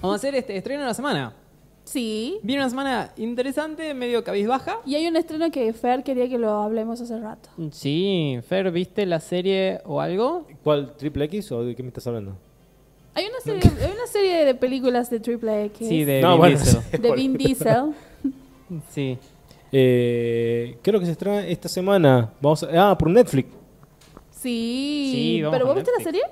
Vamos 0.00 0.14
a 0.14 0.16
hacer 0.16 0.34
este 0.34 0.56
estreno 0.56 0.80
de 0.80 0.86
la 0.88 0.94
semana. 0.94 1.34
Sí. 1.84 2.38
Viene 2.42 2.62
una 2.62 2.70
semana 2.70 3.12
interesante, 3.16 3.92
medio 3.94 4.22
cabizbaja. 4.22 4.78
Y 4.86 4.94
hay 4.94 5.06
un 5.08 5.16
estreno 5.16 5.50
que 5.50 5.72
Fer 5.72 6.04
quería 6.04 6.28
que 6.28 6.38
lo 6.38 6.50
hablemos 6.62 7.00
hace 7.00 7.18
rato. 7.18 7.48
Sí, 7.72 8.38
Fer, 8.46 8.70
¿viste 8.70 9.04
la 9.06 9.18
serie 9.18 9.80
o 9.84 10.00
algo? 10.00 10.46
¿Cuál? 10.62 10.94
¿Triple 10.96 11.24
X 11.24 11.50
o 11.52 11.64
de 11.64 11.74
qué 11.74 11.82
me 11.82 11.88
estás 11.88 12.06
hablando? 12.06 12.36
Hay 13.14 13.26
una 13.26 13.40
serie, 13.40 13.62
hay 13.84 13.90
una 13.92 14.06
serie 14.06 14.44
de 14.44 14.54
películas 14.54 15.10
de 15.10 15.18
Triple 15.18 15.64
X. 15.64 15.88
Sí, 15.88 16.04
de 16.04 16.20
No, 16.22 16.30
Vin 16.32 16.38
bueno, 16.38 16.58
Diesel. 16.58 16.82
sí. 16.92 16.96
de 17.02 17.12
Vin 17.12 17.36
Diesel. 17.36 17.84
Sí. 18.90 19.18
Eh, 19.72 20.78
creo 20.82 21.00
que 21.00 21.06
se 21.06 21.12
estrena 21.12 21.44
esta 21.46 21.68
semana. 21.68 22.32
Vamos 22.40 22.62
a- 22.62 22.90
ah, 22.90 22.96
por 22.96 23.10
Netflix. 23.10 23.48
Sí. 24.40 25.10
Sí, 25.12 25.42
vamos 25.42 25.54
¿Pero 25.56 25.66
vos 25.66 25.74
viste 25.76 25.90
la 25.96 26.04
serie? 26.04 26.22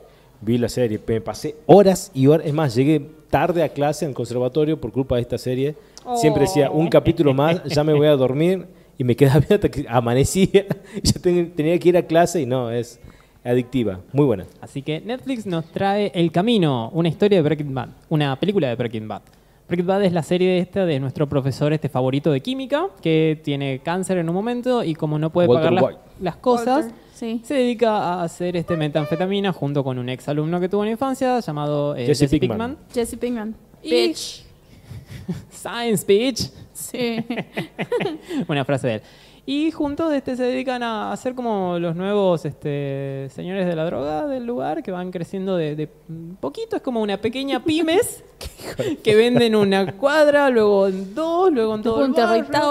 Vi 0.41 0.57
la 0.59 0.69
serie, 0.69 1.01
me 1.07 1.21
pasé 1.21 1.57
horas 1.67 2.11
y 2.15 2.27
horas. 2.27 2.47
Es 2.47 2.55
más, 2.55 2.75
llegué 2.75 3.11
tarde 3.29 3.63
a 3.63 3.69
clase 3.69 4.05
en 4.05 4.11
el 4.11 4.15
conservatorio 4.15 4.81
por 4.81 4.93
culpa 4.93 5.17
de 5.17 5.23
esta 5.23 5.37
serie. 5.39 5.75
Siempre 6.17 6.43
decía, 6.43 6.71
un 6.71 6.89
capítulo 6.89 7.35
más, 7.35 7.63
ya 7.67 7.85
me 7.85 7.93
voy 7.93 8.07
a 8.07 8.17
dormir. 8.17 8.67
Y 8.97 9.05
me 9.05 9.15
quedaba 9.15 9.39
bien 9.41 9.53
hasta 9.55 9.69
que 9.69 9.87
amanecía. 9.89 10.67
Y 11.03 11.07
ya 11.07 11.21
ten- 11.21 11.53
tenía 11.53 11.79
que 11.79 11.89
ir 11.89 11.97
a 11.97 12.03
clase 12.03 12.41
y 12.41 12.47
no, 12.47 12.71
es 12.71 12.99
adictiva. 13.45 14.01
Muy 14.13 14.27
buena. 14.27 14.45
Así 14.61 14.83
que 14.83 15.01
Netflix 15.01 15.47
nos 15.47 15.67
trae 15.67 16.11
El 16.15 16.33
Camino, 16.33 16.91
una 16.93 17.09
historia 17.09 17.39
de 17.39 17.43
Breaking 17.43 17.75
Bad, 17.75 17.89
una 18.09 18.39
película 18.41 18.69
de 18.69 18.75
Breaking 18.75 19.07
Bad. 19.07 19.23
Breaking 19.69 19.87
Bad 19.87 20.05
es 20.05 20.13
la 20.13 20.23
serie 20.23 20.59
esta 20.59 20.85
de 20.87 20.99
nuestro 20.99 21.29
profesor 21.29 21.73
este 21.73 21.89
favorito 21.89 22.33
de 22.33 22.41
química, 22.41 22.87
que 23.03 23.41
tiene 23.45 23.81
cáncer 23.81 24.19
en 24.19 24.29
un 24.29 24.35
momento 24.35 24.83
y 24.83 24.95
como 24.95 25.19
no 25.19 25.31
puede 25.31 25.47
Walter 25.49 25.75
pagar 25.75 25.99
las, 26.21 26.37
cosas, 26.37 26.87
Walter, 26.87 26.95
sí. 27.19 27.41
se 27.45 27.55
dedica 27.55 27.97
a 27.99 28.23
hacer 28.23 28.57
este 28.57 28.77
metanfetamina 28.77 29.53
junto 29.53 29.83
con 29.83 29.99
un 29.99 30.09
ex 30.09 30.29
alumno 30.29 30.61
que 30.61 30.69
tuvo 30.69 30.83
en 30.83 30.87
la 30.89 30.93
infancia 30.93 31.41
llamado 31.41 31.97
eh, 31.97 32.07
Jesse 32.07 32.21
Jesse, 32.21 32.39
Pinkman. 32.41 32.77
Pinkman. 32.77 32.87
Jesse 32.95 33.17
Pinkman. 33.19 33.55
Y- 33.83 33.91
Bitch. 33.91 34.45
Science 35.51 36.05
Bitch. 36.07 36.51
Sí. 36.73 37.25
Una 38.49 38.65
frase 38.65 38.87
de 38.87 38.95
él. 38.95 39.03
Y 39.51 39.71
juntos 39.71 40.13
este, 40.13 40.37
se 40.37 40.43
dedican 40.43 40.83
a 40.83 41.11
hacer 41.11 41.35
como 41.35 41.79
los 41.79 41.97
nuevos 41.97 42.45
este, 42.45 43.29
señores 43.31 43.67
de 43.67 43.75
la 43.75 43.87
droga 43.87 44.27
del 44.27 44.45
lugar 44.45 44.83
que 44.83 44.91
van 44.91 45.11
creciendo 45.11 45.57
de, 45.57 45.75
de 45.75 45.89
poquito. 46.39 46.77
Es 46.77 46.83
como 46.83 47.01
una 47.01 47.17
pequeña 47.17 47.65
pymes 47.65 48.23
que 49.03 49.15
venden 49.17 49.57
una 49.57 49.93
cuadra, 49.97 50.51
luego 50.51 50.89
en 50.89 51.15
dos, 51.15 51.51
luego 51.51 51.77
en 51.77 51.83
todo 51.83 52.05
un 52.05 52.15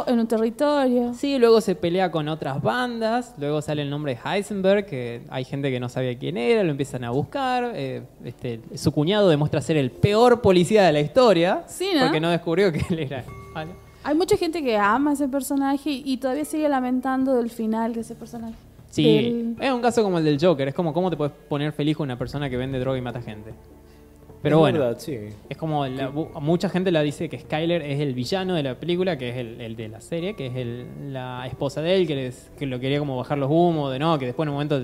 en 0.06 0.20
un 0.20 0.28
territorio. 0.28 1.14
Sí, 1.16 1.40
luego 1.40 1.62
se 1.62 1.74
pelea 1.74 2.12
con 2.12 2.28
otras 2.28 2.62
bandas, 2.62 3.34
luego 3.40 3.60
sale 3.64 3.82
el 3.82 3.90
nombre 3.90 4.14
de 4.14 4.20
Heisenberg, 4.30 4.86
que 4.86 5.22
hay 5.30 5.46
gente 5.46 5.72
que 5.72 5.80
no 5.80 5.90
sabía 5.90 6.16
quién 6.20 6.38
era, 6.38 6.64
lo 6.64 6.70
empiezan 6.70 7.04
a 7.04 7.10
buscar. 7.10 7.72
eh, 7.74 8.04
este, 8.24 8.62
su 8.76 8.92
cuñado 8.92 9.30
demuestra 9.30 9.62
ser 9.62 9.78
el 9.78 9.90
peor 9.90 10.42
policía 10.42 10.84
de 10.84 10.92
la 10.94 11.00
historia, 11.00 11.64
Sí, 11.66 11.90
¿no? 11.96 12.02
porque 12.04 12.20
no 12.20 12.30
descubrió 12.30 12.72
que 12.72 12.84
él 12.92 13.00
era 13.00 13.24
malo. 13.56 13.87
Hay 14.08 14.16
mucha 14.16 14.38
gente 14.38 14.64
que 14.64 14.78
ama 14.78 15.12
ese 15.12 15.28
personaje 15.28 15.90
y 15.92 16.16
todavía 16.16 16.46
sigue 16.46 16.70
lamentando 16.70 17.36
del 17.36 17.50
final 17.50 17.94
de 17.94 18.00
ese 18.02 18.16
personaje. 18.16 18.54
Sí, 18.90 19.04
Del- 19.04 19.56
es 19.60 19.70
un 19.74 19.82
caso 19.82 20.02
como 20.02 20.18
el 20.18 20.24
del 20.24 20.40
Joker, 20.40 20.66
es 20.70 20.74
como 20.74 20.94
cómo 20.94 21.10
te 21.10 21.18
puedes 21.18 21.34
poner 21.50 21.74
feliz 21.74 21.98
con 21.98 22.06
una 22.06 22.18
persona 22.18 22.50
que 22.50 22.56
vende 22.56 22.80
droga 22.80 22.98
y 22.98 23.02
mata 23.02 23.22
gente. 23.22 23.54
Pero 24.42 24.56
Es 24.56 24.60
bueno, 24.62 24.80
verdad, 24.80 24.98
sí. 24.98 25.18
es 25.50 25.58
como 25.58 25.86
la- 25.88 26.10
mucha 26.10 26.70
gente 26.70 26.90
la 26.92 27.02
dice 27.02 27.28
que 27.28 27.38
Skyler 27.40 27.82
es 27.82 28.00
el 28.00 28.14
villano 28.14 28.54
de 28.54 28.64
la 28.64 28.76
película, 28.76 29.18
que 29.18 29.30
es 29.32 29.36
el, 29.36 29.60
el 29.60 29.76
de 29.76 29.90
la 29.90 30.00
serie, 30.00 30.36
que 30.38 30.48
es 30.48 30.56
el- 30.56 31.12
la 31.12 31.46
esposa 31.46 31.82
de 31.82 31.96
él, 31.98 32.08
que, 32.08 32.16
les- 32.16 32.50
que 32.58 32.66
lo 32.66 32.80
quería 32.80 33.00
como 33.00 33.18
bajar 33.18 33.38
los 33.38 33.52
humos, 33.52 33.92
de 33.92 34.00
no, 34.00 34.18
que 34.18 34.28
después 34.28 34.46
en 34.46 34.52
un 34.52 34.54
momento 34.56 34.80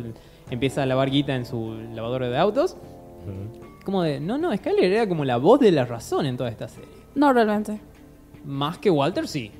empieza 0.49 0.83
a 0.83 0.85
lavar 0.85 1.09
guita 1.09 1.33
en 1.33 1.45
su 1.45 1.73
lavadora 1.93 2.27
de 2.29 2.37
autos. 2.37 2.75
Como 3.85 4.03
de, 4.03 4.19
no, 4.19 4.37
no, 4.37 4.53
Skyler 4.53 4.91
era 4.91 5.07
como 5.07 5.23
la 5.23 5.37
voz 5.37 5.61
de 5.61 5.71
la 5.71 5.85
razón 5.85 6.25
en 6.25 6.35
toda 6.35 6.49
esta 6.49 6.67
serie. 6.67 6.89
No, 7.15 7.31
realmente. 7.31 7.79
Más 8.45 8.77
que 8.77 8.89
Walter, 8.89 9.27
sí. 9.27 9.51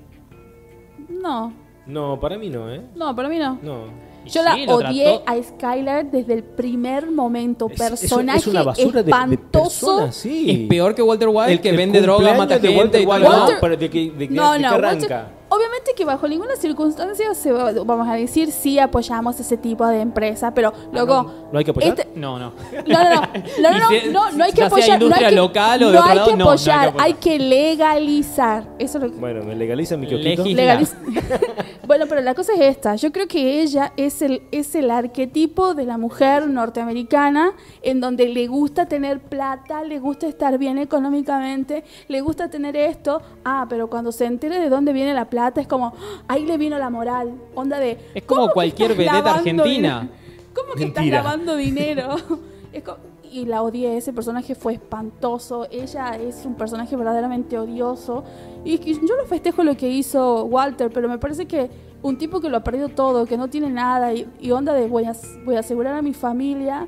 No, 1.09 1.53
No, 1.85 2.19
para 2.19 2.37
mí 2.37 2.49
no, 2.49 2.71
¿eh? 2.73 2.81
no, 2.95 3.15
para 3.15 3.27
mí 3.29 3.37
no. 3.37 3.59
No. 3.61 3.77
Y 4.25 4.29
Yo 4.29 4.41
sí, 4.41 4.47
la 4.47 4.55
lo 4.65 4.75
odié 4.75 5.03
trató- 5.03 5.23
a 5.27 5.43
Skylar 5.43 6.09
desde 6.11 6.33
el 6.35 6.43
primer 6.43 7.11
momento. 7.11 7.67
Es- 7.69 7.73
es- 7.81 7.89
Personaje 7.89 8.39
es 8.39 8.47
una 8.47 8.63
basura 8.63 9.03
de- 9.03 9.03
de, 9.03 9.11
espantoso. 9.11 9.87
personas, 9.87 10.15
sí. 10.15 10.49
Es 10.49 10.69
peor 10.69 10.95
que 10.95 11.01
Walter 11.01 11.27
White, 11.29 11.51
El- 11.51 11.59
que 11.61 11.69
el 11.69 11.75
vende 11.77 11.99
droga, 11.99 12.33
mata 12.35 12.53
gente. 12.53 12.69
Walter 12.77 13.01
y 13.01 13.05
todo. 13.05 13.19
no, 13.19 13.27
Walter- 13.29 13.57
pero 13.59 13.75
de 13.77 13.89
que, 13.89 14.11
de 14.11 14.27
que- 14.29 14.33
no, 14.33 14.53
de 14.53 14.59
no, 14.59 14.69
Walter- 14.71 14.85
arranca. 14.85 15.27
Obviamente 15.55 15.91
que 15.95 16.05
bajo 16.05 16.27
ninguna 16.27 16.55
circunstancia 16.55 17.33
se 17.33 17.51
va- 17.51 17.71
vamos 17.85 18.07
a 18.07 18.15
decir 18.15 18.51
sí 18.51 18.79
apoyamos 18.79 19.39
ese 19.39 19.57
tipo 19.57 19.85
de 19.87 20.01
empresa, 20.01 20.53
pero 20.53 20.73
luego 20.91 21.13
Ah, 21.15 21.23
no, 21.23 21.49
¿no 21.53 21.59
hay 21.59 21.65
que 21.65 21.71
apoyar? 21.71 21.99
este- 21.99 22.19
No, 22.19 22.39
no. 22.39 22.53
no, 22.87 23.03
no, 23.03 23.09
no, 23.15 23.21
no, 23.61 23.71
no, 23.71 23.79
no, 23.79 23.89
si- 23.89 24.09
no, 24.09 24.31
no 24.31 24.43
hay 24.43 24.51
que 24.53 24.63
apoyar, 24.63 24.99
no 25.01 25.13
hay 25.15 25.25
que, 25.25 25.31
local 25.31 25.83
o 25.83 25.87
de 25.87 25.93
no 25.93 25.99
otro 25.99 26.09
hay 26.11 26.15
lado, 26.17 26.29
que 26.29 26.35
no, 26.37 26.45
no 26.45 26.51
hay 26.51 26.57
que 26.57 26.71
apoyar, 26.71 26.87
apoyar. 26.89 27.05
hay 27.07 27.13
que 27.15 27.39
legalizar. 27.39 28.63
Eso 28.79 28.97
es 28.97 29.03
lo 29.03 29.11
que 29.11 29.17
Bueno, 29.17 29.43
me 29.43 29.55
legaliza 29.55 29.97
mi 29.97 30.07
kiosquito. 30.07 30.43
Legi- 30.43 30.55
legaliz- 30.55 30.95
Bueno, 31.93 32.07
pero 32.09 32.21
la 32.21 32.33
cosa 32.33 32.53
es 32.53 32.61
esta. 32.61 32.95
Yo 32.95 33.11
creo 33.11 33.27
que 33.27 33.61
ella 33.61 33.93
es 33.97 34.23
el, 34.23 34.41
es 34.51 34.73
el 34.73 34.89
arquetipo 34.89 35.75
de 35.75 35.85
la 35.85 35.99
mujer 35.99 36.47
norteamericana 36.49 37.51
en 37.83 38.01
donde 38.01 38.29
le 38.29 38.47
gusta 38.47 38.87
tener 38.87 39.19
plata, 39.19 39.83
le 39.83 39.99
gusta 39.99 40.25
estar 40.25 40.57
bien 40.57 40.79
económicamente, 40.79 41.83
le 42.07 42.21
gusta 42.21 42.49
tener 42.49 42.75
esto. 42.75 43.21
Ah, 43.45 43.67
pero 43.69 43.91
cuando 43.91 44.11
se 44.11 44.25
entere 44.25 44.59
de 44.59 44.69
dónde 44.69 44.91
viene 44.91 45.13
la 45.13 45.29
plata 45.29 45.61
es 45.61 45.67
como, 45.67 45.93
¡ah! 45.95 46.23
ahí 46.29 46.47
le 46.47 46.57
vino 46.57 46.79
la 46.79 46.89
moral. 46.89 47.31
Onda 47.53 47.77
de... 47.77 47.99
Es 48.15 48.23
como 48.23 48.41
¿cómo 48.41 48.47
que 48.47 48.53
cualquier 48.55 48.89
estás 48.93 48.97
vedette 48.97 49.23
lavando 49.23 49.63
argentina. 49.63 50.09
¿Cómo 50.55 50.73
que 50.73 50.83
estás 50.85 51.03
Mentira. 51.03 51.21
lavando 51.21 51.55
dinero? 51.55 52.15
Es 52.73 52.81
co- 52.81 52.97
y 53.33 53.45
la 53.45 53.63
odié, 53.63 53.97
ese 53.97 54.13
personaje 54.13 54.53
fue 54.53 54.73
espantoso. 54.73 55.67
Ella 55.71 56.11
es 56.17 56.45
un 56.45 56.55
personaje 56.55 56.95
verdaderamente 56.95 57.57
odioso. 57.57 58.23
Y 58.63 58.75
es 58.75 58.79
que 58.79 58.93
yo 58.93 59.15
lo 59.17 59.25
festejo 59.25 59.63
lo 59.63 59.75
que 59.75 59.89
hizo 59.89 60.45
Walter, 60.45 60.91
pero 60.93 61.09
me 61.09 61.17
parece 61.17 61.47
que 61.47 61.69
un 62.03 62.17
tipo 62.17 62.39
que 62.39 62.49
lo 62.49 62.57
ha 62.57 62.63
perdido 62.63 62.89
todo, 62.89 63.25
que 63.25 63.37
no 63.37 63.49
tiene 63.49 63.69
nada 63.69 64.13
y, 64.13 64.29
y 64.39 64.51
onda 64.51 64.73
de 64.73 64.87
voy 64.87 65.05
a, 65.05 65.13
voy 65.45 65.55
a 65.55 65.61
asegurar 65.61 65.95
a 65.95 66.01
mi 66.01 66.13
familia. 66.13 66.87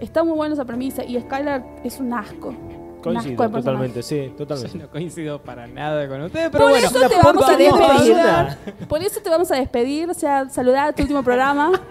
Está 0.00 0.24
muy 0.24 0.34
buena 0.34 0.54
esa 0.54 0.64
premisa 0.64 1.04
y 1.04 1.20
Skylar 1.20 1.64
es 1.84 2.00
un 2.00 2.12
asco. 2.14 2.54
Coincido, 3.02 3.50
totalmente, 3.50 4.02
sí, 4.02 4.26
Yo 4.30 4.36
totalmente. 4.36 4.78
no 4.78 4.90
coincido 4.90 5.40
para 5.40 5.66
nada 5.66 6.08
con 6.08 6.20
ustedes, 6.22 6.50
pero 6.50 6.64
Por 6.64 6.72
bueno. 6.72 6.88
eso 6.88 7.08
te 7.08 7.16
vamos 7.22 7.48
a 7.48 7.56
despedir. 7.56 8.86
Por 8.88 9.02
eso 9.02 9.20
te 9.20 9.30
vamos 9.30 9.50
a 9.52 9.56
despedir, 9.56 10.10
o 10.10 10.14
sea, 10.14 10.48
saludar 10.48 10.88
a 10.88 10.92
tu 10.92 11.02
último 11.02 11.22
programa. 11.22 11.72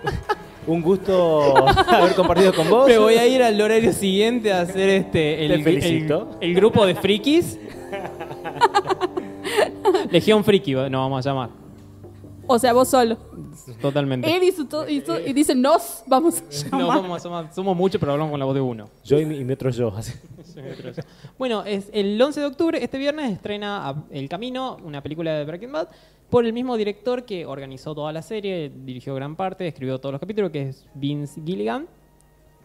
Un 0.68 0.82
gusto 0.82 1.66
haber 1.88 2.14
compartido 2.16 2.54
con 2.54 2.70
vos. 2.70 2.88
Me 2.88 2.98
voy 2.98 3.16
a 3.16 3.26
ir 3.26 3.42
al 3.42 3.60
horario 3.60 3.94
siguiente 3.94 4.52
a 4.54 4.62
hacer 4.62 4.90
este 4.90 5.46
el, 5.46 5.52
Te 5.54 5.64
felicito. 5.64 6.38
el- 6.42 6.50
el 6.50 6.56
grupo 6.56 6.86
de 6.86 6.96
frikis. 6.96 7.58
Legión 10.12 10.44
Friki 10.44 10.74
nos 10.74 10.92
vamos 10.92 11.26
a 11.26 11.30
llamar. 11.30 11.50
O 12.48 12.58
sea, 12.60 12.74
vos 12.74 12.88
solo. 12.88 13.18
Totalmente. 13.82 14.34
Él 14.34 14.44
y, 14.44 14.52
su 14.52 14.66
to- 14.66 14.88
y, 14.88 15.02
su- 15.02 15.18
y 15.26 15.34
dice 15.34 15.54
nos, 15.56 16.04
vamos 16.08 16.42
a 16.42 16.42
No, 16.72 16.80
llamar. 16.80 16.98
vamos 17.02 17.26
a 17.26 17.30
llamar- 17.30 17.54
somos 17.54 17.76
muchos, 17.76 18.00
pero 18.00 18.14
hablamos 18.14 18.32
con 18.32 18.40
la 18.40 18.46
voz 18.46 18.56
de 18.56 18.62
uno. 18.62 18.90
Yo 19.04 19.20
y 19.20 19.26
mi, 19.26 19.38
y 19.38 19.44
mi 19.44 19.54
otro 19.54 19.70
yo. 19.70 19.94
así. 19.96 20.14
Bueno, 21.38 21.64
es 21.66 21.90
el 21.94 22.22
11 22.22 22.40
de 22.40 22.46
octubre, 22.46 22.84
este 22.84 22.98
viernes, 22.98 23.32
estrena 23.34 23.90
a- 23.90 23.96
El 24.12 24.30
Camino, 24.30 24.78
una 24.84 25.02
película 25.02 25.34
de 25.34 25.46
Breaking 25.46 25.72
Bad, 25.72 25.88
por 26.30 26.46
el 26.46 26.54
mismo 26.54 26.76
director 26.78 27.24
que 27.26 27.46
organizó 27.46 27.96
toda 27.96 28.12
la 28.12 28.22
serie, 28.22 28.72
dirigió 28.86 29.16
gran 29.16 29.36
parte, 29.36 29.68
escribió 29.68 30.00
todos 30.00 30.14
los 30.14 30.20
capítulos, 30.20 30.52
que 30.52 30.70
es 30.70 30.88
Vince 30.94 31.42
Gilligan. 31.46 31.88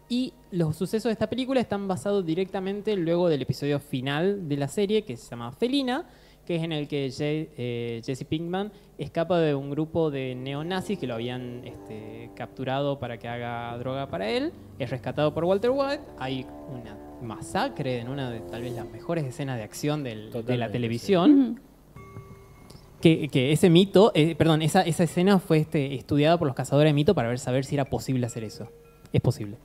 Y 0.09 0.33
los 0.51 0.75
sucesos 0.75 1.05
de 1.05 1.13
esta 1.13 1.29
película 1.29 1.59
están 1.61 1.87
basados 1.87 2.25
directamente 2.25 2.95
luego 2.97 3.29
del 3.29 3.41
episodio 3.41 3.79
final 3.79 4.47
de 4.49 4.57
la 4.57 4.67
serie, 4.67 5.03
que 5.03 5.15
se 5.15 5.29
llama 5.29 5.51
Felina, 5.53 6.05
que 6.45 6.57
es 6.57 6.63
en 6.63 6.73
el 6.73 6.89
que 6.89 7.07
Je- 7.07 7.49
eh, 7.57 8.01
Jesse 8.05 8.25
Pinkman 8.25 8.69
escapa 8.97 9.39
de 9.39 9.55
un 9.55 9.69
grupo 9.71 10.11
de 10.11 10.35
neonazis 10.35 10.99
que 10.99 11.07
lo 11.07 11.13
habían 11.13 11.61
este, 11.63 12.29
capturado 12.35 12.99
para 12.99 13.17
que 13.17 13.29
haga 13.29 13.75
droga 13.77 14.07
para 14.09 14.29
él. 14.29 14.51
Es 14.77 14.89
rescatado 14.89 15.33
por 15.33 15.45
Walter 15.45 15.71
White. 15.71 16.03
Hay 16.19 16.45
una 16.69 16.97
masacre 17.21 17.99
en 17.99 18.09
una 18.09 18.29
de 18.29 18.41
tal 18.41 18.61
vez 18.61 18.73
las 18.73 18.87
mejores 18.89 19.23
escenas 19.23 19.57
de 19.57 19.63
acción 19.63 20.03
del- 20.03 20.31
de 20.33 20.57
la 20.57 20.69
televisión. 20.69 21.61
Que, 23.03 23.27
que 23.27 23.51
ese 23.51 23.69
mito, 23.69 24.11
eh, 24.15 24.33
perdón, 24.35 24.61
esa, 24.61 24.81
esa 24.81 25.03
escena 25.03 25.37
fue 25.39 25.57
este, 25.57 25.93
estudiada 25.93 26.37
por 26.37 26.47
los 26.47 26.55
cazadores 26.55 26.89
de 26.89 26.93
mito 26.93 27.13
para 27.13 27.27
ver 27.27 27.37
saber 27.37 27.65
si 27.65 27.75
era 27.75 27.83
posible 27.83 28.25
hacer 28.25 28.45
eso. 28.45 28.69
Es 29.11 29.19
posible. 29.19 29.57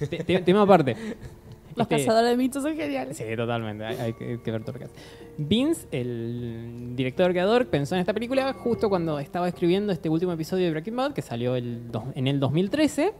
Te- 0.00 0.24
te- 0.24 0.40
tema 0.40 0.62
aparte. 0.62 0.96
Los 1.76 1.84
Este, 1.88 1.98
cazadores 2.04 2.30
de 2.32 2.36
mitos 2.36 2.64
son 2.64 2.74
geniales. 2.74 3.16
Sí, 3.16 3.24
totalmente. 3.36 3.84
Hay, 3.84 3.96
hay 3.96 4.12
que, 4.14 4.40
que 4.42 4.50
ver 4.50 4.62
todo 4.62 4.72
lo 4.72 4.78
que 4.80 4.84
hace. 4.86 4.94
Vince, 5.38 5.86
el 5.92 6.94
director 6.96 7.30
creador, 7.30 7.68
pensó 7.68 7.94
en 7.94 8.00
esta 8.00 8.12
película 8.12 8.52
justo 8.54 8.88
cuando 8.88 9.20
estaba 9.20 9.46
escribiendo 9.48 9.92
este 9.92 10.08
último 10.08 10.32
episodio 10.32 10.64
de 10.64 10.72
Breaking 10.72 10.96
Bad, 10.96 11.12
que 11.12 11.22
salió 11.22 11.54
el 11.54 11.90
dos- 11.92 12.02
en 12.16 12.26
el 12.26 12.40
2013. 12.40 13.12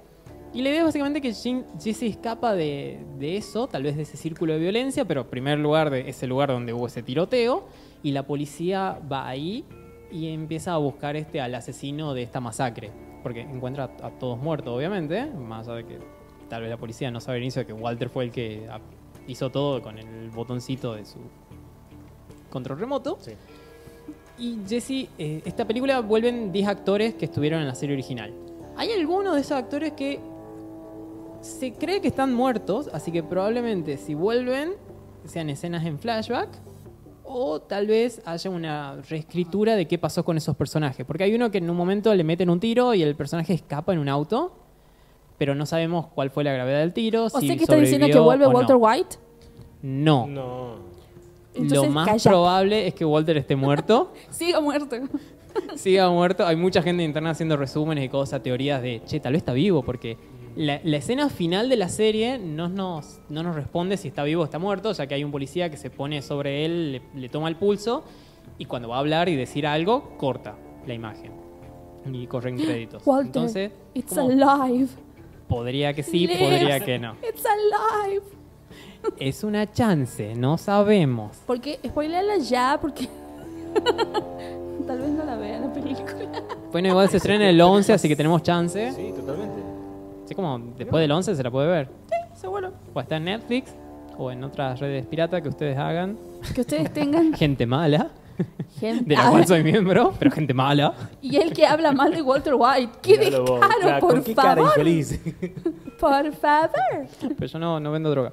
Y 0.52 0.62
la 0.62 0.70
idea 0.70 0.80
es 0.80 0.84
básicamente 0.86 1.20
que 1.20 1.30
Jin- 1.30 1.64
Jesse 1.80 2.02
escapa 2.02 2.54
de, 2.54 2.98
de 3.20 3.36
eso, 3.36 3.68
tal 3.68 3.84
vez 3.84 3.94
de 3.96 4.02
ese 4.02 4.16
círculo 4.16 4.54
de 4.54 4.58
violencia, 4.58 5.04
pero 5.04 5.20
en 5.20 5.28
primer 5.28 5.58
lugar 5.60 5.90
de 5.90 6.10
ese 6.10 6.26
lugar 6.26 6.48
donde 6.48 6.72
hubo 6.72 6.88
ese 6.88 7.04
tiroteo. 7.04 7.68
Y 8.02 8.12
la 8.12 8.26
policía 8.26 8.98
va 9.10 9.28
ahí 9.28 9.64
y 10.10 10.28
empieza 10.28 10.74
a 10.74 10.78
buscar 10.78 11.16
este, 11.16 11.40
al 11.40 11.54
asesino 11.54 12.14
de 12.14 12.22
esta 12.22 12.40
masacre. 12.40 12.90
Porque 13.22 13.42
encuentra 13.42 13.90
a, 14.02 14.06
a 14.06 14.10
todos 14.10 14.38
muertos, 14.38 14.74
obviamente, 14.74 15.26
más 15.26 15.68
allá 15.68 15.76
de 15.76 15.84
que 15.84 15.98
tal 16.48 16.62
vez 16.62 16.70
la 16.70 16.76
policía 16.76 17.10
no 17.10 17.20
sabe 17.20 17.38
al 17.38 17.44
inicio 17.44 17.66
que 17.66 17.72
Walter 17.72 18.08
fue 18.08 18.24
el 18.24 18.30
que 18.30 18.68
hizo 19.28 19.50
todo 19.50 19.80
con 19.82 19.98
el 19.98 20.30
botoncito 20.30 20.94
de 20.94 21.04
su 21.04 21.18
control 22.50 22.78
remoto. 22.78 23.18
Sí. 23.20 23.32
Y 24.38 24.58
Jesse, 24.66 25.08
eh, 25.18 25.42
esta 25.44 25.66
película 25.66 26.00
vuelven 26.00 26.50
10 26.50 26.68
actores 26.68 27.14
que 27.14 27.26
estuvieron 27.26 27.60
en 27.60 27.68
la 27.68 27.74
serie 27.74 27.94
original. 27.94 28.32
Hay 28.76 28.90
algunos 28.90 29.34
de 29.34 29.42
esos 29.42 29.52
actores 29.52 29.92
que 29.92 30.18
se 31.42 31.72
cree 31.72 32.00
que 32.00 32.08
están 32.08 32.34
muertos, 32.34 32.90
así 32.92 33.12
que 33.12 33.22
probablemente 33.22 33.96
si 33.96 34.14
vuelven 34.14 34.72
sean 35.24 35.50
escenas 35.50 35.84
en 35.84 35.98
flashback 35.98 36.48
o 37.32 37.60
tal 37.60 37.86
vez 37.86 38.20
haya 38.24 38.50
una 38.50 38.96
reescritura 39.08 39.76
de 39.76 39.86
qué 39.86 39.98
pasó 39.98 40.24
con 40.24 40.36
esos 40.36 40.56
personajes. 40.56 41.06
Porque 41.06 41.24
hay 41.24 41.34
uno 41.34 41.50
que 41.50 41.58
en 41.58 41.70
un 41.70 41.76
momento 41.76 42.14
le 42.14 42.24
meten 42.24 42.50
un 42.50 42.60
tiro 42.60 42.94
y 42.94 43.02
el 43.02 43.14
personaje 43.16 43.54
escapa 43.54 43.92
en 43.92 43.98
un 43.98 44.08
auto, 44.08 44.52
pero 45.38 45.54
no 45.54 45.66
sabemos 45.66 46.06
cuál 46.14 46.30
fue 46.30 46.44
la 46.44 46.52
gravedad 46.52 46.80
del 46.80 46.92
tiro. 46.92 47.24
O 47.24 47.30
si 47.30 47.46
sea 47.46 47.56
que 47.56 47.62
está 47.62 47.76
diciendo 47.76 48.06
que 48.06 48.12
sobrevivió 48.12 48.24
vuelve 48.24 48.46
o 48.46 48.52
no. 48.52 48.58
Walter 48.58 48.76
White. 48.78 49.16
No. 49.82 50.26
No. 50.26 50.74
Lo 51.54 51.86
más 51.86 52.06
calla. 52.06 52.30
probable 52.30 52.86
es 52.86 52.94
que 52.94 53.04
Walter 53.04 53.36
esté 53.36 53.56
muerto. 53.56 54.12
Siga 54.30 54.60
muerto. 54.60 54.96
siga 55.76 56.08
muerto. 56.10 56.46
Hay 56.46 56.56
mucha 56.56 56.82
gente 56.82 57.02
interna 57.02 57.30
haciendo 57.30 57.56
resúmenes 57.56 58.04
y 58.04 58.08
cosas, 58.08 58.42
teorías 58.42 58.80
de, 58.82 59.02
che, 59.04 59.18
tal 59.18 59.32
vez 59.32 59.40
está 59.40 59.52
vivo, 59.52 59.82
porque 59.82 60.16
la, 60.56 60.80
la 60.82 60.96
escena 60.96 61.28
final 61.30 61.68
de 61.68 61.76
la 61.76 61.88
serie 61.88 62.38
no 62.38 62.68
nos, 62.68 63.20
no 63.28 63.42
nos 63.42 63.54
responde 63.54 63.96
si 63.96 64.08
está 64.08 64.24
vivo 64.24 64.42
o 64.42 64.44
está 64.44 64.58
muerto, 64.58 64.92
ya 64.92 65.06
que 65.06 65.14
hay 65.14 65.24
un 65.24 65.30
policía 65.30 65.70
que 65.70 65.76
se 65.76 65.90
pone 65.90 66.22
sobre 66.22 66.64
él, 66.64 66.92
le, 66.92 67.02
le 67.14 67.28
toma 67.28 67.48
el 67.48 67.56
pulso, 67.56 68.04
y 68.58 68.64
cuando 68.66 68.88
va 68.88 68.96
a 68.96 68.98
hablar 69.00 69.28
y 69.28 69.36
decir 69.36 69.66
algo, 69.66 70.16
corta 70.18 70.56
la 70.86 70.94
imagen. 70.94 71.32
Y 72.12 72.26
corren 72.26 72.56
créditos. 72.56 73.02
Walter, 73.06 73.26
Entonces, 73.26 73.72
it's 73.94 74.14
como, 74.14 74.30
alive. 74.30 74.88
podría 75.48 75.92
que 75.92 76.02
sí, 76.02 76.26
Lives. 76.26 76.38
podría 76.38 76.80
que 76.80 76.98
no. 76.98 77.14
It's 77.22 77.44
alive. 77.44 78.22
Es 79.18 79.44
una 79.44 79.70
chance, 79.70 80.34
no 80.34 80.58
sabemos. 80.58 81.38
Porque, 81.46 81.78
spoilerla 81.86 82.38
ya, 82.38 82.78
porque 82.80 83.06
tal 84.86 84.98
vez 84.98 85.10
no 85.10 85.24
la 85.24 85.36
vean 85.36 85.62
la 85.62 85.72
película. 85.72 86.42
Bueno, 86.72 86.88
igual 86.88 87.08
se 87.08 87.18
estrena 87.18 87.48
el 87.48 87.60
11, 87.60 87.92
así 87.92 88.08
que 88.08 88.16
tenemos 88.16 88.42
chance. 88.42 88.92
Sí, 88.92 89.12
totalmente. 89.14 89.59
Así 90.30 90.36
como 90.36 90.60
después 90.78 91.00
del 91.00 91.10
11 91.10 91.34
se 91.34 91.42
la 91.42 91.50
puede 91.50 91.66
ver. 91.66 91.88
Seguro. 92.36 92.72
O 92.94 93.00
está 93.00 93.16
en 93.16 93.24
Netflix 93.24 93.74
o 94.16 94.30
en 94.30 94.44
otras 94.44 94.78
redes 94.78 95.04
piratas 95.04 95.42
que 95.42 95.48
ustedes 95.48 95.76
hagan. 95.76 96.16
Que 96.54 96.60
ustedes 96.60 96.92
tengan 96.92 97.34
Gente 97.36 97.66
mala, 97.66 98.10
gente. 98.78 99.06
de 99.06 99.16
la 99.16 99.28
cual 99.28 99.44
soy 99.44 99.64
miembro, 99.64 100.14
pero 100.20 100.30
gente 100.30 100.54
mala. 100.54 100.94
Y 101.20 101.34
el 101.34 101.52
que 101.52 101.66
habla 101.66 101.90
mal 101.90 102.12
de 102.12 102.22
Walter 102.22 102.54
White. 102.56 102.92
¡Qué 103.02 103.18
descaro, 103.18 103.44
Claro, 103.58 103.98
por 103.98 104.12
¿Con 104.14 104.22
qué 104.22 104.34
cara 104.36 104.54
favor! 104.62 104.68
infeliz? 104.78 105.20
Por 105.98 106.32
favor. 106.34 106.70
Pero 107.36 107.46
yo 107.46 107.58
no, 107.58 107.80
no 107.80 107.90
vendo 107.90 108.08
droga. 108.10 108.32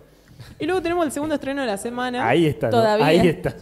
Y 0.59 0.65
luego 0.65 0.81
tenemos 0.81 1.05
el 1.05 1.11
segundo 1.11 1.35
estreno 1.35 1.61
de 1.61 1.67
la 1.67 1.77
semana. 1.77 2.27
Ahí 2.27 2.45
está. 2.45 2.67
¿no? 2.67 2.77
Todavía. 2.77 3.05
Ahí 3.05 3.27
está. 3.27 3.55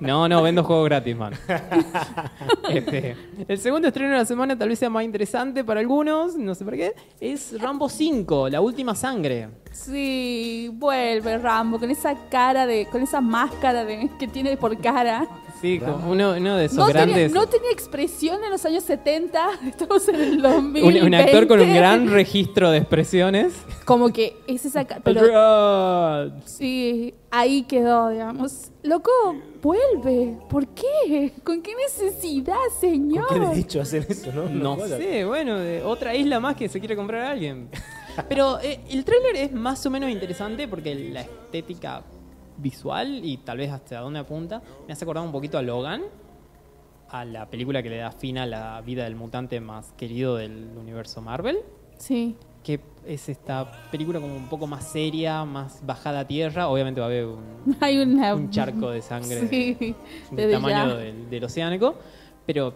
No, 0.00 0.28
no, 0.28 0.42
vendo 0.42 0.64
juegos 0.64 0.86
gratis, 0.86 1.16
man. 1.16 1.34
Este, 2.70 3.16
el 3.48 3.58
segundo 3.58 3.88
estreno 3.88 4.12
de 4.12 4.18
la 4.18 4.24
semana 4.24 4.56
tal 4.56 4.68
vez 4.68 4.78
sea 4.78 4.88
más 4.88 5.04
interesante 5.04 5.64
para 5.64 5.80
algunos, 5.80 6.36
no 6.36 6.54
sé 6.54 6.64
por 6.64 6.74
qué. 6.74 6.94
Es 7.20 7.60
Rambo 7.60 7.88
5, 7.88 8.48
La 8.48 8.60
Última 8.60 8.94
Sangre. 8.94 9.48
Sí, 9.72 10.70
vuelve 10.74 11.38
Rambo 11.38 11.78
con 11.78 11.90
esa 11.90 12.14
cara 12.28 12.66
de, 12.66 12.86
con 12.86 13.02
esa 13.02 13.20
máscara 13.20 13.84
de, 13.84 14.08
que 14.18 14.28
tiene 14.28 14.56
por 14.56 14.78
cara. 14.80 15.26
Sí, 15.60 15.78
como 15.78 16.10
uno, 16.10 16.34
uno 16.36 16.56
de 16.56 16.64
esos 16.64 16.78
No 16.78 16.86
tenía, 16.86 17.04
grandes... 17.04 17.32
no 17.32 17.46
tenía 17.46 17.70
expresión 17.70 18.42
en 18.42 18.50
los 18.50 18.64
años 18.64 18.82
70, 18.84 19.50
estamos 19.68 20.08
en 20.08 20.14
el 20.16 20.36
un, 20.36 20.42
2020. 20.42 21.02
un 21.04 21.14
actor 21.14 21.46
con 21.46 21.60
un 21.60 21.74
gran 21.74 22.08
registro 22.10 22.70
de 22.70 22.78
expresiones. 22.78 23.52
Como 23.84 24.10
que 24.10 24.36
es 24.46 24.64
esa 24.64 24.86
cara, 24.86 25.02
pero 25.04 26.32
sí, 26.46 27.14
ahí 27.30 27.64
quedó, 27.64 28.08
digamos. 28.08 28.70
Loco, 28.82 29.10
vuelve. 29.60 30.38
¿Por 30.48 30.66
qué? 30.68 31.32
¿Con 31.44 31.60
qué 31.60 31.72
necesidad, 31.74 32.54
señor? 32.80 33.26
¿Con 33.26 33.40
qué 33.40 33.46
derecho 33.48 33.82
hacen 33.82 34.06
eso? 34.08 34.32
No, 34.32 34.76
No 34.76 34.86
sé, 34.86 35.24
bueno, 35.24 35.58
de 35.58 35.82
otra 35.82 36.14
isla 36.14 36.40
más 36.40 36.56
que 36.56 36.68
se 36.68 36.78
quiere 36.80 36.96
comprar 36.96 37.22
a 37.22 37.30
alguien. 37.32 37.68
Pero 38.28 38.58
eh, 38.60 38.80
el 38.90 39.04
tráiler 39.04 39.36
es 39.36 39.52
más 39.52 39.84
o 39.86 39.90
menos 39.90 40.10
interesante 40.10 40.66
porque 40.68 40.94
la 40.94 41.20
estética 41.22 42.02
visual 42.60 43.20
y 43.24 43.38
tal 43.38 43.58
vez 43.58 43.70
hasta 43.70 44.00
dónde 44.00 44.18
apunta 44.20 44.62
me 44.86 44.92
hace 44.92 45.04
acordar 45.04 45.24
un 45.24 45.32
poquito 45.32 45.58
a 45.58 45.62
Logan, 45.62 46.02
a 47.08 47.24
la 47.24 47.46
película 47.50 47.82
que 47.82 47.90
le 47.90 47.96
da 47.98 48.12
fin 48.12 48.38
a 48.38 48.46
la 48.46 48.80
vida 48.82 49.04
del 49.04 49.16
mutante 49.16 49.60
más 49.60 49.92
querido 49.96 50.36
del 50.36 50.70
universo 50.78 51.20
Marvel, 51.20 51.58
Sí. 51.98 52.36
que 52.62 52.80
es 53.04 53.28
esta 53.28 53.70
película 53.90 54.20
como 54.20 54.34
un 54.36 54.48
poco 54.48 54.66
más 54.66 54.84
seria, 54.84 55.44
más 55.44 55.84
bajada 55.84 56.20
a 56.20 56.26
tierra, 56.26 56.68
obviamente 56.68 57.00
va 57.00 57.06
a 57.06 57.10
haber 57.10 57.26
un, 57.26 57.76
Hay 57.80 57.98
una, 57.98 58.34
un 58.34 58.50
charco 58.50 58.90
de 58.90 59.02
sangre 59.02 59.48
Sí, 59.48 59.94
del 60.30 60.52
tamaño 60.52 60.96
del, 60.96 61.28
del 61.28 61.44
oceánico, 61.44 61.94
pero 62.46 62.72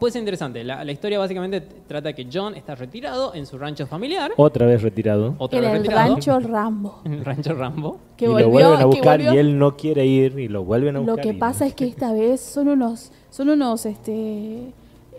puede 0.00 0.12
ser 0.12 0.20
interesante. 0.20 0.64
La, 0.64 0.84
la 0.84 0.90
historia 0.92 1.18
básicamente 1.18 1.60
trata 1.60 2.08
de 2.08 2.14
que 2.14 2.26
John 2.32 2.54
está 2.56 2.74
retirado 2.74 3.34
en 3.34 3.46
su 3.46 3.58
rancho 3.58 3.86
familiar. 3.86 4.32
Otra 4.36 4.66
vez 4.66 4.82
retirado. 4.82 5.34
Otra 5.38 5.58
En 5.58 5.64
vez 5.66 5.72
el 5.74 5.82
retirado. 5.82 6.08
rancho 6.14 6.40
Rambo. 6.40 7.00
En 7.04 7.12
el 7.14 7.24
rancho 7.24 7.54
Rambo. 7.54 7.98
Que 8.16 8.24
y 8.24 8.28
volvió, 8.28 8.46
lo 8.46 8.50
vuelven 8.50 8.72
a 8.74 8.78
que 8.78 8.84
buscar 8.86 9.20
y 9.20 9.26
él 9.26 9.58
no 9.58 9.76
quiere 9.76 10.06
ir 10.06 10.38
y 10.38 10.48
lo 10.48 10.64
vuelven 10.64 10.96
a 10.96 10.98
Lo 11.00 11.04
buscar. 11.04 11.22
que 11.24 11.30
y- 11.30 11.38
pasa 11.38 11.66
es 11.66 11.74
que 11.74 11.84
esta 11.86 12.12
vez 12.12 12.40
son 12.40 12.68
unos, 12.68 13.12
son 13.30 13.48
unos, 13.50 13.86
este, 13.86 14.12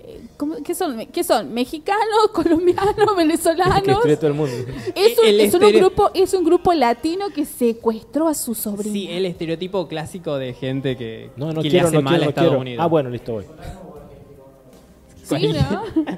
eh, 0.04 0.22
¿cómo- 0.38 0.56
¿qué 0.64 0.74
son? 0.76 1.06
¿Qué 1.08 1.24
son? 1.24 1.54
¿Mexicanos, 1.54 2.02
colombianos, 2.34 2.96
que 2.96 3.16
venezolanos? 3.16 3.84
destruye 3.86 4.18
todo 4.18 4.28
el 4.28 4.34
mundo. 4.34 4.54
Es 4.96 5.18
un, 5.20 5.26
El 5.28 5.40
es 5.42 5.54
un 5.54 5.62
estereo- 5.62 5.80
grupo, 5.80 6.10
es 6.14 6.34
un 6.34 6.44
grupo 6.44 6.74
latino 6.74 7.26
que 7.34 7.46
secuestró 7.46 8.28
a 8.28 8.34
su 8.34 8.56
sobrino. 8.56 8.94
Sí, 8.94 9.08
el 9.10 9.26
estereotipo 9.26 9.88
clásico 9.88 10.38
de 10.38 10.54
gente 10.54 10.96
que, 10.98 11.30
No, 11.38 11.52
no 11.54 11.62
que 11.62 11.70
quiero, 11.70 11.84
le 11.86 11.88
hace 11.90 11.96
no 11.98 12.02
mal 12.02 12.14
quiero, 12.16 12.26
a 12.26 12.30
Estados. 12.30 12.56
Unidos. 12.62 12.84
Ah, 12.84 12.88
bueno, 12.88 13.10
listo, 13.10 13.34
voy. 13.34 13.46
Sí, 15.24 15.54
¿no? 15.54 15.84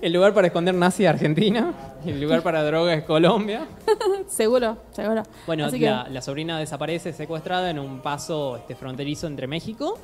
El 0.00 0.12
lugar 0.14 0.32
para 0.32 0.46
esconder 0.46 0.74
nazi 0.74 1.04
es 1.04 1.10
Argentina. 1.10 1.72
El 2.06 2.20
lugar 2.20 2.42
para 2.42 2.62
droga 2.64 2.94
es 2.94 3.04
Colombia. 3.04 3.66
seguro, 4.28 4.78
seguro. 4.92 5.22
Bueno, 5.46 5.66
Así 5.66 5.78
que- 5.78 5.86
la, 5.86 6.08
la 6.08 6.22
sobrina 6.22 6.58
desaparece 6.58 7.12
secuestrada 7.12 7.68
en 7.70 7.78
un 7.78 8.00
paso 8.00 8.56
este, 8.56 8.74
fronterizo 8.74 9.26
entre 9.26 9.46
México. 9.46 9.98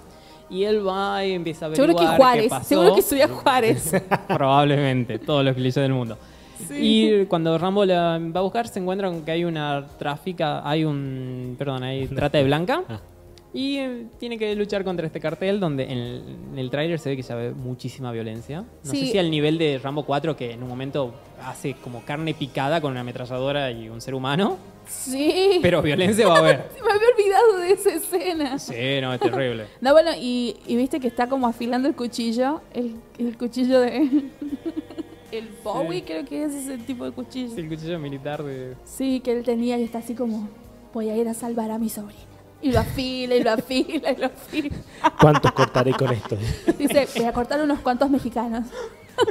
Y 0.50 0.64
él 0.64 0.86
va 0.86 1.24
y 1.24 1.32
empieza 1.32 1.66
a 1.66 1.70
seguro 1.74 1.92
averiguar 1.92 2.08
que 2.08 2.11
qué 2.12 2.16
Juárez, 2.22 2.48
pasó. 2.50 2.68
seguro 2.68 2.94
que 2.94 3.00
estudia 3.00 3.28
Juárez. 3.28 3.92
Probablemente, 4.28 5.18
todos 5.20 5.44
los 5.44 5.54
clichés 5.54 5.82
del 5.82 5.92
mundo. 5.92 6.18
Sí. 6.68 6.74
Y 7.22 7.26
cuando 7.26 7.56
Rambo 7.56 7.84
la 7.84 8.18
va 8.20 8.40
a 8.40 8.42
buscar, 8.42 8.68
se 8.68 8.80
encuentra 8.80 9.08
con 9.08 9.22
que 9.24 9.30
hay 9.30 9.44
una 9.44 9.86
tráfica, 9.98 10.68
hay 10.68 10.84
un, 10.84 11.54
perdón, 11.58 11.84
hay 11.84 12.06
trata 12.08 12.36
de 12.38 12.44
blanca. 12.44 12.82
Ah. 12.88 13.00
Y 13.53 13.78
eh, 13.78 14.07
tiene 14.18 14.38
que 14.38 14.55
luchar 14.55 14.84
contra 14.84 15.07
este 15.07 15.18
cartel 15.18 15.59
donde 15.59 15.84
en 15.84 15.98
el, 15.98 16.22
en 16.53 16.59
el 16.59 16.70
tráiler 16.70 16.98
se 17.01 17.09
ve 17.11 17.16
que 17.16 17.22
ya 17.22 17.34
ve 17.34 17.51
muchísima 17.53 18.12
violencia. 18.12 18.61
No 18.84 18.90
Sí. 18.90 19.07
sé 19.07 19.12
si 19.12 19.18
al 19.18 19.30
nivel 19.30 19.59
de 19.59 19.78
Rambo 19.82 20.05
4 20.05 20.36
que 20.36 20.53
en 20.53 20.62
un 20.62 20.68
momento 20.68 21.14
hace 21.44 21.74
como 21.74 22.05
carne 22.05 22.32
picada 22.34 22.80
con 22.80 22.92
una 22.92 23.01
ametralladora 23.01 23.70
y 23.72 23.88
un 23.88 24.01
ser 24.01 24.14
humano. 24.14 24.57
Sí. 24.86 25.59
Pero 25.62 25.82
violencia 25.82 26.28
va 26.28 26.36
a 26.36 26.38
haber. 26.38 26.57
Me 26.84 26.90
había 26.92 27.09
olvidado 27.16 27.57
de 27.59 27.72
esa 27.72 27.90
escena. 27.94 28.59
Sí, 28.59 29.01
no, 29.01 29.12
es 29.14 29.20
terrible. 29.20 29.64
No, 29.80 29.92
bueno, 29.92 30.11
y, 30.20 30.57
y 30.66 30.76
viste 30.76 31.01
que 31.01 31.09
está 31.09 31.28
como 31.28 31.46
afilando 31.48 31.88
el 31.88 31.94
cuchillo, 31.96 32.61
el, 32.72 32.94
el 33.18 33.36
cuchillo 33.36 33.80
de... 33.80 34.30
el 35.32 35.48
Bowie 35.64 36.03
creo 36.05 36.24
que 36.24 36.44
es 36.44 36.55
ese 36.55 36.78
tipo 36.78 37.05
de 37.05 37.11
cuchillo. 37.12 37.53
Es 37.53 37.59
el 37.59 37.68
cuchillo 37.68 37.98
militar 37.98 38.42
de... 38.44 38.74
Sí, 38.84 39.20
que 39.20 39.32
él 39.32 39.42
tenía 39.44 39.76
y 39.78 39.82
está 39.84 39.98
así 39.98 40.14
como, 40.14 40.48
voy 40.94 41.09
a 41.11 41.16
ir 41.16 41.28
a 41.28 41.34
salvar 41.34 41.70
a 41.70 41.78
mi 41.78 41.88
sobrina. 41.88 42.20
Y 42.62 42.72
lo 42.72 42.80
afila, 42.80 43.36
y 43.36 43.42
lo 43.42 43.52
afila, 43.52 44.12
y 44.12 44.16
lo 44.16 44.26
afila. 44.26 44.76
¿Cuántos 45.18 45.52
cortaré 45.52 45.92
con 45.92 46.12
esto? 46.12 46.36
Dice, 46.78 47.08
voy 47.16 47.24
a 47.24 47.32
cortar 47.32 47.62
unos 47.62 47.80
cuantos 47.80 48.11
mexicanos. 48.11 48.66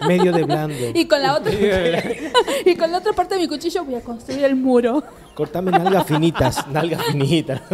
Medio 0.07 0.31
de 0.31 0.43
blando. 0.43 0.75
Y 0.93 1.07
con 1.07 1.21
la 1.21 1.35
otra, 1.35 1.51
y 2.65 2.75
con 2.75 2.91
la 2.91 2.97
otra 2.99 3.13
parte 3.13 3.35
de 3.35 3.41
mi 3.41 3.47
cuchillo 3.47 3.83
voy 3.83 3.95
a 3.95 4.01
construir 4.01 4.43
el 4.43 4.55
muro. 4.55 5.03
Cortame 5.35 5.71
nalgas 5.71 6.05
finitas, 6.05 6.67
nalgas 6.67 7.03
finitas. 7.05 7.61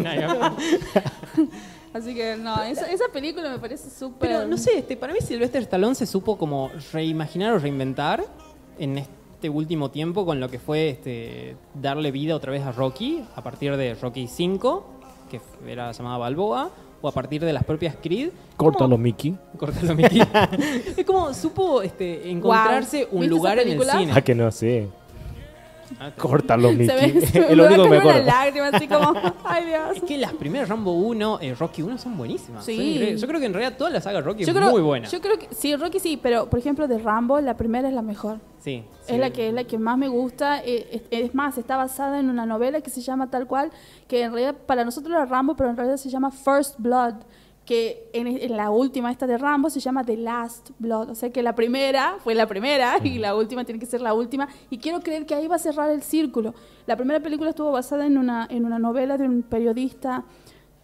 Así 1.94 2.14
que 2.14 2.36
no, 2.36 2.62
esa, 2.64 2.92
esa 2.92 3.06
película 3.12 3.50
me 3.50 3.60
parece 3.60 3.90
súper... 3.90 4.30
Pero 4.30 4.46
no 4.46 4.58
sé, 4.58 4.80
este, 4.80 4.98
para 4.98 5.14
mí 5.14 5.20
Sylvester 5.22 5.62
Stallone 5.62 5.96
se 5.96 6.06
supo 6.06 6.38
como 6.38 6.70
reimaginar 6.92 7.54
o 7.54 7.60
reinventar 7.60 8.26
en 8.78 8.98
este 8.98 9.50
último 9.50 9.92
tiempo 9.92 10.26
con 10.26 10.42
lo 10.42 10.50
que 10.50 10.60
fue 10.60 10.90
este, 10.90 11.56
darle 11.74 12.12
vida 12.12 12.36
otra 12.36 12.52
vez 12.52 12.64
a 12.64 12.74
Rocky 12.74 13.24
a 13.36 13.42
partir 13.42 13.78
de 13.78 13.94
Rocky 13.94 14.28
5, 14.28 14.95
que 15.30 15.40
era 15.68 15.92
llamada 15.92 16.18
Balboa, 16.18 16.70
o 17.02 17.08
a 17.08 17.12
partir 17.12 17.44
de 17.44 17.54
las 17.54 17.64
propias 17.64 17.96
Creed. 18.02 18.30
Córtalo, 18.58 18.98
Mickey. 18.98 19.38
Cortalo, 19.58 19.94
Mickey. 19.96 20.22
es 20.98 21.06
como 21.06 21.34
supo 21.34 21.82
este, 21.82 22.30
encontrarse 22.30 23.06
Wow. 23.06 23.16
un 23.16 23.20
¿Viste 23.22 23.36
lugar 23.36 23.60
en 23.60 23.70
el 23.70 23.84
cine. 23.84 24.12
Ah, 24.16 24.22
que 24.22 24.34
no 24.36 24.50
sé. 24.52 24.88
Córtalo, 26.18 26.70
Se 26.70 26.76
Mickey. 26.76 27.18
es 27.34 27.56
lo 27.58 27.66
único 27.66 27.84
que 27.84 27.90
me 27.90 27.98
acuerdo. 27.98 28.24
lágrima, 28.24 28.68
así 28.70 28.88
como, 28.88 29.14
ay 29.44 29.66
Dios. 29.66 29.98
Es 29.98 30.04
que 30.04 30.18
las 30.18 30.34
primeras 30.34 30.70
Rambo 30.70 30.94
1, 30.94 31.40
eh, 31.42 31.56
Rocky 31.56 31.82
1 31.82 31.98
son 31.98 32.18
buenísimas. 32.18 32.66
Sí. 32.66 32.76
son 32.76 32.86
increíbles. 32.86 33.22
Yo 33.22 33.28
creo 33.28 33.40
que 33.40 33.46
en 33.46 33.54
realidad 33.54 33.78
toda 33.78 33.90
la 33.90 34.02
saga 34.02 34.22
Rocky 34.22 34.44
Yo 34.46 34.52
es 34.52 34.58
creo, 34.58 34.72
muy 34.72 34.82
buena. 34.82 35.08
Yo 35.08 35.22
creo 35.22 35.38
que 35.38 35.48
sí, 35.54 35.76
Rocky 35.76 36.00
sí, 36.00 36.18
pero 36.22 36.50
por 36.50 36.60
ejemplo 36.60 36.88
de 36.88 36.98
Rambo, 36.98 37.40
la 37.42 37.56
primera 37.58 37.88
es 37.88 37.94
la 37.94 38.02
mejor. 38.02 38.40
Sí, 38.60 38.84
Es 39.02 39.08
sí. 39.14 39.18
la 39.18 39.30
que 39.30 39.50
es 39.50 39.54
la 39.54 39.64
que 39.66 39.78
más 39.78 39.98
me 39.98 40.08
gusta. 40.08 40.62
eh, 40.64 41.02
Es, 41.12 41.24
es 41.26 41.36
más, 41.36 41.58
está 41.58 41.78
basada 41.78 42.20
en 42.20 42.30
una 42.30 42.46
novela 42.46 42.82
que 42.82 42.90
se 42.90 43.02
llama 43.02 43.30
tal 43.30 43.46
cual, 43.48 43.72
que 44.08 44.24
en 44.24 44.32
realidad 44.34 44.56
para 44.66 44.84
nosotros 44.84 45.14
era 45.14 45.26
Rambo, 45.26 45.56
pero 45.56 45.70
en 45.70 45.78
realidad 45.78 45.98
se 45.98 46.10
llama 46.10 46.32
First 46.32 46.76
Blood, 46.80 47.14
que 47.66 48.10
en, 48.14 48.28
en 48.28 48.56
la 48.56 48.70
última 48.70 49.12
esta 49.12 49.26
de 49.26 49.38
Rambo 49.38 49.70
se 49.70 49.80
llama 49.80 50.04
The 50.04 50.18
Last 50.18 50.70
Blood. 50.78 51.10
O 51.10 51.16
sea 51.16 51.32
que 51.32 51.42
la 51.42 51.56
primera 51.56 52.18
fue 52.24 52.36
la 52.36 52.48
primera 52.48 52.98
y 53.04 53.18
la 53.18 53.36
última 53.36 53.66
tiene 53.66 53.80
que 53.80 53.88
ser 53.88 54.02
la 54.02 54.14
última. 54.14 54.48
Y 54.70 54.78
quiero 54.78 55.00
creer 55.02 55.26
que 55.26 55.34
ahí 55.34 55.48
va 55.48 55.56
a 55.56 55.60
cerrar 55.60 55.90
el 55.90 56.04
círculo. 56.04 56.54
La 56.86 56.96
primera 56.96 57.20
película 57.20 57.50
estuvo 57.50 57.72
basada 57.72 58.06
en 58.06 58.18
una, 58.18 58.48
en 58.50 58.66
una 58.66 58.78
novela 58.78 59.18
de 59.18 59.28
un 59.28 59.42
periodista 59.42 60.26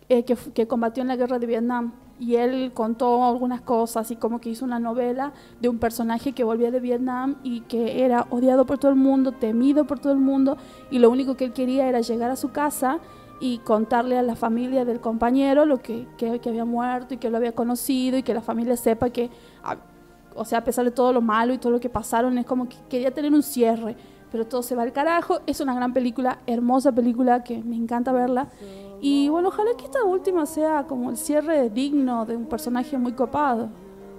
eh, 0.09 0.25
que, 0.25 0.35
que 0.35 0.67
combatió 0.67 1.01
en 1.01 1.07
la 1.07 1.15
guerra 1.15 1.37
de 1.39 1.45
Vietnam. 1.45 1.93
Y 2.19 2.35
él 2.35 2.71
contó 2.73 3.23
algunas 3.25 3.61
cosas 3.61 4.11
y 4.11 4.15
como 4.15 4.39
que 4.39 4.49
hizo 4.49 4.63
una 4.63 4.79
novela 4.79 5.33
de 5.59 5.69
un 5.69 5.79
personaje 5.79 6.33
que 6.33 6.43
volvía 6.43 6.69
de 6.69 6.79
Vietnam 6.79 7.37
y 7.43 7.61
que 7.61 8.05
era 8.05 8.27
odiado 8.29 8.67
por 8.67 8.77
todo 8.77 8.91
el 8.91 8.97
mundo, 8.97 9.31
temido 9.31 9.85
por 9.85 9.97
todo 9.97 10.13
el 10.13 10.19
mundo. 10.19 10.57
Y 10.91 10.99
lo 10.99 11.09
único 11.09 11.35
que 11.35 11.45
él 11.45 11.53
quería 11.53 11.87
era 11.87 12.01
llegar 12.01 12.29
a 12.29 12.35
su 12.35 12.51
casa 12.51 12.99
y 13.41 13.57
contarle 13.57 14.17
a 14.17 14.21
la 14.21 14.35
familia 14.35 14.85
del 14.85 15.01
compañero 15.01 15.65
lo 15.65 15.79
que, 15.81 16.07
que, 16.17 16.39
que 16.39 16.49
había 16.49 16.63
muerto 16.63 17.15
y 17.15 17.17
que 17.17 17.29
lo 17.29 17.35
había 17.37 17.51
conocido 17.53 18.17
y 18.17 18.23
que 18.23 18.33
la 18.33 18.41
familia 18.41 18.77
sepa 18.77 19.09
que, 19.09 19.29
a- 19.63 19.77
o 20.35 20.45
sea, 20.45 20.59
a 20.59 20.63
pesar 20.63 20.85
de 20.85 20.91
todo 20.91 21.11
lo 21.11 21.19
malo 21.21 21.53
y 21.53 21.57
todo 21.57 21.71
lo 21.73 21.79
que 21.81 21.89
pasaron, 21.89 22.37
es 22.37 22.45
como 22.45 22.69
que 22.69 22.77
quería 22.87 23.11
tener 23.11 23.33
un 23.33 23.43
cierre. 23.43 23.97
Pero 24.31 24.47
todo 24.47 24.63
se 24.63 24.75
va 24.75 24.83
al 24.83 24.93
carajo. 24.93 25.41
Es 25.45 25.59
una 25.59 25.73
gran 25.75 25.91
película, 25.91 26.39
hermosa 26.47 26.93
película 26.93 27.43
que 27.43 27.61
me 27.61 27.75
encanta 27.75 28.13
verla. 28.13 28.47
Y 29.01 29.27
bueno, 29.27 29.49
ojalá 29.49 29.71
que 29.77 29.83
esta 29.83 30.05
última 30.05 30.45
sea 30.45 30.85
como 30.87 31.09
el 31.09 31.17
cierre 31.17 31.69
digno 31.69 32.25
de 32.25 32.37
un 32.37 32.45
personaje 32.45 32.97
muy 32.97 33.11
copado. 33.11 33.67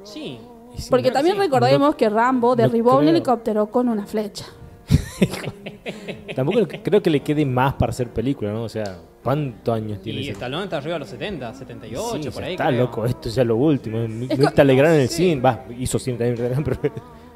Sí. 0.02 0.38
Porque 0.90 1.10
también 1.10 1.36
sí. 1.36 1.40
recordemos 1.42 1.94
que 1.94 2.10
Rambo 2.10 2.54
derribó 2.56 2.92
un 2.92 2.98
creo. 2.98 3.10
helicóptero 3.10 3.66
con 3.70 3.88
una 3.88 4.04
flecha. 4.04 4.44
Tampoco 6.36 6.60
creo 6.82 7.02
que 7.02 7.10
le 7.10 7.20
quede 7.20 7.44
más 7.44 7.74
para 7.74 7.90
hacer 7.90 8.08
película, 8.08 8.52
¿no? 8.52 8.62
O 8.64 8.68
sea, 8.68 8.98
¿cuántos 9.22 9.74
años 9.74 10.00
tiene 10.00 10.20
Y 10.20 10.22
ese 10.24 10.32
Stallone 10.32 10.64
está 10.64 10.78
arriba 10.78 10.94
de 10.94 10.98
los 11.00 11.08
70, 11.08 11.54
78, 11.54 12.22
Sí, 12.22 12.30
por 12.30 12.44
ahí. 12.44 12.52
está 12.52 12.68
creo. 12.68 12.80
loco, 12.80 13.04
esto 13.06 13.28
ya 13.28 13.42
es 13.42 13.48
lo 13.48 13.56
último. 13.56 13.98
Mirta 14.08 14.64
Legrand 14.64 14.94
en 14.96 15.00
el 15.02 15.08
sí. 15.08 15.16
cine, 15.30 15.40
va, 15.40 15.64
hizo 15.78 15.98
cine 15.98 16.16
también, 16.18 16.64
pero 16.64 16.78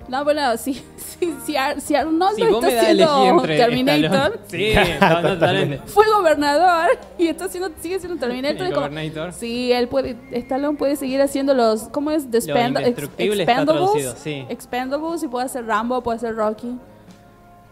No, 0.09 0.23
bueno, 0.25 0.57
si, 0.57 0.75
si, 0.97 1.35
si, 1.45 1.57
Ar- 1.57 1.81
si 1.81 1.95
Arnoldo 1.95 2.37
Si 2.37 2.43
está 2.43 2.69
haciendo 2.81 3.43
Terminator, 3.43 4.33
Stallone- 4.33 4.39
Sí, 4.47 4.73
no, 5.81 5.87
fue 5.87 6.05
gobernador 6.17 6.89
y 7.19 7.27
está 7.27 7.45
haciendo, 7.47 7.71
sigue 7.81 7.99
siendo 7.99 8.19
Terminator. 8.19 8.73
Como-. 8.73 9.33
Sí, 9.33 9.73
él 9.73 9.89
puede, 9.89 10.17
Stallone 10.33 10.79
puede 10.79 10.97
seguir 10.97 11.21
haciendo 11.21 11.53
los, 11.55 11.89
¿cómo 11.89 12.11
es? 12.13 12.31
The 12.31 12.39
Spend- 12.39 12.87
Expendables. 12.87 14.15
sí. 14.19 14.47
Expendables 14.49 15.23
y 15.25 15.29
puede 15.29 15.49
ser 15.49 15.67
Rambo, 15.67 16.01
puede 16.03 16.19
ser 16.21 16.35
Rocky. 16.37 16.79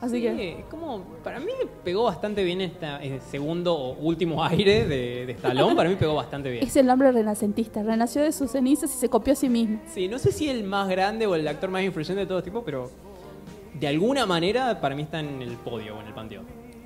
Así 0.05 0.17
Sí, 0.17 0.23
que, 0.23 0.65
como 0.71 1.03
para 1.23 1.41
mí 1.41 1.53
pegó 1.83 2.05
bastante 2.05 2.45
bien 2.45 2.61
este 2.61 3.21
segundo 3.31 3.75
o 3.75 3.95
último 3.95 4.45
aire 4.45 4.87
de, 4.87 5.25
de 5.27 5.33
Stallone, 5.33 5.75
para 5.75 5.89
mí 5.89 5.97
pegó 5.97 6.15
bastante 6.15 6.51
bien. 6.51 6.65
es 6.65 6.77
el 6.77 6.89
hombre 6.91 7.11
renacentista, 7.13 7.83
renació 7.83 8.23
de 8.23 8.33
sus 8.33 8.51
cenizas 8.51 8.95
y 8.95 8.99
se 8.99 9.09
copió 9.09 9.33
a 9.33 9.37
sí 9.37 9.49
mismo. 9.49 9.81
Sí, 9.93 10.09
no 10.09 10.19
sé 10.19 10.31
si 10.33 10.49
el 10.49 10.65
más 10.65 10.89
grande 10.89 11.27
o 11.27 11.35
el 11.35 11.47
actor 11.49 11.71
más 11.71 11.83
influyente 11.83 12.21
de 12.21 12.27
todo 12.27 12.43
tipo, 12.43 12.63
pero 12.65 12.91
de 13.73 13.89
alguna 13.89 14.27
manera 14.27 14.81
para 14.81 14.95
mí 14.95 15.03
está 15.03 15.21
en 15.21 15.41
el 15.43 15.53
podio 15.57 15.97
o 15.97 16.01
en 16.01 16.07
el 16.07 16.15
panteón. 16.15 16.45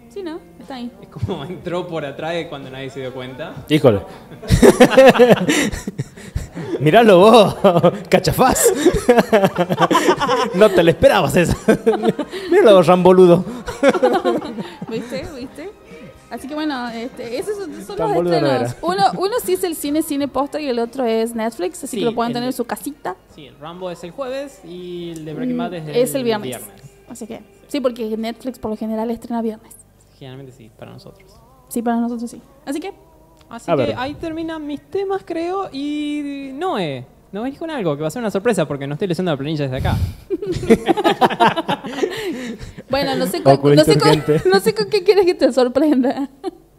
Sí, 0.09 0.23
¿no? 0.23 0.41
Está 0.59 0.77
ahí. 0.77 0.91
Es 1.03 1.09
como 1.09 1.45
entró 1.49 1.87
por 1.87 2.05
atrás 2.05 2.35
cuando 2.49 2.71
nadie 2.71 2.89
se 2.91 3.01
dio 3.01 3.13
cuenta. 3.13 3.55
Híjole. 3.69 4.01
Miralo 6.81 7.19
vos, 7.19 7.57
cachafaz. 8.09 8.73
no 10.55 10.69
te 10.71 10.83
lo 10.83 10.91
esperabas 10.91 11.37
eso. 11.37 11.57
Míralo 12.51 12.75
vos, 12.77 12.87
ramboludo. 12.87 13.45
¿Viste? 14.89 15.27
¿Viste? 15.37 15.71
Así 16.31 16.47
que 16.47 16.55
bueno, 16.55 16.89
este, 16.91 17.39
esos 17.39 17.57
son, 17.57 17.71
los 17.71 17.89
no 17.99 18.33
estrenos. 18.33 18.77
Uno, 18.83 19.05
uno 19.17 19.33
sí 19.43 19.55
es 19.55 19.65
el 19.65 19.75
cine, 19.75 20.03
cine 20.03 20.29
posta 20.29 20.61
y 20.61 20.69
el 20.69 20.79
otro 20.79 21.05
es 21.05 21.35
Netflix, 21.35 21.79
así 21.85 21.97
Sí, 21.97 21.99
que 22.01 22.05
lo 22.05 22.15
pueden 22.15 22.35
tener 22.35 22.49
en 22.49 22.53
su 22.53 22.65
casita. 22.65 23.17
Sí, 23.35 23.47
el 23.47 23.59
Rambo 23.59 23.91
es 23.91 24.05
el 24.05 24.11
jueves 24.11 24.61
y 24.65 25.11
el 25.11 25.25
de 25.25 25.33
Breaking 25.35 25.57
Mm, 25.57 25.59
Bad 25.59 25.75
es 25.75 25.89
el, 25.89 25.97
es 25.97 26.15
el 26.15 26.25
viernes. 26.25 26.61
Así 27.09 27.27
que, 27.27 27.41
sí, 27.69 27.81
porque 27.81 28.15
Netflix 28.17 28.59
por 28.59 28.71
lo 28.71 28.77
general 28.77 29.11
estrena 29.11 29.41
viernes. 29.41 29.75
Generalmente 30.19 30.53
sí, 30.53 30.71
para 30.79 30.93
nosotros. 30.93 31.31
Sí, 31.69 31.81
para 31.81 31.97
nosotros 31.99 32.31
sí. 32.31 32.43
Así 32.67 32.79
que, 32.81 32.93
Así 33.51 33.71
A 33.71 33.77
que 33.77 33.83
ver. 33.87 33.95
ahí 33.99 34.15
terminan 34.15 34.67
mis 34.67 34.81
temas, 34.83 35.23
creo. 35.25 35.69
Y 35.73 36.51
Noé, 36.55 37.07
nos 37.33 37.45
venís 37.45 37.59
con 37.59 37.71
algo 37.71 37.97
que 37.97 38.03
va 38.03 38.09
a 38.09 38.11
ser 38.11 38.21
una 38.21 38.31
sorpresa 38.31 38.67
porque 38.67 38.87
no 38.87 38.95
estoy 38.95 39.09
leyendo 39.09 39.31
la 39.33 39.37
planilla 39.37 39.69
desde 39.69 39.77
acá. 39.77 39.97
bueno, 42.91 43.17
no 43.17 43.27
sé, 43.27 43.43
con, 43.43 43.75
no, 43.75 43.85
sé 43.85 43.99
con, 43.99 44.25
no 44.53 44.61
sé 44.61 44.75
con 44.75 44.91
qué 44.91 45.03
quieres 45.03 45.27
que 45.27 45.35
te 45.35 45.53
sorprenda. 45.53 46.29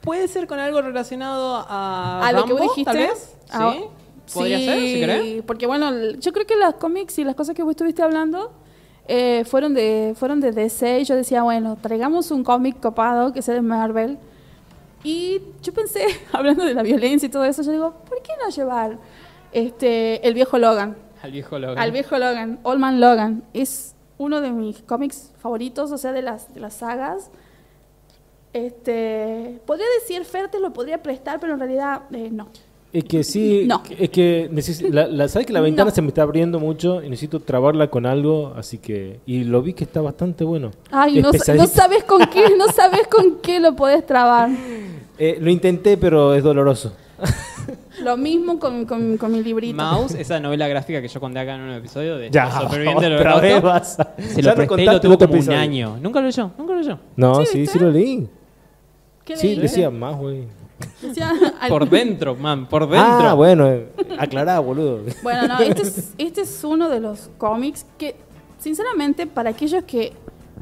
Puede 0.02 0.28
ser 0.28 0.48
con 0.48 0.60
algo 0.60 0.82
relacionado 0.82 1.56
a, 1.68 2.22
¿A 2.26 2.32
lo 2.32 2.44
que 2.46 2.50
Rambo, 2.54 2.64
vos 2.66 2.76
dijiste? 2.76 2.92
tal 2.92 2.98
vez. 2.98 3.36
Ah, 3.52 3.74
sí. 3.76 3.84
Podría 4.34 4.60
sí, 4.60 4.66
ser, 4.66 4.80
si 4.80 5.00
querés. 5.00 5.44
porque 5.46 5.66
bueno, 5.66 5.92
yo 6.20 6.32
creo 6.32 6.46
que 6.46 6.56
los 6.56 6.76
cómics 6.76 7.18
y 7.18 7.24
las 7.24 7.34
cosas 7.36 7.56
que 7.56 7.64
vos 7.64 7.72
estuviste 7.72 8.04
hablando 8.04 8.52
eh, 9.08 9.44
fueron 9.46 9.74
de 9.74 10.14
fueron 10.16 10.40
de 10.40 10.52
DC. 10.52 11.00
y 11.00 11.04
Yo 11.06 11.16
decía, 11.16 11.42
bueno, 11.42 11.78
traigamos 11.82 12.30
un 12.30 12.44
cómic 12.44 12.80
copado 12.80 13.34
que 13.34 13.42
sea 13.42 13.56
de 13.56 13.62
Marvel. 13.64 14.20
Y 15.04 15.42
yo 15.62 15.74
pensé, 15.74 16.06
hablando 16.32 16.66
de 16.66 16.74
la 16.74 16.84
violencia 16.84 17.28
y 17.28 17.30
todo 17.30 17.46
eso, 17.46 17.62
yo 17.64 17.72
digo, 17.72 17.94
¿por 18.08 18.22
qué 18.22 18.34
no 18.44 18.50
llevar 18.50 18.98
este 19.52 20.26
el 20.28 20.34
viejo 20.34 20.58
Logan? 20.58 20.98
Al 21.22 21.32
viejo 21.32 21.60
Logan. 21.60 21.78
Al 21.78 21.92
viejo 21.92 22.18
Logan, 22.18 22.60
Old 22.64 22.80
Man 22.80 23.00
Logan. 23.00 23.44
Es 23.54 23.96
uno 24.18 24.42
de 24.42 24.52
mis 24.52 24.82
cómics 24.82 25.32
favoritos, 25.38 25.92
o 25.92 25.98
sea, 25.98 26.12
de 26.12 26.22
las, 26.22 26.54
de 26.54 26.60
las 26.60 26.76
sagas. 26.76 27.32
Este, 28.54 29.62
podría 29.66 29.86
decir, 30.02 30.24
Fer 30.26 30.50
te 30.50 30.60
lo 30.60 30.74
podría 30.74 31.04
prestar, 31.04 31.40
pero 31.40 31.54
en 31.54 31.60
realidad 31.60 32.04
eh, 32.12 32.30
no. 32.32 32.50
Es 32.92 33.04
que 33.04 33.24
sí, 33.24 33.66
No. 33.68 33.84
es 34.00 34.10
que 34.10 34.50
la, 34.90 35.06
la- 35.08 35.28
sabes 35.28 35.46
que 35.46 35.54
la 35.54 35.62
ventana 35.62 35.90
No. 35.92 35.96
se 35.96 36.02
me 36.02 36.08
está 36.08 36.24
abriendo 36.24 36.60
mucho 36.60 37.04
y 37.04 37.10
necesito 37.10 37.40
trabarla 37.40 37.90
con 37.92 38.08
algo, 38.08 38.54
así 38.58 38.80
que 38.80 39.20
y 39.28 39.44
lo 39.44 39.62
vi 39.62 39.74
que 39.74 39.84
está 39.84 40.02
bastante 40.02 40.44
bueno. 40.44 40.72
Ay, 40.90 41.22
no, 41.22 41.32
sabes 41.68 42.04
con 42.06 42.26
qué, 42.28 42.56
no 42.58 42.68
sabes 42.72 43.08
con 43.08 43.38
qué 43.42 43.60
lo 43.60 43.76
podés 43.76 44.06
trabar. 44.06 44.50
Eh, 45.22 45.38
lo 45.42 45.52
intenté, 45.52 45.98
pero 45.98 46.34
es 46.34 46.42
doloroso. 46.42 46.94
Lo 48.04 48.16
mismo 48.16 48.58
con, 48.58 48.86
con, 48.86 49.18
con 49.18 49.34
mi 49.34 49.44
librito. 49.44 49.76
Mouse, 49.76 50.16
esa 50.16 50.40
novela 50.40 50.66
gráfica 50.70 51.02
que 51.02 51.10
yo 51.10 51.20
conté 51.20 51.40
acá 51.40 51.56
en 51.56 51.62
un 51.62 51.72
episodio 51.72 52.18
de 52.18 52.30
Ya, 52.30 52.46
del 52.70 53.18
otra 53.18 53.42
vez 53.42 53.56
Holocausto, 53.56 53.62
vas 53.68 54.00
a- 54.00 54.16
Se 54.18 54.42
lo 54.42 54.56
presté 54.56 54.82
y 54.84 54.86
lo 54.86 55.02
tuvo 55.02 55.18
como 55.18 55.34
un 55.34 55.50
año. 55.52 55.98
Nunca 56.02 56.22
lo 56.22 56.28
leyó, 56.28 56.52
nunca 56.58 56.72
lo 56.74 56.80
leyó. 56.80 57.00
No, 57.18 57.46
¿Sí, 57.46 57.68
sí, 57.68 57.78
lo 57.80 57.92
leí. 57.92 58.30
¿Qué 59.26 59.36
Sí, 59.36 59.48
leíste? 59.48 59.62
decía 59.64 59.90
más, 59.90 60.16
güey. 60.16 60.44
Al- 61.60 61.70
Por 61.70 61.90
dentro, 61.90 62.36
man, 62.36 62.68
por 62.68 62.88
dentro. 62.90 63.30
Ah, 63.30 63.34
bueno, 63.34 63.68
eh, 63.68 63.90
aclará, 64.18 64.60
boludo. 64.60 65.02
Bueno, 65.24 65.48
no, 65.48 65.60
este 65.60 65.82
es, 65.84 66.14
este 66.18 66.42
es 66.42 66.64
uno 66.64 66.90
de 66.90 67.00
los 67.00 67.30
cómics 67.38 67.86
que, 67.98 68.16
sinceramente, 68.60 69.28
para 69.28 69.50
aquellos 69.52 69.84
que 69.84 70.14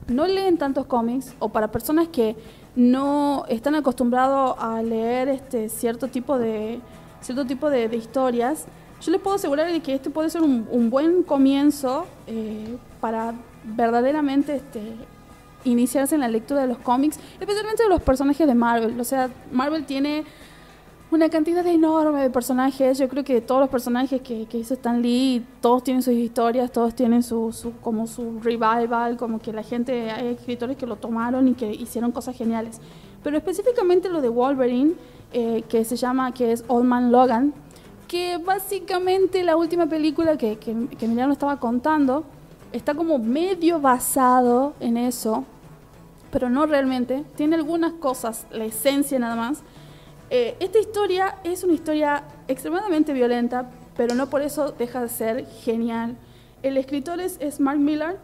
no 0.07 0.25
leen 0.25 0.57
tantos 0.57 0.85
cómics 0.85 1.33
o 1.39 1.49
para 1.49 1.69
personas 1.69 2.07
que 2.07 2.35
no 2.75 3.45
están 3.49 3.75
acostumbrados 3.75 4.55
a 4.59 4.81
leer 4.83 5.27
este 5.29 5.67
cierto 5.69 6.07
tipo 6.07 6.37
de 6.37 6.79
cierto 7.21 7.45
tipo 7.45 7.69
de, 7.69 7.89
de 7.89 7.97
historias, 7.97 8.65
yo 9.01 9.11
les 9.11 9.19
puedo 9.19 9.35
asegurar 9.35 9.71
de 9.71 9.79
que 9.81 9.95
este 9.95 10.09
puede 10.11 10.29
ser 10.29 10.41
un, 10.43 10.67
un 10.71 10.89
buen 10.89 11.23
comienzo 11.23 12.05
eh, 12.27 12.77
para 13.01 13.33
verdaderamente 13.65 14.55
este, 14.57 14.81
iniciarse 15.63 16.15
en 16.15 16.21
la 16.21 16.27
lectura 16.27 16.61
de 16.61 16.67
los 16.67 16.77
cómics, 16.77 17.19
especialmente 17.39 17.83
de 17.83 17.89
los 17.89 18.01
personajes 18.01 18.47
de 18.47 18.55
Marvel. 18.55 18.99
O 18.99 19.03
sea, 19.03 19.29
Marvel 19.51 19.85
tiene 19.85 20.23
una 21.09 21.29
cantidad 21.29 21.65
enorme 21.65 22.21
de 22.21 22.29
personajes. 22.29 22.97
Yo 22.97 23.07
creo 23.07 23.23
que 23.23 23.39
todos 23.41 23.61
los 23.61 23.69
personajes 23.69 24.21
que, 24.21 24.45
que 24.45 24.57
hizo 24.57 24.73
Stan 24.73 25.01
Lee, 25.01 25.45
todos 25.61 25.83
tienen 25.83 26.03
sus 26.03 26.13
historias, 26.13 26.71
todos 26.71 26.93
tienen 26.95 27.23
su, 27.23 27.51
su- 27.53 27.73
como 27.81 28.07
su 28.07 28.39
revival, 28.41 29.15
como 29.17 29.39
que 29.39 29.53
la 29.53 29.63
gente, 29.63 30.11
hay 30.11 30.27
escritores 30.27 30.75
que 30.77 30.85
lo 30.85 30.97
tomaron 30.97 31.47
y 31.47 31.53
que 31.53 31.71
hicieron 31.71 32.11
cosas 32.11 32.35
geniales. 32.35 32.79
Pero 33.23 33.37
específicamente 33.37 34.09
lo 34.09 34.21
de 34.21 34.29
Wolverine, 34.29 34.93
eh, 35.33 35.63
que 35.69 35.83
se 35.85 35.95
llama, 35.95 36.33
que 36.33 36.51
es 36.51 36.63
Old 36.67 36.85
Man 36.85 37.11
Logan, 37.11 37.53
que 38.07 38.37
básicamente 38.37 39.43
la 39.43 39.57
última 39.57 39.87
película 39.87 40.37
que, 40.37 40.57
que, 40.57 40.87
que 40.97 41.05
Emiliano 41.05 41.33
estaba 41.33 41.57
contando, 41.59 42.23
está 42.71 42.93
como 42.93 43.17
medio 43.19 43.79
basado 43.79 44.73
en 44.79 44.97
eso, 44.97 45.45
pero 46.31 46.49
no 46.49 46.65
realmente. 46.65 47.23
Tiene 47.35 47.55
algunas 47.55 47.93
cosas, 47.93 48.45
la 48.51 48.65
esencia 48.65 49.19
nada 49.19 49.35
más. 49.35 49.61
Eh, 50.29 50.57
esta 50.59 50.79
historia 50.79 51.35
es 51.43 51.63
una 51.63 51.73
historia 51.73 52.23
extremadamente 52.47 53.13
violenta, 53.13 53.69
pero 53.95 54.13
no 54.15 54.29
por 54.29 54.41
eso 54.41 54.71
deja 54.71 55.01
de 55.01 55.09
ser 55.09 55.45
genial. 55.63 56.17
El 56.63 56.77
escritor 56.77 57.19
es, 57.19 57.37
es 57.39 57.59
Mark 57.59 57.79
Millar, 57.79 58.17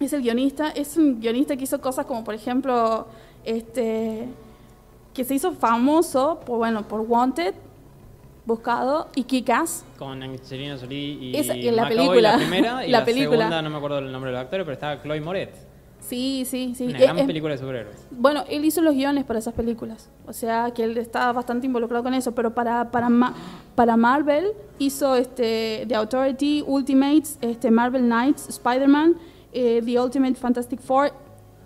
es 0.00 0.12
el 0.12 0.22
guionista, 0.22 0.70
es 0.70 0.96
un 0.96 1.20
guionista 1.20 1.56
que 1.56 1.64
hizo 1.64 1.80
cosas 1.80 2.06
como, 2.06 2.22
por 2.22 2.34
ejemplo, 2.34 3.06
este, 3.44 4.28
que 5.12 5.24
se 5.24 5.34
hizo 5.34 5.52
famoso 5.52 6.40
por, 6.46 6.58
bueno, 6.58 6.86
por 6.86 7.00
Wanted, 7.00 7.54
Buscado 8.48 9.08
y 9.14 9.24
Kick-Ass. 9.24 9.84
Con 9.98 10.22
Angelina 10.22 10.78
Jolie 10.80 11.18
y 11.20 11.36
en 11.36 11.76
la 11.76 11.82
McAvoy, 11.82 11.96
película. 12.08 12.32
la 12.32 12.38
primera, 12.38 12.86
y 12.86 12.90
La 12.90 12.98
la, 13.00 13.04
película. 13.04 13.36
segunda, 13.38 13.60
no 13.62 13.68
me 13.70 13.76
acuerdo 13.76 13.98
el 13.98 14.10
nombre 14.10 14.30
del 14.30 14.40
actor, 14.40 14.60
pero 14.60 14.72
estaba 14.72 15.02
Chloe 15.02 15.20
Moretz. 15.20 15.66
Sí, 16.00 16.44
sí, 16.46 16.72
sí. 16.74 16.84
Una 16.86 16.96
Eh, 16.98 17.02
gran 17.02 17.18
es- 17.18 17.26
película 17.26 17.52
de 17.52 17.58
superhéroes. 17.58 18.06
Bueno, 18.10 18.44
él 18.48 18.64
hizo 18.64 18.80
los 18.80 18.94
guiones 18.94 19.24
para 19.24 19.38
esas 19.40 19.52
películas, 19.52 20.08
o 20.26 20.32
sea 20.32 20.70
que 20.72 20.82
él 20.84 20.96
está 20.96 21.30
bastante 21.32 21.66
involucrado 21.66 22.02
con 22.02 22.14
eso, 22.14 22.34
pero 22.34 22.54
para, 22.54 22.90
para, 22.90 23.10
Ma- 23.10 23.34
para 23.74 23.96
Marvel 23.98 24.52
hizo 24.78 25.14
este, 25.14 25.84
The 25.86 25.94
Authority, 25.96 26.64
Ultimates, 26.66 27.36
este, 27.42 27.70
Marvel 27.70 28.02
Knights, 28.04 28.48
Spider-Man, 28.48 29.16
eh, 29.52 29.82
The 29.84 30.00
Ultimate 30.00 30.36
Fantastic 30.36 30.80
Four, 30.80 31.12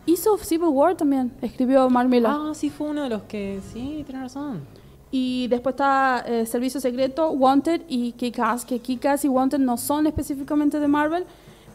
hizo 0.06 0.36
Civil 0.38 0.68
War 0.70 0.96
también, 0.96 1.30
escribió 1.42 1.88
Mark 1.88 2.08
Millar. 2.08 2.32
Ah, 2.36 2.52
sí, 2.54 2.70
fue 2.70 2.88
uno 2.88 3.04
de 3.04 3.10
los 3.10 3.22
que. 3.22 3.60
Sí, 3.72 4.02
tienes 4.04 4.22
razón. 4.24 4.62
Y 5.14 5.46
después 5.48 5.74
está 5.74 6.24
eh, 6.26 6.46
Servicio 6.46 6.80
Secreto, 6.80 7.30
Wanted 7.30 7.82
y 7.86 8.12
Kick-Ass, 8.12 8.64
que 8.64 8.80
Kick-Ass 8.80 9.24
y 9.26 9.28
Wanted 9.28 9.58
no 9.58 9.76
son 9.76 10.06
específicamente 10.06 10.80
de 10.80 10.88
Marvel, 10.88 11.24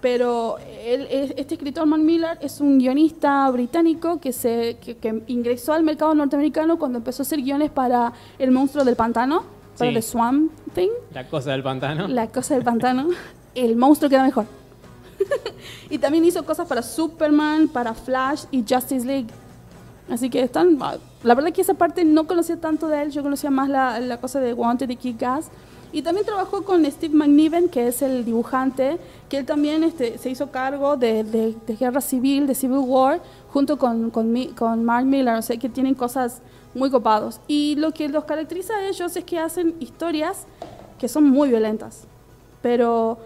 pero 0.02 0.58
él, 0.84 1.08
es- 1.10 1.34
este 1.38 1.54
escritor, 1.54 1.86
Mark 1.86 2.02
Millar, 2.02 2.40
es 2.42 2.60
un 2.60 2.80
guionista 2.80 3.50
británico 3.52 4.20
que, 4.20 4.34
se, 4.34 4.78
que, 4.84 4.98
que 4.98 5.22
ingresó 5.28 5.74
al 5.74 5.84
mercado 5.84 6.16
norteamericano 6.16 6.78
cuando 6.80 6.98
empezó 6.98 7.22
a 7.22 7.26
hacer 7.26 7.42
guiones 7.42 7.70
para 7.70 8.12
El 8.40 8.50
Monstruo 8.52 8.84
del 8.84 8.96
Pantano, 8.96 9.44
para 9.78 9.90
Sí. 9.92 9.96
The 9.96 10.02
Swamp 10.02 10.52
Thing, 10.74 10.90
La 11.14 11.28
cosa 11.28 11.52
del 11.52 11.62
pantano. 11.62 12.08
La 12.08 12.28
Cosa 12.28 12.56
del 12.56 12.64
Pantano. 12.64 13.08
El 13.54 13.76
monstruo 13.76 14.10
queda 14.10 14.24
mejor. 14.24 14.46
y 15.90 15.98
también 16.00 16.26
hizo 16.26 16.44
cosas 16.46 16.68
para 16.68 16.82
Superman, 16.84 17.68
para 17.68 17.94
Flash 17.94 18.46
y 18.52 18.64
Justice 18.68 19.06
League. 19.06 19.28
Así 20.10 20.30
que 20.30 20.42
están. 20.42 20.78
La 21.24 21.36
verdad 21.36 21.52
que 21.52 21.62
esa 21.62 21.74
parte 21.74 22.06
no 22.06 22.28
conocía 22.28 22.58
tanto 22.58 22.88
de 22.88 23.02
él, 23.02 23.12
yo 23.12 23.24
conocía 23.24 23.50
más 23.50 23.68
la, 23.70 24.00
la 24.00 24.20
cosa 24.22 24.40
de 24.40 24.54
Wanted 24.54 24.90
y 24.90 24.96
Kick-Ass. 24.96 25.50
Y 25.94 26.02
también 26.02 26.26
trabajó 26.26 26.64
con 26.64 26.86
Steve 26.86 27.14
McNiven, 27.16 27.70
que 27.70 27.88
es 27.88 28.02
el 28.02 28.26
dibujante, 28.26 28.98
que 29.30 29.38
él 29.38 29.46
también 29.46 29.84
este, 29.84 30.18
se 30.18 30.30
hizo 30.30 30.52
cargo 30.52 30.98
de, 30.98 31.24
de- 31.24 31.56
de 31.66 31.76
Guerra 31.76 32.02
Civil, 32.02 32.46
de 32.46 32.56
Civil 32.56 32.80
War, 32.80 33.22
junto 33.52 33.78
con, 33.78 34.10
con, 34.12 34.32
Mi- 34.32 34.48
con 34.50 34.84
Mark 34.84 35.06
Millar, 35.06 35.38
o 35.38 35.42
sea 35.42 35.58
que 35.58 35.70
tienen 35.70 35.96
cosas 35.96 36.42
muy 36.76 36.90
copados. 36.92 37.40
Y 37.48 37.76
lo 37.78 37.92
que 37.94 38.10
los 38.10 38.26
caracteriza 38.26 38.74
a 38.76 38.88
ellos 38.88 39.16
es 39.16 39.24
que 39.24 39.40
hacen 39.40 39.76
historias 39.80 40.46
que 41.00 41.08
son 41.08 41.24
muy 41.30 41.50
violentas. 41.50 42.04
Pero 42.62 43.18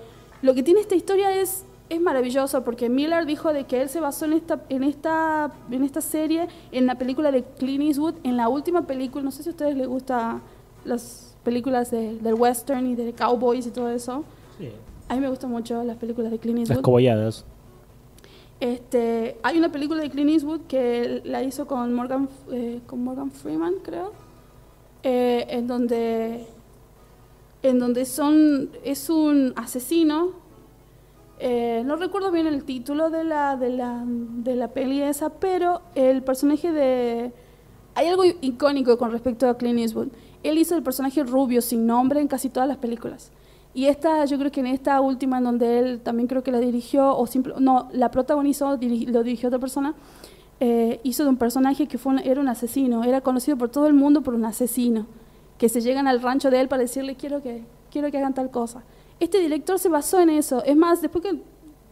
lo 0.43 0.53
que 0.53 0.61
tiene 0.63 0.81
esta 0.81 0.95
historia 0.95 1.31
es, 1.33 1.63
es 1.93 1.99
maravilloso 2.01 2.63
porque 2.63 2.87
Miller 2.89 3.25
dijo 3.25 3.51
de 3.51 3.65
que 3.65 3.81
él 3.81 3.89
se 3.89 3.99
basó 3.99 4.23
en 4.25 4.33
esta, 4.33 4.63
en, 4.69 4.83
esta, 4.83 5.51
en 5.69 5.83
esta 5.83 5.99
serie, 6.01 6.47
en 6.71 6.85
la 6.85 6.95
película 6.95 7.31
de 7.31 7.43
Clint 7.43 7.83
Eastwood, 7.83 8.15
en 8.23 8.37
la 8.37 8.47
última 8.47 8.87
película, 8.87 9.23
no 9.23 9.31
sé 9.31 9.43
si 9.43 9.49
a 9.49 9.51
ustedes 9.51 9.75
les 9.75 9.87
gustan 9.87 10.41
las 10.85 11.35
películas 11.43 11.91
de- 11.91 12.17
del 12.19 12.35
western 12.35 12.87
y 12.87 12.95
de 12.95 13.11
cowboys 13.13 13.67
y 13.67 13.71
todo 13.71 13.89
eso. 13.89 14.23
A 15.09 15.15
mí 15.15 15.19
me 15.19 15.27
gustan 15.29 15.49
mucho 15.51 15.83
las 15.83 15.97
películas 15.97 16.31
de 16.31 16.39
Clint 16.39 16.59
Las 16.59 16.69
Eastwood. 16.69 16.83
coballadas. 16.85 17.43
Este, 18.61 19.37
hay 19.43 19.57
una 19.57 19.71
película 19.71 20.01
de 20.01 20.09
Clint 20.09 20.29
Eastwood 20.29 20.61
que 20.67 21.21
la 21.25 21.41
hizo 21.43 21.65
con 21.67 21.93
Morgan, 21.93 22.29
eh, 22.51 22.79
con 22.85 23.03
Morgan 23.03 23.31
Freeman, 23.31 23.73
creo, 23.83 24.13
eh, 25.03 25.45
en 25.49 25.67
donde, 25.67 26.45
en 27.63 27.79
donde 27.79 28.05
son, 28.05 28.69
es 28.83 29.09
un 29.09 29.53
asesino. 29.55 30.39
Eh, 31.43 31.81
no 31.85 31.95
recuerdo 31.95 32.31
bien 32.31 32.45
el 32.45 32.63
título 32.63 33.09
de 33.09 33.23
la, 33.23 33.57
de 33.57 33.69
la, 33.69 34.03
de 34.05 34.55
la 34.55 34.67
peli 34.67 35.01
esa, 35.01 35.29
pero 35.29 35.81
el 35.95 36.21
personaje 36.21 36.71
de... 36.71 37.33
Hay 37.95 38.07
algo 38.07 38.23
icónico 38.41 38.97
con 38.99 39.11
respecto 39.11 39.49
a 39.49 39.57
Clint 39.57 39.79
Eastwood. 39.79 40.09
Él 40.43 40.59
hizo 40.59 40.75
el 40.75 40.83
personaje 40.83 41.23
rubio 41.23 41.61
sin 41.61 41.87
nombre 41.87 42.21
en 42.21 42.27
casi 42.27 42.49
todas 42.49 42.69
las 42.69 42.77
películas. 42.77 43.31
Y 43.73 43.85
esta, 43.85 44.23
yo 44.25 44.37
creo 44.37 44.51
que 44.51 44.59
en 44.59 44.67
esta 44.67 45.01
última, 45.01 45.39
en 45.39 45.45
donde 45.45 45.79
él 45.79 46.01
también 46.01 46.27
creo 46.27 46.43
que 46.43 46.51
la 46.51 46.59
dirigió, 46.59 47.17
o 47.17 47.25
simple, 47.25 47.55
no, 47.59 47.89
la 47.91 48.11
protagonizó, 48.11 48.71
lo 48.71 49.23
dirigió 49.23 49.47
otra 49.47 49.59
persona, 49.59 49.95
eh, 50.59 50.99
hizo 51.01 51.23
de 51.23 51.29
un 51.29 51.37
personaje 51.37 51.87
que 51.87 51.97
fue 51.97 52.15
era 52.23 52.39
un 52.39 52.49
asesino, 52.49 53.03
era 53.03 53.21
conocido 53.21 53.57
por 53.57 53.69
todo 53.69 53.87
el 53.87 53.93
mundo 53.93 54.21
por 54.21 54.35
un 54.35 54.45
asesino, 54.45 55.07
que 55.57 55.69
se 55.69 55.81
llegan 55.81 56.07
al 56.07 56.21
rancho 56.21 56.51
de 56.51 56.61
él 56.61 56.67
para 56.67 56.83
decirle 56.83 57.15
quiero 57.15 57.41
que, 57.41 57.63
quiero 57.89 58.11
que 58.11 58.19
hagan 58.19 58.35
tal 58.35 58.51
cosa. 58.51 58.83
Este 59.21 59.39
director 59.39 59.77
se 59.77 59.87
basó 59.87 60.19
en 60.19 60.31
eso. 60.31 60.63
Es 60.65 60.75
más, 60.75 61.01
después 61.01 61.23
que, 61.23 61.39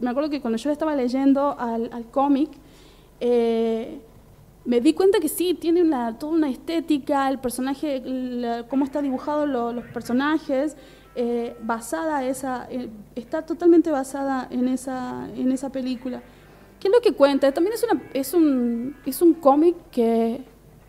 me 0.00 0.10
acuerdo 0.10 0.28
que 0.30 0.40
cuando 0.40 0.58
yo 0.58 0.70
estaba 0.70 0.96
leyendo 0.96 1.56
al, 1.58 1.88
al 1.92 2.04
cómic, 2.10 2.50
eh, 3.20 4.00
me 4.64 4.80
di 4.80 4.92
cuenta 4.94 5.20
que 5.20 5.28
sí, 5.28 5.54
tiene 5.54 5.80
una, 5.82 6.18
toda 6.18 6.32
una 6.32 6.50
estética, 6.50 7.28
el 7.28 7.38
personaje, 7.38 8.02
cómo 8.68 8.84
está 8.84 9.00
dibujado 9.00 9.46
lo- 9.46 9.72
los 9.72 9.84
personajes, 9.86 10.76
eh, 11.14 11.56
basada 11.62 12.24
esa, 12.24 12.66
eh, 12.68 12.88
está 13.14 13.42
totalmente 13.46 13.90
basada 13.92 14.48
en 14.50 14.66
esa, 14.66 15.28
en 15.36 15.52
esa 15.52 15.70
película. 15.70 16.20
¿Qué 16.80 16.88
es 16.88 16.94
lo 16.94 17.00
que 17.00 17.12
cuenta? 17.12 17.52
También 17.52 17.74
es, 17.74 17.84
una, 17.84 18.02
es 18.12 18.34
un, 18.34 18.96
es 19.06 19.22
un 19.22 19.34
cómic 19.34 19.76
que 19.92 20.42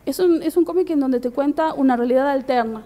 es 0.08 0.18
un, 0.20 0.42
es 0.42 0.58
un 0.58 0.66
cómic 0.66 0.90
en 0.90 1.00
donde 1.02 1.20
te 1.20 1.30
cuenta 1.30 1.74
una 1.76 1.96
realidad 1.96 2.28
alterna. 2.30 2.82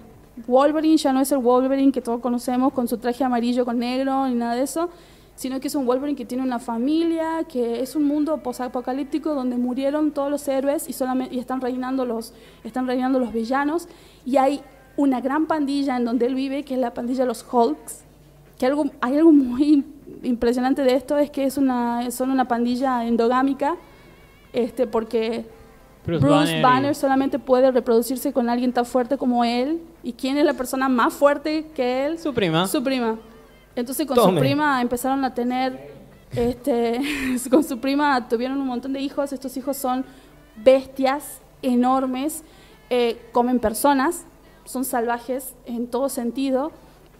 Wolverine 0.47 0.97
ya 0.97 1.13
no 1.13 1.21
es 1.21 1.31
el 1.31 1.39
Wolverine 1.39 1.91
que 1.91 2.01
todos 2.01 2.19
conocemos 2.19 2.73
con 2.73 2.87
su 2.87 2.97
traje 2.97 3.23
amarillo 3.23 3.65
con 3.65 3.79
negro 3.79 4.27
ni 4.27 4.35
nada 4.35 4.55
de 4.55 4.63
eso, 4.63 4.89
sino 5.35 5.59
que 5.59 5.67
es 5.67 5.75
un 5.75 5.85
Wolverine 5.85 6.17
que 6.17 6.25
tiene 6.25 6.43
una 6.43 6.59
familia, 6.59 7.45
que 7.47 7.81
es 7.81 7.95
un 7.95 8.03
mundo 8.03 8.37
posapocalíptico 8.37 9.33
donde 9.33 9.57
murieron 9.57 10.11
todos 10.11 10.29
los 10.29 10.47
héroes 10.47 10.89
y 10.89 10.93
solamente 10.93 11.37
están 11.39 11.61
reinando 11.61 12.05
los 12.05 12.33
están 12.63 12.87
reinando 12.87 13.19
los 13.19 13.33
villanos 13.33 13.87
y 14.25 14.37
hay 14.37 14.61
una 14.97 15.21
gran 15.21 15.45
pandilla 15.45 15.97
en 15.97 16.05
donde 16.05 16.25
él 16.25 16.35
vive 16.35 16.63
que 16.63 16.75
es 16.75 16.79
la 16.79 16.93
pandilla 16.93 17.21
de 17.21 17.27
los 17.27 17.45
Hulks. 17.49 18.03
Que 18.57 18.65
algo 18.65 18.85
hay 19.01 19.17
algo 19.17 19.31
muy 19.33 19.83
impresionante 20.23 20.83
de 20.83 20.95
esto 20.95 21.17
es 21.17 21.29
que 21.29 21.45
es 21.45 21.57
una 21.57 22.09
son 22.11 22.31
una 22.31 22.47
pandilla 22.47 23.05
endogámica 23.05 23.75
este 24.53 24.87
porque 24.87 25.45
Bruce, 26.05 26.61
Banner, 26.61 26.95
solamente 26.95 27.39
puede 27.39 27.71
reproducirse 27.71 28.31
con 28.31 28.49
alguien 28.49 28.71
tan 28.71 28.85
fuerte 28.85 29.17
como 29.17 29.43
él. 29.43 29.81
¿Y 30.03 30.13
quién 30.13 30.37
es 30.37 30.45
la 30.45 30.53
persona 30.53 30.87
más 30.87 31.13
fuerte 31.13 31.67
que 31.75 32.05
él? 32.05 32.19
Su 32.19 32.33
prima. 32.33 32.67
Su 32.67 32.83
prima. 32.83 33.17
Entonces 33.75 34.05
con 34.05 34.17
su 34.17 34.39
prima 34.39 34.81
empezaron 34.81 35.25
a 35.25 35.33
tener, 35.33 35.91
este, 36.35 37.01
con 37.49 37.63
su 37.63 37.79
prima 37.79 38.27
tuvieron 38.27 38.59
un 38.59 38.67
montón 38.67 38.93
de 38.93 39.01
hijos. 39.01 39.33
Estos 39.33 39.57
hijos 39.57 39.77
son 39.77 40.05
bestias 40.63 41.39
enormes, 41.61 42.43
eh, 42.89 43.19
comen 43.31 43.59
personas, 43.59 44.25
son 44.63 44.85
salvajes 44.85 45.53
en 45.65 45.87
todo 45.87 46.09
sentido. 46.09 46.71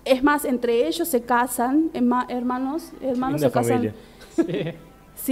Es 0.05 0.23
más, 0.23 0.45
entre 0.45 0.87
ellos 0.87 1.07
se 1.07 1.23
casan, 1.23 1.89
hermanos, 1.93 2.91
hermanos 3.01 3.41
se 3.41 3.51
casan. 3.51 3.93
Sí, 4.35 4.43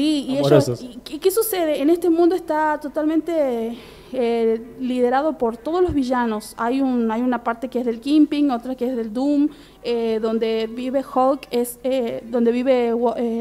y 0.01 0.37
ellos, 0.37 0.81
y, 0.81 1.19
¿qué 1.19 1.31
sucede? 1.31 1.81
En 1.81 1.89
este 1.89 2.09
mundo 2.09 2.35
está 2.35 2.79
totalmente 2.79 3.77
eh, 4.11 4.61
liderado 4.79 5.37
por 5.37 5.57
todos 5.57 5.81
los 5.81 5.93
villanos. 5.93 6.55
Hay, 6.57 6.81
un, 6.81 7.09
hay 7.11 7.21
una 7.21 7.43
parte 7.43 7.67
que 7.67 7.79
es 7.79 7.85
del 7.85 7.99
Kimping, 7.99 8.51
otra 8.51 8.75
que 8.75 8.85
es 8.85 8.95
del 8.95 9.13
Doom, 9.13 9.49
eh, 9.83 10.19
donde 10.21 10.67
vive 10.67 11.03
Hulk, 11.03 11.47
es, 11.51 11.79
eh, 11.83 12.23
donde 12.29 12.51
vive 12.51 12.93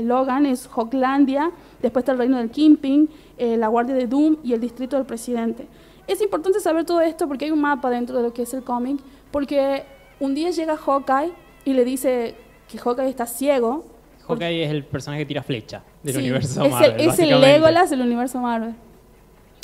Logan, 0.03 0.47
es 0.47 0.69
Hulklandia, 0.75 1.51
después 1.81 2.03
está 2.03 2.13
el 2.13 2.19
reino 2.19 2.39
del 2.39 2.51
Kimping, 2.51 3.09
la 3.39 3.69
guardia 3.69 3.95
de 3.95 4.07
Doom 4.07 4.37
y 4.43 4.53
el 4.53 4.61
distrito 4.61 4.97
del 4.97 5.05
presidente. 5.05 5.67
Es 6.07 6.23
importante 6.23 6.61
saber 6.61 6.85
todo 6.85 7.01
esto 7.01 7.29
porque 7.29 7.45
hay 7.45 7.51
un 7.51 7.61
mapa 7.61 7.91
dentro 7.91 8.17
de 8.17 8.23
lo 8.23 8.33
que 8.33 8.43
es 8.43 8.55
el 8.55 8.63
cómic, 8.63 8.99
porque 9.31 9.85
un 10.21 10.35
día 10.35 10.51
llega 10.51 10.77
Hawkeye 10.77 11.33
y 11.65 11.73
le 11.73 11.85
dice 11.85 12.35
que 12.71 12.79
Hawkeye 12.79 13.09
está 13.09 13.27
ciego, 13.27 13.85
Hawkeye 14.29 14.65
es 14.65 14.71
el 14.71 14.85
personaje 14.85 15.23
que 15.23 15.27
tira 15.27 15.43
flecha 15.43 15.83
del 16.03 16.17
universo 16.17 16.69
Marvel. 16.69 17.01
es 17.01 17.19
el 17.19 17.41
Legolas 17.41 17.91
del 17.91 18.01
universo 18.01 18.39
Marvel. 18.41 18.75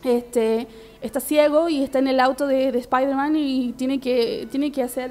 Este, 0.04 0.68
está 1.00 1.20
ciego 1.20 1.68
y 1.68 1.82
está 1.82 1.98
en 1.98 2.08
el 2.08 2.20
auto 2.20 2.46
de, 2.46 2.68
Spider-Man 2.68 3.36
y 3.36 3.72
tiene 3.72 4.00
que, 4.00 4.46
tiene 4.50 4.70
que 4.70 4.82
hacer... 4.82 5.10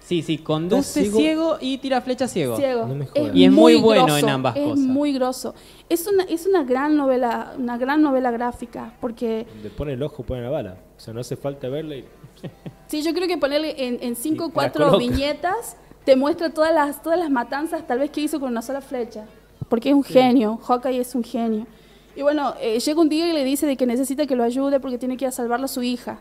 Sí, 0.00 0.22
sí, 0.22 0.38
conduce 0.38 1.10
ciego? 1.10 1.56
y 1.60 1.78
tira 1.78 2.00
flecha 2.00 2.28
ciego. 2.28 2.56
ciego. 2.56 2.88
y 3.34 3.44
es 3.44 3.50
muy, 3.50 3.74
bueno 3.74 4.16
en 4.16 4.28
ambas 4.28 4.54
cosas. 4.54 4.78
Es 4.78 4.84
muy 4.84 5.12
grosso. 5.12 5.54
Es 5.88 6.06
una, 6.06 6.22
es 6.24 6.46
una 6.46 6.62
gran 6.62 6.96
novela, 6.96 7.54
una 7.58 7.76
gran 7.76 8.02
novela 8.02 8.30
gráfica, 8.30 8.94
porque... 9.00 9.46
Le 9.62 9.70
pone 9.70 9.94
el 9.94 10.02
ojo, 10.02 10.22
pone 10.22 10.42
la 10.42 10.50
bala. 10.50 10.76
O 10.96 11.00
sea, 11.00 11.12
no 11.12 11.20
hace 11.20 11.36
falta 11.36 11.68
verla 11.68 11.96
y... 11.96 12.04
Sí, 12.86 13.02
yo 13.02 13.12
creo 13.14 13.26
que 13.26 13.36
ponerle 13.36 13.74
en, 13.84 13.98
en 14.00 14.14
cinco 14.14 14.46
o 14.46 14.50
cuatro 14.52 14.96
viñetas 14.96 15.76
te 16.04 16.14
muestra 16.14 16.50
todas 16.50 16.72
las, 16.72 17.02
todas 17.02 17.18
las 17.18 17.30
matanzas 17.30 17.84
tal 17.84 17.98
vez 17.98 18.10
que 18.10 18.20
hizo 18.20 18.38
con 18.38 18.50
una 18.50 18.62
sola 18.62 18.80
flecha, 18.80 19.26
porque 19.68 19.90
es 19.90 19.94
un 19.94 20.04
genio, 20.04 20.58
Hawkeye 20.58 21.00
es 21.00 21.14
un 21.14 21.24
genio. 21.24 21.66
Y 22.14 22.22
bueno, 22.22 22.54
eh, 22.60 22.80
llega 22.80 23.00
un 23.00 23.08
día 23.08 23.28
y 23.28 23.32
le 23.34 23.44
dice 23.44 23.66
de 23.66 23.76
que 23.76 23.86
necesita 23.86 24.26
que 24.26 24.36
lo 24.36 24.42
ayude 24.42 24.80
porque 24.80 24.96
tiene 24.96 25.16
que 25.16 25.26
ir 25.26 25.28
a 25.28 25.32
salvarle 25.32 25.66
a 25.66 25.68
su 25.68 25.82
hija, 25.82 26.18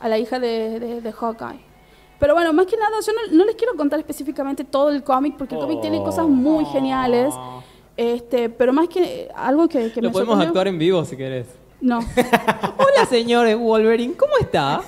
a 0.00 0.08
la 0.08 0.18
hija 0.18 0.38
de, 0.38 1.00
de, 1.00 1.12
Hawkeye. 1.12 1.60
Pero 2.18 2.34
bueno, 2.34 2.52
más 2.54 2.66
que 2.66 2.76
nada, 2.78 2.96
yo 3.06 3.12
no, 3.32 3.44
les 3.44 3.54
quiero 3.54 3.74
contar 3.76 3.98
específicamente 3.98 4.64
todo 4.64 4.88
el 4.88 5.02
cómic, 5.02 5.36
porque 5.36 5.54
el 5.54 5.60
cómic 5.60 5.82
tiene 5.82 6.02
cosas 6.02 6.26
muy 6.26 6.64
geniales. 6.64 7.34
Este, 7.96 8.48
pero 8.48 8.72
más 8.72 8.88
que 8.88 9.28
algo 9.36 9.68
que, 9.68 9.92
que 9.92 10.00
Lo 10.00 10.10
podemos 10.10 10.40
actuar 10.40 10.66
en 10.66 10.78
vivo 10.78 11.04
si 11.04 11.16
querés. 11.16 11.46
No. 11.80 11.98
Hola, 12.78 13.06
señores 13.08 13.58
Wolverine, 13.58 14.14
¿cómo 14.14 14.32
está? 14.40 14.80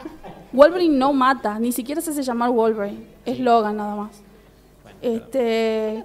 Wolverine 0.52 0.98
no 0.98 1.12
mata, 1.12 1.58
ni 1.60 1.70
siquiera 1.70 2.00
se 2.00 2.10
hace 2.10 2.22
llamar 2.24 2.50
Wolverine. 2.50 3.06
Es 3.24 3.38
Logan 3.38 3.76
nada 3.76 3.94
más. 3.94 4.22
este. 5.00 6.04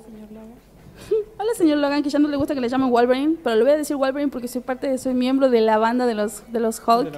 Hola, 1.37 1.53
señor 1.55 1.77
Logan, 1.77 2.03
que 2.03 2.09
ya 2.09 2.19
no 2.19 2.27
le 2.27 2.37
gusta 2.37 2.53
que 2.55 2.61
le 2.61 2.69
llamen 2.69 2.89
Wolverine, 2.89 3.37
pero 3.43 3.55
le 3.55 3.63
voy 3.63 3.71
a 3.71 3.77
decir 3.77 3.95
Wolverine 3.95 4.31
porque 4.31 4.47
soy 4.47 4.61
parte, 4.61 4.97
soy 4.97 5.13
miembro 5.13 5.49
de 5.49 5.61
la 5.61 5.77
banda 5.77 6.05
de 6.05 6.15
los, 6.15 6.51
de 6.51 6.59
los 6.59 6.81
Hulk. 6.85 7.13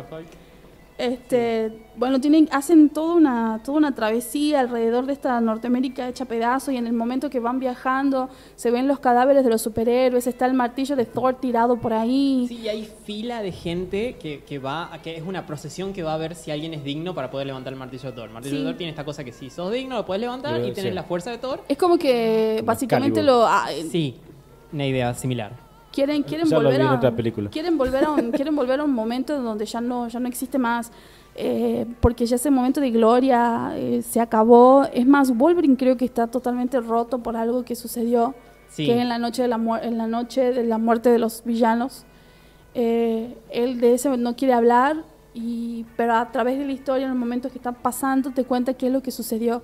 Este, 0.98 1.72
bueno, 1.96 2.20
tienen, 2.20 2.50
hacen 2.52 2.90
toda 2.90 3.16
una, 3.16 3.62
toda 3.64 3.78
una 3.78 3.94
travesía 3.94 4.62
alrededor 4.62 5.06
de 5.06 5.14
esta 5.14 5.40
Norteamérica 5.42 6.10
hecha 6.10 6.26
pedazos 6.26 6.74
y 6.74 6.78
en 6.78 6.88
el 6.88 6.94
momento 6.94 7.30
que 7.30 7.40
van 7.40 7.60
viajando 7.60 8.30
se 8.56 8.72
ven 8.72 8.88
los 8.88 9.00
cadáveres 9.00 9.44
de 9.44 9.52
los 9.52 9.62
superhéroes, 9.62 10.26
está 10.26 10.48
el 10.48 10.56
martillo 10.56 10.96
de 10.96 11.06
Thor 11.06 11.36
tirado 11.36 11.78
por 11.78 11.94
ahí. 11.94 12.46
Sí, 12.48 12.62
y 12.64 12.68
hay 12.68 12.90
fila 13.06 13.44
de 13.44 13.52
gente 13.52 14.16
que, 14.20 14.44
que 14.44 14.58
va, 14.58 14.90
que 15.04 15.16
es 15.16 15.24
una 15.24 15.46
procesión 15.46 15.94
que 15.94 16.02
va 16.02 16.16
a 16.16 16.18
ver 16.18 16.34
si 16.34 16.50
alguien 16.50 16.74
es 16.74 16.84
digno 16.84 17.14
para 17.14 17.30
poder 17.30 17.46
levantar 17.46 17.74
el 17.74 17.80
martillo 17.80 18.10
de 18.10 18.16
Thor. 18.16 18.26
El 18.26 18.34
martillo 18.34 18.58
de 18.58 18.64
Thor 18.64 18.76
tiene 18.76 18.90
esta 18.90 19.06
cosa 19.06 19.24
que 19.24 19.32
si 19.32 19.52
sos 19.52 19.72
digno 19.72 19.98
lo 19.98 20.06
puedes 20.06 20.22
levantar 20.22 20.66
y 20.66 20.74
tienes 20.74 20.96
la 20.96 21.04
fuerza 21.04 21.30
de 21.30 21.38
Thor. 21.38 21.64
Es 21.68 21.78
como 21.78 22.00
que 22.00 22.64
básicamente 22.66 23.22
lo... 23.22 23.46
Ah, 23.46 23.68
sí, 23.92 24.16
una 24.74 24.88
idea 24.88 25.14
similar. 25.14 25.67
Quieren, 25.98 26.22
quieren 26.22 26.48
volver 26.48 26.80
a 26.80 27.00
quieren 27.50 27.76
volver 27.76 28.04
a 28.04 28.12
un, 28.12 28.30
quieren 28.38 28.56
volver 28.56 28.80
a 28.80 28.84
un 28.84 28.94
momento 28.94 29.42
donde 29.42 29.66
ya 29.66 29.82
no 29.82 30.08
ya 30.08 30.20
no 30.20 30.28
existe 30.28 30.60
más 30.60 30.92
eh, 31.34 31.88
porque 32.02 32.28
ya 32.28 32.36
ese 32.36 32.52
momento 32.52 32.80
de 32.82 32.92
gloria 32.92 33.72
eh, 33.76 34.04
se 34.04 34.20
acabó. 34.20 34.86
Es 34.94 35.08
más 35.08 35.36
Wolverine 35.36 35.76
creo 35.76 35.98
que 35.98 36.06
está 36.06 36.28
totalmente 36.28 36.80
roto 36.82 37.24
por 37.24 37.36
algo 37.36 37.64
que 37.64 37.76
sucedió 37.76 38.36
que 38.76 39.02
en 39.02 39.10
la 39.10 39.18
noche 39.18 39.42
de 39.42 39.48
la 39.48 39.60
en 39.82 39.98
la 39.98 40.06
noche 40.06 40.54
de 40.54 40.64
la 40.66 40.78
muerte 40.78 41.10
de 41.10 41.18
los 41.18 41.44
villanos. 41.44 42.06
Eh, 42.76 43.36
él 43.50 43.80
de 43.80 43.96
ese 43.96 44.16
no 44.18 44.36
quiere 44.36 44.54
hablar 44.54 44.98
y 45.34 45.84
pero 45.96 46.14
a 46.14 46.32
través 46.32 46.60
de 46.60 46.66
la 46.68 46.74
historia 46.74 47.06
en 47.06 47.10
los 47.10 47.20
momentos 47.20 47.52
que 47.52 47.58
están 47.58 47.74
pasando 47.74 48.30
te 48.30 48.44
cuenta 48.44 48.76
qué 48.76 48.86
es 48.86 48.94
lo 48.94 49.02
que 49.02 49.10
sucedió. 49.10 49.64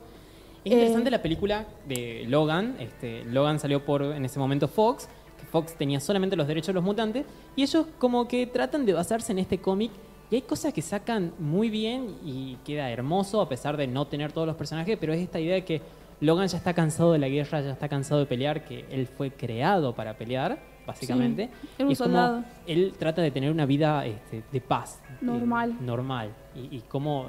Es 0.66 0.74
interesante 0.74 1.12
la 1.12 1.22
película 1.22 1.68
de 1.88 2.26
Logan 2.28 2.76
este 2.80 3.24
Logan 3.26 3.60
salió 3.60 3.86
por 3.86 4.02
en 4.02 4.26
ese 4.26 4.40
momento 4.40 4.68
Fox 4.68 5.08
Fox 5.52 5.76
tenía 5.76 6.00
solamente 6.00 6.36
los 6.36 6.48
derechos 6.48 6.68
de 6.68 6.74
los 6.74 6.84
mutantes, 6.84 7.26
y 7.56 7.64
ellos 7.64 7.86
como 8.00 8.28
que 8.28 8.48
tratan 8.48 8.86
de 8.86 8.94
basarse 8.94 9.32
en 9.32 9.40
este 9.40 9.60
cómic, 9.60 9.92
y 10.32 10.36
hay 10.36 10.42
cosas 10.42 10.74
que 10.74 10.82
sacan 10.82 11.34
muy 11.38 11.70
bien 11.70 12.16
y 12.26 12.58
queda 12.66 12.90
hermoso 12.90 13.42
a 13.42 13.50
pesar 13.50 13.78
de 13.78 13.88
no 13.88 14.08
tener 14.08 14.32
todos 14.32 14.48
los 14.48 14.56
personajes, 14.56 14.98
pero 15.00 15.14
es 15.14 15.22
esta 15.22 15.40
idea 15.40 15.56
de 15.56 15.64
que 15.64 15.82
Logan 16.22 16.48
ya 16.48 16.58
está 16.58 16.74
cansado 16.74 17.12
de 17.12 17.20
la 17.20 17.28
guerra, 17.28 17.62
ya 17.62 17.72
está 17.72 17.90
cansado 17.90 18.22
de 18.22 18.26
pelear, 18.26 18.64
que 18.64 18.86
él 18.90 19.08
fue 19.08 19.32
creado 19.32 19.94
para 19.94 20.18
pelear, 20.18 20.58
básicamente. 20.88 21.50
Sí, 21.78 21.86
y 21.88 21.96
como 21.96 22.44
él 22.66 22.94
trata 22.98 23.22
de 23.22 23.30
tener 23.30 23.52
una 23.52 23.66
vida 23.66 24.06
este, 24.06 24.44
de 24.52 24.62
paz. 24.62 25.02
Normal. 25.22 25.76
normal. 25.82 26.30
Y, 26.56 26.78
y 26.78 26.82
como 26.82 27.28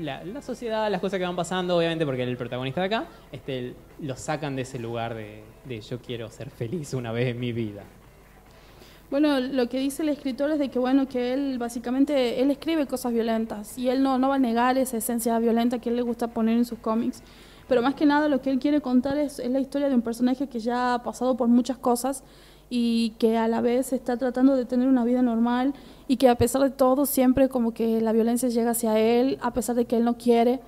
la, 0.00 0.42
sociedad, 0.42 0.90
las 0.90 1.00
cosas 1.00 1.18
que 1.18 1.24
van 1.24 1.36
pasando, 1.36 1.76
obviamente 1.76 2.04
porque 2.04 2.22
él 2.22 2.28
es 2.28 2.32
el 2.32 2.38
protagonista 2.38 2.80
de 2.80 2.86
acá, 2.86 3.04
este, 3.30 3.74
lo 4.00 4.16
sacan 4.16 4.56
de 4.56 4.62
ese 4.62 4.78
lugar 4.78 5.14
de, 5.14 5.42
yo 5.68 5.98
quiero 6.00 6.30
ser 6.30 6.50
feliz 6.50 6.94
una 6.94 7.12
vez 7.12 7.28
en 7.28 7.40
mi 7.40 7.52
vida. 7.52 7.82
Bueno, 9.10 9.40
lo 9.40 9.68
que 9.68 9.78
dice 9.78 10.02
el 10.02 10.08
escritor 10.08 10.50
es 10.50 10.58
de 10.58 10.70
que 10.70 10.78
bueno 10.78 11.06
que 11.06 11.34
él 11.34 11.58
básicamente 11.58 12.40
él 12.40 12.50
escribe 12.50 12.86
cosas 12.86 13.12
violentas 13.12 13.76
y 13.76 13.88
él 13.88 14.02
no, 14.02 14.18
no 14.18 14.30
va 14.30 14.36
a 14.36 14.38
negar 14.38 14.78
esa 14.78 14.96
esencia 14.96 15.38
violenta 15.38 15.78
que 15.78 15.90
él 15.90 15.96
le 15.96 16.02
gusta 16.02 16.28
poner 16.28 16.56
en 16.56 16.64
sus 16.64 16.78
cómics, 16.78 17.22
pero 17.68 17.82
más 17.82 17.94
que 17.94 18.06
nada 18.06 18.28
lo 18.28 18.40
que 18.40 18.50
él 18.50 18.58
quiere 18.58 18.80
contar 18.80 19.18
es, 19.18 19.38
es 19.38 19.50
la 19.50 19.60
historia 19.60 19.90
de 19.90 19.94
un 19.94 20.02
personaje 20.02 20.48
que 20.48 20.60
ya 20.60 20.94
ha 20.94 21.02
pasado 21.02 21.36
por 21.36 21.48
muchas 21.48 21.76
cosas 21.76 22.24
y 22.74 23.10
que 23.18 23.36
a 23.36 23.48
la 23.48 23.60
vez 23.60 23.92
está 23.92 24.16
tratando 24.16 24.56
de 24.56 24.64
tener 24.64 24.88
una 24.88 25.04
vida 25.04 25.20
normal 25.20 25.74
y 26.08 26.16
que 26.16 26.30
a 26.30 26.36
pesar 26.36 26.62
de 26.62 26.70
todo 26.70 27.04
siempre 27.04 27.50
como 27.50 27.74
que 27.74 28.00
la 28.00 28.12
violencia 28.12 28.48
llega 28.48 28.70
hacia 28.70 28.98
él, 28.98 29.36
a 29.42 29.52
pesar 29.52 29.76
de 29.76 29.84
que 29.84 29.98
él 29.98 30.04
no 30.04 30.16
quiere. 30.16 30.60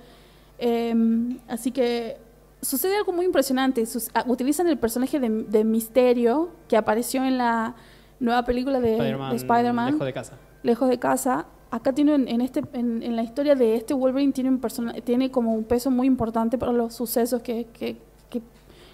Em, 0.59 1.39
así 1.47 1.71
que 1.71 2.17
sucede 2.65 2.97
algo 2.97 3.11
muy 3.11 3.25
impresionante. 3.25 3.83
Ah, 4.13 4.23
utilizan 4.27 4.67
el 4.67 4.77
personaje 4.77 5.19
de, 5.19 5.63
Misterio 5.63 6.49
que 6.67 6.77
apareció 6.77 7.23
en 7.23 7.37
la 7.37 7.75
nueva 8.19 8.43
película 8.43 8.79
de 8.79 8.97
Spider-Man. 9.35 9.93
lejos 9.93 10.05
de 10.05 10.13
casa. 10.13 10.33
Lejos 10.63 10.89
de 10.89 10.99
casa. 10.99 11.45
Acá 11.71 11.93
tiene 11.93 12.15
en, 12.15 12.41
este, 12.41 12.63
en, 12.73 13.15
la 13.15 13.23
historia 13.23 13.55
de 13.55 13.75
este 13.75 13.93
Wolverine 13.93 14.31
tiene, 14.31 14.49
un 14.49 14.61
tiene 15.03 15.29
como 15.31 15.53
un 15.53 15.63
peso 15.63 15.91
muy 15.91 16.07
importante 16.07 16.57
para 16.57 16.71
los 16.71 16.93
sucesos 16.93 17.41
que, 17.41 17.65
que, 17.73 17.97
que 18.29 18.41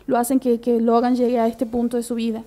lo 0.07 0.17
hacen 0.17 0.39
que, 0.39 0.59
que 0.59 0.81
Logan 0.81 1.15
llegue 1.15 1.39
a 1.39 1.47
este 1.47 1.65
punto 1.65 1.97
de 1.97 2.03
su 2.03 2.15
vida. 2.15 2.43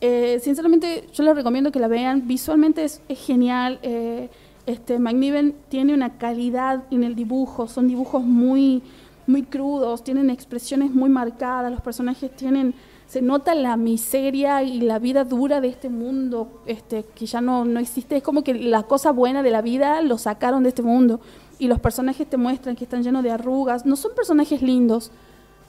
Eh, 0.00 0.38
sinceramente, 0.40 1.08
yo 1.12 1.24
les 1.24 1.34
recomiendo 1.34 1.72
que 1.72 1.80
la 1.80 1.88
vean. 1.88 2.26
Visualmente 2.26 2.84
es, 2.84 3.02
genial. 3.08 3.78
Eh, 3.82 4.28
este, 4.66 4.98
McNiven 4.98 5.54
tiene 5.68 5.94
una 5.94 6.18
calidad 6.18 6.84
en 6.90 7.04
el 7.04 7.14
dibujo. 7.14 7.68
Son 7.68 7.88
dibujos 7.88 8.22
muy, 8.22 8.82
muy 9.28 9.42
crudos, 9.44 10.02
tienen 10.02 10.30
expresiones 10.30 10.90
muy 10.90 11.08
marcadas. 11.10 11.70
Los 11.70 11.80
personajes 11.82 12.34
tienen, 12.34 12.74
se 13.06 13.22
nota 13.22 13.54
la 13.54 13.76
miseria 13.76 14.62
y 14.62 14.80
la 14.80 14.98
vida 14.98 15.24
dura 15.24 15.60
de 15.60 15.68
este 15.68 15.88
mundo 15.88 16.62
este, 16.66 17.04
que 17.14 17.26
ya 17.26 17.40
no, 17.40 17.64
no 17.64 17.78
existe. 17.78 18.16
Es 18.16 18.22
como 18.22 18.42
que 18.42 18.54
la 18.54 18.82
cosa 18.84 19.12
buena 19.12 19.42
de 19.42 19.50
la 19.50 19.62
vida 19.62 20.00
lo 20.02 20.18
sacaron 20.18 20.62
de 20.62 20.70
este 20.70 20.82
mundo. 20.82 21.20
Y 21.60 21.68
los 21.68 21.78
personajes 21.80 22.26
te 22.28 22.36
muestran 22.36 22.74
que 22.76 22.84
están 22.84 23.02
llenos 23.02 23.22
de 23.22 23.30
arrugas. 23.30 23.84
No 23.84 23.96
son 23.96 24.12
personajes 24.14 24.62
lindos. 24.62 25.10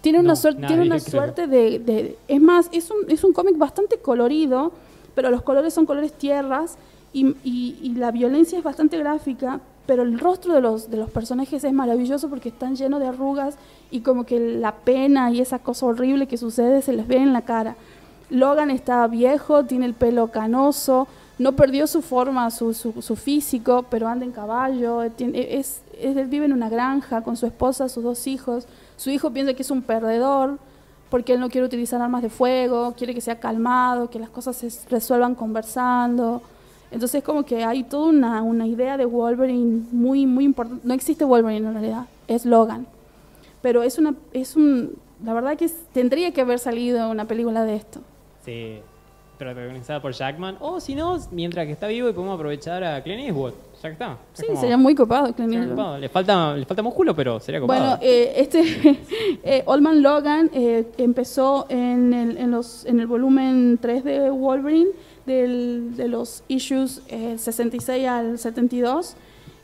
Tiene 0.02 0.19
una, 0.19 0.30
No, 0.30 0.36
suerte, 0.38 0.65
tiene 0.65 0.84
una 0.84 0.99
suerte 0.99 1.48
de, 1.48 1.80
de- 1.80 2.18
Es 2.27 2.40
más, 2.41 2.69
es 2.72 2.90
un, 2.90 2.98
es 3.10 3.23
un 3.23 3.34
cómic 3.34 3.57
bastante 3.57 3.98
colorido, 3.98 4.72
pero 5.14 5.30
los 5.30 5.41
colores 5.41 5.73
son 5.73 5.86
colores 5.86 6.14
tierras 6.14 6.77
y, 7.11 7.36
y- 7.44 7.77
y 7.81 7.95
la 7.95 8.11
violencia 8.11 8.57
es 8.57 8.64
bastante 8.64 8.98
gráfica, 8.98 9.60
pero 9.90 10.03
el 10.03 10.20
rostro 10.20 10.53
de 10.53 10.61
los, 10.61 10.91
de 10.91 10.98
los 10.98 11.10
personajes 11.10 11.64
es 11.64 11.74
maravilloso 11.74 12.30
porque 12.30 12.49
están 12.49 12.76
llenos 12.76 12.99
de 12.99 13.07
arrugas 13.07 13.56
y 13.90 14.02
como 14.02 14.24
que 14.24 14.40
la 14.40 14.72
pena 14.76 15.32
y 15.32 15.41
esa 15.41 15.57
cosa 15.57 15.88
horrible 15.88 16.28
que 16.28 16.38
sucede 16.38 16.84
se 16.84 16.94
les 16.94 17.07
ve 17.07 17.18
en 17.18 17.34
la 17.34 17.41
cara. 17.41 17.76
Logan 18.30 18.70
está 18.70 19.07
viejo, 19.07 19.66
tiene 19.66 19.88
el 19.88 19.95
pelo 19.95 20.28
canoso, 20.28 21.07
no 21.40 21.53
perdió 21.53 21.88
su 21.88 22.03
forma, 22.03 22.52
su, 22.52 22.76
su- 22.76 23.16
físico, 23.16 23.84
pero 23.90 24.07
anda 24.07 24.26
en 24.26 24.32
caballo, 24.32 25.02
es, 25.02 25.14
es- 25.20 25.82
él 25.99 26.28
vive 26.28 26.45
en 26.45 26.53
una 26.53 26.70
granja 26.70 27.24
con 27.24 27.36
su 27.36 27.48
esposa, 27.48 27.90
sus 27.90 28.03
dos 28.03 28.28
hijos. 28.28 28.68
Su 28.95 29.10
hijo 29.10 29.32
piensa 29.32 29.56
que 29.56 29.64
es 29.64 29.72
un 29.72 29.82
perdedor 29.82 30.60
porque 31.10 31.34
él 31.34 31.40
no 31.40 31.49
quiere 31.49 31.66
utilizar 31.66 31.99
armas 31.99 32.22
de 32.22 32.30
fuego, 32.30 32.94
quiere 32.95 33.16
que 33.16 33.22
sea 33.22 33.40
calmado, 33.40 34.11
que 34.11 34.20
las 34.20 34.30
cosas 34.30 34.56
se 34.56 34.70
resuelvan 34.91 35.34
conversando. 35.34 36.44
Entonces 36.91 37.24
como 37.24 37.44
que 37.44 37.64
hay 37.64 37.84
toda 37.84 38.10
una, 38.10 38.41
una 38.41 38.66
idea 38.66 38.98
de 38.98 39.06
Wolverine 39.06 39.84
muy, 39.91 40.26
muy 40.26 40.44
importante. 40.45 40.88
No 40.88 40.94
existe 40.94 41.24
Wolverine 41.26 41.68
en 41.68 41.74
realidad, 41.74 42.06
es 42.28 42.45
Logan. 42.45 42.88
Pero 43.61 43.84
es 43.84 43.98
una, 43.99 44.16
es 44.34 44.56
un, 44.56 44.95
la 45.24 45.34
verdad 45.34 45.57
que 45.57 45.66
es- 45.66 45.84
tendría 45.94 46.32
que 46.32 46.41
haber 46.41 46.60
salido 46.60 47.10
una 47.10 47.26
película 47.26 47.64
de 47.66 47.76
esto. 47.76 47.99
Sí, 48.45 48.80
protagonizada 49.38 50.02
por 50.02 50.14
Jackman. 50.14 50.57
O 50.60 50.80
si 50.80 50.95
no, 50.95 51.18
mientras 51.32 51.66
que 51.66 51.74
está 51.74 51.88
vivo 51.88 52.10
y 52.10 52.14
podemos 52.14 52.36
aprovechar 52.36 52.84
a 52.84 53.02
Clint 53.03 53.22
Eastwood. 53.28 53.53
Ya 53.82 53.90
que 53.90 53.94
está. 53.94 54.18
Es 54.34 54.40
Sí, 54.40 54.45
como- 54.48 54.60
sería 54.60 54.78
muy 54.78 54.95
copado. 54.95 55.34
Clint 55.34 55.53
Eastwood. 55.53 55.70
copado. 55.76 55.98
Le 55.99 56.10
falta, 56.10 56.56
le 56.56 56.66
falta 56.66 56.82
músculo, 56.84 57.16
pero 57.16 57.40
sería 57.40 57.61
copado. 57.61 57.80
Bueno, 57.82 57.99
eh, 58.02 58.34
este 58.38 58.99
eh, 59.44 59.64
Old 59.66 59.82
Man 59.82 60.02
Logan 60.02 60.49
eh, 60.53 60.86
empezó 60.98 61.66
en 61.70 62.14
el, 62.14 62.38
en, 62.38 62.52
los, 62.52 62.86
en 62.86 62.99
el 62.99 63.07
volumen 63.07 63.78
3 63.82 64.03
de 64.03 64.30
Wolverine, 64.30 64.90
de 65.34 66.07
los 66.07 66.43
issues 66.47 67.01
eh, 67.07 67.35
66 67.38 68.07
al 68.07 68.39
72. 68.39 69.15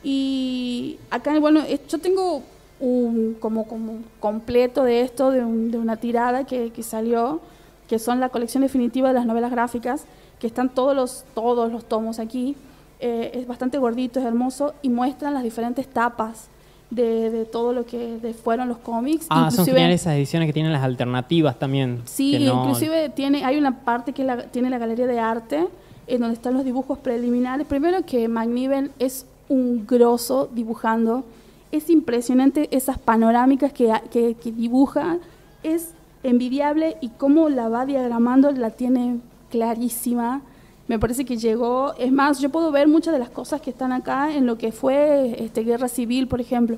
Y 0.04 0.98
acá, 1.10 1.38
bueno, 1.40 1.62
eh, 1.68 1.80
yo 1.88 1.98
tengo 2.00 2.44
un 2.80 3.36
como, 3.40 3.68
como 3.68 4.00
completo 4.20 4.84
de 4.84 5.02
esto, 5.02 5.32
de 5.32 5.44
una 5.44 5.98
tirada 5.98 6.46
que, 6.46 6.72
que 6.72 6.84
salió, 6.84 7.42
que 7.88 8.00
son 8.00 8.20
la 8.20 8.30
colección 8.30 8.64
definitiva 8.64 9.10
de 9.10 9.16
las 9.16 9.26
novelas 9.26 9.52
gráficas, 9.52 10.06
que 10.40 10.48
están 10.48 10.70
todos 10.70 10.96
los, 10.96 11.26
todos 11.34 11.72
los 11.72 11.86
tomos 11.86 12.20
aquí. 12.20 12.56
Eh, 13.00 13.32
es 13.34 13.48
bastante 13.48 13.78
gordito, 13.78 14.20
es 14.20 14.26
hermoso, 14.26 14.74
y 14.82 14.90
muestran 14.90 15.34
las 15.34 15.44
diferentes 15.44 15.88
tapas 15.88 16.50
de, 16.90 17.30
de 17.32 17.46
todo 17.46 17.74
lo 17.74 17.86
que 17.86 18.18
de- 18.20 18.34
fueron 18.34 18.68
los 18.70 18.78
cómics. 18.78 19.26
ah, 19.30 19.50
son 19.52 19.66
geniales 19.66 20.02
esas 20.02 20.16
ediciones 20.16 20.48
que 20.48 20.54
tienen 20.54 20.72
las 20.72 20.84
alternativas 20.84 21.58
también. 21.60 22.02
Sí, 22.06 22.38
no- 22.46 22.62
inclusive 22.62 23.10
tiene, 23.10 23.44
hay 23.44 23.58
una 23.58 23.80
parte 23.84 24.14
que 24.14 24.24
la- 24.24 24.44
tiene 24.44 24.70
la 24.70 24.78
galería 24.78 25.08
de 25.08 25.20
arte, 25.20 25.68
en 26.08 26.22
donde 26.22 26.36
están 26.36 26.54
los 26.54 26.64
dibujos 26.64 27.00
preliminares. 27.00 27.66
Primero 27.68 28.06
que 28.06 28.28
McNiven 28.28 28.92
es 29.00 29.26
un 29.50 29.86
grosso 29.88 30.50
dibujando. 30.54 31.24
Es 31.72 31.90
impresionante 31.90 32.70
esas 32.72 32.98
panorámicas 33.00 33.74
que, 33.74 33.92
que, 34.12 34.36
que 34.36 34.52
dibuja. 34.52 35.18
Es 35.64 35.90
envidiable 36.24 36.98
y 37.02 37.10
cómo 37.10 37.50
la 37.50 37.68
va 37.70 37.86
diagramando 37.86 38.52
la 38.52 38.70
tiene 38.70 39.18
clarísima. 39.50 40.42
Me 40.88 41.00
parece 41.00 41.26
que 41.26 41.38
llegó, 41.38 41.94
es 41.98 42.12
más, 42.12 42.40
yo 42.40 42.50
puedo 42.50 42.72
ver 42.72 42.88
muchas 42.88 43.14
de 43.14 43.20
las 43.20 43.30
cosas 43.30 43.60
que 43.60 43.72
están 43.72 43.92
acá 43.92 44.34
en 44.34 44.46
lo 44.46 44.58
que 44.58 44.72
fue 44.72 45.44
este, 45.44 45.64
Guerra 45.64 45.88
Civil, 45.88 46.28
por 46.28 46.42
ejemplo. 46.42 46.78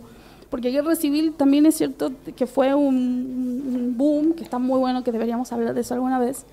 Porque 0.50 0.72
Guerra 0.72 0.96
Civil 0.96 1.34
también 1.34 1.66
es 1.66 1.76
cierto 1.76 2.12
que 2.36 2.48
fue 2.48 2.74
un, 2.74 2.96
un 2.96 3.98
boom, 3.98 4.34
que 4.34 4.44
está 4.44 4.60
muy 4.60 4.80
bueno, 4.80 5.04
que 5.04 5.12
deberíamos 5.12 5.52
hablar 5.52 5.74
de 5.74 5.82
eso 5.82 5.94
alguna 5.94 6.20
vez, 6.20 6.46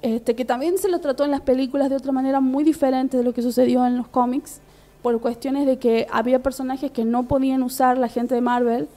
este, 0.00 0.34
que 0.34 0.44
también 0.44 0.78
se 0.78 0.88
lo 0.88 0.98
trató 1.00 1.24
en 1.24 1.30
las 1.30 1.42
películas 1.42 1.90
de 1.90 1.96
otra 1.96 2.12
manera 2.12 2.40
muy 2.40 2.64
diferente 2.64 3.16
de 3.16 3.22
lo 3.22 3.34
que 3.34 3.42
sucedió 3.42 3.86
en 3.86 3.96
los 3.96 4.08
cómics, 4.08 4.60
por 5.02 5.20
cuestiones 5.20 5.66
de 5.66 5.78
que 5.78 6.06
había 6.10 6.42
personajes 6.42 6.90
que 6.90 7.04
no 7.04 7.24
podían 7.24 7.62
usar 7.62 7.98
la 7.98 8.08
gente 8.08 8.34
de 8.34 8.40
Marvel, 8.40 8.88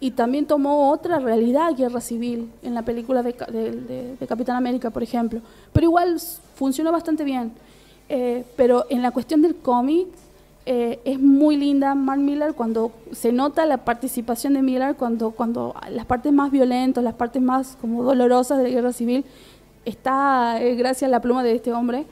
y 0.00 0.12
también 0.12 0.46
tomó 0.46 0.90
otra 0.90 1.18
realidad 1.18 1.74
Guerra 1.76 2.00
Civil 2.00 2.50
en 2.62 2.74
la 2.74 2.82
película 2.82 3.22
de, 3.22 3.32
de- 3.50 3.70
de- 3.72 4.16
de 4.16 4.26
Capitán 4.26 4.56
América, 4.56 4.90
por 4.90 5.02
ejemplo. 5.02 5.40
Pero 5.72 5.84
igual 5.86 6.16
funcionó 6.54 6.92
bastante 6.92 7.24
bien. 7.24 7.52
Eh, 8.08 8.44
pero 8.56 8.86
en 8.90 9.02
la 9.02 9.10
cuestión 9.10 9.42
del 9.42 9.56
cómic, 9.56 10.06
eh, 10.66 11.00
es 11.04 11.18
muy 11.18 11.56
linda 11.56 11.94
Mark 11.94 12.20
Miller 12.20 12.54
cuando 12.54 12.92
se 13.12 13.32
nota 13.32 13.66
la 13.66 13.78
participación 13.78 14.52
de 14.54 14.62
Miller 14.62 14.94
cuando, 14.96 15.30
cuando 15.32 15.74
las 15.90 16.06
partes 16.06 16.32
más 16.32 16.50
violentas, 16.50 17.02
las 17.02 17.14
partes 17.14 17.42
más 17.42 17.76
como 17.80 18.02
dolorosas 18.02 18.58
de 18.58 18.64
la 18.64 18.70
guerra 18.70 18.92
civil, 18.92 19.24
está 19.84 20.60
eh, 20.62 20.74
gracias 20.74 21.08
a 21.08 21.10
la 21.10 21.20
pluma 21.20 21.42
de 21.42 21.54
este 21.54 21.72
hombre. 21.72 22.06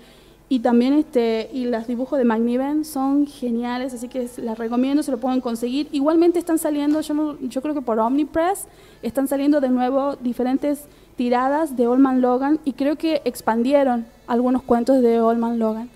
Y 0.49 0.61
también 0.61 0.93
este 0.93 1.51
y 1.53 1.65
los 1.65 1.89
dibujos 1.89 2.19
de 2.21 2.25
McNiven 2.25 2.85
son 2.85 3.27
geniales, 3.27 3.93
así 3.95 4.07
que 4.07 4.29
las 4.37 4.57
recomiendo, 4.59 5.03
se 5.03 5.11
lo 5.11 5.19
pueden 5.19 5.41
conseguir. 5.41 5.89
Igualmente 5.91 6.39
están 6.39 6.59
saliendo, 6.59 7.01
yo, 7.01 7.15
no- 7.15 7.37
yo 7.41 7.61
creo 7.63 7.75
que 7.75 7.83
por 7.83 7.99
Omnipress, 7.99 8.67
están 9.03 9.27
saliendo 9.27 9.61
de 9.61 9.71
nuevo 9.71 10.15
diferentes 10.17 10.85
tiradas 11.17 11.77
de 11.77 11.89
Old 11.89 12.01
Man 12.01 12.21
Logan 12.21 12.61
y 12.65 12.75
creo 12.75 12.95
que 12.97 13.23
expandieron 13.25 14.07
algunos 14.29 14.63
cuentos 14.63 15.03
de 15.03 15.21
Old 15.21 15.39
Man 15.41 15.59
Logan. 15.59 15.91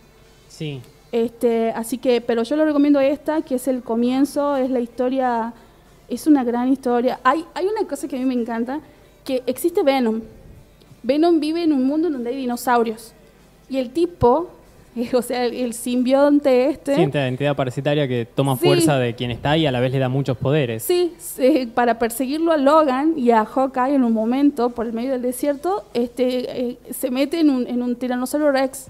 Sí. 0.48 0.80
Este, 1.12 1.70
así 1.70 1.98
que, 1.98 2.20
pero 2.20 2.42
yo 2.42 2.56
le 2.56 2.64
recomiendo 2.64 2.98
esta, 2.98 3.42
que 3.42 3.54
es 3.56 3.68
el 3.68 3.82
comienzo, 3.82 4.56
es 4.56 4.70
la 4.70 4.80
historia, 4.80 5.52
es 6.08 6.26
una 6.26 6.42
gran 6.42 6.72
historia. 6.72 7.20
Hay, 7.22 7.44
hay 7.54 7.66
una 7.66 7.86
cosa 7.88 8.08
que 8.08 8.16
a 8.16 8.18
mí 8.18 8.24
me 8.24 8.34
encanta, 8.34 8.80
que 9.24 9.42
existe 9.46 9.82
Venom. 9.84 10.22
Venom 11.04 11.38
vive 11.38 11.62
en 11.62 11.72
un 11.72 11.84
mundo 11.86 12.10
donde 12.10 12.30
hay 12.30 12.36
dinosaurios. 12.36 13.12
Y 13.70 13.78
el 13.78 13.90
tipo, 13.90 14.50
o 15.14 15.22
sea, 15.22 15.44
el 15.46 15.72
simbionte 15.72 16.66
este, 16.70 16.96
Sí, 16.96 17.02
esta 17.02 17.28
entidad 17.28 17.54
parasitaria 17.56 18.08
que 18.08 18.26
toma 18.26 18.56
Sí. 18.56 18.66
fuerza 18.66 18.98
de 18.98 19.14
quien 19.14 19.30
está 19.30 19.56
y 19.56 19.64
a 19.66 19.72
la 19.72 19.78
vez 19.80 19.92
le 19.92 19.98
da 20.00 20.08
muchos 20.08 20.36
poderes. 20.36 20.82
Sí, 20.82 21.12
para 21.74 21.98
perseguirlo 21.98 22.52
a 22.52 22.56
Logan 22.56 23.14
y 23.16 23.30
a 23.30 23.44
Hawkeye 23.44 23.94
en 23.94 24.04
un 24.04 24.12
momento 24.12 24.70
por 24.70 24.86
el 24.86 24.92
medio 24.92 25.12
del 25.12 25.22
desierto, 25.22 25.84
este, 25.94 26.60
eh, 26.70 26.78
se 26.90 27.10
mete 27.10 27.40
en 27.40 27.50
un, 27.50 27.66
en 27.66 27.82
un 27.82 27.94
tiranosaurio 27.96 28.50
Rex. 28.50 28.88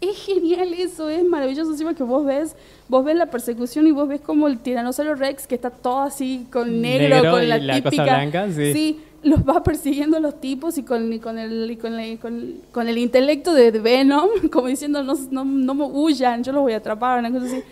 Es 0.00 0.16
genial 0.24 0.72
eso, 0.72 1.10
es 1.10 1.22
maravilloso 1.24 1.72
encima 1.72 1.92
que 1.92 2.02
vos 2.04 2.24
ves, 2.24 2.56
vos 2.88 3.04
ves 3.04 3.16
la 3.16 3.26
persecución 3.26 3.86
y 3.86 3.90
vos 3.90 4.08
ves 4.08 4.22
como 4.22 4.46
el 4.48 4.58
tiranosaurio 4.58 5.14
Rex 5.14 5.46
que 5.46 5.56
está 5.56 5.68
todo 5.68 6.00
así 6.00 6.46
con 6.50 6.80
negro, 6.80 7.16
Negro 7.16 7.32
con 7.32 7.46
la, 7.48 7.58
y 7.58 7.60
la 7.60 7.74
cosa 7.82 7.90
típica, 7.90 8.04
blanca, 8.04 8.48
sí. 8.50 8.98
Los 9.22 9.40
va 9.40 9.62
persiguiendo 9.62 10.18
los 10.20 10.40
tipos 10.40 10.78
y 10.78 10.82
con, 10.82 11.12
y 11.12 11.18
con, 11.18 11.38
el, 11.38 11.70
y 11.70 11.76
con, 11.76 11.98
el, 11.98 12.18
con, 12.18 12.54
con 12.72 12.88
el 12.88 12.98
intelecto 12.98 13.52
de 13.52 13.70
Venom, 13.70 14.28
como 14.52 14.68
diciendo 14.68 15.02
no, 15.02 15.14
no, 15.30 15.44
no 15.44 15.74
me 15.74 15.84
huyan, 15.84 16.42
yo 16.42 16.52
los 16.52 16.62
voy 16.62 16.72
a 16.72 16.78
atrapar, 16.78 17.18
una 17.18 17.30
cosa 17.30 17.46
así. 17.46 17.62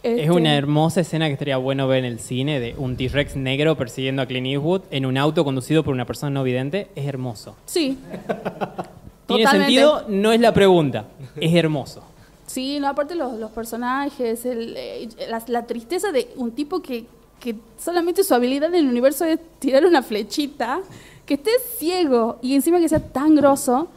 Es 0.00 0.20
Este, 0.20 0.30
una 0.30 0.54
hermosa 0.56 1.00
escena 1.00 1.26
que 1.26 1.32
estaría 1.32 1.56
bueno 1.56 1.88
ver 1.88 1.98
en 2.00 2.04
el 2.04 2.20
cine 2.20 2.60
de 2.60 2.74
un 2.78 2.96
T-Rex 2.96 3.34
negro 3.34 3.76
persiguiendo 3.76 4.22
a 4.22 4.26
Clint 4.26 4.46
Eastwood 4.46 4.82
en 4.92 5.04
un 5.06 5.18
auto 5.18 5.44
conducido 5.44 5.82
por 5.82 5.92
una 5.92 6.04
persona 6.04 6.30
no 6.30 6.44
vidente. 6.44 6.86
Es 6.94 7.06
hermoso. 7.06 7.56
Sí, 7.66 7.98
¿Tiene 9.26 9.44
Totalmente. 9.44 9.74
sentido? 9.74 10.04
No 10.08 10.32
es 10.32 10.40
la 10.40 10.54
pregunta. 10.54 11.04
Es 11.40 11.54
hermoso. 11.54 12.02
Sí, 12.46 12.78
no, 12.80 12.88
aparte 12.88 13.14
los, 13.14 13.38
los 13.38 13.50
personajes, 13.50 14.46
el, 14.46 14.74
eh, 14.76 15.08
la, 15.28 15.42
la 15.48 15.66
tristeza 15.66 16.12
de 16.12 16.28
un 16.36 16.52
tipo 16.52 16.80
que, 16.80 17.04
que 17.40 17.56
solamente 17.78 18.24
su 18.24 18.34
habilidad 18.34 18.68
en 18.74 18.84
el 18.84 18.88
universo 18.88 19.24
es 19.24 19.38
tirar 19.58 19.84
una 19.86 20.02
flechita, 20.02 20.80
que 21.26 21.34
esté 21.34 21.50
ciego 21.76 22.38
y 22.42 22.54
encima 22.54 22.80
que 22.80 22.88
sea 22.88 23.00
tan 23.00 23.34
grosso, 23.34 23.88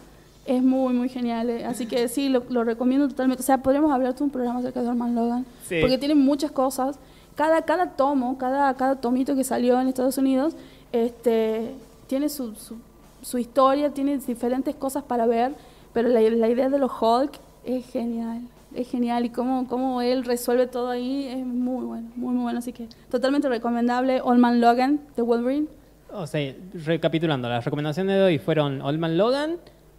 es 0.46 0.62
muy, 0.62 0.94
muy 0.94 1.08
genial. 1.10 1.50
eh. 1.50 1.66
Así 1.66 1.86
que 1.86 2.08
sí, 2.08 2.28
lo, 2.30 2.44
lo 2.50 2.64
recomiendo 2.64 3.08
totalmente. 3.08 3.42
O 3.42 3.46
sea, 3.46 3.60
podríamos 3.60 3.92
hablar 3.92 4.16
de 4.16 4.24
un 4.24 4.30
programa 4.30 4.60
acerca 4.60 4.82
de 4.82 4.88
Norman 4.88 5.16
Logan, 5.16 5.46
Sí. 5.68 5.78
porque 5.82 5.98
tiene 5.98 6.16
muchas 6.16 6.52
cosas. 6.52 6.98
Cada, 7.36 7.62
cada 7.62 7.92
tomo, 7.92 8.38
cada, 8.38 8.74
cada 8.76 8.96
tomito 8.98 9.36
que 9.36 9.44
salió 9.44 9.80
en 9.80 9.88
Estados 9.88 10.18
Unidos, 10.18 10.54
este, 10.92 11.72
tiene 12.08 12.28
su, 12.28 12.54
su, 12.56 12.76
su 13.22 13.38
historia, 13.38 13.92
tiene 13.92 14.18
diferentes 14.18 14.76
cosas 14.76 15.04
para 15.04 15.26
ver, 15.26 15.54
pero 15.94 16.10
la, 16.10 16.20
la 16.22 16.50
idea 16.50 16.70
de 16.70 16.78
los 16.78 16.92
Hulk 17.00 17.32
es 17.64 17.86
genial, 17.86 18.42
es 18.76 18.90
genial 18.90 19.26
y 19.26 19.30
cómo, 19.30 19.68
cómo 19.68 20.02
él 20.02 20.24
resuelve 20.24 20.68
todo 20.68 20.90
ahí 20.90 21.28
es 21.28 21.46
muy 21.46 21.86
bueno, 21.86 22.10
muy, 22.16 22.34
muy 22.34 22.44
bueno. 22.44 22.60
Así 22.60 22.74
que 22.74 22.88
totalmente 23.10 23.50
recomendable 23.50 24.22
Old 24.22 24.40
Man 24.40 24.62
Logan 24.62 25.02
de 25.16 25.22
Wolverine. 25.22 25.68
O 26.14 26.28
sea, 26.28 26.54
recapitulando, 26.74 27.48
las 27.48 27.64
recomendaciones 27.64 28.16
de 28.16 28.22
hoy 28.22 28.38
fueron 28.38 28.82
Old 28.82 29.00
Man 29.00 29.18
Logan, 29.18 29.58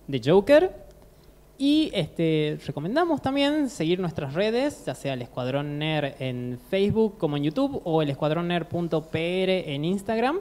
de 0.09 0.21
Joker. 0.25 0.71
Y 1.59 1.91
este, 1.95 2.59
recomendamos 2.67 3.23
también 3.23 3.69
seguir 3.69 4.01
nuestras 4.01 4.35
redes, 4.35 4.85
ya 4.85 4.95
sea 4.95 5.15
el 5.15 5.23
Escuadrón 5.23 5.79
Nerd 5.79 6.15
en 6.19 6.59
Facebook 6.71 7.19
como 7.19 7.37
en 7.37 7.45
YouTube 7.45 7.81
o 7.85 8.03
el 8.03 8.11
escuadronner.pr 8.11 9.09
en 9.15 9.85
Instagram, 9.85 10.41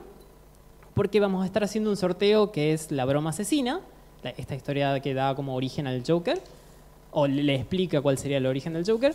porque 0.96 1.20
vamos 1.20 1.44
a 1.44 1.46
estar 1.46 1.64
haciendo 1.64 1.92
un 1.92 1.98
sorteo 1.98 2.52
que 2.52 2.74
es 2.74 2.92
la 2.92 3.06
broma 3.06 3.30
asesina, 3.30 3.82
esta 4.24 4.56
historia 4.56 5.00
que 5.00 5.14
da 5.14 5.36
como 5.36 5.56
origen 5.56 5.86
al 5.86 6.02
Joker, 6.06 6.42
o 7.12 7.28
le, 7.28 7.56
explica 7.56 8.02
cuál 8.02 8.18
sería 8.18 8.38
el 8.38 8.46
origen 8.46 8.74
del 8.74 8.86
Joker. 8.86 9.14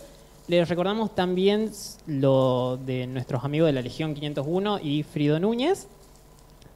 Les 0.49 0.69
recordamos 0.69 1.15
también 1.15 1.71
lo 2.07 2.77
de 2.77 3.07
nuestros 3.07 3.45
amigos 3.45 3.67
de 3.67 3.73
la 3.73 3.83
Legión 3.83 4.15
501 4.15 4.79
y 4.83 5.03
Frido 5.03 5.41
Núñez, 5.41 5.89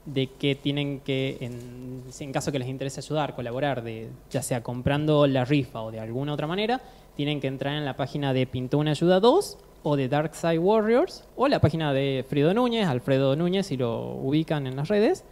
de 0.07 0.27
que 0.27 0.55
tienen 0.57 1.01
que, 1.01 1.39
en, 1.41 2.33
caso 2.33 2.51
que 2.51 2.59
les 2.59 2.69
interese 2.69 3.01
ayudar, 3.01 3.35
colaborar, 3.37 3.85
ya 4.31 4.43
sea 4.43 4.63
comprando 4.63 5.27
la 5.27 5.45
rifa 5.45 5.83
o 5.83 5.93
de 5.93 6.01
alguna 6.01 6.33
otra 6.33 6.47
manera, 6.47 6.81
tienen 7.15 7.41
que 7.41 7.47
entrar 7.47 7.77
en 7.77 7.85
la 7.85 7.97
página 7.97 8.33
de 8.33 8.47
Pintó 8.47 8.79
una 8.79 8.93
Ayuda 8.93 9.21
2 9.21 9.59
o 9.83 9.97
de 9.97 10.09
Dark 10.09 10.35
Side 10.35 10.59
Warriors 10.59 11.25
o 11.37 11.49
la 11.49 11.61
página 11.61 11.93
de 11.93 12.25
Frido 12.29 12.53
Núñez, 12.55 12.89
Alfredo 12.89 13.37
Núñez, 13.37 13.67
si 13.67 13.77
lo 13.77 14.15
ubican 14.15 14.67
en 14.67 14.77
las 14.77 14.89
redes, 14.89 15.25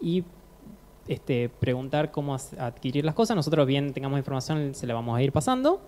y 0.00 0.24
este, 1.08 1.48
preguntar 1.48 2.10
cómo 2.10 2.34
adquirir 2.34 3.04
las 3.04 3.14
cosas. 3.14 3.34
Nosotros 3.36 3.66
bien 3.66 3.92
tengamos 3.92 4.18
información, 4.18 4.74
se 4.74 4.86
la 4.86 4.94
vamos 4.94 5.16
a 5.16 5.22
ir 5.22 5.32
pasando. 5.32 5.80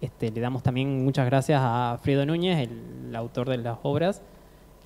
Este, 0.00 0.30
le 0.30 0.40
damos 0.40 0.62
también 0.62 1.04
muchas 1.04 1.26
gracias 1.26 1.60
a 1.62 1.98
Frido 2.02 2.24
Núñez, 2.26 2.68
el, 2.68 3.14
autor 3.16 3.48
de 3.48 3.58
las 3.58 3.78
obras 3.82 4.20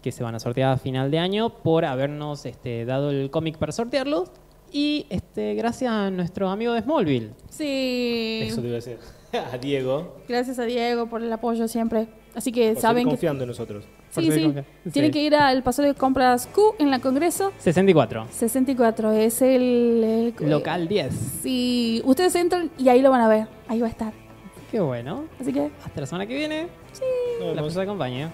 que 0.03 0.12
se 0.12 0.23
van 0.23 0.35
a 0.35 0.39
sortear 0.39 0.73
a 0.73 0.77
final 0.78 1.11
de 1.11 1.19
año, 1.19 1.51
por 1.51 1.85
habernos 1.85 2.47
este, 2.47 2.85
dado 2.85 3.11
el 3.11 3.31
cómic 3.31 3.59
para 3.59 3.73
sortearlos. 3.73 4.31
Y 4.73 5.07
este, 5.11 5.55
gracias 5.55 5.91
a 5.93 6.11
nuestro 6.11 6.49
amigo 6.49 6.73
de 6.73 6.82
Smallville. 6.82 7.32
Sí. 7.49 8.41
Eso 8.45 8.62
te 8.62 8.69
iba 8.69 8.74
a 8.74 8.81
decir. 8.81 8.99
A 9.53 9.59
Diego. 9.59 10.16
Gracias 10.28 10.59
a 10.59 10.65
Diego 10.65 11.09
por 11.09 11.23
el 11.23 11.32
apoyo 11.32 11.69
siempre. 11.69 12.09
Así 12.35 12.52
que 12.52 12.73
por 12.73 12.81
saben 12.82 12.97
seguir 13.02 13.07
que 13.07 13.11
confiando 13.11 13.44
en 13.44 13.48
nosotros. 13.48 13.85
Sí, 14.11 14.23
sí. 14.31 14.31
tienen 14.31 14.65
Sí. 14.93 15.11
que 15.11 15.23
ir 15.23 15.35
al 15.35 15.62
paso 15.62 15.82
de 15.82 15.94
compras 15.94 16.47
Q 16.47 16.74
en 16.78 16.90
la 16.90 16.98
Congreso 17.01 17.52
64. 17.59 18.27
64. 18.31 19.12
Es 19.12 19.43
el, 19.43 20.35
el- 20.40 20.51
Local 20.51 20.89
10. 20.89 21.15
Sí, 21.43 22.02
ustedes 22.05 22.35
entran 22.36 22.70
y 22.78 22.89
ahí 22.89 23.02
lo 23.02 23.11
van 23.11 23.20
a 23.23 23.28
ver. 23.28 23.47
Ahí 23.69 23.81
va 23.81 23.86
a 23.86 23.90
estar. 23.90 24.12
Qué 24.70 24.78
bueno. 24.81 25.24
Así 25.40 25.52
que 25.52 25.70
Hasta 25.85 26.01
la 26.01 26.07
semana 26.07 26.27
que 26.27 26.35
viene. 26.36 26.69
Nos 27.40 27.55
La 27.57 27.62
fuerza 27.62 27.82
acompaña. 27.82 28.31